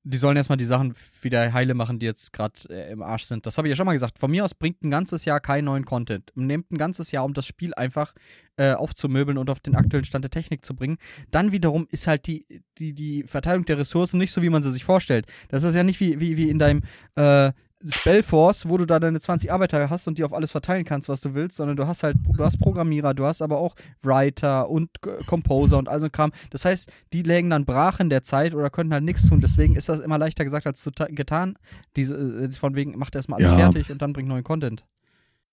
die 0.05 0.17
sollen 0.17 0.35
erstmal 0.35 0.57
die 0.57 0.65
Sachen 0.65 0.93
wieder 1.21 1.53
heile 1.53 1.73
machen, 1.75 1.97
die 1.97 2.05
jetzt 2.05 2.33
gerade 2.33 2.55
äh, 2.69 2.91
im 2.91 3.01
Arsch 3.01 3.23
sind. 3.23 3.45
Das 3.45 3.57
habe 3.57 3.67
ich 3.67 3.71
ja 3.71 3.77
schon 3.77 3.85
mal 3.85 3.93
gesagt. 3.93 4.19
Von 4.19 4.31
mir 4.31 4.43
aus 4.43 4.53
bringt 4.53 4.83
ein 4.83 4.91
ganzes 4.91 5.23
Jahr 5.23 5.39
keinen 5.39 5.63
neuen 5.63 5.85
Content. 5.85 6.29
Nehmt 6.35 6.69
ein 6.71 6.77
ganzes 6.77 7.11
Jahr, 7.13 7.23
um 7.23 7.33
das 7.33 7.45
Spiel 7.45 7.73
einfach 7.75 8.13
äh, 8.57 8.73
aufzumöbeln 8.73 9.37
und 9.37 9.49
auf 9.49 9.61
den 9.61 9.75
aktuellen 9.75 10.03
Stand 10.03 10.25
der 10.25 10.29
Technik 10.31 10.65
zu 10.65 10.75
bringen. 10.75 10.97
Dann 11.31 11.53
wiederum 11.53 11.87
ist 11.89 12.07
halt 12.07 12.27
die, 12.27 12.45
die, 12.79 12.91
die 12.93 13.23
Verteilung 13.23 13.63
der 13.63 13.77
Ressourcen 13.77 14.17
nicht 14.17 14.33
so, 14.33 14.41
wie 14.41 14.49
man 14.49 14.61
sie 14.61 14.73
sich 14.73 14.83
vorstellt. 14.83 15.25
Das 15.47 15.63
ist 15.63 15.73
ja 15.73 15.83
nicht 15.83 16.01
wie, 16.01 16.19
wie, 16.19 16.35
wie 16.35 16.49
in 16.49 16.59
deinem 16.59 16.81
äh, 17.15 17.53
Spellforce, 17.85 18.69
wo 18.69 18.77
du 18.77 18.85
da 18.85 18.99
deine 18.99 19.19
20 19.19 19.51
Arbeiter 19.51 19.89
hast 19.89 20.07
und 20.07 20.17
die 20.17 20.23
auf 20.23 20.33
alles 20.33 20.51
verteilen 20.51 20.85
kannst, 20.85 21.09
was 21.09 21.21
du 21.21 21.33
willst, 21.33 21.57
sondern 21.57 21.75
du 21.75 21.85
hast 21.85 22.03
halt, 22.03 22.17
du 22.35 22.43
hast 22.43 22.59
Programmierer, 22.59 23.13
du 23.13 23.25
hast 23.25 23.41
aber 23.41 23.57
auch 23.57 23.75
Writer 24.01 24.69
und 24.69 24.89
Composer 25.27 25.77
und 25.77 25.89
all 25.89 25.99
so 25.99 26.07
ein 26.07 26.11
Kram. 26.11 26.31
Das 26.49 26.65
heißt, 26.65 26.91
die 27.11 27.23
lägen 27.23 27.49
dann 27.49 27.65
brach 27.65 27.99
in 27.99 28.09
der 28.09 28.23
Zeit 28.23 28.55
oder 28.55 28.69
könnten 28.69 28.93
halt 28.93 29.03
nichts 29.03 29.27
tun. 29.27 29.41
Deswegen 29.41 29.75
ist 29.75 29.89
das 29.89 29.99
immer 29.99 30.17
leichter 30.17 30.45
gesagt 30.45 30.65
als 30.65 30.89
getan. 31.09 31.57
Diese, 31.95 32.15
äh, 32.15 32.51
von 32.53 32.75
wegen, 32.75 32.97
macht 32.97 33.15
erstmal 33.15 33.43
alles 33.43 33.57
ja. 33.59 33.71
fertig 33.71 33.91
und 33.91 34.01
dann 34.01 34.13
bringt 34.13 34.29
neuen 34.29 34.43
Content. 34.43 34.85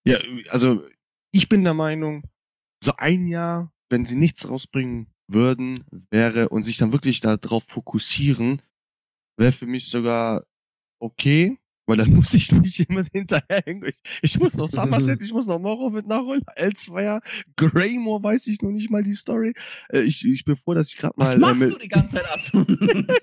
Ja, 0.05 0.17
also 0.51 0.83
ich 1.33 1.49
bin 1.49 1.65
der 1.65 1.75
Meinung, 1.75 2.23
so 2.83 2.93
ein 2.97 3.27
Jahr, 3.27 3.73
wenn 3.89 4.05
sie 4.05 4.17
nichts 4.17 4.49
rausbringen 4.49 5.09
würden, 5.27 5.85
wäre 6.11 6.49
und 6.49 6.63
sich 6.63 6.79
dann 6.79 6.93
wirklich 6.93 7.21
darauf 7.21 7.65
fokussieren, 7.65 8.63
wäre 9.37 9.53
für 9.53 9.67
mich 9.67 9.89
sogar 9.89 10.45
okay 10.99 11.60
weil 11.91 11.97
dann 11.97 12.15
muss 12.15 12.33
ich 12.35 12.53
nicht 12.53 12.89
immer 12.89 13.05
hinterherhängen. 13.13 13.85
Ich, 13.89 14.01
ich 14.23 14.39
muss 14.39 14.55
noch 14.55 14.69
Somerset, 14.69 15.21
ich 15.21 15.33
muss 15.33 15.47
noch 15.47 15.59
Morrowind 15.59 16.07
nachholen. 16.07 16.43
L2er, 16.57 17.21
Greymore 17.57 18.23
weiß 18.23 18.47
ich 18.47 18.63
noch 18.63 18.71
nicht 18.71 18.91
mal 18.91 19.03
die 19.03 19.15
Story. 19.15 19.55
Äh, 19.89 20.03
ich, 20.03 20.25
ich 20.25 20.45
bin 20.45 20.55
froh, 20.55 20.75
dass 20.75 20.89
ich 20.89 20.97
gerade 20.97 21.15
mal. 21.17 21.25
Was 21.25 21.37
machst 21.37 21.63
äh, 21.63 21.71
du 21.71 21.79
die 21.79 21.89
ganze 21.89 22.11
Zeit 22.11 22.27
ab? 22.31 22.39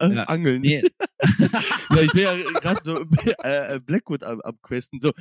äh, 0.00 0.14
ja. 0.14 0.24
Angeln. 0.24 0.62
Nee. 0.62 0.82
ja, 1.22 2.00
ich 2.00 2.12
bin 2.12 2.22
ja 2.22 2.34
gerade 2.34 2.80
so 2.82 3.06
äh, 3.44 3.78
Blackwood 3.78 4.24
am, 4.24 4.40
am 4.40 4.60
Questen. 4.60 5.00
So. 5.00 5.12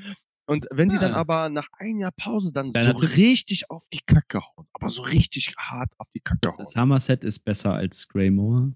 Und 0.47 0.67
wenn 0.71 0.89
die 0.89 0.97
dann 0.97 1.13
ah. 1.13 1.19
aber 1.19 1.49
nach 1.49 1.67
ein 1.77 1.99
Jahr 1.99 2.11
Pause 2.17 2.51
dann 2.51 2.71
ja, 2.71 2.83
so 2.83 2.97
richtig 2.97 3.69
auf 3.69 3.85
die 3.93 4.01
Kacke 4.03 4.41
hauen, 4.41 4.65
aber 4.73 4.89
so 4.89 5.03
richtig 5.03 5.53
hart 5.55 5.91
auf 5.99 6.09
die 6.15 6.19
Kacke 6.19 6.51
hauen. 6.51 6.65
Somerset 6.65 7.23
ist 7.23 7.45
besser 7.45 7.75
als 7.75 8.07
Greymore. 8.07 8.73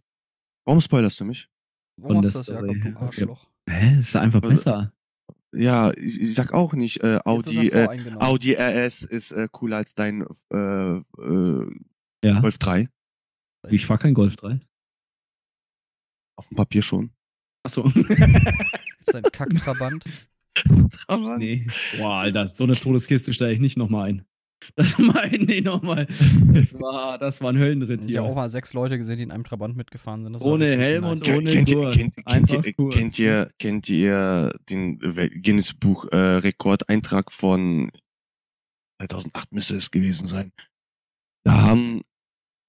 Warum 0.63 0.79
spoilerst 0.79 1.19
du 1.19 1.25
mich? 1.25 1.49
Warum 1.97 2.21
machst 2.21 2.35
du 2.35 2.39
das, 2.39 2.47
Jakob, 2.47 2.81
du 2.81 2.99
Arschloch? 2.99 3.47
Hä? 3.69 3.99
Ist 3.99 4.15
einfach 4.15 4.41
also, 4.41 4.49
besser. 4.49 4.93
Ja, 5.53 5.91
ich, 5.95 6.21
ich 6.21 6.33
sag 6.33 6.53
auch 6.53 6.73
nicht, 6.73 7.01
äh, 7.01 7.19
Audi, 7.23 7.69
äh, 7.69 8.15
Audi 8.19 8.53
RS 8.53 9.03
ist 9.03 9.31
äh, 9.31 9.47
cooler 9.51 9.77
als 9.77 9.95
dein 9.95 10.25
äh, 10.51 10.97
äh, 10.97 11.71
ja. 12.23 12.39
Golf 12.41 12.57
3. 12.57 12.89
Ich 13.69 13.85
fahr 13.85 13.97
kein 13.97 14.13
Golf 14.13 14.35
3. 14.35 14.59
Auf 16.37 16.49
dem 16.49 16.57
Papier 16.57 16.81
schon. 16.81 17.11
Achso. 17.63 17.87
ist 17.87 19.15
ein 19.15 19.23
Kacktrabant. 19.31 20.03
Trabant? 20.91 21.39
Nee. 21.39 21.67
Boah, 21.97 22.15
Alter, 22.21 22.47
so 22.47 22.63
eine 22.65 22.73
Todeskiste 22.73 23.33
stelle 23.33 23.53
ich 23.53 23.59
nicht 23.59 23.77
nochmal 23.77 24.09
ein. 24.09 24.25
Das 24.75 24.97
meinen 24.99 25.47
die 25.47 25.61
nochmal. 25.61 26.07
Das 26.53 26.73
war, 26.79 27.17
das 27.17 27.41
war 27.41 27.51
ein 27.51 27.57
Höllenritt. 27.57 28.05
Ich 28.05 28.17
habe 28.17 28.27
auch 28.27 28.35
mal 28.35 28.49
sechs 28.49 28.73
Leute 28.73 28.97
gesehen, 28.97 29.17
die 29.17 29.23
in 29.23 29.31
einem 29.31 29.43
Trabant 29.43 29.75
mitgefahren 29.75 30.23
sind. 30.23 30.41
ohne 30.41 30.77
Helm 30.77 31.03
nice. 31.03 31.21
und 31.21 31.29
ohne 31.29 31.51
kennt, 31.51 31.71
Gurt. 31.71 31.93
Kennt, 31.95 32.15
kennt, 32.25 32.51
ihr, 32.51 32.73
kennt, 32.89 33.19
ihr, 33.19 33.51
kennt 33.59 33.89
ihr 33.89 34.59
den 34.69 34.99
Guinness 35.41 35.73
Buch 35.73 36.05
äh, 36.11 36.17
Rekordeintrag 36.17 37.31
von 37.31 37.91
2008 38.97 39.51
müsste 39.51 39.75
es 39.75 39.91
gewesen 39.91 40.27
sein. 40.27 40.51
Da 41.43 41.61
haben 41.61 42.01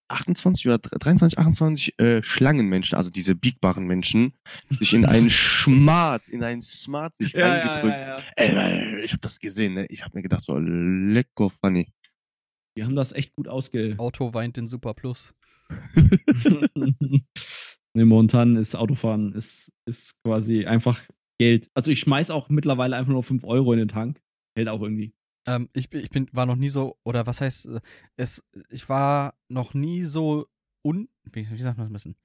28 0.09 0.66
oder 0.66 0.78
23, 0.78 1.39
28 1.39 1.99
äh, 1.99 2.23
Schlangenmenschen, 2.23 2.97
also 2.97 3.11
diese 3.11 3.35
biegbaren 3.35 3.87
Menschen, 3.87 4.35
sich 4.70 4.95
in 4.95 5.05
einen 5.07 5.31
Schmart, 5.31 6.27
in 6.28 6.43
einen 6.43 6.62
Smart 6.62 7.16
sich 7.16 7.33
ja, 7.33 7.53
eingedrückt. 7.53 7.97
Ja, 7.97 7.99
ja, 7.99 8.19
ja. 8.19 8.23
Ey, 8.37 9.05
ich 9.05 9.12
habe 9.12 9.20
das 9.20 9.41
gesehen, 9.41 9.74
ne? 9.74 9.87
Ich 9.87 10.05
habe 10.05 10.16
mir 10.16 10.23
gedacht, 10.23 10.45
so 10.45 10.59
lecker 10.59 11.51
funny. 11.51 11.93
Die 12.77 12.85
haben 12.85 12.97
das 12.97 13.12
echt 13.12 13.35
gut 13.35 13.49
ausge. 13.49 13.95
Auto 13.99 14.35
weint 14.35 14.57
den 14.57 14.69
Super 14.69 14.95
Plus. 14.95 15.35
ne, 16.74 18.05
momentan 18.05 18.57
ist 18.57 18.77
Autofahren 18.77 19.33
ist, 19.33 19.73
ist 19.87 20.15
quasi 20.23 20.66
einfach 20.66 21.03
Geld. 21.39 21.69
Also 21.74 21.91
ich 21.91 22.01
schmeiß 22.01 22.31
auch 22.31 22.49
mittlerweile 22.49 22.97
einfach 22.97 23.12
nur 23.12 23.23
5 23.23 23.45
Euro 23.45 23.73
in 23.73 23.81
den 23.81 23.89
Tank. 23.89 24.20
Hält 24.57 24.69
auch 24.69 24.81
irgendwie. 24.81 25.15
Ähm, 25.47 25.68
ich, 25.73 25.93
ich 25.93 26.10
bin, 26.10 26.28
war 26.32 26.47
noch 26.47 26.56
nie 26.56 26.68
so, 26.68 26.97
oder 27.05 27.27
was 27.27 27.40
heißt, 27.40 27.66
äh, 27.66 27.81
es, 28.16 28.44
ich 28.70 28.89
war 28.89 29.35
noch 29.48 29.74
nie 29.74 30.05
so 30.05 30.47
un, 30.82 31.09
wie, 31.24 31.48
wie 31.51 31.62
sagt 31.62 31.78
man 31.78 31.86
das 31.86 31.90
ein 31.90 31.93
bisschen? 31.93 32.16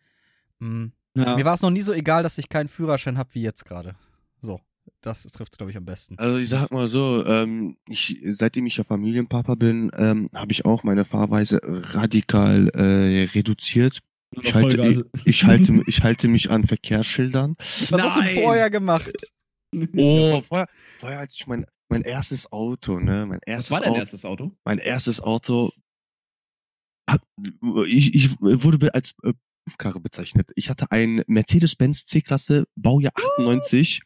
Hm, 0.59 0.91
ja. 1.15 1.35
Mir 1.35 1.45
war 1.45 1.53
es 1.53 1.61
noch 1.61 1.69
nie 1.69 1.81
so 1.81 1.93
egal, 1.93 2.23
dass 2.23 2.37
ich 2.37 2.49
keinen 2.49 2.67
Führerschein 2.67 3.17
habe 3.17 3.33
wie 3.33 3.41
jetzt 3.41 3.65
gerade. 3.65 3.95
So, 4.41 4.59
das 5.01 5.23
trifft 5.23 5.53
es, 5.53 5.57
glaube 5.57 5.71
ich, 5.71 5.77
am 5.77 5.85
besten. 5.85 6.17
Also 6.17 6.37
ich 6.37 6.49
sag 6.49 6.71
mal 6.71 6.87
so, 6.87 7.25
ähm, 7.25 7.77
ich, 7.87 8.21
seitdem 8.31 8.65
ich 8.65 8.77
ja 8.77 8.83
Familienpapa 8.83 9.55
bin, 9.55 9.91
ähm, 9.95 10.29
habe 10.33 10.51
ich 10.51 10.65
auch 10.65 10.83
meine 10.83 11.05
Fahrweise 11.05 11.59
radikal 11.63 12.69
äh, 12.69 13.23
reduziert. 13.33 13.99
Ich 14.41 14.53
halte, 14.55 14.81
ich, 14.81 15.25
ich, 15.25 15.43
halte, 15.43 15.83
ich 15.87 16.03
halte 16.03 16.27
mich 16.29 16.49
an 16.49 16.65
Verkehrsschildern. 16.65 17.55
Was 17.57 17.91
Nein. 17.91 18.01
hast 18.01 18.15
du 18.17 18.41
vorher 18.41 18.69
gemacht? 18.69 19.11
Oh, 19.95 20.41
vorher, 20.41 20.67
vorher 20.99 21.19
als 21.19 21.33
ich 21.35 21.47
mein 21.47 21.65
mein 21.91 22.03
erstes 22.03 22.51
Auto, 22.51 22.99
ne? 22.99 23.25
Mein 23.25 23.39
erstes 23.45 23.71
Was 23.71 23.77
war 23.77 23.81
dein 23.81 23.91
Auto, 23.91 23.99
erstes 23.99 24.25
Auto? 24.25 24.51
Mein 24.63 24.79
erstes 24.79 25.21
Auto. 25.21 25.71
Hat, 27.07 27.21
ich, 27.85 28.15
ich 28.15 28.39
wurde 28.39 28.93
als 28.93 29.13
äh, 29.23 29.33
Prüfkarre 29.65 29.99
bezeichnet. 29.99 30.51
Ich 30.55 30.69
hatte 30.69 30.91
ein 30.91 31.23
Mercedes-Benz 31.27 32.05
C-Klasse, 32.05 32.65
Baujahr 32.75 33.13
98, 33.15 34.01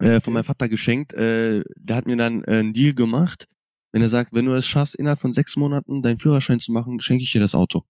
äh, 0.00 0.20
von 0.20 0.32
meinem 0.32 0.44
Vater 0.44 0.68
geschenkt. 0.68 1.14
Äh, 1.14 1.62
der 1.76 1.96
hat 1.96 2.06
mir 2.06 2.16
dann 2.16 2.42
äh, 2.44 2.58
einen 2.58 2.72
Deal 2.72 2.92
gemacht. 2.92 3.46
Wenn 3.92 4.02
er 4.02 4.08
sagt, 4.08 4.32
wenn 4.32 4.46
du 4.46 4.52
es 4.54 4.66
schaffst, 4.66 4.96
innerhalb 4.96 5.20
von 5.20 5.32
sechs 5.32 5.56
Monaten 5.56 6.02
deinen 6.02 6.18
Führerschein 6.18 6.60
zu 6.60 6.72
machen, 6.72 7.00
schenke 7.00 7.22
ich 7.22 7.32
dir 7.32 7.40
das 7.40 7.54
Auto. 7.54 7.84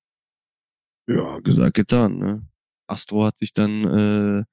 Ja, 1.08 1.38
gesagt, 1.40 1.74
getan. 1.74 2.18
Ne? 2.18 2.46
Astro 2.86 3.24
hat 3.24 3.38
sich 3.38 3.52
dann 3.52 3.84
äh, 3.84 4.44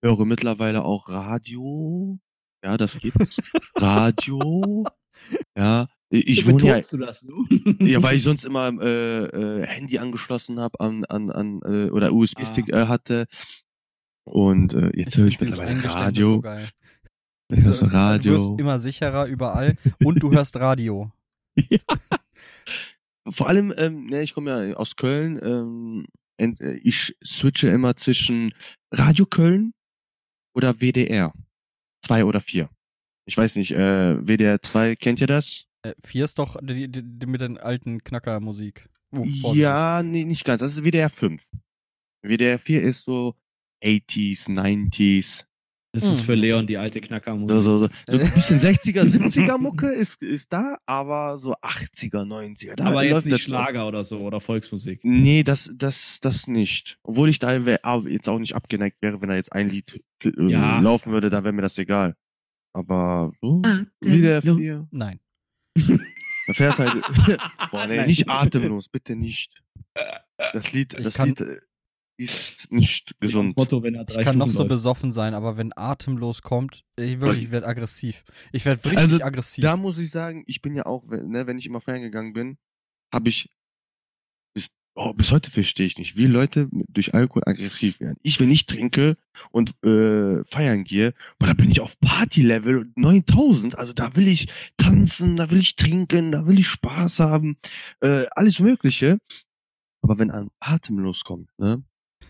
höre 0.05 0.26
mittlerweile 0.26 0.85
auch 0.85 1.09
Radio. 1.09 2.18
Ja, 2.62 2.76
das 2.76 2.98
gibt's. 2.98 3.40
Radio. 3.74 4.85
Ja, 5.56 5.86
ich 6.10 6.44
wohne 6.44 6.64
ja, 6.66 6.81
du 6.81 6.97
das, 6.97 7.20
du? 7.20 7.47
ja, 7.78 8.02
weil 8.02 8.16
ich 8.16 8.24
sonst 8.24 8.44
immer 8.44 8.72
äh, 8.82 9.24
äh, 9.26 9.64
Handy 9.64 9.98
angeschlossen 9.98 10.59
habe 10.59 10.81
an, 10.81 11.05
an, 11.05 11.31
an 11.31 11.60
äh, 11.64 11.89
oder 11.90 12.12
USB-Stick 12.12 12.68
äh, 12.70 12.86
hatte. 12.86 13.26
Und 14.24 14.74
äh, 14.74 14.90
jetzt 14.93 15.16
höre 15.16 15.28
ich 15.28 15.39
dieses 15.39 15.56
mittlerweile 15.56 15.85
Radio. 15.85 16.28
So 16.28 16.40
geil. 16.40 16.68
Ich 17.48 17.64
höre 17.64 17.72
Du 17.72 17.85
Radio. 17.86 18.32
wirst 18.35 18.59
immer 18.59 18.78
sicherer 18.81 19.26
überall 19.26 19.76
und 20.02 20.20
du 20.20 20.32
hörst 20.32 20.56
Radio. 20.56 21.12
Vor 23.31 23.48
allem, 23.48 23.72
ähm, 23.78 24.06
ne, 24.06 24.22
ich 24.22 24.35
komme 24.35 24.51
ja 24.70 24.76
aus 24.76 24.97
Köln. 24.97 25.39
Ähm, 25.40 26.06
äh, 26.39 26.74
ich 26.82 27.16
switche 27.24 27.68
immer 27.68 27.94
zwischen 27.94 28.52
Radio 28.90 29.26
Köln 29.26 29.72
oder 30.55 30.81
WDR. 30.81 31.32
Zwei 32.02 32.24
oder 32.24 32.40
vier. 32.40 32.68
Ich 33.26 33.36
weiß 33.36 33.56
nicht, 33.56 33.72
äh, 33.72 34.16
WDR 34.26 34.60
2, 34.60 34.97
kennt 34.97 35.20
ihr 35.20 35.26
das? 35.26 35.66
Äh, 35.82 35.94
vier 36.02 36.24
ist 36.24 36.39
doch 36.39 36.56
die, 36.62 36.89
die, 36.89 37.02
die 37.02 37.26
mit 37.26 37.40
den 37.40 37.59
alten 37.59 38.02
Knackermusik. 38.02 38.89
Vorsichtig. 39.12 39.55
ja, 39.55 40.02
nee, 40.02 40.24
nicht 40.24 40.44
ganz. 40.44 40.60
Das 40.60 40.74
ist 40.74 40.85
WDR 40.85 41.09
5. 41.09 41.48
WDR 42.22 42.59
4 42.59 42.82
ist 42.82 43.05
so 43.05 43.35
80s, 43.82 44.48
90s. 44.48 45.44
Das 45.95 46.03
ist 46.03 46.19
Hm. 46.19 46.25
für 46.27 46.35
Leon 46.35 46.66
die 46.66 46.77
alte 46.77 47.01
Knackermusik. 47.01 47.49
So, 47.51 47.61
so, 47.61 47.79
so. 47.79 47.89
So 48.11 48.19
ein 48.19 48.33
bisschen 48.35 48.59
60er, 48.59 49.05
70er 49.05 49.57
Mucke 49.59 49.87
ist, 49.93 50.23
ist 50.25 50.53
da, 50.53 50.77
aber 50.87 51.39
so 51.39 51.55
80er, 51.55 52.25
90er. 52.25 52.75
Da 52.75 52.87
aber 52.87 53.05
jetzt 53.05 53.25
nicht 53.25 53.33
das 53.35 53.41
so. 53.43 53.49
Schlager 53.49 53.87
oder 53.87 54.03
so 54.03 54.19
oder 54.19 54.41
Volksmusik. 54.41 55.01
Nee, 55.05 55.45
das, 55.45 55.71
das, 55.77 56.19
das 56.21 56.49
nicht. 56.49 56.99
Obwohl 57.05 57.29
ich 57.29 57.39
da 57.39 57.57
aber 57.83 58.11
jetzt 58.11 58.29
auch 58.29 58.39
nicht 58.41 58.55
abgeneigt 58.57 58.97
wäre, 59.03 59.21
wenn 59.23 59.29
da 59.29 59.37
jetzt 59.37 59.53
ein 59.53 59.69
Lied 59.71 60.01
äh, 60.25 60.31
Ja. 60.51 60.81
laufen 60.81 61.12
würde, 61.12 61.31
da 61.31 61.45
wäre 61.45 61.53
mir 61.53 61.62
das 61.62 61.79
egal. 61.79 62.16
Aber 62.73 63.31
so, 63.41 63.62
Ah, 63.65 63.83
Atemlos. 64.05 64.57
4. 64.59 64.89
Nein. 64.91 65.21
Da 65.77 66.53
fährst 66.53 66.79
halt. 66.81 66.93
Boah, 67.71 67.87
nee, 67.87 67.97
Nein. 67.99 68.07
nicht 68.07 68.29
atemlos, 68.29 68.89
bitte 68.89 69.15
nicht. 69.16 69.62
Das 70.53 70.73
Lied, 70.73 70.95
Ich 70.95 71.05
das 71.05 71.15
kann- 71.15 71.29
Lied 71.29 71.41
äh, 71.41 71.57
ist 72.16 72.70
nicht 72.70 73.15
gesund. 73.20 73.51
Das 73.51 73.57
Motto, 73.57 73.82
wenn 73.82 73.95
er 73.95 74.03
Ich 74.09 74.15
drei 74.15 74.23
kann 74.24 74.36
noch 74.39 74.45
Stunden 74.47 74.53
so 74.57 74.62
läuft. 74.62 74.69
besoffen 74.70 75.11
sein, 75.12 75.35
aber 75.35 75.57
wenn 75.57 75.73
atemlos 75.77 76.43
kommt, 76.43 76.85
ich 76.97 77.20
wirklich, 77.20 77.45
ich 77.45 77.51
werde 77.51 77.66
aggressiv. 77.66 78.24
Ich 78.53 78.65
werde 78.65 78.82
richtig 78.85 78.99
Also, 78.99 79.23
aggressiv. 79.23 79.62
Da 79.62 79.77
muss 79.77 79.99
ich 79.99 80.11
sagen, 80.11 80.45
ich 80.47 80.62
bin 80.62 80.74
ja 80.77 80.86
auch, 80.86 81.03
wenn- 81.09 81.28
ne, 81.31 81.47
wenn 81.47 81.59
ich 81.59 81.66
immer 81.66 81.81
feiern 81.81 82.03
gegangen 82.03 82.32
bin, 82.32 82.57
habe 83.12 83.28
ich 83.28 83.51
bis, 84.55 84.70
oh, 84.95 85.12
bis 85.12 85.32
heute 85.32 85.51
verstehe 85.51 85.86
ich 85.86 85.99
nicht, 85.99 86.16
wie 86.16 86.27
Leute 86.27 86.69
durch 86.89 87.15
Alkohol 87.15 87.43
aggressiv 87.47 87.99
werden. 87.99 88.16
Ich, 88.23 88.39
wenn 88.39 88.51
ich 88.53 88.66
trinke 88.66 89.16
und 89.51 89.70
äh, 89.85 90.45
feiern 90.45 90.85
gehe, 90.85 91.15
boah, 91.41 91.49
da 91.49 91.55
bin 91.55 91.70
ich 91.70 91.81
auf 91.81 91.99
Party-Level 92.01 92.93
9000. 92.95 93.77
Also 93.77 93.93
da 93.93 94.15
will 94.15 94.28
ich 94.28 94.47
tanzen, 94.77 95.36
da 95.36 95.51
will 95.51 95.59
ich 95.59 95.74
trinken, 95.74 96.31
da 96.31 96.47
will 96.47 96.61
ich 96.61 96.69
Spaß 96.69 97.19
haben, 97.20 97.57
äh, 98.01 98.27
alles 98.36 98.61
Mögliche. 98.61 99.19
Aber 100.03 100.19
wenn 100.19 100.31
ein 100.31 100.51
Atemlos 100.61 101.24
kommt, 101.24 101.49
ne, 101.59 101.82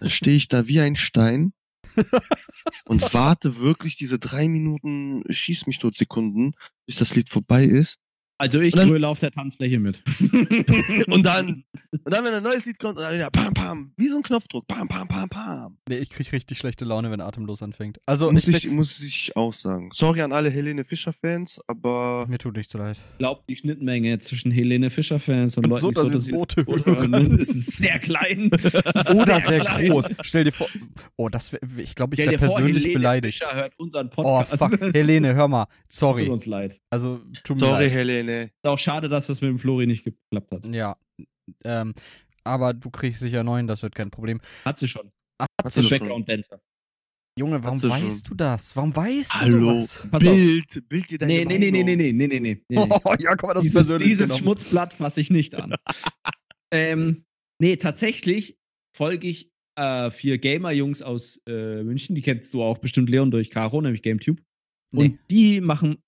stehe 0.03 0.37
ich 0.37 0.49
da 0.49 0.66
wie 0.69 0.81
ein 0.81 0.97
Stein 0.97 1.53
und 2.87 3.15
warte 3.15 3.59
wirklich 3.59 3.97
diese 3.97 4.19
drei 4.19 4.49
Minuten 4.49 5.23
Schieß 5.29 5.66
mich 5.66 5.79
tot 5.79 5.97
Sekunden, 5.97 6.53
bis 6.87 6.97
das 6.97 7.15
Lied 7.15 7.29
vorbei 7.29 7.65
ist. 7.65 7.99
Also 8.45 8.61
ich 8.61 8.75
dann- 8.75 8.89
gröle 8.89 9.09
auf 9.09 9.21
der 9.21 9.31
Tanzfläche 9.31 9.79
mit. 9.79 10.03
Und 11.09 11.25
dann, 11.25 11.65
und 11.91 12.12
dann, 12.12 12.25
wenn 12.25 12.35
ein 12.35 12.43
neues 12.43 12.65
Lied 12.66 12.79
kommt, 12.79 12.99
dann 12.99 13.15
wieder 13.15 13.31
pam, 13.31 13.55
pam, 13.55 13.93
wie 13.97 14.09
so 14.09 14.16
ein 14.16 14.23
Knopfdruck, 14.23 14.66
pam, 14.69 14.87
pam, 14.89 15.09
pam, 15.09 15.29
pam. 15.29 15.79
nee, 15.89 15.97
ich 15.99 16.11
krieg 16.11 16.31
richtig 16.33 16.59
schlechte 16.59 16.85
Laune, 16.85 17.11
wenn 17.11 17.21
atemlos 17.21 17.62
anfängt. 17.62 17.99
Also, 18.07 18.31
muss, 18.31 18.47
ich, 18.47 18.65
ich, 18.66 18.71
muss 18.71 19.01
ich 19.03 19.37
auch 19.37 19.53
sagen. 19.55 19.91
Sorry 19.93 20.21
an 20.23 20.33
alle 20.33 20.51
Helene 20.51 20.85
Fischer-Fans, 20.85 21.61
aber 21.66 22.27
mir 22.29 22.39
tut 22.39 22.57
nicht 22.57 22.71
so 22.71 22.79
leid. 22.79 22.99
Glaubt 23.19 23.49
die 23.49 23.57
Schnittmenge 23.57 24.19
zwischen 24.19 24.51
Helene 24.51 24.91
Fischer-Fans 24.91 25.57
und, 25.57 25.65
Und 25.66 25.71
Leuten, 25.71 25.81
so, 25.83 25.89
die 25.91 25.95
dass 25.95 26.12
das 26.12 26.27
jetzt 26.27 26.33
Boote 26.33 26.65
oder- 26.66 26.85
hören. 26.85 27.39
Es 27.41 27.49
ist 27.49 27.77
sehr 27.79 27.99
klein. 27.99 28.51
Oder 28.53 29.41
sehr 29.41 29.61
klein. 29.61 29.89
groß. 29.91 30.07
Stell 30.23 30.45
dir 30.45 30.53
vor. 30.53 30.66
Oh, 31.16 31.29
das 31.29 31.53
wär, 31.53 31.61
ich 31.79 31.95
glaube, 31.95 32.15
ich 32.15 32.21
wäre 32.21 32.39
vor, 32.39 32.57
persönlich 32.57 32.83
Helene 32.85 32.99
beleidigt. 32.99 33.39
Fischer 33.39 33.55
hört 33.55 33.73
unseren 33.79 34.09
Oh, 34.16 34.23
Podcast. 34.23 34.59
fuck. 34.59 34.81
Helene, 34.95 35.35
hör 35.35 35.49
mal. 35.49 35.66
Sorry. 35.89 36.25
tut 36.25 36.33
uns 36.33 36.47
leid. 36.47 36.81
Also, 36.91 37.21
tut 37.45 37.57
mir 37.61 37.66
sorry, 37.66 37.85
leid. 37.85 37.93
Helene. 37.93 38.34
Ist 38.43 38.66
auch 38.69 38.78
schade, 38.78 39.09
dass 39.09 39.27
das 39.28 39.40
mit 39.40 39.48
dem 39.48 39.59
Flori 39.59 39.86
nicht 39.86 40.05
geklappt 40.05 40.51
hat. 40.52 40.66
Ja. 40.66 40.97
Ähm, 41.65 41.94
aber 42.44 42.74
du 42.74 42.90
kriegst 42.90 43.20
sicher 43.20 43.43
neuen, 43.43 43.66
das 43.66 43.82
wird 43.82 43.94
kein 43.94 44.11
Problem. 44.11 44.40
Hat 44.65 44.78
sie 44.78 44.89
schon. 44.89 45.11
Hat 45.40 45.48
Das 45.62 45.74
sie 45.74 45.82
schon. 45.82 45.98
Background-Dancer. 45.98 46.61
Junge, 47.39 47.62
warum 47.65 47.82
weißt 47.82 48.31
du 48.31 48.35
das? 48.35 48.77
Warum 48.77 48.94
weißt 48.94 49.35
du 49.35 49.39
Hallo? 49.40 49.81
Pass 49.81 50.05
auf. 50.05 50.20
Bild, 50.20 50.89
Bild 50.89 51.11
dir 51.11 51.19
deine 51.19 51.32
Nee, 51.32 51.44
nee, 51.44 51.59
nee, 51.59 51.70
nee, 51.70 51.82
nee, 51.82 51.97
nee, 51.97 52.12
nee, 52.12 52.27
nee, 52.28 52.40
nee, 52.40 52.62
nee. 52.69 52.78
Oh, 52.78 53.15
ja, 53.19 53.35
komm 53.35 53.48
mal, 53.48 53.55
das 53.55 53.65
dieses, 53.65 53.74
persönlich 53.74 54.09
dieses 54.09 54.28
genommen. 54.28 54.39
Schmutzblatt 54.43 54.93
fasse 54.94 55.20
ich 55.20 55.31
nicht 55.31 55.55
an. 55.56 55.74
ähm, 56.73 57.24
nee, 57.61 57.77
tatsächlich 57.77 58.56
folge 58.97 59.27
ich 59.27 59.51
äh, 59.77 60.12
vier 60.12 60.39
Gamer-Jungs 60.39 61.02
aus 61.02 61.40
äh, 61.48 61.82
München. 61.82 62.15
Die 62.15 62.23
kennst 62.23 62.55
du 62.55 62.62
auch 62.62 62.78
bestimmt, 62.78 63.11
Leon, 63.11 63.32
durch 63.32 63.51
Caro, 63.51 63.81
nämlich 63.81 64.02
GameTube. 64.02 64.40
Und 64.94 65.02
Nee. 65.15 65.19
die 65.28 65.61
machen, 65.61 65.98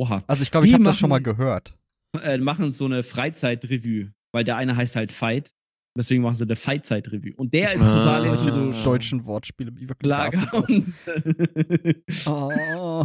oha, 0.00 0.22
Also 0.26 0.42
ich 0.42 0.50
glaube, 0.50 0.66
ich 0.66 0.74
habe 0.74 0.84
das 0.84 0.98
schon 0.98 1.10
mal 1.10 1.20
gehört. 1.22 1.74
äh, 2.22 2.38
machen 2.38 2.70
so 2.70 2.84
eine 2.86 3.02
Freizeit-Review. 3.02 4.08
Weil 4.32 4.44
der 4.44 4.56
eine 4.56 4.76
heißt 4.76 4.94
halt 4.96 5.10
Fight. 5.12 5.50
Deswegen 5.98 6.22
machen 6.22 6.34
sie 6.36 6.44
eine 6.44 6.54
Fight-Zeit-Review. 6.54 7.34
Und 7.36 7.52
der 7.52 7.74
ist 7.74 7.82
Ah. 7.82 8.20
Solche 8.20 8.52
so 8.52 8.70
deutschen 8.84 9.24
Wortspiele, 9.26 9.72
wie 9.74 9.88
wirklich 9.88 10.08
Lager. 10.08 10.40
Oh. 12.26 13.04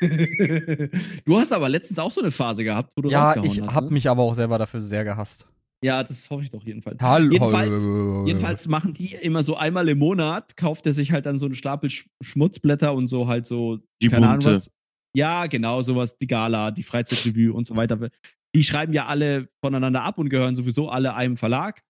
du 1.24 1.38
hast 1.38 1.52
aber 1.52 1.68
letztens 1.68 1.98
auch 1.98 2.10
so 2.10 2.20
eine 2.22 2.30
Phase 2.30 2.64
gehabt, 2.64 2.92
wo 2.96 3.02
du 3.02 3.10
ja, 3.10 3.24
rausgehauen 3.24 3.50
ich 3.50 3.60
hast. 3.60 3.74
habe 3.74 3.86
ne? 3.86 3.92
mich 3.92 4.08
aber 4.08 4.22
auch 4.22 4.34
selber 4.34 4.58
dafür 4.58 4.80
sehr 4.80 5.04
gehasst. 5.04 5.46
Ja, 5.82 6.04
das 6.04 6.28
hoffe 6.28 6.42
ich 6.42 6.50
doch 6.50 6.62
jedenfalls. 6.64 6.98
Hallo. 7.00 7.30
Jedenfalls, 7.32 7.84
Jedenfalls 8.26 8.68
machen 8.68 8.92
die 8.92 9.14
immer 9.14 9.42
so 9.42 9.56
einmal 9.56 9.88
im 9.88 9.98
Monat, 9.98 10.56
kauft 10.56 10.86
er 10.86 10.92
sich 10.92 11.10
halt 11.12 11.24
dann 11.26 11.38
so 11.38 11.46
einen 11.46 11.54
Stapel 11.54 11.88
Sch 11.88 12.06
Schmutzblätter 12.22 12.92
und 12.94 13.06
so 13.06 13.28
halt 13.28 13.46
so, 13.46 13.78
Die 14.02 14.08
keine 14.08 14.28
Ahnung 14.28 14.40
bunte. 14.40 14.56
was. 14.56 14.70
Ja, 15.16 15.46
genau, 15.46 15.82
sowas, 15.82 16.16
die 16.16 16.26
Gala, 16.26 16.70
die 16.70 16.82
Freizeitrevue 16.82 17.52
und 17.52 17.66
so 17.66 17.76
weiter. 17.76 18.10
Die 18.54 18.64
schreiben 18.64 18.92
ja 18.92 19.06
alle 19.06 19.48
voneinander 19.64 20.02
ab 20.02 20.18
und 20.18 20.28
gehören 20.28 20.56
sowieso 20.56 20.88
alle 20.88 21.14
einem 21.14 21.36
Verlag. 21.36 21.82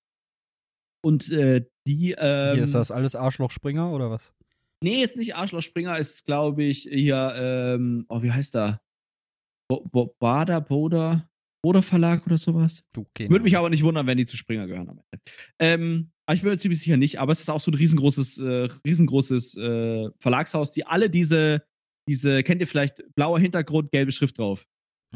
Und 1.03 1.31
äh, 1.31 1.65
die, 1.87 2.15
ähm, 2.19 2.55
Hier 2.55 2.65
ist 2.65 2.75
das 2.75 2.91
alles 2.91 3.15
Arschloch 3.15 3.51
Springer 3.51 3.93
oder 3.93 4.11
was? 4.11 4.33
Nee, 4.83 5.03
ist 5.03 5.17
nicht 5.17 5.35
Arschloch 5.35 5.63
Springer, 5.63 5.99
ist, 5.99 6.25
glaube 6.25 6.65
ich, 6.65 6.89
hier, 6.91 7.35
ähm, 7.37 8.07
oh, 8.09 8.23
wie 8.23 8.33
heißt 8.33 8.55
der? 8.55 8.81
Bo 9.69 9.87
Bo 9.91 10.17
Bader, 10.19 10.61
Boder, 10.61 11.29
Boder 11.63 11.83
Verlag 11.83 12.27
oder 12.27 12.39
sowas? 12.39 12.83
Okay. 12.97 13.31
Würde 13.31 13.45
mich 13.45 13.57
aber 13.57 13.71
nicht 13.71 13.83
wundern, 13.83 14.07
wenn 14.07 14.19
die 14.19 14.27
zu 14.27 14.37
Springer 14.37 14.67
gehören 14.67 14.89
am 14.89 15.01
Ende. 15.11 15.25
Ähm, 15.59 16.13
aber 16.27 16.37
ich 16.37 16.43
bin 16.43 16.51
mir 16.51 16.59
ziemlich 16.59 16.81
sicher 16.81 16.97
nicht, 16.97 17.19
aber 17.19 17.33
es 17.33 17.41
ist 17.41 17.51
auch 17.51 17.61
so 17.61 17.71
ein 17.71 17.75
riesengroßes, 17.75 18.39
äh, 18.39 18.69
riesengroßes 18.87 19.57
äh, 19.57 20.11
Verlagshaus, 20.19 20.71
die 20.73 20.87
alle 20.87 21.11
diese, 21.11 21.63
diese, 22.11 22.43
kennt 22.43 22.61
ihr 22.61 22.66
vielleicht, 22.66 23.03
blauer 23.15 23.39
Hintergrund, 23.39 23.93
gelbe 23.93 24.11
Schrift 24.12 24.39
drauf. 24.39 24.66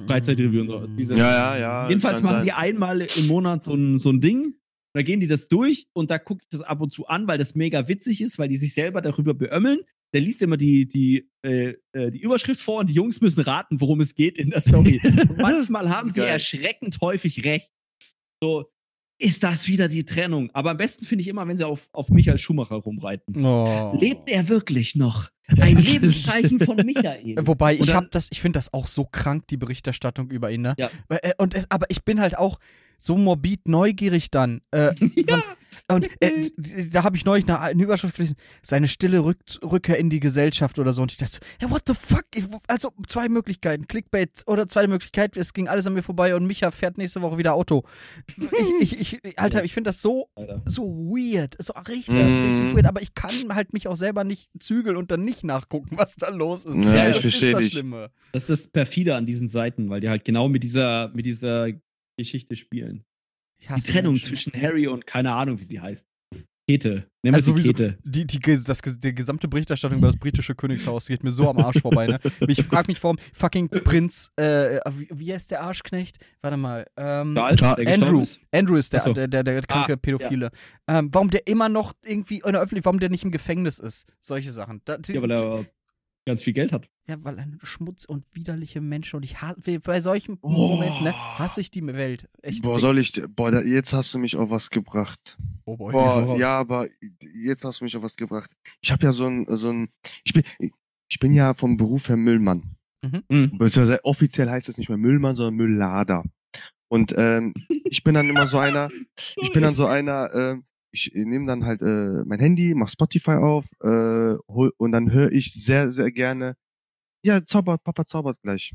Freizeitreview 0.07 0.61
und 0.63 0.67
so. 0.69 0.87
Diese- 0.87 1.15
Ja, 1.17 1.57
ja, 1.57 1.59
ja. 1.59 1.89
Jedenfalls 1.89 2.23
machen 2.23 2.37
sein. 2.37 2.45
die 2.45 2.53
einmal 2.53 3.01
im 3.03 3.27
Monat 3.27 3.63
so 3.63 3.75
ein, 3.75 3.99
so 3.99 4.11
ein 4.11 4.21
Ding. 4.21 4.55
Da 4.97 5.03
gehen 5.03 5.19
die 5.21 5.27
das 5.27 5.49
durch 5.49 5.89
und 5.93 6.11
da 6.11 6.19
gucke 6.19 6.43
ich 6.43 6.49
das 6.49 6.63
ab 6.63 6.81
und 6.81 6.93
zu 6.93 7.07
an, 7.09 7.27
weil 7.27 7.37
das 7.39 7.55
mega 7.57 7.89
witzig 7.89 8.21
ist, 8.21 8.39
weil 8.39 8.49
die 8.49 8.57
sich 8.57 8.75
selber 8.75 9.01
darüber 9.03 9.35
beömmeln. 9.35 9.79
Der 10.13 10.21
liest 10.21 10.41
immer 10.43 10.57
die, 10.57 10.87
die, 10.87 11.29
äh, 11.45 11.75
äh, 11.93 12.11
die 12.13 12.21
Überschrift 12.21 12.61
vor 12.61 12.79
und 12.81 12.89
die 12.89 12.93
Jungs 12.95 13.21
müssen 13.21 13.41
raten, 13.41 13.81
worum 13.81 14.01
es 14.01 14.15
geht 14.15 14.39
in 14.39 14.51
der 14.51 14.61
Story. 14.61 15.01
Und 15.29 15.39
manchmal 15.39 15.91
haben 15.91 16.13
sie 16.13 16.21
geil. 16.21 16.29
erschreckend 16.31 16.99
häufig 17.01 17.45
recht. 17.45 17.73
So, 18.41 18.67
ist 19.19 19.43
das 19.43 19.69
wieder 19.69 19.89
die 19.89 20.05
Trennung? 20.05 20.51
Aber 20.53 20.71
am 20.71 20.77
besten 20.77 21.05
finde 21.05 21.23
ich 21.23 21.29
immer, 21.29 21.47
wenn 21.47 21.57
sie 21.57 21.67
auf, 21.67 21.89
auf 21.93 22.11
Michael 22.11 22.39
Schumacher 22.39 22.77
rumreiten. 22.77 23.45
Oh. 23.45 23.97
Lebt 23.99 24.29
er 24.29 24.49
wirklich 24.49 24.95
noch? 24.97 25.31
Ein 25.61 25.77
Lebenszeichen 25.77 26.59
von 26.59 26.77
Michael. 26.79 27.35
Wobei, 27.47 27.77
ich 27.77 27.93
habe 27.93 28.09
das, 28.11 28.29
ich 28.33 28.41
finde 28.41 28.59
das 28.59 28.73
auch 28.73 28.87
so 28.87 29.05
krank, 29.05 29.47
die 29.49 29.57
Berichterstattung 29.59 30.31
über 30.31 30.51
ihn, 30.51 30.63
ne? 30.63 30.75
Ja. 30.79 30.91
Äh, 31.09 31.33
Und 31.39 31.55
es, 31.55 31.71
aber 31.71 31.87
ich 31.91 32.03
bin 32.05 32.21
halt 32.21 32.39
auch 32.39 32.59
so 32.99 33.17
morbid 33.19 33.69
neugierig 33.69 34.31
dann. 34.31 34.63
Äh, 34.71 34.95
Ja. 35.29 35.43
Und 35.89 36.09
äh, 36.21 36.51
da 36.91 37.03
habe 37.05 37.17
ich 37.17 37.25
neulich 37.25 37.45
eine, 37.47 37.61
eine 37.61 37.83
Überschrift 37.83 38.17
gelesen, 38.17 38.37
seine 38.63 38.89
stille 38.89 39.25
Rück 39.25 39.39
Rückkehr 39.63 39.99
in 39.99 40.11
die 40.11 40.21
Gesellschaft 40.21 40.79
oder 40.79 40.93
so. 40.93 41.03
Und 41.03 41.13
ich 41.13 41.19
dachte, 41.19 41.33
so, 41.35 41.41
hey, 41.61 41.71
what 41.71 41.83
the 41.87 41.95
fuck? 41.95 42.25
Ich, 42.35 42.45
also 42.69 42.93
zwei 43.07 43.29
Möglichkeiten, 43.29 43.87
Clickbait 43.87 44.43
oder 44.47 44.69
zweite 44.69 44.89
Möglichkeit, 44.89 45.37
es 45.37 45.53
ging 45.53 45.69
alles 45.69 45.87
an 45.87 45.95
mir 45.95 46.03
vorbei 46.03 46.35
und 46.35 46.47
Micha 46.47 46.71
fährt 46.71 46.99
nächste 46.99 47.23
Woche 47.23 47.39
wieder 47.39 47.55
Auto. 47.55 47.85
Ich, 48.81 48.93
ich, 49.01 49.19
ich 49.25 49.39
Alter, 49.39 49.65
ich 49.65 49.73
finde 49.73 49.89
das 49.89 50.01
so, 50.03 50.29
Alter. 50.35 50.63
so 50.67 50.83
weird, 50.85 51.57
so 51.59 51.73
richtig, 51.89 52.15
Mm. 52.15 52.43
richtig 52.45 52.77
weird. 52.77 52.87
Aber 52.87 53.03
ich 53.03 53.15
kann 53.15 53.33
halt 53.55 53.73
mich 53.73 53.89
auch 53.89 53.97
selber 53.97 54.25
nicht 54.25 54.49
zügeln 54.59 54.97
und 54.97 55.11
dann 55.11 55.25
nicht 55.25 55.45
nachgucken, 55.45 55.97
was 55.99 56.17
da 56.17 56.29
los 56.29 56.65
ist. 56.65 56.85
Ja, 56.85 57.09
ich 57.09 57.15
das 57.15 57.23
versteh 57.23 57.47
ist 57.49 57.53
das 57.55 57.63
dich. 57.63 57.73
Schlimme. 57.73 58.11
Das 58.33 58.49
ist 58.49 58.51
das 58.65 58.67
perfide 58.73 59.17
an 59.17 59.27
diesen 59.27 59.49
Seiten, 59.49 59.91
weil 59.91 60.01
die 60.01 60.09
halt 60.09 60.25
genau 60.25 60.49
mit 60.49 60.63
dieser, 60.63 61.09
mit 61.15 61.27
dieser 61.27 61.69
Geschichte 62.17 62.57
spielen. 62.57 63.05
Die 63.69 63.81
Trennung 63.93 64.21
zwischen 64.21 64.53
Harry 64.53 64.87
und 64.87 65.07
keine 65.07 65.33
Ahnung, 65.33 65.59
wie 65.61 65.65
sie 65.65 65.81
heißt. 65.81 66.07
Kete. 66.67 66.89
Nehmen 66.91 67.07
wir 67.23 67.35
Also 67.35 67.53
sie 67.55 67.61
sowieso- 67.63 67.73
Kete. 67.75 67.99
Die, 68.05 68.27
die, 68.27 68.39
das, 68.65 68.81
die 68.83 69.15
gesamte 69.15 69.49
Berichterstattung 69.49 69.99
über 69.99 70.07
das 70.09 70.17
britische 70.17 70.55
Königshaus 70.55 71.07
geht 71.09 71.23
mir 71.23 71.31
so 71.31 71.47
am 71.51 71.59
Arsch 71.59 71.83
vorbei, 71.83 72.07
ne? 72.07 72.19
Ich 72.49 72.63
frage 72.65 72.87
mich, 72.91 73.03
warum 73.03 73.19
fucking 73.35 73.69
Prinz, 73.69 74.31
äh, 74.37 74.81
wie, 74.93 75.09
wie 75.13 75.33
heißt 75.35 75.51
der 75.51 75.61
Arschknecht? 75.63 76.25
Warte 76.41 76.57
mal, 76.57 76.87
ähm, 76.97 77.35
Charles, 77.35 77.87
Andrew. 77.87 78.23
ist. 78.23 78.41
Andrew 78.51 78.77
ist 78.77 78.95
der, 78.95 79.01
so. 79.01 79.13
der, 79.13 79.29
der, 79.29 79.45
der 79.45 79.61
kranke 79.61 79.93
Ah, 79.93 79.97
Pädophile. 79.97 80.51
Ähm, 80.89 81.11
warum 81.13 81.29
der 81.31 81.47
immer 81.47 81.69
noch 81.69 81.93
irgendwie 82.03 82.37
in 82.39 82.53
der 82.53 82.63
Öffentlichkeit, 82.63 82.87
warum 82.87 82.99
der 83.01 83.11
nicht 83.11 83.25
im 83.25 83.31
Gefängnis 83.31 83.79
ist? 83.79 84.07
Solche 84.23 84.51
Sachen. 84.51 84.81
Da, 84.87 84.97
die, 84.97 85.13
Ja, 85.13 85.21
weil 85.21 85.33
er 85.33 85.67
ganz 86.27 86.43
viel 86.43 86.53
Geld 86.55 86.73
hat. 86.73 86.89
ja, 87.09 87.17
weil 87.23 87.39
ein 87.39 87.59
Schmutz 87.63 88.05
und 88.05 88.25
widerliche 88.33 88.81
Menschen 88.81 89.17
und 89.17 89.25
ich 89.25 89.41
hasse, 89.43 89.79
bei 89.81 90.01
solchen 90.01 90.39
Oh. 90.41 90.49
Momenten, 90.49 91.05
ne, 91.05 91.13
hasse 91.39 91.61
ich 91.61 91.71
die 91.71 91.85
Welt. 91.87 92.29
Echt. 92.43 92.63
Boah, 92.63 92.81
soll 92.81 92.99
ich, 92.99 93.23
boah, 93.29 93.51
da, 93.51 93.61
jetzt 93.61 93.93
hast 93.93 94.15
du 94.15 94.19
mich 94.19 94.37
auf 94.37 94.51
was 94.51 94.71
gebracht. 94.71 95.37
oh 95.67 95.77
boy. 95.77 95.93
Boah, 95.93 96.37
ja, 96.39 96.59
aber 96.59 96.87
jetzt 97.35 97.65
hast 97.65 97.81
du 97.81 97.85
mich 97.85 97.97
auf 97.97 98.03
was 98.03 98.17
gebracht. 98.17 98.55
Ich 98.81 98.91
habe 98.91 99.05
ja 99.05 99.13
so 99.13 99.27
ein, 99.27 99.47
so 99.49 99.71
ein, 99.71 99.89
ich 100.25 100.33
bin, 100.33 100.43
ich 101.09 101.19
bin 101.21 101.35
ja 101.35 101.53
vom 101.55 101.77
Beruf 101.77 102.09
her 102.09 102.17
Müllmann. 102.17 102.77
Mhm. 103.03 103.59
Beziehungsweise 103.59 104.03
offiziell 104.05 104.49
heißt 104.51 104.69
es 104.71 104.79
nicht 104.79 104.89
mehr 104.89 104.97
Müllmann, 104.99 105.37
sondern 105.37 105.57
Mülllader. 105.57 106.25
Und 106.89 107.15
ähm, 107.19 107.53
ich 107.85 108.03
bin 108.03 108.15
dann 108.15 108.29
immer 108.31 108.47
so 108.47 108.57
einer, 108.59 108.89
ich 109.43 109.53
bin 109.53 109.63
dann 109.63 109.75
so 109.75 109.87
einer, 109.87 110.31
ähm, 110.35 110.65
ich 110.95 111.13
nehme 111.15 111.47
dann 111.47 111.65
halt 111.67 111.83
äh, 111.83 112.25
mein 112.25 112.39
Handy, 112.39 112.75
mach 112.75 112.89
Spotify 112.89 113.33
auf 113.33 113.67
äh, 113.83 114.37
hol, 114.49 114.73
und 114.79 114.93
dann 114.93 115.11
höre 115.13 115.33
ich 115.33 115.53
sehr, 115.53 115.91
sehr 115.91 116.11
gerne, 116.13 116.57
ja, 117.25 117.45
zaubert, 117.45 117.83
Papa 117.85 118.07
zaubert 118.07 118.41
gleich. 118.43 118.73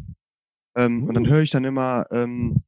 Ähm, 0.76 1.04
Und 1.04 1.16
dann 1.16 1.28
höre 1.28 1.42
ich 1.42 1.50
dann 1.50 1.64
immer 1.66 2.06
ähm, 2.12 2.64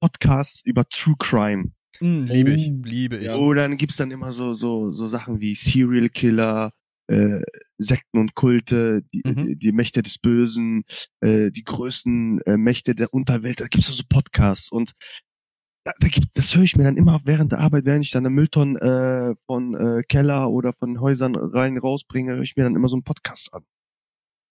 Podcasts 0.00 0.62
über 0.64 0.84
True 0.88 1.16
Crime. 1.18 1.72
Mm, 2.00 2.24
liebe 2.24 2.50
ich, 2.52 2.70
Oh. 2.70 2.82
liebe 2.84 3.16
ich. 3.18 3.24
Ja. 3.24 3.36
Oh, 3.36 3.54
dann 3.54 3.76
gibt's 3.76 3.96
dann 3.96 4.10
immer 4.10 4.32
so, 4.32 4.54
so, 4.54 4.90
so 4.90 5.06
Sachen 5.06 5.40
wie 5.40 5.54
Serial 5.54 6.08
Killer, 6.08 6.72
äh, 7.06 7.40
Sekten 7.78 8.18
und 8.18 8.34
Kulte, 8.34 9.02
die, 9.12 9.22
Mhm. 9.24 9.46
die, 9.46 9.56
die 9.56 9.72
Mächte 9.72 10.02
des 10.02 10.18
Bösen, 10.18 10.84
äh, 11.20 11.50
die 11.50 11.64
größten 11.64 12.40
äh, 12.42 12.56
Mächte 12.56 12.94
der 12.94 13.12
Unterwelt. 13.12 13.60
Da 13.60 13.66
gibt's 13.66 13.86
so 13.88 14.02
Podcasts 14.08 14.72
und 14.72 14.92
gibt, 14.92 15.33
das 16.34 16.54
höre 16.54 16.62
ich 16.62 16.76
mir 16.76 16.84
dann 16.84 16.96
immer 16.96 17.20
während 17.24 17.52
der 17.52 17.60
Arbeit, 17.60 17.84
während 17.84 18.04
ich 18.04 18.10
dann 18.10 18.24
eine 18.24 18.34
Mülltonne 18.34 18.80
äh, 18.80 19.42
von 19.46 19.74
äh, 19.74 20.02
Keller 20.08 20.50
oder 20.50 20.72
von 20.72 21.00
Häusern 21.00 21.34
rein 21.36 21.76
rausbringe, 21.78 22.34
höre 22.36 22.42
ich 22.42 22.56
mir 22.56 22.64
dann 22.64 22.74
immer 22.76 22.88
so 22.88 22.96
einen 22.96 23.04
Podcast 23.04 23.52
an. 23.52 23.64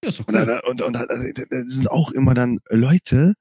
Ja, 0.03 0.09
ist 0.09 0.19
doch 0.19 0.27
Und, 0.27 0.33
da, 0.35 0.59
und, 0.67 0.81
und 0.81 0.93
da, 0.93 1.05
da, 1.05 1.15
da 1.15 1.63
sind 1.65 1.89
auch 1.89 2.11
immer 2.11 2.33
dann 2.33 2.59
Leute, 2.69 3.33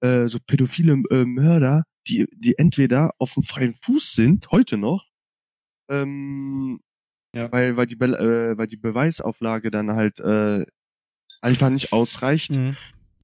äh, 0.00 0.28
so 0.28 0.38
pädophile 0.46 1.02
äh, 1.10 1.24
Mörder, 1.24 1.84
die, 2.08 2.26
die 2.34 2.58
entweder 2.58 3.12
auf 3.18 3.34
dem 3.34 3.42
freien 3.42 3.74
Fuß 3.74 4.12
sind, 4.14 4.50
heute 4.50 4.76
noch, 4.76 5.06
ähm, 5.90 6.80
Ja. 7.34 7.50
weil, 7.52 7.76
weil, 7.76 7.86
die, 7.86 7.96
Be 7.96 8.06
äh, 8.06 8.56
weil 8.58 8.66
die 8.66 8.76
Beweisauflage 8.76 9.70
dann 9.70 9.92
halt 9.92 10.20
äh, 10.20 10.64
einfach 11.40 11.70
nicht 11.70 11.92
ausreicht 11.92 12.50
Mhm. 12.52 12.76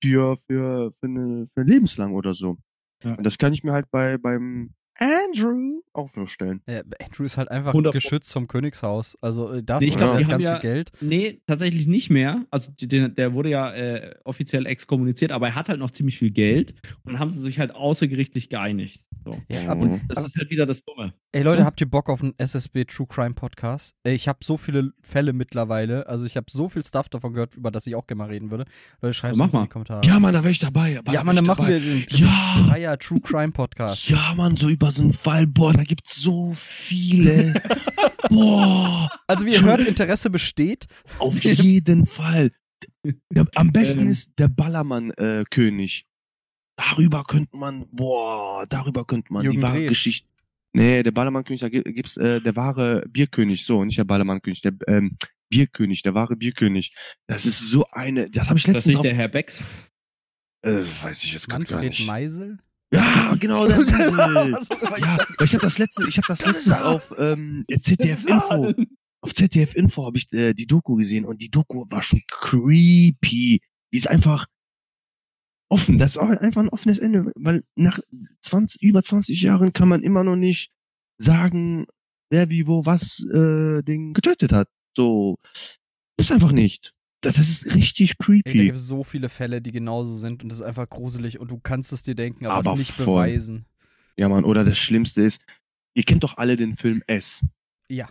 für, 0.02 0.36
für, 0.46 0.92
für, 1.00 1.06
eine, 1.06 1.46
für 1.54 1.62
lebenslang 1.62 2.14
oder 2.14 2.34
so. 2.34 2.56
Ja. 3.02 3.14
Und 3.14 3.24
das 3.24 3.38
kann 3.38 3.52
ich 3.52 3.64
mir 3.64 3.72
halt 3.72 3.90
bei 3.90 4.18
beim 4.18 4.74
Andrew 4.98 5.80
auch 5.92 6.10
vorstellen. 6.10 6.60
Ja, 6.68 6.82
Andrew 7.04 7.24
ist 7.24 7.36
halt 7.38 7.50
einfach 7.50 7.72
100 7.72 7.92
geschützt 7.92 8.32
vom 8.32 8.46
Königshaus. 8.48 9.16
Also 9.20 9.52
äh, 9.52 9.62
das 9.62 9.80
Nee, 9.80 9.88
ich 9.88 9.96
glaub, 9.96 10.10
der 10.10 10.18
die 10.18 10.24
hat 10.26 10.32
haben 10.32 10.42
ganz 10.42 10.44
ja- 10.44 10.60
viel 10.60 10.70
Geld. 10.70 10.92
Nee, 11.00 11.40
tatsächlich 11.46 11.86
nicht 11.86 12.10
mehr. 12.10 12.44
Also 12.50 12.72
die- 12.72 12.88
der, 12.88 13.32
wurde 13.32 13.50
ja 13.50 13.72
äh, 13.72 14.14
offiziell 14.24 14.66
exkommuniziert, 14.66 15.32
aber 15.32 15.48
er 15.48 15.54
hat 15.54 15.68
halt 15.68 15.78
noch 15.80 15.90
ziemlich 15.90 16.18
viel 16.18 16.30
Geld. 16.30 16.74
Und 17.04 17.12
dann 17.12 17.20
haben 17.20 17.32
sie 17.32 17.40
sich 17.40 17.58
halt 17.58 17.74
außergerichtlich 17.74 18.48
geeinigt. 18.48 19.00
So. 19.24 19.36
Ja, 19.48 19.72
und 19.72 20.00
Das 20.08 20.24
ist 20.24 20.36
halt 20.36 20.50
wieder 20.50 20.66
das 20.66 20.84
Dumme. 20.84 21.14
Ey 21.32 21.42
Leute, 21.42 21.60
Ja. 21.60 21.66
habt 21.66 21.80
ihr 21.80 21.88
Bock 21.90 22.08
auf 22.08 22.22
einen 22.22 22.34
SSB 22.38 22.84
True 22.84 23.06
Crime 23.08 23.34
Podcast? 23.34 23.94
Ey, 24.04 24.14
Ich 24.14 24.28
habe 24.28 24.38
so 24.42 24.56
viele 24.56 24.92
Fälle 25.02 25.32
mittlerweile, 25.32 26.06
also 26.06 26.24
ich 26.24 26.36
habe 26.36 26.46
so 26.50 26.68
viel 26.68 26.84
Stuff 26.84 27.08
davon 27.08 27.32
gehört, 27.34 27.54
über 27.54 27.70
das 27.70 27.86
ich 27.86 27.94
auch 27.94 28.06
gerne 28.06 28.18
mal 28.18 28.28
reden 28.28 28.50
würde. 28.50 28.64
Leute, 29.00 29.14
schreibt 29.14 29.38
uns 29.38 29.54
in 29.54 29.62
die 29.62 29.68
Kommentare. 29.68 30.00
Ja, 30.06 30.18
Mann, 30.20 30.32
da 30.32 30.42
wäre 30.42 30.50
ich 30.52 30.58
dabei. 30.58 30.98
Aber 30.98 31.12
ja 31.12 31.20
da 31.20 31.24
Mann, 31.24 31.36
dann 31.36 31.44
machen 31.46 31.66
dabei. 31.66 31.72
wir 31.74 31.80
den 31.80 32.04
Ja. 32.10 32.66
Dreier 32.68 32.98
True 32.98 33.20
Crime 33.20 33.52
Podcast. 33.52 34.08
Ja, 34.08 34.34
Mann, 34.36 34.56
so 34.56 34.68
über 34.68 34.88
so 34.90 35.02
einen 35.02 35.12
Fall, 35.12 35.47
boah, 35.47 35.73
da 35.73 35.82
gibt's 35.85 36.16
so 36.16 36.52
viele. 36.55 37.55
boah, 38.31 39.10
Also 39.27 39.47
wie 39.47 39.52
ihr 39.52 39.62
hört, 39.62 39.81
Interesse 39.86 40.31
besteht. 40.31 40.86
auf 41.19 41.43
jeden 41.44 42.06
Fall. 42.06 42.52
Der, 43.35 43.47
am 43.55 43.73
besten 43.73 44.01
Ähm. 44.01 44.06
ist 44.06 44.32
der 44.39 44.48
Ballermann-König. 44.48 46.06
darüber 46.77 47.24
könnte 47.24 47.56
man, 47.56 47.86
boah, 47.90 48.65
darüber 48.69 49.05
könnte 49.05 49.32
man 49.32 49.43
die 49.43 49.47
Jürgen 49.47 49.62
wahre 49.62 49.78
Drews. 49.81 49.89
Geschichte. 49.89 50.28
Nee, 50.74 51.02
der 51.02 51.10
Ballermann-König, 51.12 51.60
da 51.60 51.69
gi- 51.70 51.82
gibt's 51.82 52.16
äh, 52.19 52.40
der 52.40 52.55
wahre 52.55 53.05
Bierkönig, 53.09 53.65
so, 53.65 53.85
nicht 53.85 53.98
der 53.98 54.05
Ballermann-König, 54.05 54.60
der 54.62 54.74
ähm, 54.86 55.16
Bierkönig, 55.51 56.02
der 56.02 56.15
wahre 56.15 56.36
Bierkönig. 56.36 56.94
Das 57.27 57.47
ist 57.47 57.59
so 57.70 57.86
eine, 57.90 58.31
das 58.31 58.48
habe 58.48 58.59
ich 58.59 58.65
Das 58.65 58.77
ist 58.77 58.86
letztens 58.86 58.86
nicht 58.86 58.97
auf, 58.98 59.02
der 59.06 59.15
Herr 59.15 59.28
Becks. 59.28 59.62
äh, 60.62 60.82
weiß 61.02 61.24
ich 61.24 61.32
jetzt 61.32 61.48
grad 61.48 61.66
gar 61.66 61.78
Manfred 61.78 61.98
nicht. 61.98 62.06
Meisel? 62.06 62.59
Ja, 62.90 63.35
genau, 63.39 63.66
der 63.66 63.78
Ja, 64.98 65.19
ich 65.44 65.55
habe 65.55 65.62
das 65.62 65.78
letzte, 65.78 66.09
ich 66.09 66.16
habe 66.16 66.27
das, 66.28 66.39
Das 66.39 66.55
letztens 66.55 66.81
auf 66.81 67.15
ähm, 67.19 67.65
ZDF 67.81 68.27
Info, 68.27 68.73
auf 69.20 69.35
ZDF 69.35 69.74
Info 69.74 70.06
habe 70.06 70.16
ich 70.16 70.32
äh, 70.32 70.55
die 70.55 70.66
Doku 70.66 70.97
gesehen 70.97 71.24
und 71.24 71.43
die 71.43 71.51
Doku 71.51 71.85
war 71.89 72.02
schon 72.02 72.23
creepy. 72.28 73.60
Die 73.93 73.97
ist 73.97 74.09
einfach 74.09 74.47
offen. 75.70 75.98
Das 75.98 76.12
ist 76.12 76.19
auch 76.19 76.28
einfach 76.28 76.62
ein 76.62 76.70
offenes 76.70 76.98
Ende, 76.98 77.31
weil 77.36 77.62
nach 77.77 77.98
20, 78.40 78.82
über 78.82 79.02
20 79.02 79.40
Jahren 79.43 79.73
kann 79.73 79.89
man 79.89 80.02
immer 80.02 80.24
noch 80.24 80.36
nicht 80.36 80.70
sagen, 81.19 81.86
wer 82.31 82.48
wie 82.48 82.66
wo 82.66 82.86
was 82.86 83.24
äh, 83.27 83.82
den 83.82 84.15
getötet 84.15 84.52
hat. 84.52 84.69
So 84.97 85.39
ist 86.19 86.32
einfach 86.32 86.52
nicht. 86.52 86.94
Das, 87.20 87.34
das 87.36 87.48
ist 87.48 87.74
richtig 87.74 88.10
Ey, 88.10 88.16
da 88.18 88.24
creepy. 88.24 88.64
gibt 88.66 88.76
es 88.76 88.86
so 88.86 89.02
viele 89.02 89.28
Fälle, 89.28 89.60
die 89.60 89.72
genauso 89.72 90.14
sind 90.16 90.42
und 90.42 90.50
das 90.50 90.60
ist 90.60 90.64
einfach 90.64 90.88
gruselig 90.88 91.40
und 91.40 91.50
du 91.50 91.58
kannst 91.58 91.92
es 91.92 92.02
dir 92.04 92.14
denken, 92.14 92.46
aber, 92.46 92.54
Aber 92.56 92.72
es 92.74 92.78
nicht 92.78 92.92
voll. 92.92 93.06
beweisen. 93.26 93.66
Ja, 94.18 94.28
Mann. 94.28 94.44
Oder 94.44 94.64
das 94.64 94.78
Schlimmste 94.78 95.22
ist, 95.22 95.40
ihr 95.94 96.04
kennt 96.04 96.22
doch 96.22 96.36
alle 96.38 96.56
den 96.56 96.76
Film 96.76 97.02
S. 97.06 97.40
Ja. 97.88 98.08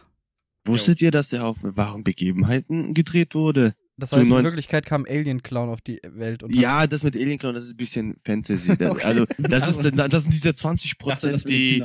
Wusstet 0.65 1.01
ihr, 1.01 1.11
dass 1.11 1.31
er 1.31 1.45
auf 1.45 1.57
wahren 1.61 2.03
Begebenheiten 2.03 2.93
gedreht 2.93 3.33
wurde? 3.35 3.73
Das 3.95 4.09
Zu 4.09 4.17
heißt, 4.17 4.23
in 4.25 4.29
90 4.29 4.45
Wirklichkeit 4.45 4.85
kam 4.85 5.05
Alien 5.07 5.41
Clown 5.41 5.69
auf 5.69 5.81
die 5.81 5.99
Welt 6.03 6.43
und 6.43 6.53
Ja, 6.53 6.85
das 6.85 7.03
mit 7.03 7.15
Alien 7.15 7.39
Clown, 7.39 7.55
das 7.55 7.63
ist 7.65 7.71
ein 7.73 7.77
bisschen 7.77 8.15
Fantasy. 8.25 8.67
Das- 8.77 8.91
Okay. 8.91 9.03
Also, 9.05 9.25
das 9.37 9.67
ist, 9.69 9.83
das 10.11 10.23
sind 10.23 10.33
diese 10.33 10.53
20 10.53 10.91
Ich 10.91 10.97
dachte, 10.97 11.31
das 11.31 11.43
Prozent, 11.43 11.49
die, 11.49 11.83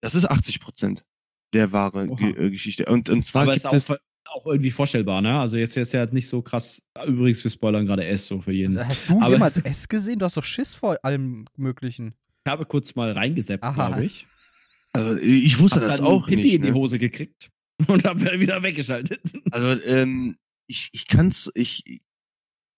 das 0.00 0.14
ist 0.14 0.24
80 0.30 0.60
Prozent 0.60 1.04
der 1.52 1.72
wahre 1.72 2.08
Oha. 2.08 2.16
Ge 2.16 2.46
äh, 2.46 2.50
Geschichte. 2.50 2.86
Und, 2.86 3.08
und 3.08 3.26
zwar 3.26 3.42
Aber 3.42 3.54
gibt 3.54 3.66
ist 3.66 3.72
es, 3.72 3.90
auch, 3.90 3.96
auch 4.32 4.46
irgendwie 4.46 4.70
vorstellbar, 4.70 5.20
ne? 5.22 5.38
Also 5.40 5.56
jetzt 5.56 5.74
jetzt 5.74 5.92
ja 5.92 6.06
nicht 6.06 6.28
so 6.28 6.42
krass. 6.42 6.82
Übrigens, 7.06 7.42
wir 7.44 7.50
spoilern 7.50 7.86
gerade 7.86 8.04
S 8.06 8.26
so 8.26 8.40
für 8.40 8.52
jeden. 8.52 8.78
Hast 8.78 9.08
du 9.08 9.20
Aber- 9.20 9.30
jemals 9.32 9.58
S 9.64 9.88
gesehen? 9.88 10.18
Du 10.18 10.24
hast 10.24 10.36
doch 10.36 10.44
Schiss 10.44 10.74
vor 10.74 10.96
allem 11.02 11.46
Möglichen. 11.56 12.14
Ich 12.46 12.50
habe 12.50 12.64
kurz 12.64 12.94
mal 12.94 13.12
reingeseppt, 13.12 13.62
glaube 13.74 14.04
ich. 14.04 14.26
also 14.92 15.16
ich 15.18 15.58
wusste 15.58 15.80
Hab 15.80 15.86
das 15.86 15.96
dann 15.98 16.06
auch 16.06 16.26
Pipi 16.26 16.42
nicht. 16.42 16.54
in 16.54 16.62
die 16.62 16.68
Ne? 16.68 16.74
Hose 16.74 16.98
gekriegt 16.98 17.50
und 17.88 18.04
habe 18.04 18.38
wieder 18.40 18.62
weggeschaltet. 18.62 19.20
Also, 19.50 19.82
ähm, 19.84 20.36
ich, 20.66 20.88
ich 20.92 21.06
kann's, 21.06 21.50
ich, 21.54 22.00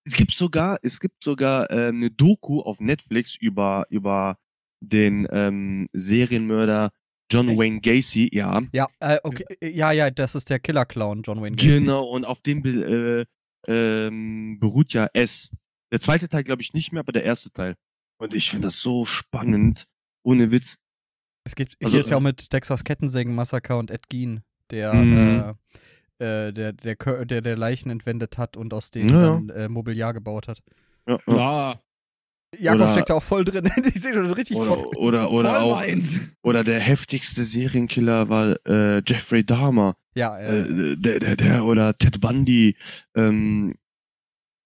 es 0.05 0.15
gibt 0.15 0.33
sogar, 0.35 0.79
es 0.83 1.01
gibt 1.01 1.23
sogar 1.23 1.71
ähm, 1.71 1.97
eine 1.97 2.11
Doku 2.11 2.61
auf 2.61 2.81
Netflix 2.81 3.37
über, 3.37 3.87
über 3.91 4.39
den 4.81 5.27
ähm, 5.31 5.89
Serienmörder 5.93 6.91
John 7.31 7.49
Echt? 7.49 7.59
Wayne 7.59 7.81
Gacy, 7.81 8.29
ja. 8.33 8.63
Ja, 8.73 8.89
äh, 9.01 9.19
okay. 9.23 9.45
Ja, 9.63 9.93
ja, 9.93 10.11
das 10.11 10.35
ist 10.35 10.51
der 10.51 10.59
Killer-Clown, 10.59 11.23
John 11.23 11.41
Wayne 11.41 11.57
Gacy. 11.57 11.81
Genau, 11.81 12.05
und 12.05 12.25
auf 12.25 12.41
dem 12.43 12.65
äh, 12.65 13.25
ähm, 13.67 14.59
beruht 14.61 14.93
ja 14.93 15.09
S. 15.13 15.51
Der 15.93 16.01
zweite 16.01 16.29
Teil 16.29 16.45
glaube 16.45 16.63
ich 16.63 16.73
nicht 16.75 16.93
mehr, 16.93 17.01
aber 17.01 17.13
der 17.13 17.25
erste 17.25 17.51
Teil. 17.53 17.75
Und 18.19 18.35
ich 18.35 18.51
finde 18.51 18.69
das 18.69 18.81
so 18.81 19.07
spannend. 19.07 19.85
Ohne 20.23 20.51
Witz. 20.51 20.77
Es 21.45 21.55
gibt, 21.55 21.77
Also, 21.83 21.93
hier 21.93 22.01
ist 22.01 22.11
ja 22.11 22.17
auch 22.17 22.21
mit 22.21 22.51
Texas 22.51 22.85
Kettensägen-Massaker 22.85 23.79
und 23.79 23.91
Ed 23.91 24.09
Gein, 24.11 24.43
der, 24.71 24.93
Mhm. 24.95 25.55
äh, 26.19 26.49
äh, 26.49 26.53
der, 26.53 26.73
der, 26.75 26.97
der, 27.25 27.41
der 27.41 27.57
Leichen 27.57 27.91
entwendet 27.91 28.37
hat 28.39 28.57
und 28.57 28.75
aus 28.75 28.91
denen 28.91 29.09
Ja, 29.11 29.21
ja. 29.23 29.27
dann 29.35 29.49
äh, 29.51 29.69
Mobiliar 29.69 30.13
gebaut 30.13 30.49
hat. 30.49 30.61
Ja, 31.09 31.19
ja. 31.27 31.81
Ja. 32.59 32.73
Jakob 32.75 32.81
Oder- 32.83 32.93
steckt 32.93 33.11
da 33.11 33.15
auch 33.15 33.23
voll 33.23 33.45
drin. 33.45 33.71
ich 33.95 34.03
sehe 34.03 34.13
schon 34.15 34.27
richtig 34.33 34.57
Oder, 34.57 34.75
voll. 34.75 34.87
oder, 34.97 35.31
oder 35.31 35.61
Voll 35.61 35.73
auch, 35.73 35.85
oder 36.43 36.65
der 36.65 36.81
heftigste 36.81 37.45
Serienkiller 37.45 38.29
war 38.29 38.57
äh, 38.67 39.03
Jeffrey 39.07 39.45
Dahmer. 39.45 39.97
Ja, 40.15 40.37
äh, 40.39 40.61
Äh, 40.63 40.97
der, 40.97 41.21
der, 41.21 41.37
der, 41.37 41.65
oder 41.65 41.97
Ted 41.97 42.21
Bundy, 42.21 42.77
ähm, 43.15 43.75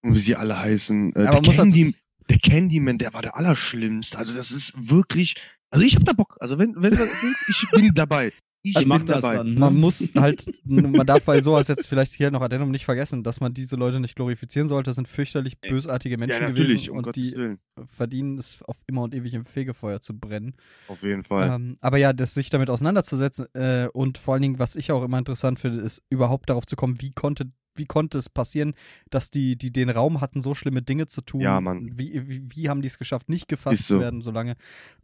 wie 0.01 0.19
sie 0.19 0.35
alle 0.35 0.57
heißen. 0.59 1.13
Äh, 1.15 1.19
Aber 1.27 1.41
der, 1.41 1.41
dazu- 1.41 1.51
Candy, 1.51 1.95
der 2.29 2.37
Candyman, 2.39 2.97
der 2.97 3.13
war 3.13 3.21
der 3.21 3.35
Allerschlimmste. 3.37 4.17
Also 4.17 4.33
das 4.33 4.49
ist 4.51 4.73
wirklich, 4.75 5.35
also 5.69 5.85
ich 5.85 5.95
hab 5.95 6.03
da 6.05 6.13
Bock. 6.13 6.37
Also 6.39 6.57
wenn, 6.57 6.73
wenn, 6.77 6.93
ich 7.49 7.67
bin 7.71 7.93
dabei. 7.93 8.31
Ich 8.65 8.75
Also 8.77 8.89
bin 8.89 9.05
das 9.05 9.21
dabei. 9.21 9.37
dann. 9.37 9.53
man 9.55 9.73
ne? 9.75 9.79
muss 9.79 10.07
halt, 10.15 10.45
man 10.65 11.05
darf 11.05 11.25
bei 11.25 11.41
sowas 11.41 11.67
jetzt 11.67 11.87
vielleicht 11.87 12.13
hier 12.13 12.31
noch 12.31 12.41
Addendum 12.41 12.71
nicht 12.71 12.85
vergessen, 12.85 13.23
dass 13.23 13.39
man 13.39 13.53
diese 13.53 13.75
Leute 13.75 13.99
nicht 13.99 14.15
glorifizieren 14.15 14.67
sollte. 14.67 14.89
Das 14.89 14.95
sind 14.95 15.07
fürchterlich 15.07 15.59
bösartige 15.61 16.17
Menschen 16.17 16.41
Ja, 16.41 16.49
natürlich, 16.49 16.67
gewesen 16.87 16.91
um 16.91 16.97
und 16.97 17.03
Gottes 17.03 17.23
die 17.23 17.35
Willen. 17.35 17.59
verdienen 17.87 18.37
es 18.39 18.61
auf 18.63 18.77
immer 18.87 19.03
und 19.03 19.13
ewig 19.13 19.33
im 19.33 19.45
Fegefeuer 19.45 20.01
zu 20.01 20.17
brennen. 20.17 20.55
Auf 20.87 21.03
jeden 21.03 21.23
Fall. 21.23 21.49
Ähm, 21.55 21.77
aber 21.81 21.97
ja, 21.97 22.13
das 22.13 22.33
sich 22.33 22.49
damit 22.49 22.69
auseinanderzusetzen 22.69 23.47
äh, 23.53 23.87
und 23.93 24.17
vor 24.17 24.33
allen 24.33 24.41
Dingen, 24.43 24.59
was 24.59 24.75
ich 24.75 24.91
auch 24.91 25.03
immer 25.03 25.19
interessant 25.19 25.59
finde, 25.59 25.79
ist 25.79 26.01
überhaupt 26.09 26.49
darauf 26.49 26.65
zu 26.65 26.75
kommen, 26.75 26.99
wie 27.01 27.11
konnte 27.11 27.51
wie 27.75 27.85
konnte 27.85 28.17
es 28.17 28.29
passieren, 28.29 28.73
dass 29.09 29.29
die, 29.29 29.57
die 29.57 29.71
den 29.71 29.89
Raum 29.89 30.21
hatten, 30.21 30.41
so 30.41 30.55
schlimme 30.55 30.81
Dinge 30.81 31.07
zu 31.07 31.21
tun? 31.21 31.41
Ja, 31.41 31.61
Mann. 31.61 31.91
Wie, 31.93 32.27
wie, 32.27 32.43
wie 32.49 32.69
haben 32.69 32.81
die 32.81 32.87
es 32.87 32.97
geschafft, 32.97 33.29
nicht 33.29 33.47
gefasst 33.47 33.87
so. 33.87 33.95
zu 33.95 33.99
werden 33.99 34.21
so 34.21 34.31
lange? 34.31 34.55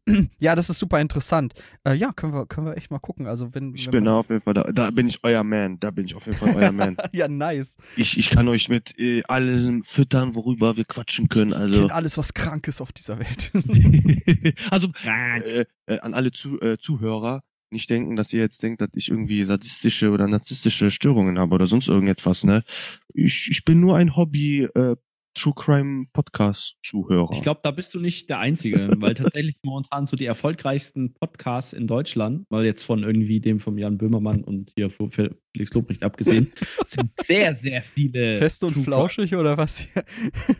ja, 0.39 0.55
das 0.55 0.69
ist 0.69 0.79
super 0.79 0.99
interessant. 0.99 1.53
Äh, 1.83 1.93
ja, 1.93 2.11
können 2.11 2.33
wir, 2.33 2.45
können 2.47 2.67
wir 2.67 2.77
echt 2.77 2.91
mal 2.91 2.99
gucken. 2.99 3.27
Also 3.27 3.53
wenn, 3.53 3.73
Ich 3.75 3.85
wenn 3.87 3.91
bin 3.91 4.05
da 4.05 4.19
auf 4.19 4.29
jeden 4.29 4.41
Fall 4.41 4.53
da. 4.53 4.63
Da 4.63 4.89
bin 4.91 5.07
ich 5.07 5.23
euer 5.23 5.43
Man. 5.43 5.79
Da 5.79 5.91
bin 5.91 6.05
ich 6.05 6.15
auf 6.15 6.25
jeden 6.25 6.37
Fall 6.37 6.55
euer 6.55 6.71
Man. 6.71 6.97
ja, 7.11 7.27
nice. 7.27 7.77
Ich, 7.95 8.17
ich 8.17 8.29
kann 8.29 8.47
euch 8.47 8.69
mit 8.69 8.97
äh, 8.99 9.23
allem 9.23 9.83
füttern, 9.83 10.35
worüber 10.35 10.77
wir 10.77 10.85
quatschen 10.85 11.29
können. 11.29 11.51
Ich 11.51 11.57
Also, 11.57 11.79
kenne 11.81 11.93
alles, 11.93 12.17
was 12.17 12.33
krank 12.33 12.67
ist 12.67 12.81
auf 12.81 12.91
dieser 12.91 13.19
Welt. 13.19 13.51
also 14.71 14.87
äh, 15.05 15.65
äh, 15.85 15.99
an 15.99 16.13
alle 16.13 16.31
Zu 16.31 16.59
äh, 16.61 16.77
Zuhörer 16.77 17.43
nicht 17.71 17.89
denken, 17.89 18.15
dass 18.15 18.33
ihr 18.33 18.41
jetzt 18.41 18.61
denkt, 18.63 18.81
dass 18.81 18.89
ich 18.95 19.09
irgendwie 19.09 19.43
sadistische 19.43 20.11
oder 20.11 20.27
narzisstische 20.27 20.91
Störungen 20.91 21.39
habe 21.39 21.55
oder 21.55 21.67
sonst 21.67 21.87
irgendetwas, 21.87 22.43
ne? 22.43 22.63
Ich, 23.13 23.49
ich 23.49 23.63
bin 23.65 23.79
nur 23.79 23.95
ein 23.97 24.15
Hobby 24.15 24.63
äh, 24.75 24.95
True 25.33 25.53
Crime 25.55 26.07
Podcast 26.13 26.75
Zuhörer. 26.83 27.29
Ich 27.31 27.41
glaube, 27.41 27.61
da 27.63 27.71
bist 27.71 27.93
du 27.93 27.99
nicht 27.99 28.29
der 28.29 28.39
Einzige, 28.39 28.89
weil 28.97 29.13
tatsächlich 29.13 29.55
momentan 29.63 30.05
so 30.05 30.15
die 30.15 30.25
erfolgreichsten 30.25 31.13
Podcasts 31.13 31.73
in 31.73 31.87
Deutschland, 31.87 32.45
weil 32.49 32.65
jetzt 32.65 32.83
von 32.83 33.03
irgendwie 33.03 33.39
dem 33.39 33.59
von 33.59 33.77
Jan 33.77 33.97
Böhmermann 33.97 34.43
und 34.43 34.71
hier 34.75 34.89
von 34.89 35.09
Felix 35.11 35.73
Lobrecht 35.73 36.03
abgesehen, 36.03 36.51
sind 36.85 37.11
sehr, 37.21 37.53
sehr 37.53 37.81
viele. 37.81 38.37
Fest 38.37 38.63
und 38.63 38.73
True 38.73 38.83
flauschig 38.83 39.35
oder 39.35 39.57
was? 39.57 39.87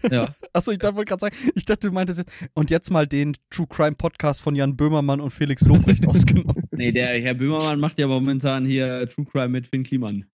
Ja. 0.10 0.36
Achso, 0.54 0.72
ich 0.72 0.80
dachte 0.80 0.96
wollte 0.96 1.10
gerade 1.10 1.22
sagen, 1.22 1.36
ich 1.56 1.66
dachte, 1.66 1.88
du 1.88 1.94
meintest 1.94 2.20
jetzt, 2.20 2.32
und 2.54 2.70
jetzt 2.70 2.90
mal 2.92 3.08
den 3.08 3.36
True 3.50 3.68
Crime 3.68 3.96
Podcast 3.96 4.42
von 4.42 4.56
Jan 4.56 4.76
Böhmermann 4.78 5.20
und 5.20 5.32
Felix 5.32 5.64
Lobrecht 5.64 6.08
ausgenommen. 6.08 6.64
Nee, 6.72 6.92
der 6.92 7.20
Herr 7.22 7.34
Böhmermann 7.34 7.80
macht 7.80 8.00
ja 8.00 8.08
momentan 8.08 8.66
hier 8.66 9.08
True 9.10 9.26
Crime 9.26 9.50
mit 9.50 9.68
Finn 9.68 9.84
Kliman. 9.84 10.26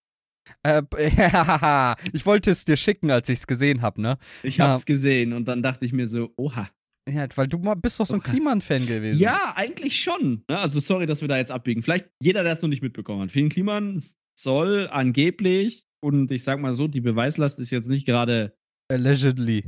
Äh, 0.62 0.82
ich 2.12 2.26
wollte 2.26 2.50
es 2.50 2.64
dir 2.64 2.76
schicken, 2.76 3.10
als 3.10 3.28
ich 3.28 3.40
es 3.40 3.46
gesehen 3.46 3.82
habe, 3.82 4.00
ne? 4.00 4.18
Ich 4.42 4.60
hab's 4.60 4.86
gesehen 4.86 5.32
und 5.32 5.46
dann 5.46 5.62
dachte 5.62 5.84
ich 5.84 5.92
mir 5.92 6.06
so, 6.06 6.32
oha. 6.36 6.68
Ja, 7.08 7.26
weil 7.36 7.48
du 7.48 7.58
mal 7.58 7.74
bist 7.74 7.98
doch 8.00 8.06
so 8.06 8.14
ein. 8.14 8.22
Kliman-Fan 8.22 8.86
gewesen. 8.86 9.18
Ja, 9.18 9.54
eigentlich 9.56 10.02
schon. 10.02 10.44
Ne? 10.48 10.58
Also 10.58 10.78
sorry, 10.78 11.06
dass 11.06 11.22
wir 11.22 11.28
da 11.28 11.38
jetzt 11.38 11.50
abbiegen. 11.50 11.82
Vielleicht 11.82 12.10
jeder, 12.22 12.42
der 12.42 12.52
es 12.52 12.60
noch 12.60 12.68
nicht 12.68 12.82
mitbekommen 12.82 13.22
hat. 13.22 13.32
Finn 13.32 13.48
Kliman 13.48 14.02
soll 14.38 14.88
angeblich, 14.88 15.88
und 16.00 16.30
ich 16.30 16.44
sag 16.44 16.60
mal 16.60 16.74
so, 16.74 16.86
die 16.86 17.00
Beweislast 17.00 17.58
ist 17.58 17.70
jetzt 17.70 17.88
nicht 17.88 18.06
gerade 18.06 18.56
Allegedly. 18.88 19.64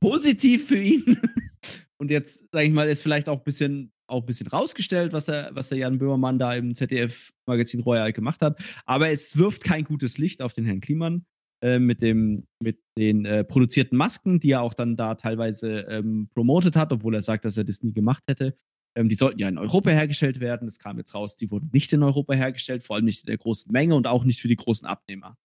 positiv 0.00 0.68
für 0.68 0.80
ihn. 0.80 1.18
Und 1.98 2.10
jetzt, 2.10 2.48
sag 2.50 2.64
ich 2.64 2.72
mal, 2.72 2.88
ist 2.88 3.02
vielleicht 3.02 3.28
auch 3.28 3.38
ein 3.38 3.44
bisschen, 3.44 3.92
auch 4.10 4.22
ein 4.22 4.26
bisschen 4.26 4.48
rausgestellt, 4.48 5.12
was 5.12 5.26
der, 5.26 5.50
was 5.54 5.68
der 5.68 5.78
Jan 5.78 5.98
Böhmermann 5.98 6.38
da 6.38 6.54
im 6.54 6.74
ZDF-Magazin 6.74 7.80
Royal 7.80 8.12
gemacht 8.12 8.40
hat. 8.40 8.62
Aber 8.86 9.08
es 9.10 9.36
wirft 9.36 9.64
kein 9.64 9.84
gutes 9.84 10.18
Licht 10.18 10.42
auf 10.42 10.52
den 10.52 10.64
Herrn 10.64 10.80
Kliman 10.80 11.24
äh, 11.62 11.78
mit, 11.78 12.02
dem, 12.02 12.46
mit 12.62 12.78
den 12.96 13.24
äh, 13.24 13.44
produzierten 13.44 13.96
Masken, 13.96 14.40
die 14.40 14.52
er 14.52 14.62
auch 14.62 14.74
dann 14.74 14.96
da 14.96 15.14
teilweise 15.14 15.80
ähm, 15.88 16.28
promotet 16.34 16.76
hat, 16.76 16.92
obwohl 16.92 17.14
er 17.14 17.22
sagt, 17.22 17.44
dass 17.44 17.56
er 17.56 17.64
das 17.64 17.82
nie 17.82 17.92
gemacht 17.92 18.24
hätte. 18.28 18.56
Ähm, 18.96 19.08
die 19.08 19.14
sollten 19.14 19.38
ja 19.38 19.48
in 19.48 19.58
Europa 19.58 19.90
hergestellt 19.90 20.40
werden. 20.40 20.66
Es 20.68 20.78
kam 20.78 20.98
jetzt 20.98 21.14
raus, 21.14 21.36
die 21.36 21.50
wurden 21.50 21.70
nicht 21.72 21.92
in 21.92 22.02
Europa 22.02 22.34
hergestellt, 22.34 22.82
vor 22.82 22.96
allem 22.96 23.04
nicht 23.04 23.22
in 23.24 23.26
der 23.26 23.38
großen 23.38 23.70
Menge 23.70 23.94
und 23.94 24.06
auch 24.06 24.24
nicht 24.24 24.40
für 24.40 24.48
die 24.48 24.56
großen 24.56 24.86
Abnehmer. 24.86 25.36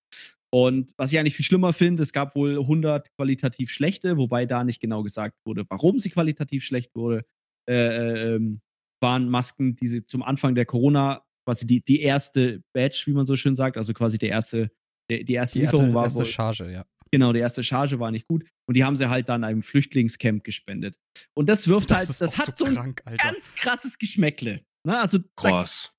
Und 0.52 0.94
was 0.96 1.12
ich 1.12 1.20
eigentlich 1.20 1.36
viel 1.36 1.46
schlimmer 1.46 1.74
finde, 1.74 2.02
es 2.02 2.14
gab 2.14 2.34
wohl 2.36 2.60
100 2.60 3.14
qualitativ 3.18 3.72
schlechte, 3.72 4.18
wobei 4.18 4.46
da 4.46 4.64
nicht 4.64 4.80
genau 4.80 5.04
gesagt 5.04 5.38
wurde, 5.46 5.66
warum 5.68 6.00
sie 6.00 6.10
qualitativ 6.10 6.64
schlecht 6.64 6.96
wurde. 6.96 7.26
Äh, 7.70 7.74
äh, 7.74 8.36
ähm, 8.36 8.62
waren 9.02 9.30
Masken, 9.30 9.76
die 9.76 9.88
sie 9.88 10.06
zum 10.06 10.24
Anfang 10.24 10.56
der 10.56 10.66
Corona, 10.66 11.24
quasi 11.46 11.68
die, 11.68 11.84
die 11.84 12.02
erste 12.02 12.64
Batch, 12.74 13.06
wie 13.08 13.14
man 13.14 13.26
so 13.26 13.36
schön 13.36 13.56
sagt, 13.56 13.78
also 13.78 13.94
quasi 13.94 14.18
der 14.18 14.30
erste, 14.30 14.72
der, 15.10 15.24
die 15.24 15.34
erste 15.34 15.60
Die 15.60 15.66
Lieferung 15.66 15.88
erste, 15.88 15.96
war 15.96 16.04
erste 16.06 16.20
wohl, 16.20 16.26
Charge, 16.26 16.72
ja. 16.72 16.86
genau, 17.12 17.34
die 17.34 17.40
erste 17.40 17.64
Charge 17.64 18.00
war 18.00 18.12
nicht 18.12 18.28
gut 18.28 18.46
und 18.68 18.76
die 18.76 18.84
haben 18.84 18.96
sie 18.96 19.10
halt 19.10 19.30
dann 19.30 19.44
einem 19.44 19.62
Flüchtlingscamp 19.62 20.44
gespendet. 20.44 20.98
Und 21.36 21.48
das 21.50 21.68
wirft 21.68 21.92
halt, 21.92 22.10
das 22.10 22.38
hat 22.38 22.58
so, 22.58 22.66
ein 22.66 22.74
krank, 22.74 23.02
Alter. 23.06 23.32
ganz 23.32 23.54
krasses 23.56 23.98
Geschmäckle. 23.98 24.66
Ne? 24.86 25.00
Also 25.00 25.20
da 25.20 25.26
Krass. 25.36 25.94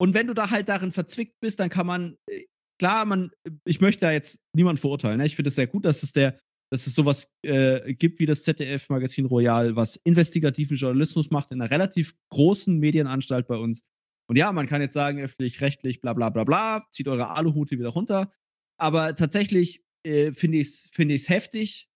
und 0.00 0.14
wenn 0.14 0.26
du 0.26 0.34
da 0.34 0.50
halt 0.50 0.68
darin 0.68 0.92
verzwickt 0.92 1.38
bist, 1.40 1.60
dann 1.60 1.68
kann 1.68 1.86
man, 1.86 2.16
äh, 2.30 2.44
klar, 2.78 3.04
man, 3.04 3.30
ich 3.64 3.80
möchte 3.80 4.00
da 4.06 4.12
jetzt 4.12 4.40
niemanden 4.54 4.80
verurteilen. 4.80 5.18
Ne? 5.18 5.26
Ich 5.26 5.36
finde 5.36 5.48
es 5.48 5.54
sehr 5.54 5.66
gut, 5.66 5.84
dass 5.84 6.02
es 6.02 6.12
der, 6.12 6.38
dass 6.70 6.86
es 6.86 6.94
sowas 6.94 7.30
äh, 7.42 7.94
gibt 7.94 8.18
wie 8.18 8.26
das 8.26 8.42
ZDF-Magazin 8.42 9.26
Royal, 9.26 9.76
was 9.76 9.96
investigativen 9.96 10.76
Journalismus 10.76 11.30
macht 11.30 11.52
in 11.52 11.60
einer 11.60 11.70
relativ 11.70 12.14
großen 12.30 12.78
Medienanstalt 12.78 13.46
bei 13.46 13.56
uns. 13.56 13.82
Und 14.28 14.36
ja, 14.36 14.50
man 14.52 14.66
kann 14.66 14.80
jetzt 14.80 14.94
sagen, 14.94 15.20
öffentlich, 15.20 15.60
rechtlich, 15.60 16.00
bla 16.00 16.12
bla 16.12 16.30
bla 16.30 16.44
bla, 16.44 16.86
zieht 16.90 17.08
eure 17.08 17.28
Aluhute 17.28 17.78
wieder 17.78 17.90
runter. 17.90 18.32
Aber 18.78 19.14
tatsächlich 19.14 19.84
äh, 20.04 20.32
finde 20.32 20.58
ich 20.58 20.68
es 20.68 20.90
find 20.92 21.12
ich's 21.12 21.28
heftig, 21.28 21.88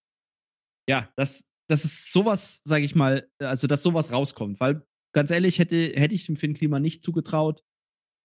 ja, 0.88 1.12
dass, 1.16 1.48
dass 1.68 1.84
es 1.84 2.12
sowas, 2.12 2.62
sage 2.64 2.84
ich 2.84 2.94
mal, 2.94 3.28
also 3.38 3.66
dass 3.66 3.82
sowas 3.82 4.12
rauskommt. 4.12 4.60
Weil 4.60 4.86
ganz 5.12 5.30
ehrlich, 5.30 5.58
hätte, 5.58 5.92
hätte 5.94 6.14
ich 6.14 6.26
dem 6.26 6.36
Finn 6.36 6.54
Klima 6.54 6.78
nicht 6.78 7.02
zugetraut, 7.02 7.62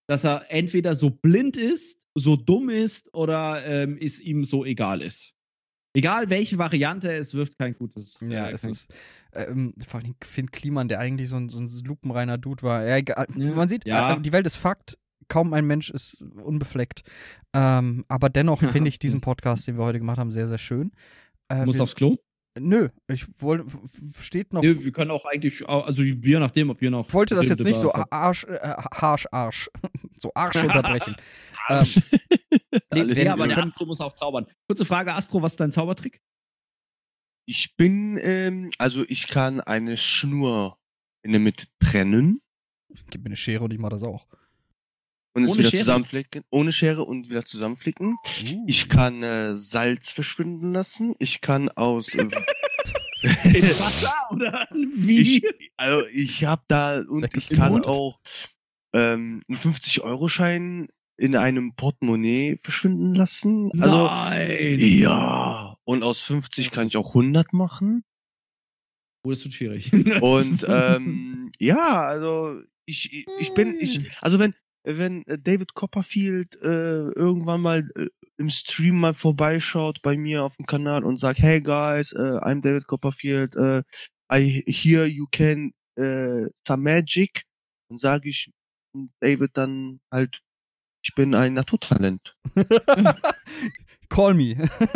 dass 0.08 0.24
er 0.24 0.52
entweder 0.52 0.96
so 0.96 1.10
blind 1.10 1.58
ist, 1.58 2.08
so 2.16 2.36
dumm 2.36 2.70
ist 2.70 3.14
oder 3.14 3.66
ähm, 3.66 3.98
es 4.00 4.22
ihm 4.22 4.46
so 4.46 4.64
egal 4.64 5.02
ist. 5.02 5.35
Egal 5.96 6.30
welche 6.30 6.58
Variante, 6.58 7.12
es 7.12 7.34
wirft 7.34 7.58
kein 7.58 7.74
gutes. 7.74 8.20
Ja, 8.22 8.48
äh, 8.48 8.52
es 8.54 8.64
ist 8.64 8.94
ähm, 9.34 9.74
vor 9.88 10.00
allem 10.02 10.16
Finn 10.24 10.52
Kliman, 10.52 10.88
der 10.88 11.00
eigentlich 11.00 11.30
so 11.30 11.38
ein, 11.38 11.50
so 11.50 11.60
ein 11.60 11.68
lupenreiner 11.86 12.38
Dude 12.38 12.64
war. 12.64 12.86
Ja, 12.86 12.98
egal. 12.98 13.28
Ja. 13.36 13.54
Man 13.54 13.70
sieht, 13.70 13.86
Ja. 13.86 14.14
äh, 14.16 14.22
die 14.22 14.32
Welt 14.32 14.46
ist 14.46 14.56
Fakt. 14.58 14.98
Kaum 15.28 15.54
ein 15.54 15.66
Mensch 15.66 15.90
ist 15.90 16.22
unbefleckt. 16.22 17.02
Ähm, 17.54 18.06
aber 18.08 18.30
dennoch 18.30 18.60
finde 18.72 18.90
ich 18.90 19.00
diesen 19.00 19.22
Podcast, 19.22 19.68
den 19.68 19.78
wir 19.78 19.86
heute 19.86 20.00
gemacht 20.00 20.20
haben, 20.20 20.32
sehr, 20.32 20.48
sehr 20.48 20.60
schön. 20.60 20.92
Äh, 21.50 21.66
Muss 21.66 21.80
aufs 21.80 21.96
Klo? 21.96 22.18
nö, 22.58 22.88
ich 23.08 23.26
wollte, 23.42 23.66
steht 24.22 24.54
noch. 24.54 24.62
Nee, 24.62 24.82
wir 24.84 24.92
können 24.92 25.12
auch 25.12 25.26
eigentlich, 25.26 25.68
also 25.68 26.02
je 26.04 26.40
nachdem, 26.40 26.70
ob 26.70 26.80
wir 26.80 26.90
noch. 26.90 27.08
Ich 27.08 27.14
wollte 27.14 27.36
das 27.36 27.48
jetzt 27.50 27.64
nicht 27.64 27.76
so 27.76 27.88
Bedarf 27.88 28.02
habt. 28.04 28.14
Arsch, 28.14 28.44
äh, 28.46 28.58
Arsch, 28.62 29.28
Arsch, 29.32 29.70
so 30.18 30.32
Arsch 30.34 30.56
unterbrechen. 30.64 31.16
ähm, 31.70 31.86
Nee, 32.94 33.02
Ja, 33.02 33.16
wir 33.16 33.34
aber 33.34 33.48
der 33.48 33.58
Astro 33.60 33.86
muss 33.86 34.02
auch 34.02 34.14
zaubern. 34.14 34.48
Kurze 34.68 34.86
Frage, 34.86 35.14
Astro, 35.14 35.42
was 35.42 35.54
ist 35.54 35.60
dein 35.60 35.72
Zaubertrick? 35.72 36.22
Ich 37.48 37.76
bin, 37.78 38.18
ähm, 38.22 38.72
also 38.78 39.04
ich 39.08 39.28
kann 39.28 39.62
eine 39.62 39.98
Schnur 39.98 40.78
in 41.24 41.32
der 41.32 41.42
Mitte 41.42 41.66
trennen 41.80 42.42
Gib 43.10 43.22
mir 43.22 43.28
eine 43.28 43.36
Schere 43.36 43.64
und 43.66 43.72
ich 43.74 43.80
mache 43.80 43.92
das 43.92 44.04
auch. 44.04 44.26
und 45.34 45.44
es 45.44 45.52
Ohne 45.52 45.60
wieder 45.60 45.70
Schere? 45.70 45.82
zusammenflicken. 45.82 46.44
Ohne 46.50 46.72
Schere 46.72 47.04
und 47.04 47.30
wieder 47.30 47.44
zusammenflicken. 47.46 48.16
Uh. 48.44 48.64
Ich 48.68 48.88
kann 48.90 49.22
äh, 49.22 49.56
Salz 49.58 50.12
verschwinden 50.12 50.72
lassen. 50.74 51.14
Ich 51.20 51.42
kann 51.42 51.70
aus 51.70 52.16
äh, 52.16 52.22
In 53.44 53.64
Wasser 53.80 54.14
oder 54.32 54.68
wie? 54.94 55.38
ich, 55.40 55.44
also 55.78 56.06
ich 56.08 56.46
habe 56.46 56.64
da 56.68 57.02
und 57.02 57.28
ich 57.36 57.50
kann 57.50 57.84
auch 57.84 58.20
ähm, 58.94 59.42
einen 59.50 59.58
50-Euro-Schein 59.58 60.88
in 61.18 61.36
einem 61.36 61.76
Portemonnaie 61.76 62.58
verschwinden 62.62 63.14
lassen. 63.16 63.72
Also 63.82 64.08
Nein! 64.08 64.78
ja. 64.80 65.78
Und 65.86 66.04
aus 66.04 66.22
50 66.22 66.72
kann 66.72 66.88
ich 66.88 66.98
auch 66.98 67.10
100 67.10 67.54
machen. 67.54 68.04
Oh, 69.26 69.30
das 69.32 69.44
wird 69.44 69.54
schwierig. 69.54 69.92
Und 70.22 70.66
ähm, 70.68 71.52
ja, 71.60 72.02
also 72.04 72.62
ich, 72.86 73.12
ich- 73.14 73.26
ich 73.40 73.54
bin, 73.54 73.80
ich, 73.80 74.12
also 74.22 74.40
wenn, 74.40 74.54
wenn 74.84 75.26
äh, 75.26 75.38
David 75.40 75.74
Copperfield 75.74 76.56
äh, 76.62 77.10
irgendwann 77.12 77.62
mal 77.62 77.90
äh, 77.96 78.08
im 78.38 78.50
Stream 78.50 79.00
mal 79.00 79.14
vorbeischaut 79.14 80.02
bei 80.04 80.18
mir 80.18 80.44
auf 80.44 80.56
dem 80.58 80.66
Kanal 80.66 81.04
und 81.04 81.18
sagt, 81.18 81.40
hey 81.40 81.62
guys, 81.62 82.12
äh, 82.12 82.18
I'm 82.42 82.62
David 82.62 82.86
Copperfield, 82.88 83.56
äh, 83.56 83.82
I 84.32 84.64
hear 84.68 85.06
you 85.06 85.26
can 85.32 85.72
äh, 85.96 86.48
some 86.68 86.84
magic, 86.84 87.44
dann 87.90 87.98
sage 87.98 88.30
ich 88.30 88.52
David 89.22 89.52
dann 89.54 90.00
halt, 90.12 90.42
ich 91.06 91.14
bin 91.14 91.36
ein 91.36 91.54
Naturtalent. 91.54 92.36
Call 94.10 94.34
me. 94.34 94.56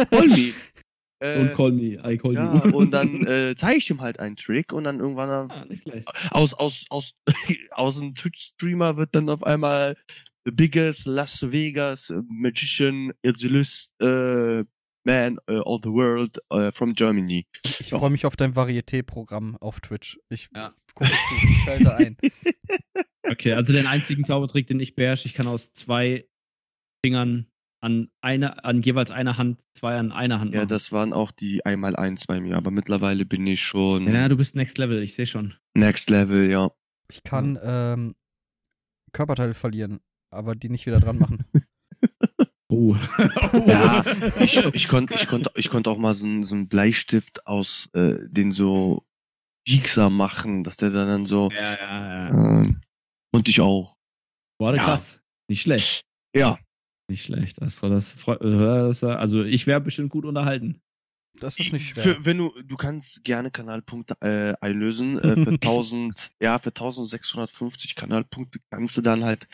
Call 0.10 0.27
me. 0.27 0.53
Äh, 1.22 1.38
Don't 1.38 1.56
call 1.56 1.72
me, 1.73 1.99
I 2.02 2.18
call 2.18 2.34
ja, 2.34 2.65
you. 2.65 2.77
und 2.77 2.91
dann 2.91 3.27
äh, 3.27 3.53
zeige 3.53 3.80
ich 3.80 3.90
ihm 3.90 3.99
halt 3.99 4.22
einen 4.22 4.38
Trick 4.38 4.72
und 4.72 4.86
dann 4.86 5.02
irgendwann 5.02 5.30
ah, 5.30 5.65
aus, 6.31 6.53
aus, 6.53 6.86
aus, 6.90 7.14
aus 7.72 8.02
einem 8.02 8.15
Twitch-Streamer 8.15 8.95
wird 8.95 9.14
dann 9.14 9.27
auf 9.27 9.44
einmal 9.44 9.98
the 10.45 10.52
biggest 10.52 11.07
Las 11.07 11.41
Vegas 11.52 12.14
magician, 12.30 13.11
Irzulist, 13.22 13.91
äh, 13.99 14.64
man 15.06 15.38
uh, 15.50 15.62
of 15.66 15.82
the 15.84 15.90
world 15.90 16.38
uh, 16.54 16.72
from 16.72 16.94
Germany. 16.94 17.48
Ich 17.66 17.90
freue 17.90 18.10
mich 18.10 18.26
auf 18.26 18.36
dein 18.36 18.56
Varieté-Programm 18.56 19.56
auf 19.58 19.80
Twitch. 19.82 20.20
Ich 20.30 20.50
Ja. 20.56 20.74
gucke 20.94 21.10
zu, 21.10 21.48
ich 21.48 21.64
schalte 21.64 21.96
ein. 21.96 22.18
Okay, 23.32 23.54
also 23.54 23.74
den 23.74 23.86
einzigen 23.86 24.24
Zaubertrick, 24.24 24.66
den 24.68 24.80
ich 24.80 24.96
beherrsche, 24.96 25.28
ich 25.28 25.36
kann 25.36 25.46
aus 25.46 25.72
zwei 25.72 26.28
Fingern 27.06 27.46
an 27.82 28.10
einer, 28.22 28.66
an 28.66 28.82
jeweils 28.82 29.12
einer 29.12 29.38
Hand, 29.38 29.62
zwei 29.74 29.98
an 29.98 30.12
einer 30.12 30.40
Hand 30.40 30.54
Ja, 30.54 30.62
machen. 30.62 30.70
das 30.70 30.92
waren 30.92 31.14
auch 31.14 31.32
die 31.32 31.64
einmal 31.64 31.96
eins 31.96 32.26
bei 32.26 32.42
mir, 32.42 32.58
aber 32.58 32.72
mittlerweile 32.72 33.26
bin 33.26 33.46
ich 33.46 33.62
schon 33.62 34.12
ja, 34.12 34.28
du 34.30 34.36
bist 34.36 34.56
Next 34.56 34.78
Level, 34.80 35.04
ich 35.04 35.14
sehe 35.14 35.28
schon. 35.28 35.54
next 35.76 36.10
level, 36.10 36.50
ja. 36.50 36.72
Ich 37.12 37.22
kann 37.24 37.60
ähm, 37.62 38.16
Körperteile 39.12 39.54
verlieren, 39.54 40.00
aber 40.32 40.56
die 40.56 40.70
nicht 40.70 40.86
wieder 40.88 41.00
dran 41.00 41.20
machen. 41.20 41.44
Oh. 42.72 42.96
Ja, 43.68 44.04
ich, 44.40 44.58
ich 44.58 44.88
konnte 44.88 45.14
ich 45.16 45.28
konnt, 45.28 45.50
ich 45.56 45.70
konnt 45.70 45.88
auch 45.88 45.98
mal 45.98 46.14
so 46.14 46.26
einen 46.26 46.44
so 46.44 46.56
einen 46.56 46.68
Bleistift 46.68 47.46
aus 47.48 47.90
äh, 47.94 48.18
den 48.30 48.52
so 48.52 49.06
biegsam 49.66 50.16
machen, 50.16 50.64
dass 50.64 50.78
der 50.78 50.91
dann 50.91 51.26
so 51.26 51.50
ja, 51.52 51.76
ja, 51.76 52.30
ja. 52.30 52.62
äh, 52.64 52.74
und 53.34 53.48
ich 53.48 53.62
auch. 53.62 53.96
Boah, 54.60 54.76
Ja. 54.76 54.84
krass. 54.84 55.20
Nicht 55.50 55.62
schlecht. 55.64 56.06
Ja, 56.36 56.60
Nicht 57.10 57.24
schlecht. 57.24 57.62
Astro, 57.62 57.90
das 57.90 58.14
freut, 58.14 58.41
äh, 58.41 59.08
also 59.08 59.44
ich 59.44 59.66
wäre 59.66 59.82
bestimmt 59.82 60.12
gut 60.12 60.26
unterhalten. 60.26 60.80
Das 61.40 61.60
ist 61.60 61.72
nicht 61.74 61.90
schwer. 61.90 62.04
Für, 62.04 62.26
wenn 62.26 62.38
du, 62.38 62.54
du 62.64 62.76
kannst 62.76 63.24
gerne 63.24 63.50
Kanalpunkte 63.50 64.16
äh, 64.22 64.54
einlösen. 64.62 65.18
Äh, 65.20 65.36
für 65.44 65.52
1000, 65.52 66.32
ja, 66.41 66.60
für 66.60 66.70
1650 66.70 67.96
Kanalpunkte 67.96 68.60
kannst 68.70 68.98
du 68.98 69.02
dann 69.02 69.24
halt 69.24 69.48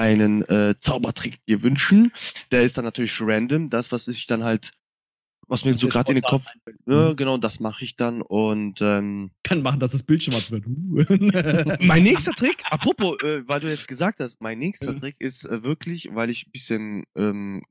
einen 0.00 0.42
äh, 0.48 0.74
Zaubertrick 0.78 1.44
dir 1.44 1.62
wünschen. 1.62 2.12
Der 2.50 2.62
ist 2.62 2.78
dann 2.78 2.86
natürlich 2.86 3.20
random. 3.20 3.68
Das, 3.68 3.92
was 3.92 4.08
ich 4.08 4.26
dann 4.26 4.42
halt, 4.42 4.72
was 5.46 5.64
mir 5.64 5.76
so 5.76 5.88
gerade 5.88 6.12
in 6.12 6.16
den 6.16 6.24
Kopf, 6.24 6.46
ja, 6.86 7.12
genau, 7.12 7.36
das 7.36 7.60
mache 7.60 7.84
ich 7.84 7.96
dann. 7.96 8.22
Und 8.22 8.80
ähm, 8.80 9.30
Kann 9.42 9.60
machen, 9.60 9.78
dass 9.78 9.90
das 9.90 10.02
Bild 10.02 10.22
schwarz 10.22 10.50
wird. 10.50 10.64
Mein 11.82 12.02
nächster 12.02 12.32
Trick, 12.32 12.62
apropos, 12.70 13.22
äh, 13.22 13.46
weil 13.46 13.60
du 13.60 13.68
jetzt 13.68 13.88
gesagt 13.88 14.20
hast, 14.20 14.40
mein 14.40 14.58
nächster. 14.58 14.96
Trick 14.96 15.16
ist 15.18 15.44
äh, 15.44 15.62
wirklich, 15.62 16.08
weil 16.14 16.30
ich 16.30 16.46
ein 16.46 16.52
bisschen 16.52 17.04
ähm, 17.14 17.62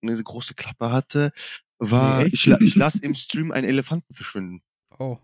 eine 0.00 0.22
große 0.22 0.54
Klappe 0.54 0.92
hatte, 0.92 1.32
war, 1.78 2.22
Nee, 2.22 2.30
ich, 2.32 2.46
ich 2.46 2.76
lasse 2.76 3.02
im 3.02 3.14
Stream 3.14 3.50
einen 3.50 3.66
Elefanten 3.66 4.14
verschwinden. 4.14 4.62
oh. 4.98 5.18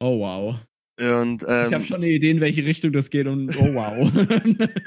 oh 0.00 0.20
wow. 0.20 0.56
Und, 1.00 1.42
ich 1.42 1.48
habe 1.48 1.74
ähm, 1.76 1.84
schon 1.84 1.96
eine 1.96 2.08
Idee, 2.08 2.30
in 2.30 2.40
welche 2.40 2.64
Richtung 2.66 2.92
das 2.92 3.08
geht 3.10 3.26
und 3.26 3.56
oh 3.56 3.74
wow. 3.74 4.12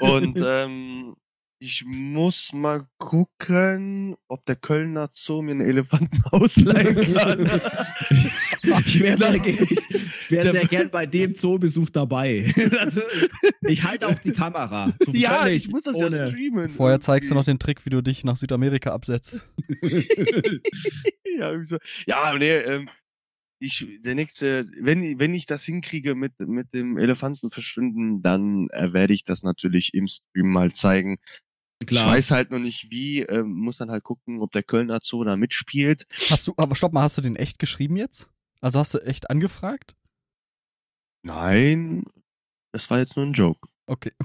und 0.00 0.40
ähm, 0.46 1.16
ich 1.58 1.82
muss 1.86 2.52
mal 2.52 2.86
gucken, 2.98 4.16
ob 4.28 4.44
der 4.44 4.56
Kölner 4.56 5.08
Zoo 5.12 5.40
mir 5.40 5.52
einen 5.52 5.62
Elefanten 5.62 6.22
ausleihen 6.30 6.94
kann. 7.14 7.50
ich 8.86 9.00
wäre 9.00 9.16
sehr, 9.16 9.38
ge- 9.38 9.66
ich 9.70 10.30
wär 10.30 10.50
sehr 10.50 10.66
gern 10.66 10.90
bei 10.90 11.06
dem 11.06 11.34
Zoobesuch 11.34 11.88
dabei. 11.90 12.52
Also, 12.78 13.00
ich 13.62 13.82
halte 13.82 14.08
auch 14.08 14.18
die 14.18 14.32
Kamera. 14.32 14.92
So 15.04 15.12
ja, 15.12 15.46
ich 15.46 15.68
muss 15.70 15.84
das 15.84 15.98
ja 15.98 16.06
ohne- 16.06 16.26
streamen. 16.28 16.68
Vorher 16.68 17.00
zeigst 17.00 17.30
du 17.30 17.34
noch 17.34 17.44
den 17.44 17.58
Trick, 17.58 17.86
wie 17.86 17.90
du 17.90 18.02
dich 18.02 18.24
nach 18.24 18.36
Südamerika 18.36 18.92
absetzt. 18.92 19.48
ja, 21.38 21.64
so. 21.64 21.78
ja, 22.06 22.36
nee, 22.36 22.50
ähm, 22.50 22.88
ich, 23.58 23.86
der 24.00 24.14
nächste, 24.14 24.66
wenn, 24.80 25.18
wenn 25.18 25.34
ich 25.34 25.46
das 25.46 25.64
hinkriege 25.64 26.14
mit, 26.14 26.38
mit 26.40 26.74
dem 26.74 26.98
Elefanten 26.98 27.50
verschwinden, 27.50 28.22
dann 28.22 28.68
äh, 28.70 28.92
werde 28.92 29.14
ich 29.14 29.24
das 29.24 29.42
natürlich 29.42 29.94
im 29.94 30.08
Stream 30.08 30.50
mal 30.50 30.72
zeigen. 30.72 31.18
Ich 31.80 32.04
weiß 32.04 32.30
halt 32.30 32.50
noch 32.50 32.58
nicht 32.58 32.90
wie, 32.90 33.20
ähm, 33.20 33.52
muss 33.52 33.78
dann 33.78 33.90
halt 33.90 34.04
gucken, 34.04 34.40
ob 34.40 34.52
der 34.52 34.62
Kölner 34.62 35.00
Zoo 35.02 35.24
da 35.24 35.36
mitspielt. 35.36 36.06
Hast 36.30 36.46
du, 36.46 36.54
aber 36.56 36.74
stopp 36.76 36.92
mal, 36.92 37.02
hast 37.02 37.18
du 37.18 37.22
den 37.22 37.36
echt 37.36 37.58
geschrieben 37.58 37.96
jetzt? 37.96 38.28
Also 38.60 38.78
hast 38.78 38.94
du 38.94 38.98
echt 38.98 39.28
angefragt? 39.28 39.94
Nein, 41.22 42.04
das 42.72 42.90
war 42.90 42.98
jetzt 42.98 43.16
nur 43.16 43.26
ein 43.26 43.32
Joke. 43.32 43.68
Okay. 43.86 44.12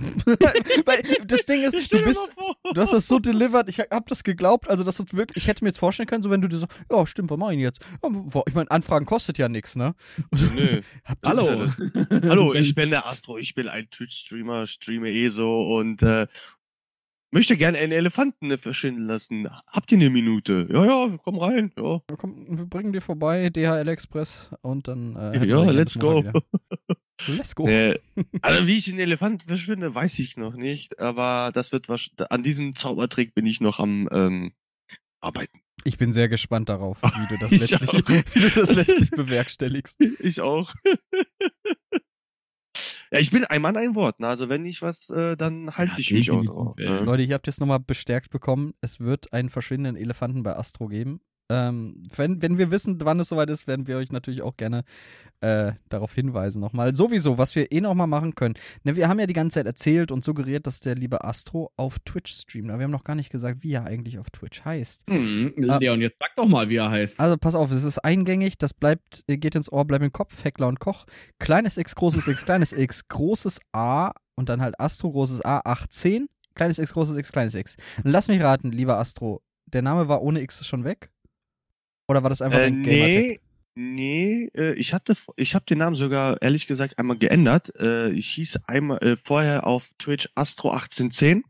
Weil 0.85 1.03
das 1.25 1.45
Ding 1.45 1.63
ist, 1.63 1.91
du 1.91 2.01
bist, 2.03 2.29
du 2.73 2.81
hast 2.81 2.93
das 2.93 3.07
so 3.07 3.19
delivered, 3.19 3.67
ich 3.67 3.79
hab 3.79 4.07
das 4.07 4.23
geglaubt, 4.23 4.69
also 4.69 4.85
das 4.85 4.99
ist 4.99 5.15
wirklich, 5.17 5.43
ich 5.43 5.47
hätte 5.47 5.65
mir 5.65 5.69
jetzt 5.69 5.79
vorstellen 5.79 6.07
können, 6.07 6.23
so 6.23 6.29
wenn 6.29 6.41
du 6.41 6.47
dir 6.47 6.59
so, 6.59 6.67
ja, 6.89 7.05
stimmt, 7.05 7.29
was 7.29 7.37
mach 7.37 7.49
ich 7.49 7.55
denn 7.55 7.59
jetzt? 7.59 7.81
Ich 8.47 8.53
meine, 8.53 8.71
Anfragen 8.71 9.05
kostet 9.05 9.37
ja 9.37 9.49
nichts, 9.49 9.75
ne? 9.75 9.95
Und, 10.31 10.55
Nö. 10.55 10.81
Hallo. 11.25 11.67
Hallo, 12.23 12.53
ich 12.53 12.73
bin 12.73 12.89
der 12.89 13.05
Astro, 13.05 13.37
ich 13.37 13.53
bin 13.53 13.67
ein 13.67 13.89
Twitch-Streamer, 13.89 14.65
streame 14.65 15.09
eh 15.09 15.27
so 15.27 15.75
und 15.75 16.03
äh, 16.03 16.27
möchte 17.31 17.57
gerne 17.57 17.79
einen 17.79 17.91
Elefanten 17.91 18.57
verschwinden 18.57 19.07
lassen. 19.07 19.49
Habt 19.67 19.91
ihr 19.91 19.97
eine 19.97 20.09
Minute? 20.09 20.69
Ja, 20.71 20.85
ja, 20.85 21.17
komm 21.21 21.37
rein. 21.37 21.73
Ja, 21.77 22.01
Ja, 22.09 22.15
Komm, 22.17 22.57
wir 22.57 22.65
bringen 22.65 22.93
dir 22.93 23.01
vorbei, 23.01 23.49
DHL 23.49 23.89
Express 23.89 24.49
und 24.61 24.87
dann. 24.87 25.17
Äh, 25.17 25.45
ja 25.45 25.63
let's 25.63 25.99
go. 25.99 26.23
Let's 27.27 27.55
go. 27.55 27.65
Nee, 27.65 27.99
also 28.41 28.67
wie 28.67 28.77
ich 28.77 28.85
den 28.85 28.99
Elefanten 28.99 29.47
verschwinde, 29.47 29.93
weiß 29.93 30.19
ich 30.19 30.37
noch 30.37 30.53
nicht, 30.55 30.99
aber 30.99 31.51
das 31.53 31.71
wird 31.71 31.89
wasch 31.89 32.11
an 32.29 32.43
diesem 32.43 32.75
Zaubertrick 32.75 33.33
bin 33.33 33.45
ich 33.45 33.61
noch 33.61 33.79
am 33.79 34.07
ähm, 34.11 34.53
arbeiten. 35.21 35.59
Ich 35.85 35.97
bin 35.97 36.11
sehr 36.11 36.27
gespannt 36.27 36.69
darauf, 36.69 37.01
wie 37.01 37.27
du 37.27 37.39
das 37.39 37.51
Ich 37.51 37.71
letztlich, 37.71 38.07
wie 38.33 38.39
du 38.39 38.49
das 38.49 38.75
letztlich 38.75 39.11
bewerkstelligst. 39.11 40.01
Ich 40.01 40.41
auch. 40.41 40.73
ja, 43.11 43.19
ich 43.19 43.31
bin 43.31 43.45
ein 43.45 43.61
Mann, 43.61 43.77
ein 43.77 43.95
Wort. 43.95 44.19
Ne? 44.19 44.27
Also 44.27 44.49
wenn 44.49 44.65
ich 44.65 44.81
was, 44.81 45.09
äh, 45.09 45.37
dann 45.37 45.77
halte 45.77 45.93
Ja, 45.93 45.99
ich 45.99 46.11
mich 46.11 46.31
auch 46.31 46.43
drauf. 46.43 46.77
Ne? 46.77 46.99
Leute, 47.01 47.23
ihr 47.23 47.33
habt 47.33 47.47
jetzt 47.47 47.59
nochmal 47.59 47.79
bestärkt 47.79 48.29
bekommen, 48.29 48.73
es 48.81 48.99
wird 48.99 49.31
einen 49.31 49.49
verschwindenden 49.49 50.01
Elefanten 50.01 50.43
bei 50.43 50.55
Astro 50.55 50.87
geben. 50.87 51.21
Ähm, 51.49 52.03
wenn, 52.15 52.41
wenn 52.41 52.57
wir 52.57 52.69
wissen, 52.71 52.99
wann 53.01 53.19
es 53.19 53.29
soweit 53.29 53.49
ist, 53.49 53.67
werden 53.67 53.87
wir 53.87 53.97
euch 53.97 54.11
natürlich 54.11 54.41
auch 54.41 54.55
gerne 54.55 54.83
äh, 55.41 55.73
darauf 55.89 56.13
hinweisen 56.13 56.59
nochmal. 56.59 56.95
Sowieso, 56.95 57.37
was 57.37 57.55
wir 57.55 57.71
eh 57.71 57.81
nochmal 57.81 58.07
machen 58.07 58.35
können. 58.35 58.55
Ne, 58.83 58.95
wir 58.95 59.07
haben 59.07 59.19
ja 59.19 59.25
die 59.25 59.33
ganze 59.33 59.55
Zeit 59.55 59.65
erzählt 59.65 60.11
und 60.11 60.23
suggeriert, 60.23 60.67
dass 60.67 60.79
der 60.79 60.95
liebe 60.95 61.23
Astro 61.23 61.71
auf 61.75 61.97
Twitch 61.99 62.33
streamt. 62.33 62.69
Aber 62.69 62.79
wir 62.79 62.83
haben 62.83 62.91
noch 62.91 63.03
gar 63.03 63.15
nicht 63.15 63.31
gesagt, 63.31 63.63
wie 63.63 63.73
er 63.73 63.85
eigentlich 63.85 64.19
auf 64.19 64.29
Twitch 64.29 64.63
heißt. 64.63 65.05
Hm, 65.09 65.53
Leon, 65.57 66.01
jetzt 66.01 66.17
sag 66.19 66.35
doch 66.35 66.47
mal, 66.47 66.69
wie 66.69 66.77
er 66.77 66.91
heißt. 66.91 67.19
Also 67.19 67.37
pass 67.37 67.55
auf, 67.55 67.71
es 67.71 67.83
ist 67.83 67.99
eingängig, 67.99 68.57
das 68.57 68.73
bleibt, 68.73 69.23
äh, 69.27 69.37
geht 69.37 69.55
ins 69.55 69.71
Ohr, 69.71 69.85
bleibt 69.85 70.03
im 70.03 70.11
Kopf, 70.11 70.43
Heckler 70.43 70.67
und 70.67 70.79
Koch. 70.79 71.05
Kleines 71.39 71.77
X, 71.77 71.95
großes 71.95 72.27
X, 72.27 72.45
kleines 72.45 72.73
X, 72.73 73.07
großes 73.07 73.59
A 73.71 74.11
und 74.35 74.49
dann 74.49 74.61
halt 74.61 74.79
Astro, 74.79 75.11
großes 75.11 75.43
A, 75.43 75.61
18. 75.63 76.27
Kleines 76.53 76.79
X, 76.79 76.93
großes 76.93 77.15
X, 77.17 77.31
kleines 77.31 77.55
X. 77.55 77.77
Und 78.03 78.11
lass 78.11 78.27
mich 78.27 78.41
raten, 78.41 78.71
lieber 78.71 78.97
Astro, 78.97 79.41
der 79.65 79.81
Name 79.81 80.07
war 80.09 80.21
ohne 80.21 80.41
X 80.41 80.65
schon 80.65 80.83
weg? 80.83 81.09
Oder 82.09 82.23
war 82.23 82.29
das 82.29 82.41
einfach 82.41 82.59
Äh, 82.59 82.65
ein 82.65 82.83
Gamertag? 82.83 83.23
nee, 83.23 83.39
nee, 83.75 84.49
äh, 84.55 84.73
ich 84.73 84.93
hatte, 84.93 85.15
ich 85.35 85.55
habe 85.55 85.65
den 85.65 85.77
Namen 85.77 85.95
sogar 85.95 86.41
ehrlich 86.41 86.67
gesagt 86.67 86.97
einmal 86.97 87.17
geändert. 87.17 87.71
Äh, 87.79 88.09
ich 88.11 88.27
hieß 88.31 88.61
einmal 88.65 88.97
äh, 89.03 89.15
vorher 89.15 89.67
auf 89.67 89.91
Twitch 89.99 90.27
Astro 90.35 90.71
1810. 90.71 91.43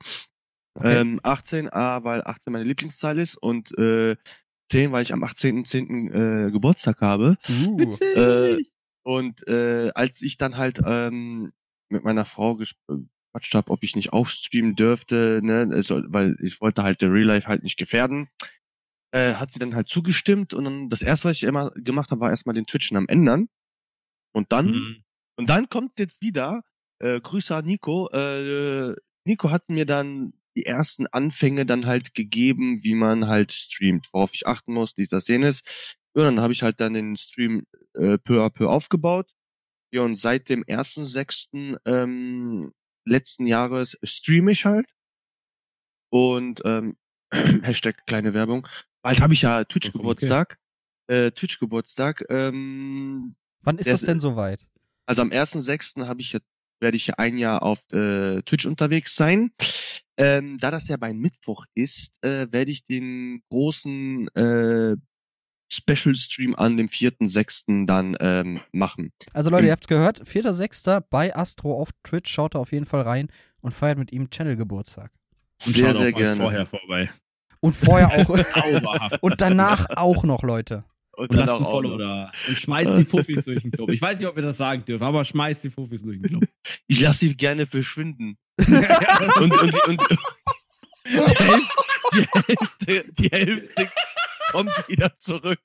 Okay. 0.75 0.99
Ähm, 1.01 1.19
18, 1.23 1.69
A, 1.73 2.03
weil 2.03 2.21
18 2.23 2.53
meine 2.53 2.65
Lieblingszahl 2.65 3.17
ist 3.19 3.35
und 3.35 3.75
äh, 3.77 4.15
10, 4.71 4.91
weil 4.91 5.01
ich 5.03 5.13
am 5.13 5.23
18.10. 5.23 6.47
Äh, 6.47 6.51
Geburtstag 6.51 7.01
habe. 7.01 7.37
Uh, 7.49 7.77
Witzig. 7.79 8.15
äh, 8.17 8.57
Und 9.03 9.47
äh, 9.47 9.91
als 9.95 10.21
ich 10.21 10.37
dann 10.37 10.57
halt 10.57 10.79
ähm, 10.85 11.51
mit 11.89 12.03
meiner 12.03 12.25
Frau 12.25 12.55
gequatscht 12.55 13.55
habe, 13.55 13.71
ob 13.71 13.81
ich 13.83 13.95
nicht 13.95 14.13
auch 14.13 14.27
streamen 14.27 14.75
dürfte, 14.75 15.39
ne, 15.41 15.63
es 15.73 15.87
soll, 15.87 16.05
weil 16.09 16.35
ich 16.41 16.61
wollte 16.61 16.83
halt 16.83 17.01
der 17.01 17.11
Real 17.11 17.25
Life 17.27 17.47
halt 17.47 17.63
nicht 17.63 17.77
gefährden, 17.77 18.29
äh, 19.11 19.33
hat 19.35 19.51
sie 19.51 19.59
dann 19.59 19.75
halt 19.75 19.89
zugestimmt 19.89 20.53
und 20.53 20.65
dann 20.65 20.89
das 20.89 21.01
erste, 21.01 21.29
was 21.29 21.37
ich 21.37 21.43
immer 21.43 21.71
gemacht 21.71 22.11
habe, 22.11 22.21
war 22.21 22.29
erstmal 22.29 22.55
den 22.55 22.65
Twitch-Namen 22.65 23.09
ändern. 23.09 23.49
Und 24.33 24.51
dann, 24.51 24.73
Hm. 24.73 25.03
und 25.37 25.49
dann 25.49 25.69
kommt's 25.69 25.97
jetzt 25.97 26.21
wieder, 26.21 26.63
äh, 26.99 27.19
Grüße 27.19 27.55
an 27.55 27.65
Nico, 27.65 28.09
äh, 28.11 28.95
Nico 29.25 29.49
hat 29.51 29.69
mir 29.69 29.85
dann 29.85 30.33
die 30.55 30.65
ersten 30.65 31.07
Anfänge 31.07 31.65
dann 31.65 31.85
halt 31.85 32.13
gegeben, 32.13 32.83
wie 32.83 32.95
man 32.95 33.27
halt 33.27 33.51
streamt, 33.53 34.09
worauf 34.11 34.31
ich 34.33 34.47
achten 34.47 34.73
muss, 34.73 34.93
dies, 34.93 35.09
das, 35.09 35.27
jenes. 35.27 35.61
Ja, 36.15 36.23
dann 36.23 36.41
habe 36.41 36.53
ich 36.53 36.63
halt 36.63 36.79
dann 36.79 36.93
den 36.93 37.15
Stream 37.15 37.65
äh, 37.93 38.17
peu 38.17 38.43
à 38.43 38.49
peu 38.49 38.67
aufgebaut. 38.69 39.31
Ja, 39.93 40.01
und 40.01 40.17
seit 40.17 40.49
dem 40.49 40.63
1.6. 40.65 41.77
Ähm, 41.85 42.73
letzten 43.05 43.45
Jahres 43.45 43.97
streame 44.03 44.51
ich 44.51 44.65
halt. 44.65 44.87
Und 46.11 46.61
ähm, 46.65 46.97
Hashtag 47.31 48.05
kleine 48.05 48.33
Werbung. 48.33 48.67
Bald 49.01 49.21
habe 49.21 49.33
ich 49.33 49.41
ja 49.41 49.63
Twitch-Geburtstag. 49.63 50.59
Äh, 51.07 51.31
Twitch-Geburtstag. 51.31 52.25
Ähm, 52.29 53.35
wann 53.61 53.77
ist 53.77 53.89
das 53.89 54.01
denn 54.01 54.19
soweit? 54.19 54.67
also 55.05 55.21
am 55.23 55.29
1.6. 55.31 56.05
habe 56.05 56.21
ich 56.21 56.33
ja, 56.33 56.39
werde 56.81 56.95
ich 56.97 57.07
ja 57.07 57.15
ein 57.17 57.37
Jahr 57.37 57.63
auf 57.63 57.79
äh, 57.91 58.41
Twitch 58.43 58.65
unterwegs 58.67 59.15
sein. 59.15 59.51
Ähm, 60.17 60.57
da 60.59 60.69
das 60.69 60.87
ja 60.87 60.97
bei 60.97 61.13
Mittwoch 61.13 61.65
ist, 61.73 62.23
äh, 62.23 62.47
werde 62.51 62.69
ich 62.69 62.85
den 62.85 63.41
großen 63.49 64.27
äh, 64.35 64.95
Special 65.71 66.15
Stream 66.15 66.55
an 66.55 66.77
dem 66.77 66.87
4.6. 66.87 67.85
dann 67.85 68.17
ähm, 68.19 68.59
machen. 68.71 69.11
Also 69.33 69.49
Leute, 69.49 69.61
Im- 69.61 69.67
ihr 69.67 69.71
habt's 69.71 69.87
gehört, 69.87 70.21
4.6. 70.21 71.01
bei 71.09 71.35
Astro 71.35 71.79
auf 71.79 71.89
Twitch, 72.03 72.31
schaut 72.31 72.53
da 72.55 72.59
auf 72.59 72.71
jeden 72.71 72.85
Fall 72.85 73.01
rein 73.01 73.31
und 73.61 73.71
feiert 73.71 73.97
mit 73.97 74.11
ihm 74.11 74.29
Channel-Geburtstag. 74.29 75.11
Und 75.65 75.73
sehr, 75.73 75.95
sehr 75.95 76.11
gerne. 76.11 76.41
vorher 76.41 76.65
vorbei. 76.65 77.09
Und 77.61 77.75
vorher 77.75 78.11
auch. 78.29 79.21
Und 79.21 79.41
danach 79.41 79.87
auch 79.95 80.23
noch, 80.23 80.43
Leute. 80.43 80.83
Und 81.19 81.33
lasst 81.33 81.51
einen 81.51 81.65
auch 81.65 81.71
Follow 81.71 81.97
da. 81.97 82.31
Und 82.47 82.57
schmeißt 82.57 82.97
die 82.97 83.03
Fuffis 83.03 83.43
durch 83.43 83.61
den 83.61 83.71
Club. 83.71 83.91
Ich 83.91 84.01
weiß 84.01 84.19
nicht, 84.19 84.27
ob 84.27 84.35
wir 84.35 84.43
das 84.43 84.57
sagen 84.57 84.85
dürfen, 84.85 85.03
aber 85.03 85.25
schmeißt 85.25 85.65
die 85.65 85.69
Fuffis 85.69 86.01
durch 86.01 86.21
den 86.21 86.29
Club. 86.29 86.43
Ich 86.87 87.01
lasse 87.01 87.19
sie 87.19 87.35
gerne 87.35 87.65
verschwinden. 87.65 88.37
und, 88.57 89.61
und, 89.61 89.87
und, 89.87 90.01
die, 91.05 91.17
Hälfte, 91.17 91.85
die, 92.13 92.23
Hälfte, 92.23 93.13
die 93.17 93.29
Hälfte 93.29 93.89
kommt 94.51 94.71
wieder 94.87 95.15
zurück. 95.15 95.59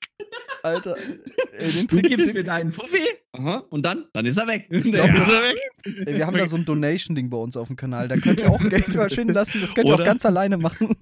Alter, 0.63 0.95
ey, 1.51 1.71
den 1.71 1.87
Du 1.87 1.95
Trick 1.97 2.07
gibst 2.07 2.27
den- 2.27 2.35
mir 2.35 2.43
deinen 2.43 2.71
Fuffi 2.71 3.05
Aha. 3.33 3.63
und 3.69 3.83
dann, 3.83 4.05
dann 4.13 4.25
ist 4.25 4.37
er 4.37 4.47
weg. 4.47 4.67
Dann 4.69 4.83
Ja. 4.83 5.05
ist 5.05 5.31
er 5.31 5.41
weg. 5.43 5.59
ey, 6.07 6.17
wir 6.17 6.25
haben 6.25 6.35
da 6.37 6.47
so 6.47 6.55
ein 6.55 6.65
Donation-Ding 6.65 7.29
bei 7.29 7.37
uns 7.37 7.55
auf 7.55 7.67
dem 7.67 7.75
Kanal. 7.75 8.07
Da 8.07 8.17
könnt 8.17 8.39
ihr 8.39 8.49
auch 8.51 8.59
Geld 8.59 8.85
verschwinden 8.91 9.33
lassen. 9.35 9.61
Das 9.61 9.75
könnt 9.75 9.87
ihr 9.87 9.93
auch 9.93 9.97
Oder- 9.99 10.05
ganz 10.05 10.25
alleine 10.25 10.57
machen. 10.57 10.95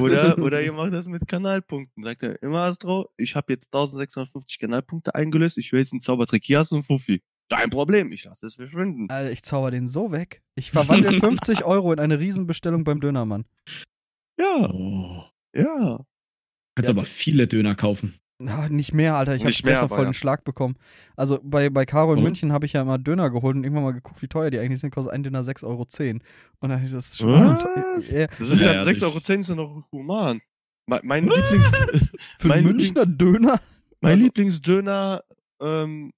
Oder, 0.00 0.38
oder 0.42 0.62
ihr 0.62 0.72
macht 0.72 0.92
das 0.92 1.06
mit 1.06 1.28
Kanalpunkten. 1.28 2.02
Sagt 2.02 2.22
er, 2.24 2.42
immer 2.42 2.62
Astro, 2.62 3.08
ich 3.16 3.36
habe 3.36 3.52
jetzt 3.52 3.66
1650 3.66 4.58
Kanalpunkte 4.58 5.14
eingelöst, 5.14 5.58
ich 5.58 5.70
will 5.72 5.80
jetzt 5.80 5.92
einen 5.92 6.00
Zaubertrick. 6.00 6.44
Hier 6.44 6.58
hast 6.58 6.72
du 6.72 6.76
einen 6.76 6.84
Fuffi. 6.84 7.22
Dein 7.48 7.68
Problem, 7.70 8.10
ich 8.10 8.24
lasse 8.24 8.46
es 8.46 8.54
verschwinden. 8.56 9.08
Alter, 9.10 9.30
ich 9.30 9.42
zauber 9.42 9.70
den 9.70 9.86
so 9.86 10.10
weg. 10.12 10.42
Ich 10.56 10.70
verwandle 10.70 11.20
50 11.20 11.64
Euro 11.64 11.92
in 11.92 12.00
eine 12.00 12.18
Riesenbestellung 12.18 12.84
beim 12.84 13.00
Dönermann. 13.00 13.44
Ja, 14.40 14.70
Oh. 14.72 15.24
ja. 15.54 16.00
Kannst 16.74 16.88
Ja, 16.88 16.94
aber 16.94 17.04
viele 17.04 17.46
Döner 17.46 17.74
kaufen. 17.74 18.14
Ja, 18.42 18.68
nicht 18.68 18.92
mehr, 18.92 19.14
Alter. 19.16 19.36
Ich 19.36 19.44
habe 19.44 19.78
aber 19.78 19.88
voll 19.88 19.98
ja. 19.98 20.04
den 20.06 20.14
Schlag 20.14 20.44
bekommen. 20.44 20.76
Also 21.16 21.38
bei, 21.42 21.70
bei 21.70 21.86
Caro 21.86 22.12
in 22.12 22.18
Und? 22.18 22.24
München 22.24 22.52
habe 22.52 22.66
ich 22.66 22.72
ja 22.72 22.82
immer 22.82 22.98
Döner 22.98 23.30
geholt 23.30 23.56
und 23.56 23.62
irgendwann 23.62 23.84
mal 23.84 23.92
geguckt, 23.92 24.20
wie 24.22 24.28
teuer 24.28 24.50
die 24.50 24.58
eigentlich 24.58 24.80
sind. 24.80 24.90
Kostet 24.90 25.12
ein 25.12 25.22
Döner 25.22 25.42
6,10 25.42 25.64
Euro. 25.64 25.86
Und 26.60 26.68
dann 26.68 26.84
ich, 26.84 26.90
das 26.90 27.10
ist 27.10 27.18
schon 27.18 27.32
Was? 27.32 28.10
Ja, 28.10 28.26
Das 28.26 28.50
ist 28.50 28.60
Ja, 28.60 28.72
ja, 28.72 28.80
ja, 28.80 28.82
6,10 28.82 29.02
Euro 29.04 29.18
ist 29.18 29.48
ja 29.48 29.54
noch 29.54 29.84
human. 29.92 30.40
Mein, 30.86 31.00
mein, 31.04 31.24
Lieblings, 31.26 31.70
für 32.38 32.48
mein, 32.48 32.64
Münchner 32.64 33.06
Döner. 33.06 33.60
mein 34.00 34.12
Also- 34.12 34.24
Lieblingsdöner, 34.24 35.22
ähm, 35.62 36.12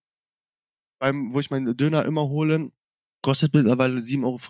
beim, 0.99 1.33
wo 1.33 1.41
ich 1.41 1.51
meinen 1.51 1.77
Döner 1.77 2.05
immer 2.07 2.23
hole, 2.23 2.73
kostet 3.23 3.55
mittlerweile 3.55 3.99
7,40 3.99 4.25
Euro. 4.25 4.41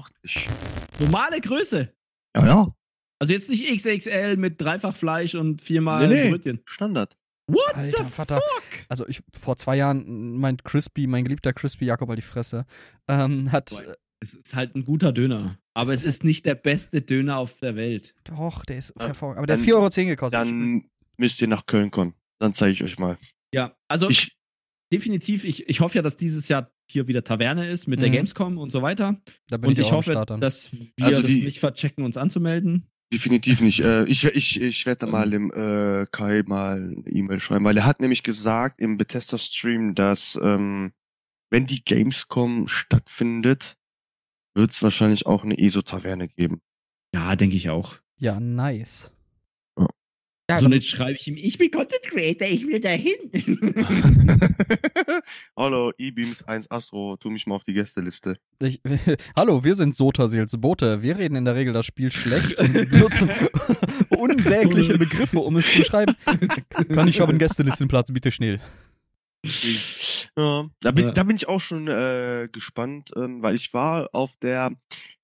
Normale 1.01 1.41
Größe. 1.41 1.93
Ja, 2.37 2.47
ja. 2.47 2.75
Also 3.19 3.33
jetzt 3.33 3.49
nicht 3.51 3.67
XXL 3.67 4.37
mit 4.37 4.61
dreifach 4.61 4.95
Fleisch 4.97 5.35
und 5.35 5.63
viermal 5.63 6.07
Nee, 6.09 6.25
nee. 6.25 6.31
Brötchen. 6.31 6.61
Standard. 6.67 7.17
What 7.49 7.75
Alter 7.77 8.05
the 8.05 8.11
Vater. 8.11 8.37
fuck? 8.37 8.65
Also 8.89 9.07
ich 9.09 9.21
vor 9.39 9.57
zwei 9.57 9.77
Jahren, 9.77 10.37
mein 10.37 10.57
Crispy, 10.59 11.07
mein 11.07 11.25
geliebter 11.25 11.53
Crispy 11.53 11.85
Jakob 11.87 12.09
halt 12.09 12.19
die 12.19 12.23
Fresse, 12.23 12.67
ähm, 13.09 13.51
hat 13.53 13.71
Boah. 13.71 13.97
Es 14.19 14.33
ist 14.35 14.55
halt 14.57 14.75
ein 14.75 14.85
guter 14.87 15.13
Döner. 15.13 15.59
Aber 15.75 15.93
es 15.93 16.03
ist 16.03 16.25
nicht 16.25 16.47
der 16.47 16.55
beste 16.55 17.03
Döner 17.03 17.37
auf 17.37 17.59
der 17.61 17.77
Welt. 17.77 18.15
doch, 18.25 18.65
der 18.65 18.79
ist 18.79 18.95
Ja, 18.99 19.09
hervorragend. 19.09 19.39
Aber 19.39 19.47
der 19.47 19.57
dann- 19.57 19.63
hat 19.67 19.69
4,10 19.71 20.05
Euro 20.07 20.09
gekostet. 20.09 20.41
Dann 20.41 20.89
müsst 21.19 21.41
ihr 21.43 21.49
nach 21.49 21.67
Köln 21.67 21.91
kommen. 21.91 22.15
Dann 22.41 22.55
zeige 22.55 22.73
ich 22.73 22.83
euch 22.83 22.99
mal. 22.99 23.19
Ja, 23.55 23.77
also 23.89 24.09
Ich, 24.09 24.35
definitiv, 24.93 25.45
ich, 25.45 25.69
ich 25.69 25.81
hoffe 25.81 25.97
ja, 25.97 26.03
dass 26.03 26.17
dieses 26.17 26.49
Jahr 26.49 26.71
hier 26.91 27.07
wieder 27.09 27.25
Taverne 27.25 27.69
ist 27.69 27.87
mit 27.87 28.01
der 28.01 28.09
Mhm. 28.09 28.13
Gamescom 28.15 28.57
und 28.59 28.71
so 28.71 28.81
weiter. 28.83 29.21
da 29.49 29.59
bin 29.59 29.69
Und 29.69 29.79
ich, 29.79 29.87
ich 29.87 29.93
auch 29.93 29.99
hoffe, 29.99 30.13
dass 30.41 30.73
wir 30.73 30.89
Also 31.05 31.21
das 31.21 31.31
nicht 31.31 31.59
verchecken, 31.61 32.03
uns 32.05 32.17
anzumelden. 32.17 32.87
Definitiv 33.13 33.61
nicht. 33.61 33.81
Äh, 33.87 34.05
ich 34.05 34.25
ich, 34.25 34.61
ich 34.61 34.87
werde 34.87 35.07
da 35.07 35.07
mal 35.07 35.31
dem 35.31 35.51
äh, 35.53 36.07
Kai 36.11 36.43
mal 36.47 36.77
eine 36.77 37.11
E-Mail 37.11 37.41
schreiben, 37.41 37.65
weil 37.65 37.77
er 37.77 37.85
hat 37.85 38.01
nämlich 38.01 38.23
gesagt 38.23 38.81
im 38.81 38.97
Bethesda-Stream, 38.97 39.95
dass 39.95 40.39
ähm, 40.43 40.93
wenn 41.51 41.67
die 41.67 41.85
Gamescom 41.85 42.69
stattfindet, 42.69 43.77
wird 44.55 44.71
es 44.73 44.83
wahrscheinlich 44.83 45.27
auch 45.27 45.45
eine 45.45 45.59
ESO-Taverne 45.59 46.29
geben. 46.29 46.61
Ja, 47.15 47.37
denke 47.37 47.57
ich 47.57 47.71
auch. 47.71 47.97
ja, 48.19 48.41
nice. 48.41 49.13
Ja. 50.49 50.59
So 50.59 50.67
dann- 50.67 50.73
jetzt 50.75 50.87
schreibe 50.89 51.13
ich 51.19 51.27
ihm, 51.27 51.35
ich 51.37 51.59
bin 51.59 51.71
Content 51.73 52.03
Creator, 52.05 52.47
ich 52.47 52.65
will 52.67 52.79
dahin. 52.79 53.17
Hallo, 55.57 55.93
E-Beams 55.99 56.45
1 56.45 56.71
Astro, 56.71 57.17
tu 57.17 57.31
mich 57.31 57.47
mal 57.49 57.57
auf 57.57 57.65
die 57.65 57.73
Gästeliste. 57.75 58.37
Ich, 58.63 58.81
Hallo, 59.37 59.65
wir 59.65 59.75
sind 59.75 59.97
Sotasils 59.97 60.57
Bote. 60.61 61.03
Wir 61.03 61.19
reden 61.19 61.35
in 61.37 61.45
der 61.45 61.57
Regel 61.57 61.73
das 61.73 61.87
Spiel 61.87 62.13
schlecht 62.13 62.57
und 62.59 62.73
benutzen 62.73 63.29
unsägliche 64.17 64.97
Begriffe, 64.99 65.41
um 65.41 65.57
es 65.57 65.71
zu 65.73 65.79
beschreiben. 65.79 66.15
Kann 66.95 67.09
ich 67.09 67.21
haben 67.21 67.39
Gästelistenplatz, 67.39 68.13
bitte 68.13 68.31
schnell. 68.31 68.61
Ja, 70.37 70.67
da 70.81 70.91
bin, 70.93 71.07
Ja. 71.07 71.11
da 71.13 71.23
bin 71.25 71.37
ich 71.37 71.49
auch 71.49 71.61
schon 71.61 71.89
äh, 71.89 72.49
gespannt, 72.53 73.11
ähm, 73.17 73.43
weil 73.43 73.55
ich 73.57 73.75
war 73.75 74.09
auf 74.13 74.37
der 74.37 74.73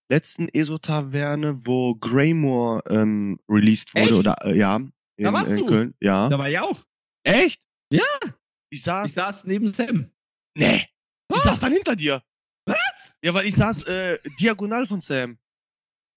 letzten 0.08 0.48
ESO-Taverne, 0.48 1.60
wo 1.64 1.94
Greymore 1.94 2.82
ähm, 2.90 3.38
released 3.48 3.94
wurde, 3.94 4.04
Echt? 4.04 4.12
oder 4.14 4.36
äh, 4.44 4.56
ja, 4.56 4.80
in, 5.22 5.24
Da 5.24 5.32
warst 5.32 5.52
in 5.52 5.58
du? 5.58 5.66
Köln. 5.66 5.94
Ja. 6.00 6.28
da 6.28 6.38
war 6.38 6.48
ich 6.48 6.58
auch. 6.58 6.82
Echt? 7.24 7.62
Ja. 7.92 8.02
Ich 8.70 8.82
saß. 8.82 9.06
Ich 9.06 9.14
saß 9.14 9.44
neben 9.44 9.72
Sam. 9.72 10.10
nee. 10.56 10.76
Ich 10.76 10.88
Was? 11.28 11.44
saß 11.44 11.60
dann 11.60 11.72
hinter 11.72 11.96
dir. 11.96 12.22
Was? 12.66 13.14
Ja, 13.22 13.32
weil 13.34 13.46
ich 13.46 13.54
saß 13.54 13.84
äh, 13.84 14.18
diagonal 14.40 14.86
von 14.86 15.00
Sam. 15.00 15.38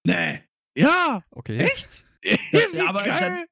Nee. 0.06 0.44
Ja. 0.78 1.24
Okay. 1.32 1.60
Echt? 1.60 2.04
Wie 2.24 2.82
aber 2.82 3.04
geil. 3.04 3.46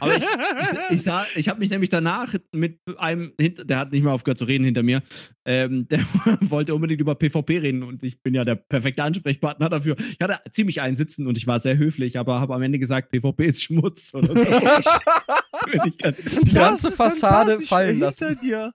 Aber 0.00 0.16
ich, 0.16 0.22
ich, 0.24 0.90
ich, 0.90 1.02
sah, 1.02 1.24
ich 1.36 1.48
habe 1.48 1.60
mich 1.60 1.70
nämlich 1.70 1.90
danach 1.90 2.34
mit 2.52 2.80
einem, 2.96 3.32
der 3.38 3.78
hat 3.78 3.92
nicht 3.92 4.02
mehr 4.02 4.12
aufgehört 4.12 4.38
zu 4.38 4.44
reden 4.44 4.64
hinter 4.64 4.82
mir, 4.82 5.02
ähm, 5.44 5.86
der 5.90 6.00
wollte 6.40 6.74
unbedingt 6.74 7.00
über 7.00 7.14
PvP 7.14 7.58
reden 7.58 7.82
und 7.82 8.02
ich 8.02 8.20
bin 8.22 8.34
ja 8.34 8.44
der 8.44 8.56
perfekte 8.56 9.04
Ansprechpartner 9.04 9.68
dafür. 9.68 9.96
Ich 9.98 10.18
hatte 10.20 10.38
ziemlich 10.50 10.80
einen 10.80 10.96
sitzen 10.96 11.26
und 11.26 11.38
ich 11.38 11.46
war 11.46 11.60
sehr 11.60 11.76
höflich, 11.78 12.18
aber 12.18 12.40
habe 12.40 12.54
am 12.54 12.62
Ende 12.62 12.78
gesagt, 12.78 13.10
PvP 13.10 13.46
ist 13.46 13.62
Schmutz 13.62 14.12
oder 14.14 14.28
so. 14.28 14.34
Bin 15.70 15.80
ich 15.86 15.98
ganz- 15.98 16.16
Die 16.24 16.54
ganze 16.54 16.90
Fassade 16.90 17.60
fallen 17.60 18.00
lassen. 18.00 18.38
Dir, 18.42 18.72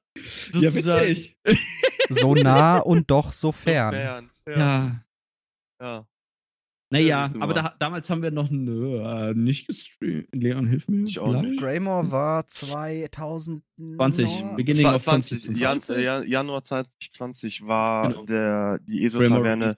ja, 0.53 0.73
witzig. 0.73 1.35
So 2.09 2.35
nah 2.35 2.77
und 2.80 3.09
doch 3.11 3.31
so 3.34 3.51
fern. 3.51 3.93
Fern. 3.93 4.30
Ja. 4.47 4.55
Ja. 4.55 5.01
ja. 5.81 6.07
Naja, 6.91 7.34
wir. 7.34 7.41
aber 7.41 7.53
da, 7.53 7.74
damals 7.80 8.10
haben 8.10 8.22
wir 8.22 8.32
noch 8.32 8.49
nö, 8.52 8.99
äh, 8.99 9.34
nicht 9.34 9.68
gestreamt. 9.68 10.28
Leon, 10.34 10.68
hilf 10.68 10.88
mir. 10.88 11.03
Ich 11.03 11.20
auch 11.20 11.41
nicht. 11.41 11.60
Greymore 11.60 12.12
war 12.12 12.48
2000. 12.48 13.64
20, 13.98 14.44
Beginning 14.56 14.86
of 14.86 15.03
20, 15.03 15.41
2020. 15.41 15.60
Jan, 15.62 15.98
äh, 15.98 16.03
Jan- 16.03 16.28
Januar 16.28 16.64
2020 16.64 17.66
war 17.68 18.10
Genau. 18.10 18.26
der, 18.26 18.80
die 18.80 19.03
ESO-Taverne. 19.03 19.76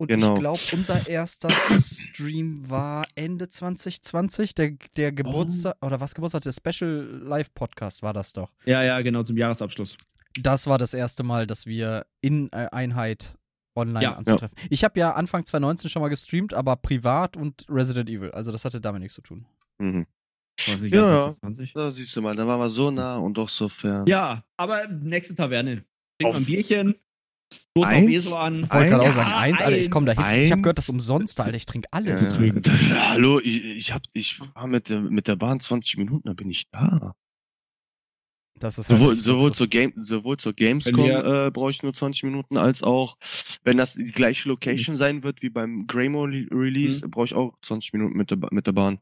Und 0.00 0.08
Genau. 0.08 0.34
ich 0.34 0.40
glaube, 0.40 0.60
unser 0.74 1.08
erster 1.08 1.50
Stream 1.50 2.68
war 2.70 3.04
Ende 3.16 3.48
2020. 3.50 4.54
Der, 4.54 4.72
der 4.96 5.12
Geburtstag, 5.12 5.74
oder 5.84 6.00
was 6.00 6.14
Geburtstag? 6.14 6.42
Der 6.42 6.52
Special 6.52 7.20
Live 7.24 7.52
Podcast 7.52 8.02
war 8.02 8.12
das 8.12 8.32
doch. 8.32 8.52
Ja, 8.64 8.82
ja, 8.82 9.00
genau, 9.00 9.22
zum 9.24 9.36
Jahresabschluss. 9.36 9.96
Das 10.40 10.66
war 10.68 10.78
das 10.78 10.94
erste 10.94 11.24
Mal, 11.24 11.46
dass 11.48 11.66
wir 11.66 12.06
in 12.20 12.48
äh, 12.52 12.68
Einheit 12.70 13.34
online 13.78 14.02
Ja. 14.04 14.14
anzutreffen. 14.16 14.56
Ich 14.70 14.84
habe 14.84 14.98
ja 15.00 15.12
Anfang 15.14 15.44
2019 15.46 15.88
schon 15.90 16.02
mal 16.02 16.08
gestreamt, 16.08 16.52
aber 16.52 16.76
privat 16.76 17.36
und 17.36 17.64
Resident 17.70 18.10
Evil. 18.10 18.30
Also 18.32 18.52
das 18.52 18.64
hatte 18.64 18.80
damit 18.80 19.00
nichts 19.00 19.14
zu 19.14 19.22
tun. 19.22 19.46
Mhm. 19.78 20.06
Nicht, 20.80 20.92
Ja, 20.94 21.34
2020. 21.40 21.72
Da 21.72 21.90
siehst 21.90 22.14
du 22.16 22.20
mal, 22.22 22.34
da 22.34 22.46
waren 22.46 22.58
wir 22.60 22.68
so 22.68 22.90
nah 22.90 23.16
und 23.16 23.34
doch 23.34 23.48
so 23.48 23.68
fern. 23.68 24.06
Ja, 24.08 24.42
aber 24.56 24.88
nächste 24.88 25.34
Taverne. 25.34 25.84
Trink 26.18 26.24
Auf- 26.24 26.32
mal 26.32 26.38
ein 26.40 26.44
Bierchen. 26.44 26.94
Auf 27.78 27.86
Eins? 27.86 28.10
ESO 28.26 28.36
an. 28.36 28.64
Ich 28.64 28.72
wollte 28.72 28.90
gerade 28.90 29.08
auch 29.08 29.12
sagen, 29.14 29.32
eins, 29.32 29.60
Alter, 29.60 29.78
ich 29.78 29.90
komme 29.90 30.04
da 30.06 30.12
hin. 30.30 30.44
Ich 30.46 30.52
habe 30.52 30.60
gehört, 30.62 30.76
das 30.78 30.88
umsonst, 30.88 31.40
Alter. 31.40 31.56
Ich 31.56 31.64
trinke 31.64 31.88
alles. 31.92 32.36
Ja. 32.36 33.08
Hallo, 33.10 33.38
ich, 33.40 33.64
ich, 33.64 33.92
hab, 33.94 34.02
ich 34.12 34.40
war 34.54 34.66
mit 34.66 34.88
der, 34.90 35.00
mit 35.00 35.28
der 35.28 35.36
Bahn 35.36 35.60
20 35.60 35.96
Minuten, 35.96 36.26
da 36.28 36.34
bin 36.34 36.50
ich 36.50 36.68
da. 36.70 37.14
Das 38.60 38.78
ist 38.78 38.88
halt 38.90 38.98
Sowohl, 39.00 39.14
echt 39.14 39.22
sowohl, 39.22 39.52
zur 39.54 39.66
Game, 39.68 39.92
sowohl 39.96 40.36
zur 40.36 40.52
Gamescom 40.52 41.04
äh, 41.08 41.50
brauche 41.52 41.70
ich 41.70 41.82
nur 41.82 41.92
20 41.92 42.24
Minuten, 42.24 42.56
als 42.56 42.82
auch, 42.82 43.16
wenn 43.64 43.76
das 43.76 43.94
die 43.94 44.04
gleiche 44.06 44.48
Location 44.48 44.96
sein 44.96 45.22
wird 45.22 45.42
wie 45.42 45.50
beim 45.50 45.86
Greymore 45.86 46.30
Re- 46.30 46.46
Release, 46.50 47.04
Mhm. 47.06 47.10
brauche 47.10 47.26
ich 47.26 47.34
auch 47.34 47.54
20 47.62 47.92
Minuten 47.92 48.16
mit 48.16 48.30
der, 48.30 48.38
mit 48.50 48.66
der 48.66 48.72
Bahn. 48.72 48.98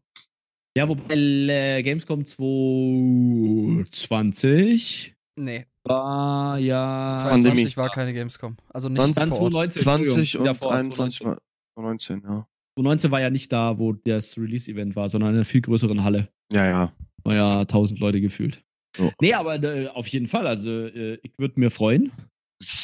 Ja, 0.76 0.88
wobei 0.88 1.14
äh, 1.14 1.82
Gamescom 1.82 2.24
2020 2.26 5.14
Nee, 5.38 5.66
war 5.84 6.58
ja. 6.58 7.14
22 7.18 7.50
Pandemie. 7.52 7.76
war 7.76 7.90
keine 7.90 8.14
Gamescom. 8.14 8.56
Also 8.72 8.88
nicht 8.88 8.98
20, 9.02 9.20
Dann 9.20 9.28
vor 9.30 9.54
Ort. 9.54 9.72
2019. 9.72 9.82
20 9.82 10.16
Entschuldigung, 10.18 10.40
und 10.40 10.46
davor, 10.46 10.72
21 10.74 11.24
war 11.26 11.38
19, 11.78 12.22
ja. 12.22 12.46
2019 12.78 13.10
war 13.10 13.20
ja 13.20 13.28
nicht 13.30 13.52
da, 13.52 13.78
wo 13.78 13.92
das 13.92 14.38
Release-Event 14.38 14.96
war, 14.96 15.08
sondern 15.10 15.30
in 15.30 15.36
einer 15.36 15.44
viel 15.44 15.60
größeren 15.60 16.02
Halle. 16.04 16.28
Ja, 16.52 16.64
ja. 16.66 16.92
War 17.24 17.34
ja 17.34 17.60
1000 17.60 18.00
Leute 18.00 18.20
gefühlt. 18.20 18.62
Nee, 19.20 19.34
aber 19.34 19.62
äh, 19.62 19.88
auf 19.88 20.06
jeden 20.08 20.26
Fall. 20.26 20.46
Also, 20.46 20.70
äh, 20.70 21.18
ich 21.22 21.32
würde 21.38 21.58
mir 21.60 21.70
freuen. 21.70 22.12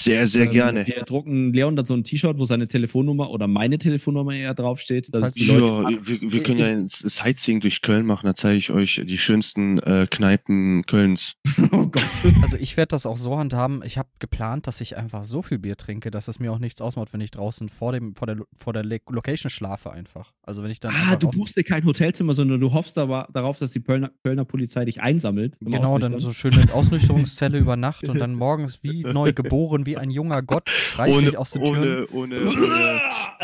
Sehr, 0.03 0.27
sehr 0.27 0.47
Ähm, 0.47 0.51
gerne. 0.51 0.87
Wir 0.87 1.03
drucken 1.05 1.53
Leon 1.53 1.77
dann 1.77 1.87
so 1.87 1.95
ein 1.95 2.05
T-Shirt, 2.05 2.39
wo 2.39 2.45
seine 2.45 2.69
Telefonnummer 2.69 3.31
oder 3.31 3.47
meine 3.47 3.79
Telefonnummer 3.79 4.35
eher 4.35 4.55
draufsteht. 4.55 5.09
Dass 5.13 5.33
die 5.35 5.45
Leute 5.45 5.93
Ja, 5.93 5.99
wir, 6.07 6.21
wir 6.21 6.43
können 6.43 6.59
ja 6.59 6.67
ein 6.67 6.89
Sightseeing 6.89 7.61
durch 7.61 7.83
Köln 7.83 8.07
machen, 8.07 8.27
da 8.27 8.35
zeige 8.35 8.59
ich 8.59 8.71
euch 8.71 9.01
die 9.05 9.19
schönsten 9.19 9.79
äh, 9.79 10.07
Kneipen 10.11 10.85
Kölns. 10.87 11.37
oh 11.73 11.87
Gott. 11.87 12.03
Also 12.43 12.57
ich 12.57 12.77
werde 12.77 12.89
das 12.89 13.07
auch 13.07 13.17
so 13.17 13.37
handhaben. 13.39 13.83
Ich 13.85 13.99
habe 13.99 14.09
geplant, 14.19 14.67
dass 14.67 14.81
ich 14.81 14.97
einfach 14.97 15.25
so 15.25 15.43
viel 15.43 15.59
Bier 15.59 15.77
trinke, 15.77 16.11
dass 16.11 16.29
es 16.29 16.41
mir 16.41 16.53
auch 16.53 16.59
nichts 16.59 16.81
ausmacht, 16.81 17.13
wenn 17.13 17.21
ich 17.21 17.31
draußen 17.31 17.69
vor 17.69 17.93
dem 17.93 18.15
vor 18.15 18.27
der 18.27 18.39
vor 18.57 18.73
der 18.73 18.85
Location 18.85 19.51
schlafe 19.51 19.93
einfach. 19.93 20.33
Also 20.43 20.63
wenn 20.63 20.71
ich 20.71 20.81
dann 20.81 20.93
Ah, 20.95 21.17
du 21.17 21.31
buchst 21.31 21.57
dir 21.57 21.65
kein 21.65 21.85
Hotelzimmer, 21.85 22.35
sondern 22.35 22.61
du 22.61 22.73
hoffst 22.73 22.99
aber 22.99 23.29
darauf, 23.33 23.59
dass 23.59 23.71
die 23.71 23.81
Kölner, 23.81 24.11
Kölner 24.25 24.45
Polizei 24.45 24.85
dich 24.85 25.01
einsammelt. 25.01 25.57
Genau, 25.61 25.99
dann 25.99 26.19
so 26.21 26.33
schöne 26.33 26.67
Ausnüchterungszelle 26.73 27.59
über 27.59 27.77
Nacht 27.77 28.09
und 28.09 28.19
dann 28.19 28.35
morgens 28.35 28.83
wie 28.83 29.03
neu 29.13 29.33
geboren, 29.33 29.87
wie 29.87 29.92
ein 29.97 30.11
junger 30.11 30.43
Gott, 30.43 30.69
schreit 30.71 31.11
ich 31.11 31.17
Ohne, 31.17 31.39
aus 31.39 31.51
den 31.53 31.65
Türen. 31.65 32.07
ohne, 32.13 32.41
ohne, 32.41 33.01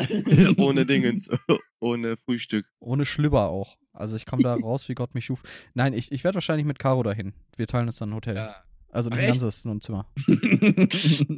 ohne, 0.06 0.54
ohne 0.58 0.86
Dingens, 0.86 1.30
ohne 1.80 2.16
Frühstück. 2.16 2.66
Ohne 2.80 3.04
Schlüpper 3.04 3.48
auch. 3.48 3.76
Also 3.92 4.16
ich 4.16 4.26
komme 4.26 4.42
da 4.42 4.54
raus, 4.62 4.88
wie 4.88 4.94
Gott 4.94 5.14
mich 5.14 5.24
schuf. 5.26 5.42
Nein, 5.74 5.92
ich, 5.92 6.12
ich 6.12 6.24
werde 6.24 6.36
wahrscheinlich 6.36 6.66
mit 6.66 6.78
Caro 6.78 7.02
dahin. 7.02 7.32
Wir 7.56 7.66
teilen 7.66 7.86
uns 7.88 7.98
dann 7.98 8.10
ein 8.10 8.14
Hotel. 8.14 8.36
Ja. 8.36 8.56
Also 8.90 9.10
ein 9.10 9.18
ganzes, 9.18 9.64
nur 9.66 9.74
ein 9.74 9.80
Zimmer. 9.82 10.06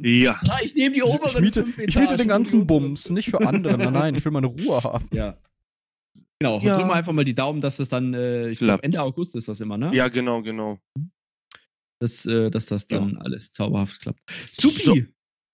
Ja. 0.03 0.39
Ah, 0.49 0.59
ich 0.63 0.73
nehme 0.75 0.93
die 0.95 0.99
Ich, 1.01 1.03
oberen 1.05 1.35
ich, 1.35 1.41
miete, 1.41 1.63
fünf 1.65 1.77
ich 1.89 1.95
miete 1.95 2.15
den 2.17 2.27
ganzen 2.27 2.65
Bums, 2.65 3.09
nicht 3.09 3.29
für 3.29 3.45
andere. 3.45 3.77
Nein, 3.77 3.93
nein, 3.93 4.15
ich 4.15 4.23
will 4.23 4.31
meine 4.31 4.47
Ruhe 4.47 4.81
haben. 4.83 5.07
Ja. 5.11 5.37
Genau, 6.39 6.59
Ja. 6.59 6.75
drücken 6.77 6.89
wir 6.89 6.95
einfach 6.95 7.11
mal 7.13 7.25
die 7.25 7.35
Daumen, 7.35 7.61
dass 7.61 7.77
das 7.77 7.89
dann, 7.89 8.13
äh, 8.13 8.49
ich 8.49 8.59
glaube. 8.59 8.83
Ende 8.83 9.01
August 9.01 9.35
ist 9.35 9.47
das 9.47 9.59
immer, 9.59 9.77
ne? 9.77 9.91
Ja, 9.93 10.07
genau, 10.07 10.41
genau. 10.41 10.79
Dass, 12.01 12.25
äh, 12.25 12.49
dass 12.49 12.65
das 12.65 12.87
dann 12.87 13.17
alles 13.17 13.51
zauberhaft 13.51 14.01
klappt. 14.01 14.19
Supi! 14.51 15.05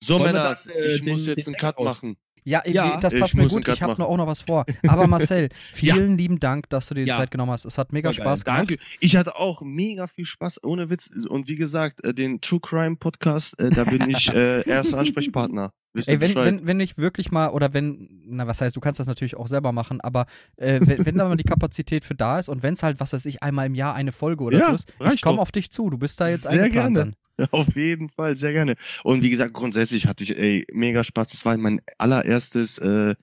So, 0.01 0.17
Männers, 0.17 0.63
dann, 0.63 0.75
äh, 0.77 0.93
ich 0.95 1.01
den- 1.03 1.09
muss 1.09 1.25
jetzt 1.27 1.45
einen 1.47 1.57
Cut 1.57 1.77
machen. 1.79 2.15
Ja, 2.47 2.61
Ja, 2.65 2.97
das 2.97 3.11
ich 3.11 3.19
passt 3.19 3.35
mir 3.35 3.43
muss 3.43 3.53
einen 3.53 3.63
gut. 3.63 3.73
Ich 3.73 3.81
habe 3.81 3.99
noch 4.01 4.07
auch 4.07 4.15
noch 4.17 4.27
was 4.27 4.41
vor. 4.41 4.65
Aber 4.87 5.05
Marcel, 5.07 5.49
vielen 5.73 6.17
lieben 6.17 6.39
Dank, 6.39 6.69
dass 6.69 6.87
du 6.87 6.93
dir 6.93 7.03
die 7.03 7.09
Ja. 7.09 7.17
Zeit 7.17 7.29
genommen 7.31 7.51
hast. 7.51 7.65
Es 7.65 7.77
hat 7.77 7.91
mega 7.91 8.09
geil. 8.11 8.21
Spaß 8.21 8.45
gemacht. 8.45 8.59
Danke. 8.61 8.77
Ich 9.01 9.17
hatte 9.17 9.35
auch 9.35 9.61
mega 9.61 10.07
viel 10.07 10.23
Spaß, 10.25 10.63
ohne 10.63 10.89
Witz. 10.89 11.09
Und 11.27 11.49
wie 11.49 11.55
gesagt, 11.55 12.03
äh, 12.05 12.13
den 12.13 12.39
True 12.39 12.61
Crime 12.61 12.95
Podcast, 12.95 13.59
äh, 13.59 13.69
da 13.69 13.83
bin 13.83 14.09
ich 14.09 14.29
äh, 14.33 14.67
erster 14.67 14.97
Ansprechpartner. 14.99 15.73
Ey, 16.05 16.19
wenn, 16.21 16.35
wenn, 16.35 16.67
wenn 16.67 16.79
ich 16.79 16.97
wirklich 16.97 17.31
mal, 17.31 17.49
oder 17.49 17.73
wenn, 17.73 18.21
na, 18.27 18.45
was 18.45 18.61
heißt, 18.61 18.75
du 18.75 18.79
kannst 18.79 18.99
das 18.99 19.07
natürlich 19.07 19.35
auch 19.35 19.47
selber 19.47 19.71
machen, 19.71 19.99
aber 19.99 20.27
äh, 20.57 20.79
wenn, 20.83 21.05
wenn 21.07 21.15
da 21.15 21.27
mal 21.27 21.37
die 21.37 21.43
Kapazität 21.43 22.05
für 22.05 22.13
da 22.13 22.39
ist 22.39 22.49
und 22.49 22.61
wenn 22.61 22.75
es 22.75 22.83
halt, 22.83 22.99
was 22.99 23.13
weiß 23.13 23.25
ich, 23.25 23.41
einmal 23.41 23.65
im 23.65 23.73
Jahr 23.73 23.95
eine 23.95 24.11
Folge 24.11 24.43
oder 24.43 24.59
Ja, 24.59 24.69
so 24.69 24.75
ist, 24.75 24.93
ich 25.13 25.21
komme 25.21 25.41
auf 25.41 25.51
dich 25.51 25.71
zu. 25.71 25.89
Du 25.89 25.97
bist 25.97 26.21
da 26.21 26.29
jetzt 26.29 26.43
Sehr 26.43 26.63
eingeplant 26.63 26.95
gerne. 26.95 27.11
Auf 27.51 27.75
jeden 27.75 28.09
Fall, 28.09 28.35
sehr 28.35 28.53
gerne. 28.53 28.75
Und 29.03 29.21
wie 29.23 29.29
gesagt, 29.29 29.53
grundsätzlich 29.53 30.05
hatte 30.07 30.23
ich 30.23 30.37
ey, 30.37 30.65
mega 30.71 31.03
Spaß. 31.03 31.29
Das 31.29 31.45
war 31.45 31.55
mein 31.57 31.81
allererstes 31.97 32.77
äh, 32.79 33.15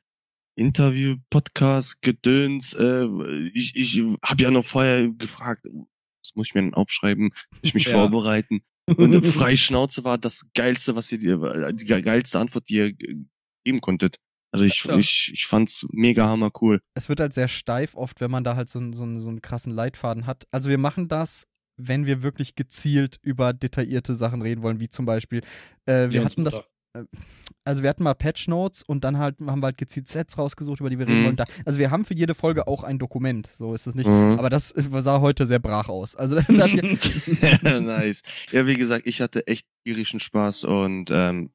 Interview, 0.57 1.17
Podcast, 1.31 2.01
Gedöns. 2.03 2.75
Äh, 2.75 3.07
ich 3.55 3.75
ich 3.75 4.01
habe 4.23 4.43
ja 4.43 4.51
noch 4.51 4.65
vorher 4.65 5.09
gefragt, 5.09 5.67
was 5.67 6.35
muss 6.37 6.49
ich 6.49 6.55
mir 6.55 6.63
denn 6.63 6.75
aufschreiben, 6.75 7.25
muss 7.51 7.61
ich 7.63 7.75
mich 7.75 7.85
Ja. 7.87 7.93
vorbereiten. 7.93 8.63
Und 8.87 9.15
äh, 9.15 9.23
frei 9.23 9.57
Schnauze 9.57 10.05
war 10.05 10.19
das 10.19 10.47
Geilste, 10.55 10.95
was 10.95 11.11
ihr, 11.11 11.19
dir- 11.19 11.73
die 11.73 11.87
geilste 11.87 12.39
Antwort, 12.39 12.69
die 12.69 12.75
ihr 12.77 12.87
äh, 12.87 13.17
geben 13.65 13.81
konntet. 13.81 14.17
Also 14.53 14.65
ich, 14.65 14.85
Ja. 14.85 14.97
ich, 14.97 15.31
ich 15.35 15.47
fand's 15.47 15.87
mega 15.91 16.29
hammer 16.29 16.53
cool. 16.61 16.81
Es 16.95 17.09
wird 17.09 17.19
halt 17.19 17.33
sehr 17.33 17.49
steif 17.49 17.97
oft, 17.97 18.21
wenn 18.21 18.31
man 18.31 18.45
da 18.45 18.55
halt 18.55 18.69
so, 18.69 18.79
einen- 18.79 18.93
so, 18.93 19.03
einen- 19.03 19.19
so 19.21 19.29
einen 19.29 19.43
krassen 19.43 19.73
Leitfaden 19.73 20.27
hat. 20.27 20.45
Also 20.53 20.71
wir 20.71 20.79
machen 20.79 21.09
das, 21.09 21.47
wenn 21.77 22.07
wir 22.07 22.23
wirklich 22.23 22.55
gezielt 22.55 23.19
über 23.23 23.53
detaillierte 23.53 24.15
Sachen 24.15 24.43
reden 24.43 24.63
wollen, 24.63 24.81
wie 24.81 24.89
zum 24.89 25.07
Beispiel, 25.07 25.41
äh, 25.87 26.11
wir 26.11 26.25
hatten 26.25 26.45
das 26.45 26.61
also 27.65 27.83
wir 27.83 27.91
hatten 27.91 28.05
mal 28.05 28.15
Patch 28.15 28.47
Notes 28.47 28.83
und 28.83 29.03
dann 29.03 29.19
halt 29.19 29.37
haben 29.41 29.61
wir 29.61 29.67
halt 29.67 29.79
gezielt 29.79 30.07
Sets 30.07 30.39
rausgesucht, 30.39 30.81
über 30.81 30.91
die 30.91 30.99
wir 30.99 31.09
reden 31.09 31.23
Mhm. 31.23 31.25
wollen. 31.25 31.37
Da, 31.37 31.45
also 31.65 31.79
wir 31.79 31.91
haben 31.91 32.05
für 32.05 32.15
jede 32.15 32.35
Folge 32.35 32.69
auch 32.69 32.85
ein 32.85 32.99
Dokument, 32.99 33.51
so 33.53 33.75
ist 33.75 33.87
es 33.87 33.95
nicht. 33.95 34.07
Mhm. 34.07 34.39
Aber 34.39 34.51
das 34.51 34.71
äh, 34.73 34.83
sah 35.01 35.21
heute 35.21 35.47
sehr 35.47 35.59
brach 35.59 35.89
aus. 35.89 36.15
Also 36.15 36.37
das 36.49 36.73
hat, 36.73 37.63
nice. 37.83 38.23
Ja, 38.53 38.67
wie 38.67 38.77
gesagt, 38.77 39.07
ich 39.07 39.21
hatte 39.21 39.47
echt 39.47 39.67
tierischen 39.85 40.21
Spaß 40.21 40.65
und 40.65 41.11
ähm, 41.11 41.51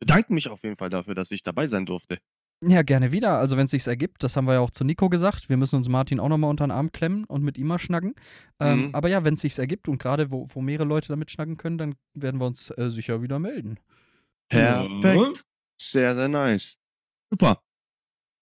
bedanke 0.00 0.32
mich 0.34 0.48
auf 0.48 0.62
jeden 0.62 0.76
Fall 0.76 0.90
dafür, 0.90 1.14
dass 1.14 1.30
ich 1.30 1.42
dabei 1.42 1.66
sein 1.66 1.86
durfte. 1.86 2.18
Ja, 2.62 2.82
gerne 2.82 3.12
wieder. 3.12 3.38
Also 3.38 3.56
wenn 3.56 3.66
es 3.66 3.70
sich 3.70 3.86
ergibt, 3.86 4.22
das 4.24 4.36
haben 4.36 4.46
wir 4.46 4.54
ja 4.54 4.60
auch 4.60 4.70
zu 4.70 4.84
Nico 4.84 5.08
gesagt. 5.08 5.48
Wir 5.48 5.56
müssen 5.56 5.76
uns 5.76 5.88
Martin 5.88 6.18
auch 6.20 6.28
nochmal 6.28 6.50
unter 6.50 6.66
den 6.66 6.70
Arm 6.72 6.90
klemmen 6.92 7.24
und 7.24 7.42
mit 7.42 7.56
ihm 7.58 7.68
mal 7.68 7.78
schnacken. 7.78 8.14
Ähm, 8.60 8.86
Mhm. 8.88 8.94
aber 8.94 9.08
ja, 9.08 9.22
wenn 9.24 9.34
es 9.34 9.40
sich 9.42 9.58
ergibt 9.58 9.88
und 9.88 9.98
gerade 9.98 10.30
wo, 10.30 10.46
wo 10.52 10.60
mehrere 10.60 10.86
Leute 10.86 11.08
damit 11.08 11.30
schnacken 11.30 11.56
können, 11.56 11.78
dann 11.78 11.94
werden 12.14 12.40
wir 12.40 12.46
uns 12.46 12.70
äh, 12.76 12.90
sicher 12.90 13.22
wieder 13.22 13.38
melden. 13.38 13.78
Perfekt. 14.48 15.44
Sehr, 15.80 16.14
sehr 16.14 16.28
nice. 16.28 16.78
Super. 17.30 17.60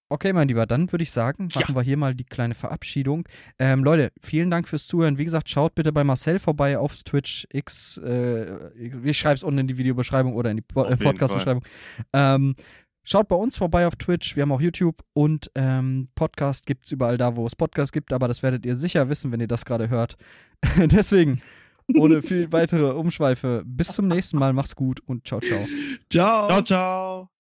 Okay, 0.09 0.33
mein 0.33 0.47
Lieber, 0.47 0.67
dann 0.67 0.93
würde 0.93 1.03
ich 1.03 1.11
sagen, 1.11 1.49
Ja. 1.51 1.61
machen 1.63 1.75
wir 1.75 1.83
hier 1.83 1.97
mal 1.97 2.15
die 2.15 2.25
kleine 2.25 2.55
Verabschiedung. 2.55 3.29
Ähm, 3.59 3.83
Leute, 3.83 4.13
vielen 4.23 4.51
Dank 4.53 4.69
fürs 4.69 4.87
Zuhören. 4.87 5.19
Wie 5.19 5.25
gesagt, 5.25 5.51
schaut 5.51 5.75
bitte 5.75 5.93
bei 5.93 6.05
Marcel 6.05 6.39
vorbei 6.39 6.79
auf 6.79 7.03
Twitch 7.03 7.47
X. 7.51 7.97
Äh, 7.99 8.73
ich 8.79 9.19
schreibe 9.19 9.35
es 9.35 9.43
unten 9.43 9.59
in 9.59 9.67
die 9.67 9.79
Videobeschreibung 9.79 10.35
oder 10.37 10.51
in 10.53 10.59
die 10.59 10.63
Po- 10.63 10.85
äh, 10.85 10.97
Podcast-Beschreibung. 10.97 11.65
Ähm, 12.13 12.55
schaut 13.07 13.29
bei 13.29 13.37
uns 13.37 13.57
vorbei 13.57 13.87
auf 13.87 13.97
Twitch. 13.97 14.37
Wir 14.37 14.43
haben 14.43 14.53
auch 14.53 14.61
YouTube 14.61 15.03
und 15.15 15.51
ähm, 15.55 16.09
Podcast 16.15 16.67
gibt 16.67 16.85
es 16.87 16.93
überall 16.93 17.17
da, 17.17 17.37
wo 17.37 17.47
es 17.47 17.57
Podcast 17.57 17.93
gibt, 17.93 18.13
aber 18.13 18.29
das 18.29 18.43
werdet 18.43 18.67
ihr 18.67 18.77
sicher 18.77 19.09
wissen, 19.09 19.33
wenn 19.33 19.41
ihr 19.41 19.49
das 19.49 19.65
gerade 19.65 19.89
hört. 19.89 20.17
Deswegen, 20.77 21.41
ohne 21.95 22.21
viel 22.21 22.53
weitere 22.53 22.93
Umschweife, 22.93 23.63
bis 23.65 23.89
zum 23.89 24.09
nächsten 24.09 24.39
Mal. 24.39 24.53
Macht's 24.53 24.77
gut 24.77 25.01
und 25.07 25.27
ciao, 25.27 25.41
ciao. 25.41 25.67
Ciao. 26.11 26.49
Ciao, 26.49 26.63
ciao. 26.63 27.31